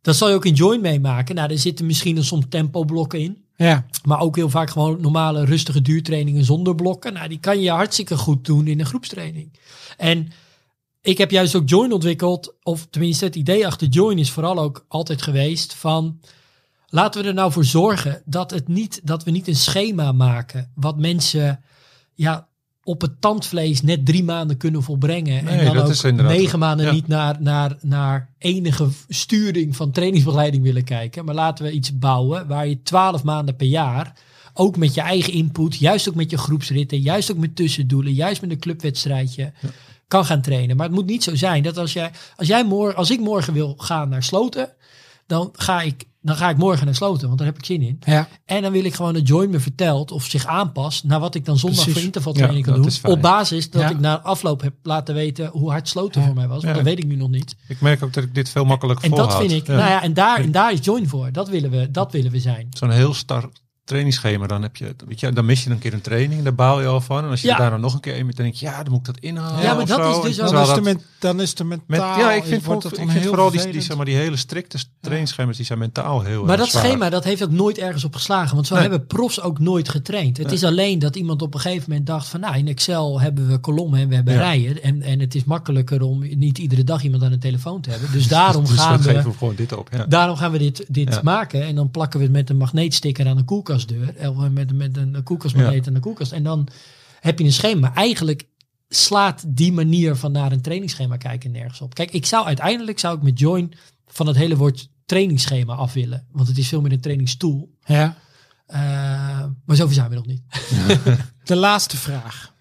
Dat 0.00 0.16
zal 0.16 0.28
je 0.28 0.34
ook 0.34 0.44
in 0.44 0.54
join 0.54 0.80
meemaken. 0.80 1.34
Nou, 1.34 1.50
er 1.50 1.58
zitten 1.58 1.86
misschien 1.86 2.16
een 2.16 2.24
soms 2.24 2.44
tempoblokken 2.48 3.20
in. 3.20 3.44
Ja. 3.56 3.86
Maar 4.04 4.20
ook 4.20 4.36
heel 4.36 4.50
vaak 4.50 4.70
gewoon 4.70 5.00
normale, 5.00 5.44
rustige 5.44 5.82
duurtrainingen 5.82 6.44
zonder 6.44 6.74
blokken. 6.74 7.12
Nou, 7.12 7.28
die 7.28 7.40
kan 7.40 7.60
je 7.60 7.70
hartstikke 7.70 8.16
goed 8.16 8.44
doen 8.44 8.66
in 8.66 8.80
een 8.80 8.86
groepstraining. 8.86 9.58
En 9.96 10.28
ik 11.00 11.18
heb 11.18 11.30
juist 11.30 11.54
ook 11.54 11.68
Join 11.68 11.92
ontwikkeld, 11.92 12.54
of 12.62 12.86
tenminste 12.90 13.24
het 13.24 13.36
idee 13.36 13.66
achter 13.66 13.88
Join 13.88 14.18
is 14.18 14.30
vooral 14.30 14.58
ook 14.58 14.84
altijd 14.88 15.22
geweest 15.22 15.74
van 15.74 16.20
laten 16.94 17.22
we 17.22 17.28
er 17.28 17.34
nou 17.34 17.52
voor 17.52 17.64
zorgen 17.64 18.22
dat, 18.24 18.50
het 18.50 18.68
niet, 18.68 19.00
dat 19.04 19.24
we 19.24 19.30
niet 19.30 19.48
een 19.48 19.56
schema 19.56 20.12
maken 20.12 20.70
wat 20.74 20.98
mensen 20.98 21.60
ja, 22.14 22.48
op 22.82 23.00
het 23.00 23.20
tandvlees 23.20 23.82
net 23.82 24.06
drie 24.06 24.24
maanden 24.24 24.56
kunnen 24.56 24.82
volbrengen. 24.82 25.44
Nee, 25.44 25.58
en 25.58 25.64
dan 25.64 25.74
dat 25.74 26.04
ook 26.06 26.12
negen 26.12 26.58
maanden 26.58 26.86
ja. 26.86 26.92
niet 26.92 27.08
naar, 27.08 27.36
naar, 27.40 27.76
naar 27.80 28.34
enige 28.38 28.88
sturing 29.08 29.76
van 29.76 29.90
trainingsbegeleiding 29.90 30.62
willen 30.62 30.84
kijken. 30.84 31.24
Maar 31.24 31.34
laten 31.34 31.64
we 31.64 31.70
iets 31.70 31.98
bouwen 31.98 32.46
waar 32.46 32.66
je 32.66 32.82
twaalf 32.82 33.24
maanden 33.24 33.56
per 33.56 33.66
jaar 33.66 34.12
ook 34.52 34.76
met 34.76 34.94
je 34.94 35.00
eigen 35.00 35.32
input, 35.32 35.76
juist 35.76 36.08
ook 36.08 36.14
met 36.14 36.30
je 36.30 36.38
groepsritten, 36.38 37.00
juist 37.00 37.30
ook 37.30 37.38
met 37.38 37.56
tussendoelen, 37.56 38.12
juist 38.12 38.40
met 38.40 38.50
een 38.50 38.58
clubwedstrijdje, 38.58 39.52
kan 40.08 40.24
gaan 40.24 40.42
trainen. 40.42 40.76
Maar 40.76 40.86
het 40.86 40.94
moet 40.94 41.06
niet 41.06 41.22
zo 41.22 41.36
zijn 41.36 41.62
dat 41.62 41.78
als 41.78 41.92
jij, 41.92 42.10
als 42.36 42.48
jij 42.48 42.64
morgen, 42.64 42.96
als 42.96 43.10
ik 43.10 43.20
morgen 43.20 43.52
wil 43.52 43.74
gaan 43.78 44.08
naar 44.08 44.22
Sloten, 44.22 44.72
dan 45.26 45.48
ga 45.52 45.80
ik, 45.82 46.04
dan 46.20 46.36
ga 46.36 46.50
ik 46.50 46.56
morgen 46.56 46.84
naar 46.84 46.94
Sloten, 46.94 47.26
want 47.26 47.38
daar 47.38 47.46
heb 47.46 47.58
ik 47.58 47.64
zin 47.64 47.82
in. 47.82 47.98
Ja. 48.04 48.28
En 48.44 48.62
dan 48.62 48.72
wil 48.72 48.84
ik 48.84 48.94
gewoon 48.94 49.12
dat 49.14 49.28
Join 49.28 49.50
me 49.50 49.60
vertelt 49.60 50.10
of 50.12 50.24
zich 50.24 50.46
aanpast 50.46 51.04
naar 51.04 51.20
wat 51.20 51.34
ik 51.34 51.44
dan 51.44 51.58
zondag 51.58 51.78
Precies. 51.78 51.94
voor 51.98 52.04
intervaltraining 52.06 52.66
Ja, 52.66 52.72
kan 52.72 52.82
doen. 52.82 53.12
Op 53.12 53.20
basis 53.22 53.70
dat 53.70 53.82
Ja. 53.82 53.90
ik 53.90 53.98
na 54.00 54.20
afloop 54.20 54.60
heb 54.60 54.74
laten 54.82 55.14
weten 55.14 55.46
hoe 55.48 55.70
hard 55.70 55.88
Sloten 55.88 56.24
voor 56.24 56.34
mij 56.34 56.48
was. 56.48 56.62
Want 56.62 56.74
dat 56.76 56.84
weet 56.84 56.98
ik 56.98 57.06
nu 57.06 57.16
nog 57.16 57.30
niet. 57.30 57.56
Ik 57.68 57.80
merk 57.80 58.02
ook 58.02 58.12
dat 58.12 58.24
ik 58.24 58.34
dit 58.34 58.48
veel 58.48 58.64
makkelijker 58.64 59.04
En 59.04 59.10
dat 59.16 59.36
vind 59.36 59.50
ik, 59.52 59.66
nou 59.66 59.78
ja, 59.78 60.02
en 60.02 60.14
daar, 60.14 60.40
en 60.40 60.52
daar 60.52 60.72
is 60.72 60.78
Join 60.82 61.08
voor. 61.08 61.32
Dat 61.32 61.48
willen 61.48 61.70
we, 61.70 61.90
dat 61.90 62.12
willen 62.12 62.30
we 62.30 62.40
zijn. 62.40 62.68
Zo'n 62.70 62.90
heel 62.90 63.14
star 63.14 63.48
trainingsschema, 63.84 64.46
dan, 64.46 64.62
heb 64.62 64.76
je, 64.76 64.94
weet 65.06 65.20
je, 65.20 65.32
dan 65.32 65.44
mis 65.44 65.64
je 65.64 65.70
een 65.70 65.78
keer 65.78 65.92
een 65.92 66.00
training, 66.00 66.42
daar 66.42 66.54
bouw 66.54 66.80
je 66.80 66.86
al 66.86 67.00
van. 67.00 67.24
En 67.24 67.30
als 67.30 67.40
je 67.40 67.46
Ja. 67.48 67.56
daar 67.56 67.70
dan 67.70 67.80
nog 67.80 67.94
een 67.94 68.00
keer 68.00 68.18
een 68.18 68.26
met, 68.26 68.36
dan 68.36 68.44
denk 68.44 68.56
je, 68.56 68.66
ja, 68.66 68.82
dan 68.82 68.92
moet 68.92 69.08
ik 69.08 69.14
dat 69.14 69.18
inhalen. 69.22 69.62
Ja, 69.62 69.72
maar 69.74 69.82
of 69.82 69.88
dat 69.88 69.98
zo. 69.98 70.10
is 70.22 70.26
dus 70.26 70.36
Dan 70.36 70.60
is, 70.60 70.68
de 70.68 70.74
dat 70.74 70.82
men, 70.82 71.00
dan 71.18 71.40
is 71.40 71.54
de 71.54 71.64
met, 71.64 71.80
mentaal. 71.86 72.18
ja, 72.18 72.32
ik 72.32 72.44
vind, 72.44 72.66
ik 72.98 73.10
vind 73.10 73.24
vooral 73.24 73.50
die, 73.50 73.70
die, 73.70 73.80
zeg 73.80 73.96
maar, 73.96 74.04
die 74.06 74.14
hele 74.16 74.36
strikte 74.36 74.78
trainingsschema's, 75.00 75.56
die 75.56 75.66
zijn 75.66 75.78
mentaal 75.78 76.22
heel 76.22 76.40
Maar 76.44 76.50
erg 76.50 76.58
dat 76.60 76.68
zwaar. 76.70 76.84
schema, 76.84 77.10
dat 77.10 77.24
heeft 77.24 77.42
ook 77.44 77.50
nooit 77.50 77.78
ergens 77.78 78.04
op 78.04 78.14
geslagen. 78.14 78.54
Want 78.54 78.66
zo 78.66 78.74
Nee. 78.74 78.82
hebben 78.82 79.06
profs 79.06 79.40
ook 79.40 79.58
nooit 79.58 79.88
getraind. 79.88 80.36
Het 80.36 80.46
Nee. 80.46 80.54
is 80.56 80.64
alleen 80.64 80.98
dat 80.98 81.16
iemand 81.16 81.42
op 81.42 81.54
een 81.54 81.60
gegeven 81.60 81.84
moment 81.88 82.06
dacht 82.06 82.28
van... 82.28 82.40
nou, 82.40 82.56
in 82.56 82.68
Excel 82.68 83.20
hebben 83.20 83.48
we 83.48 83.58
kolommen 83.58 84.00
en 84.00 84.08
we 84.08 84.14
hebben 84.14 84.34
Ja. 84.34 84.40
rijen. 84.40 84.82
En, 84.82 85.02
en 85.02 85.20
het 85.20 85.34
is 85.34 85.44
makkelijker 85.44 86.02
om 86.02 86.18
niet 86.36 86.58
iedere 86.58 86.84
dag 86.84 87.02
iemand 87.02 87.22
aan 87.22 87.30
de 87.30 87.38
telefoon 87.38 87.80
te 87.80 87.90
hebben. 87.90 88.12
Dus 88.12 88.28
daarom 88.38 88.64
dus 88.64 88.78
gaan 88.78 88.96
we... 88.98 89.02
geven 89.02 89.30
we 89.30 89.36
gewoon 89.38 89.54
dit 89.54 89.72
op. 89.76 89.88
Ja. 89.92 90.04
Daarom 90.06 90.36
gaan 90.36 90.52
we 90.52 90.58
dit, 90.58 90.84
dit 90.88 91.14
Ja. 91.14 91.20
maken 91.22 91.62
en 91.64 91.74
dan 91.74 91.90
plakken 91.90 92.18
we 92.18 92.24
het 92.24 92.34
met 92.34 92.50
een 92.50 92.56
magneetsticker 92.56 93.26
aan 93.28 93.36
een 93.38 93.44
koelkastdeur. 93.76 94.30
Of 94.30 94.48
met, 94.50 94.72
met 94.72 94.96
een 94.96 95.22
koelkastmagneet 95.22 95.86
aan 95.86 95.94
de 95.94 96.00
koelkast. 96.00 96.32
En 96.32 96.42
dan 96.42 96.68
heb 97.20 97.38
je 97.38 97.44
een 97.44 97.52
schema. 97.52 97.94
Eigenlijk 97.94 98.48
slaat 98.88 99.44
die 99.46 99.72
manier 99.72 100.16
van 100.16 100.32
naar 100.32 100.52
een 100.52 100.60
trainingsschema 100.60 101.16
kijken 101.16 101.50
nergens 101.50 101.80
op. 101.80 101.94
Kijk, 101.94 102.10
ik 102.10 102.26
zou 102.26 102.46
uiteindelijk 102.46 102.98
zou 102.98 103.16
ik 103.16 103.22
met 103.22 103.38
Join 103.38 103.72
van 104.06 104.26
het 104.26 104.36
hele 104.36 104.56
woord 104.56 104.88
trainingsschema 105.06 105.74
af 105.74 105.92
willen. 105.92 106.26
Want 106.32 106.48
het 106.48 106.58
is 106.58 106.68
veel 106.68 106.80
meer 106.80 106.92
een 106.92 107.00
trainingstool. 107.00 107.70
Ja. 107.84 108.16
Uh, 108.68 108.76
maar 109.64 109.76
zover 109.76 109.94
zijn 109.94 110.08
we 110.08 110.14
nog 110.14 110.26
niet. 110.26 110.42
De 111.44 111.56
laatste 111.56 111.96
vraag. 111.96 112.54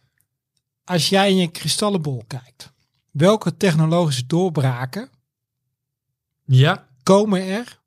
Als 0.84 1.10
jij 1.10 1.30
in 1.30 1.38
je 1.38 1.48
kristallenbol 1.48 2.24
kijkt, 2.28 2.74
welke 3.12 3.58
technologische 3.58 4.26
doorbraken 4.26 5.10
Ja. 6.46 6.88
komen 7.04 7.42
er 7.48 7.80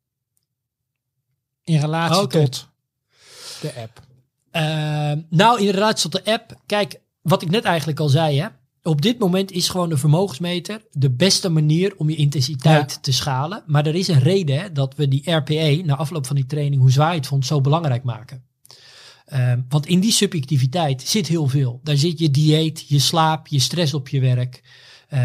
in 1.62 1.81
relatie 1.81 2.22
Oké. 2.22 2.43
tot 2.43 2.68
de 3.61 3.73
app? 3.83 4.03
Ehm, 4.51 5.21
nou, 5.31 5.61
in 5.61 5.71
relatie 5.71 6.11
tot 6.11 6.25
de 6.25 6.33
app. 6.33 6.61
Kijk, 6.67 7.01
wat 7.23 7.43
ik 7.43 7.51
net 7.51 7.65
eigenlijk 7.65 8.01
al 8.01 8.09
zei. 8.09 8.41
Hè, 8.41 8.47
op 8.83 9.03
dit 9.03 9.19
moment 9.19 9.53
is 9.53 9.69
gewoon 9.69 9.89
de 9.89 9.97
vermogensmeter 9.97 10.83
de 10.91 11.11
beste 11.11 11.49
manier 11.49 11.95
om 11.97 12.11
je 12.11 12.17
intensiteit 12.17 12.91
Ja. 12.93 12.99
te 13.01 13.13
schalen. 13.13 13.63
Maar 13.67 13.87
er 13.87 13.95
is 13.95 14.09
een 14.09 14.21
reden 14.21 14.61
hè, 14.61 14.73
dat 14.73 14.95
we 14.95 15.09
die 15.09 15.31
RPE 15.31 15.83
na 15.85 15.97
afloop 15.97 16.27
van 16.27 16.37
die 16.37 16.47
training, 16.47 16.81
hoe 16.81 16.91
zwaar 16.91 17.11
je 17.11 17.19
het 17.19 17.27
vond, 17.27 17.47
zo 17.47 17.61
belangrijk 17.61 18.03
maken. 18.03 18.45
Ehm, 19.27 19.61
want 19.69 19.87
in 19.87 20.01
die 20.01 20.13
subjectiviteit 20.13 21.03
zit 21.03 21.27
heel 21.27 21.47
veel. 21.49 21.81
Daar 21.83 21.97
zit 21.97 22.19
je 22.19 22.31
dieet, 22.31 22.85
je 22.89 22.99
slaap, 22.99 23.47
je 23.47 23.59
stress 23.59 23.95
op 23.95 24.09
je 24.09 24.21
werk, 24.21 24.63
eh, 25.09 25.21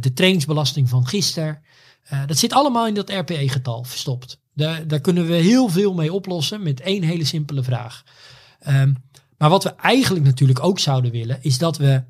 de 0.00 0.12
trainingsbelasting 0.14 0.88
van 0.88 1.06
gisteren. 1.06 1.62
Eh, 2.02 2.26
dat 2.26 2.38
zit 2.38 2.52
allemaal 2.52 2.86
in 2.86 2.94
dat 2.94 3.10
RPE-getal 3.10 3.84
verstopt. 3.84 4.39
Daar, 4.60 4.86
daar 4.86 5.00
kunnen 5.00 5.26
we 5.26 5.34
heel 5.34 5.68
veel 5.68 5.94
mee 5.94 6.12
oplossen 6.12 6.62
met 6.62 6.80
één 6.80 7.02
hele 7.02 7.24
simpele 7.24 7.62
vraag. 7.62 8.02
Ehm, 8.60 8.92
maar 9.38 9.50
wat 9.50 9.64
we 9.64 9.74
eigenlijk 9.74 10.24
natuurlijk 10.24 10.64
ook 10.64 10.78
zouden 10.78 11.10
willen, 11.10 11.38
is 11.40 11.58
dat 11.58 11.76
we 11.78 12.02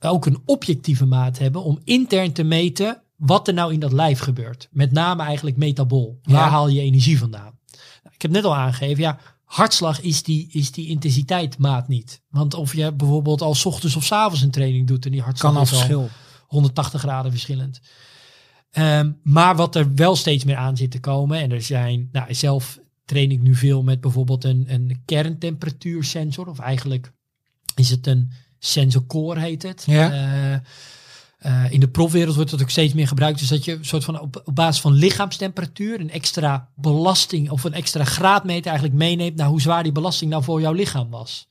ook 0.00 0.26
een 0.26 0.42
objectieve 0.44 1.04
maat 1.04 1.38
hebben 1.38 1.62
om 1.62 1.80
intern 1.84 2.32
te 2.32 2.42
meten 2.42 3.02
wat 3.16 3.48
er 3.48 3.54
nou 3.54 3.72
in 3.72 3.80
dat 3.80 3.92
lijf 3.92 4.18
gebeurt. 4.18 4.68
Met 4.70 4.92
name 4.92 5.22
eigenlijk 5.22 5.56
metabol. 5.56 6.18
Waar 6.22 6.44
Ja. 6.44 6.48
haal 6.48 6.68
je 6.68 6.80
energie 6.80 7.18
vandaan? 7.18 7.58
Ik 8.12 8.22
heb 8.22 8.30
net 8.30 8.44
al 8.44 8.56
aangegeven, 8.56 9.02
ja, 9.02 9.18
hartslag 9.44 10.00
is 10.00 10.22
die, 10.22 10.48
is 10.52 10.72
die 10.72 10.88
intensiteitsmaat 10.88 11.88
niet. 11.88 12.22
Want 12.30 12.54
of 12.54 12.74
je 12.74 12.92
bijvoorbeeld 12.92 13.42
al 13.42 13.54
's 13.54 13.64
ochtends 13.64 13.96
of 13.96 14.04
's 14.04 14.12
avonds 14.12 14.42
een 14.42 14.50
training 14.50 14.86
doet 14.86 15.04
en 15.04 15.10
die 15.10 15.22
hartslag 15.22 15.52
Kan 15.52 15.60
al 15.60 15.66
is 15.66 15.72
al 15.72 15.78
verschil. 15.78 16.08
180 16.46 17.00
graden 17.00 17.30
verschillend. 17.30 17.80
Ehm, 18.74 19.12
maar 19.22 19.56
wat 19.56 19.74
er 19.74 19.94
wel 19.94 20.16
steeds 20.16 20.44
meer 20.44 20.56
aan 20.56 20.76
zit 20.76 20.90
te 20.90 21.00
komen, 21.00 21.38
en 21.38 21.52
er 21.52 21.62
zijn, 21.62 22.08
nou, 22.12 22.34
zelf 22.34 22.78
train 23.04 23.30
ik 23.30 23.40
nu 23.40 23.54
veel 23.54 23.82
met 23.82 24.00
bijvoorbeeld 24.00 24.44
een, 24.44 24.64
een 24.68 25.02
kerntemperatuursensor, 25.04 26.48
of 26.48 26.58
eigenlijk 26.58 27.12
is 27.74 27.90
het 27.90 28.06
een 28.06 28.32
sensorcore 28.58 29.40
heet 29.40 29.62
het. 29.62 29.82
Ja. 29.86 30.12
Eh, 30.12 30.54
eh, 31.38 31.72
in 31.72 31.80
de 31.80 31.88
profwereld 31.88 32.34
wordt 32.34 32.50
dat 32.50 32.62
ook 32.62 32.70
steeds 32.70 32.94
meer 32.94 33.08
gebruikt. 33.08 33.38
Dus 33.38 33.48
dat 33.48 33.64
je 33.64 33.72
een 33.72 33.84
soort 33.84 34.04
van 34.04 34.20
op, 34.20 34.42
op 34.44 34.54
basis 34.54 34.80
van 34.80 34.92
lichaamstemperatuur 34.92 36.00
een 36.00 36.10
extra 36.10 36.68
belasting 36.74 37.50
of 37.50 37.64
een 37.64 37.74
extra 37.74 38.04
graadmeter 38.04 38.66
eigenlijk 38.66 38.98
meeneemt 38.98 39.36
naar 39.36 39.48
hoe 39.48 39.60
zwaar 39.60 39.82
die 39.82 39.92
belasting 39.92 40.30
nou 40.30 40.42
voor 40.42 40.60
jouw 40.60 40.72
lichaam 40.72 41.10
was. 41.10 41.48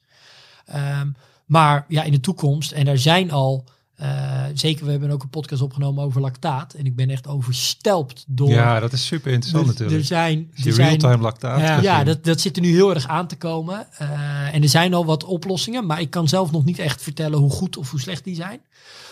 Ehm, 0.65 1.11
maar 1.45 1.85
ja, 1.87 2.03
in 2.03 2.11
de 2.11 2.19
toekomst, 2.19 2.71
en 2.71 2.87
er 2.87 2.99
zijn 2.99 3.31
al, 3.31 3.67
eh, 4.03 4.43
zeker 4.53 4.85
we 4.85 4.91
hebben 4.91 5.09
ook 5.09 5.23
een 5.23 5.29
podcast 5.29 5.61
opgenomen 5.61 6.03
over 6.03 6.21
lactaat. 6.21 6.73
En 6.73 6.85
ik 6.85 6.95
ben 6.95 7.09
echt 7.09 7.27
overstelpt 7.27 8.23
door. 8.27 8.49
Ja, 8.49 8.79
dat 8.79 8.93
is 8.93 9.05
super 9.05 9.31
interessant 9.31 9.63
er, 9.63 9.71
natuurlijk. 9.71 9.99
er 9.99 10.05
zijn, 10.05 10.51
er 10.63 10.73
real-time 10.73 11.23
lactaat. 11.23 11.83
Ja. 11.83 12.03
dat, 12.03 12.23
dat 12.23 12.41
zit 12.41 12.55
er 12.55 12.61
nu 12.61 12.71
heel 12.71 12.93
erg 12.93 13.07
aan 13.07 13.27
te 13.27 13.35
komen. 13.35 13.87
Eh, 13.97 14.53
en 14.53 14.61
er 14.61 14.69
zijn 14.69 14.93
al 14.93 15.05
wat 15.05 15.23
oplossingen, 15.23 15.85
maar 15.85 16.01
ik 16.01 16.09
kan 16.09 16.27
zelf 16.27 16.51
nog 16.51 16.65
niet 16.65 16.79
echt 16.79 17.01
vertellen 17.01 17.39
hoe 17.39 17.49
goed 17.49 17.77
of 17.77 17.91
hoe 17.91 17.99
slecht 17.99 18.23
die 18.23 18.35
zijn. 18.35 18.59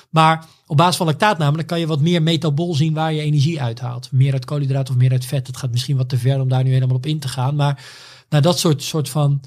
Maar 0.09 0.45
op 0.67 0.77
basis 0.77 0.95
van 0.95 1.05
lactaat 1.05 1.37
namelijk 1.37 1.67
kan 1.67 1.79
je 1.79 1.87
wat 1.87 2.01
meer 2.01 2.21
metabol 2.21 2.75
zien 2.75 2.93
waar 2.93 3.13
je 3.13 3.21
energie 3.21 3.61
uithaalt. 3.61 4.11
Meer 4.11 4.33
uit 4.33 4.45
koolhydraten 4.45 4.93
of 4.93 4.99
meer 4.99 5.11
uit 5.11 5.25
vet. 5.25 5.47
Het 5.47 5.57
gaat 5.57 5.71
misschien 5.71 5.97
wat 5.97 6.09
te 6.09 6.17
ver 6.17 6.39
om 6.39 6.49
daar 6.49 6.63
nu 6.63 6.71
helemaal 6.71 6.95
op 6.95 7.05
in 7.05 7.19
te 7.19 7.27
gaan. 7.27 7.55
Maar 7.55 7.83
nou, 8.29 8.43
dat 8.43 8.59
soort, 8.59 8.83
soort 8.83 9.09
van, 9.09 9.41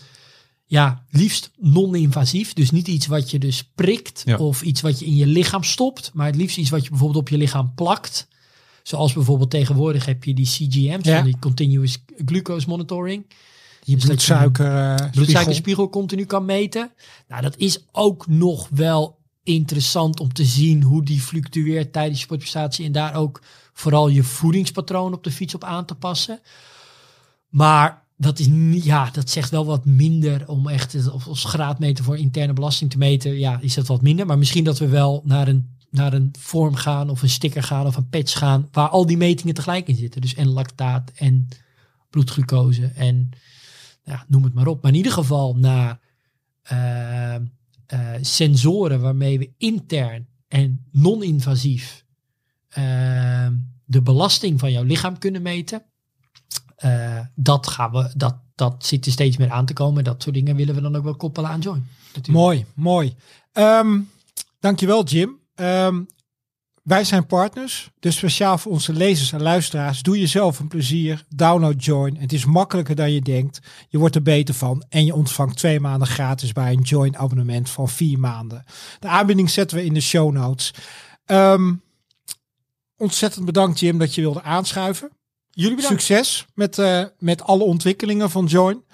ja, 0.67 1.05
liefst 1.11 1.51
non-invasief. 1.59 2.53
Dus 2.53 2.71
niet 2.71 2.89
iets 2.89 3.07
wat 3.07 3.31
je 3.31 3.39
dus 3.39 3.65
prikt 3.75 4.23
Ja. 4.25 4.37
of 4.37 4.63
iets 4.63 4.81
wat 4.81 4.99
je 4.99 5.07
in 5.07 5.17
je 5.17 5.27
lichaam 5.27 5.63
stopt. 5.63 6.11
Maar 6.15 6.27
het 6.27 6.37
liefst 6.37 6.57
iets 6.57 6.71
wat 6.71 6.83
je 6.85 6.89
bijvoorbeeld 6.91 7.21
op 7.21 7.29
je 7.29 7.37
lichaam 7.37 7.73
plakt. 7.75 8.29
Zoals 8.83 9.13
bijvoorbeeld 9.13 9.51
tegenwoordig 9.51 10.07
heb 10.07 10.25
je 10.25 10.35
die 10.35 10.47
CGM's, 10.47 11.05
Ja. 11.07 11.23
die 11.23 11.39
Continuous 11.39 12.05
Glucose 12.25 12.69
Monitoring 12.69 13.25
Je 13.83 13.95
Dus 13.95 14.05
dat 14.05 14.23
je 14.23 14.35
bloedsuiker. 14.35 14.67
eh, 14.67 14.93
spiegel. 14.97 15.11
bloedsuikerspiegel 15.11 15.89
continu 15.91 16.25
kan 16.25 16.45
meten. 16.45 16.93
Nou, 17.29 17.43
dat 17.43 17.57
is 17.57 17.85
ook 17.93 18.27
nog 18.27 18.69
wel 18.71 19.19
interessant 19.43 20.21
om 20.21 20.33
te 20.33 20.45
zien 20.45 20.83
hoe 20.83 21.05
die 21.05 21.21
fluctueert 21.21 21.93
tijdens 21.93 22.19
je 22.19 22.25
sportprestatie 22.25 22.87
en 22.87 22.93
daar 22.93 23.15
ook 23.15 23.43
vooral 23.73 24.09
je 24.09 24.23
voedingspatroon 24.23 25.13
op 25.13 25.25
de 25.25 25.31
fiets 25.31 25.55
op 25.55 25.65
aan 25.65 25.85
te 25.85 25.95
passen. 25.95 26.41
Maar 27.49 28.04
dat 28.17 28.39
is 28.39 28.49
ja, 28.85 29.11
dat 29.11 29.31
zegt 29.31 29.51
wel 29.51 29.65
wat 29.65 29.85
minder 29.85 30.49
om 30.49 30.69
echt 30.69 31.11
als 31.11 31.45
graadmeter 31.45 32.05
voor 32.05 32.19
interne 32.19 32.53
belasting 32.53 32.91
te 32.91 32.99
meten. 32.99 33.39
Ja, 33.39 33.61
is 33.61 33.75
dat 33.75 33.87
wat 33.87 34.03
minder. 34.03 34.27
Maar 34.27 34.39
misschien 34.39 34.65
dat 34.65 34.79
we 34.79 34.89
wel 34.89 35.23
naar 35.25 35.49
een, 35.49 35.77
naar 35.91 36.13
een 36.13 36.35
vorm 36.39 36.75
gaan 36.75 37.11
of 37.11 37.23
een 37.23 37.29
sticker 37.29 37.63
gaan 37.63 37.87
of 37.87 37.97
een 37.97 38.09
patch 38.09 38.39
gaan 38.39 38.69
waar 38.73 38.89
al 38.89 39.07
die 39.07 39.17
metingen 39.17 39.55
tegelijk 39.55 39.89
in 39.89 39.97
zitten. 39.97 40.21
Dus 40.21 40.35
en 40.35 40.49
lactaat 40.49 41.13
en 41.15 41.49
bloedglucose 42.11 42.87
en 42.87 43.31
ja, 44.05 44.25
noem 44.29 44.45
het 44.45 44.55
maar 44.55 44.67
op. 44.67 44.83
Maar 44.83 44.91
in 44.91 44.97
ieder 44.97 45.13
geval 45.13 45.57
naar 45.57 46.01
eh, 46.63 47.35
eh, 47.35 47.41
sensoren 48.21 49.01
waarmee 49.01 49.39
we 49.39 49.53
intern 49.59 50.27
en 50.49 50.87
non-invasief 50.91 52.05
eh, 52.69 53.49
de 53.85 54.03
belasting 54.03 54.61
van 54.61 54.73
jouw 54.73 54.83
lichaam 54.83 55.19
kunnen 55.19 55.43
meten. 55.43 55.85
Eh, 56.85 57.21
dat, 57.35 57.67
gaan 57.67 57.93
we, 57.93 58.13
dat, 58.17 58.37
dat 58.55 58.87
zit 58.87 59.07
er 59.07 59.13
steeds 59.13 59.37
meer 59.37 59.51
aan 59.51 59.67
te 59.67 59.73
komen. 59.73 60.05
Dat 60.05 60.23
soort 60.23 60.35
dingen 60.35 60.57
willen 60.57 60.75
we 60.75 60.81
dan 60.81 60.97
ook 60.97 61.05
wel 61.05 61.17
koppelen 61.17 61.51
aan 61.51 61.61
Join. 61.61 61.87
natuurlijk. 62.07 62.45
Mooi, 62.45 62.65
mooi. 62.75 63.15
Ehm 63.53 64.01
dankjewel 64.65 65.05
Jim. 65.05 65.39
Ehm, 65.55 66.03
wij 66.83 67.05
zijn 67.05 67.27
partners, 67.27 67.91
dus 68.01 68.17
speciaal 68.17 68.59
voor 68.59 68.73
onze 68.73 68.93
lezers 68.93 69.33
en 69.33 69.43
luisteraars. 69.43 70.03
Doe 70.03 70.19
jezelf 70.19 70.59
een 70.59 70.69
plezier, 70.69 71.25
download 71.29 71.85
Join. 71.85 72.17
Het 72.17 72.33
is 72.33 72.45
makkelijker 72.45 72.95
dan 72.95 73.13
je 73.13 73.21
denkt. 73.21 73.61
Je 73.89 73.99
wordt 73.99 74.15
er 74.15 74.23
beter 74.23 74.55
van 74.55 74.85
en 74.89 75.05
je 75.05 75.15
ontvangt 75.15 75.57
twee 75.57 75.81
maanden 75.81 76.09
gratis 76.09 76.53
bij 76.53 76.73
een 76.73 76.81
Join 76.81 77.19
abonnement 77.19 77.71
van 77.71 77.89
vier 77.89 78.19
maanden. 78.19 78.65
De 78.99 79.09
aanbieding 79.09 79.51
zetten 79.51 79.77
we 79.77 79.85
in 79.85 79.95
de 79.95 80.01
show 80.01 80.33
notes. 80.33 80.75
Ehm, 81.25 81.75
ontzettend 82.97 83.45
bedankt 83.45 83.81
Jim 83.81 83.99
dat 83.99 84.15
je 84.15 84.21
wilde 84.21 84.43
aanschuiven. 84.43 85.11
Jullie 85.55 85.77
bedankt. 85.77 86.03
Succes 86.03 86.47
met, 86.55 86.79
eh, 86.79 87.03
met 87.19 87.43
alle 87.43 87.65
ontwikkelingen 87.65 88.31
van 88.31 88.47
Join. 88.47 88.85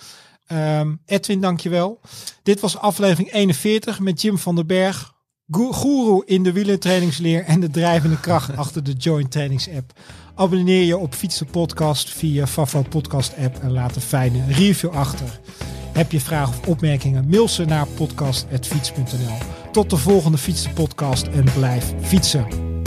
Ehm, 0.47 0.95
Edwin, 1.07 1.41
dankjewel. 1.41 2.01
Dit 2.43 2.61
was 2.61 2.79
aflevering 2.79 3.33
41 3.33 4.01
met 4.01 4.23
Jim 4.23 4.39
van 4.39 4.55
den 4.55 4.67
Berg. 4.67 5.13
Goeroe 5.51 6.27
in 6.27 6.43
de 6.43 6.53
wielertrainingsleer 6.53 7.45
en 7.45 7.61
de 7.61 7.71
drijvende 7.71 8.21
kracht 8.21 8.57
achter 8.63 8.85
de 8.85 8.93
Join 8.93 9.29
Trainings 9.29 9.69
app. 9.69 9.93
Abonneer 10.35 10.85
je 10.85 10.97
op 10.97 11.15
Fiets 11.15 11.39
de 11.39 11.45
Podcast 11.45 12.11
via 12.11 12.47
Favo 12.47 12.83
Podcast 12.83 13.35
app 13.37 13.59
en 13.59 13.73
laat 13.73 13.97
een 13.97 14.03
fijne 14.03 14.45
review 14.49 14.91
achter. 14.91 15.41
Heb 15.93 16.13
je 16.13 16.21
vragen 16.21 16.59
of 16.59 16.67
opmerkingen? 16.67 17.29
Mail 17.29 17.49
ze 17.49 17.65
naar 17.65 17.87
podcast.fiets.nl. 17.87 19.39
Tot 19.73 19.91
de 19.91 19.97
volgende 19.97 20.39
Fiets 20.39 20.63
de 20.63 20.71
Podcast 20.71 21.27
en 21.27 21.45
blijf 21.55 21.93
fietsen. 22.01 22.80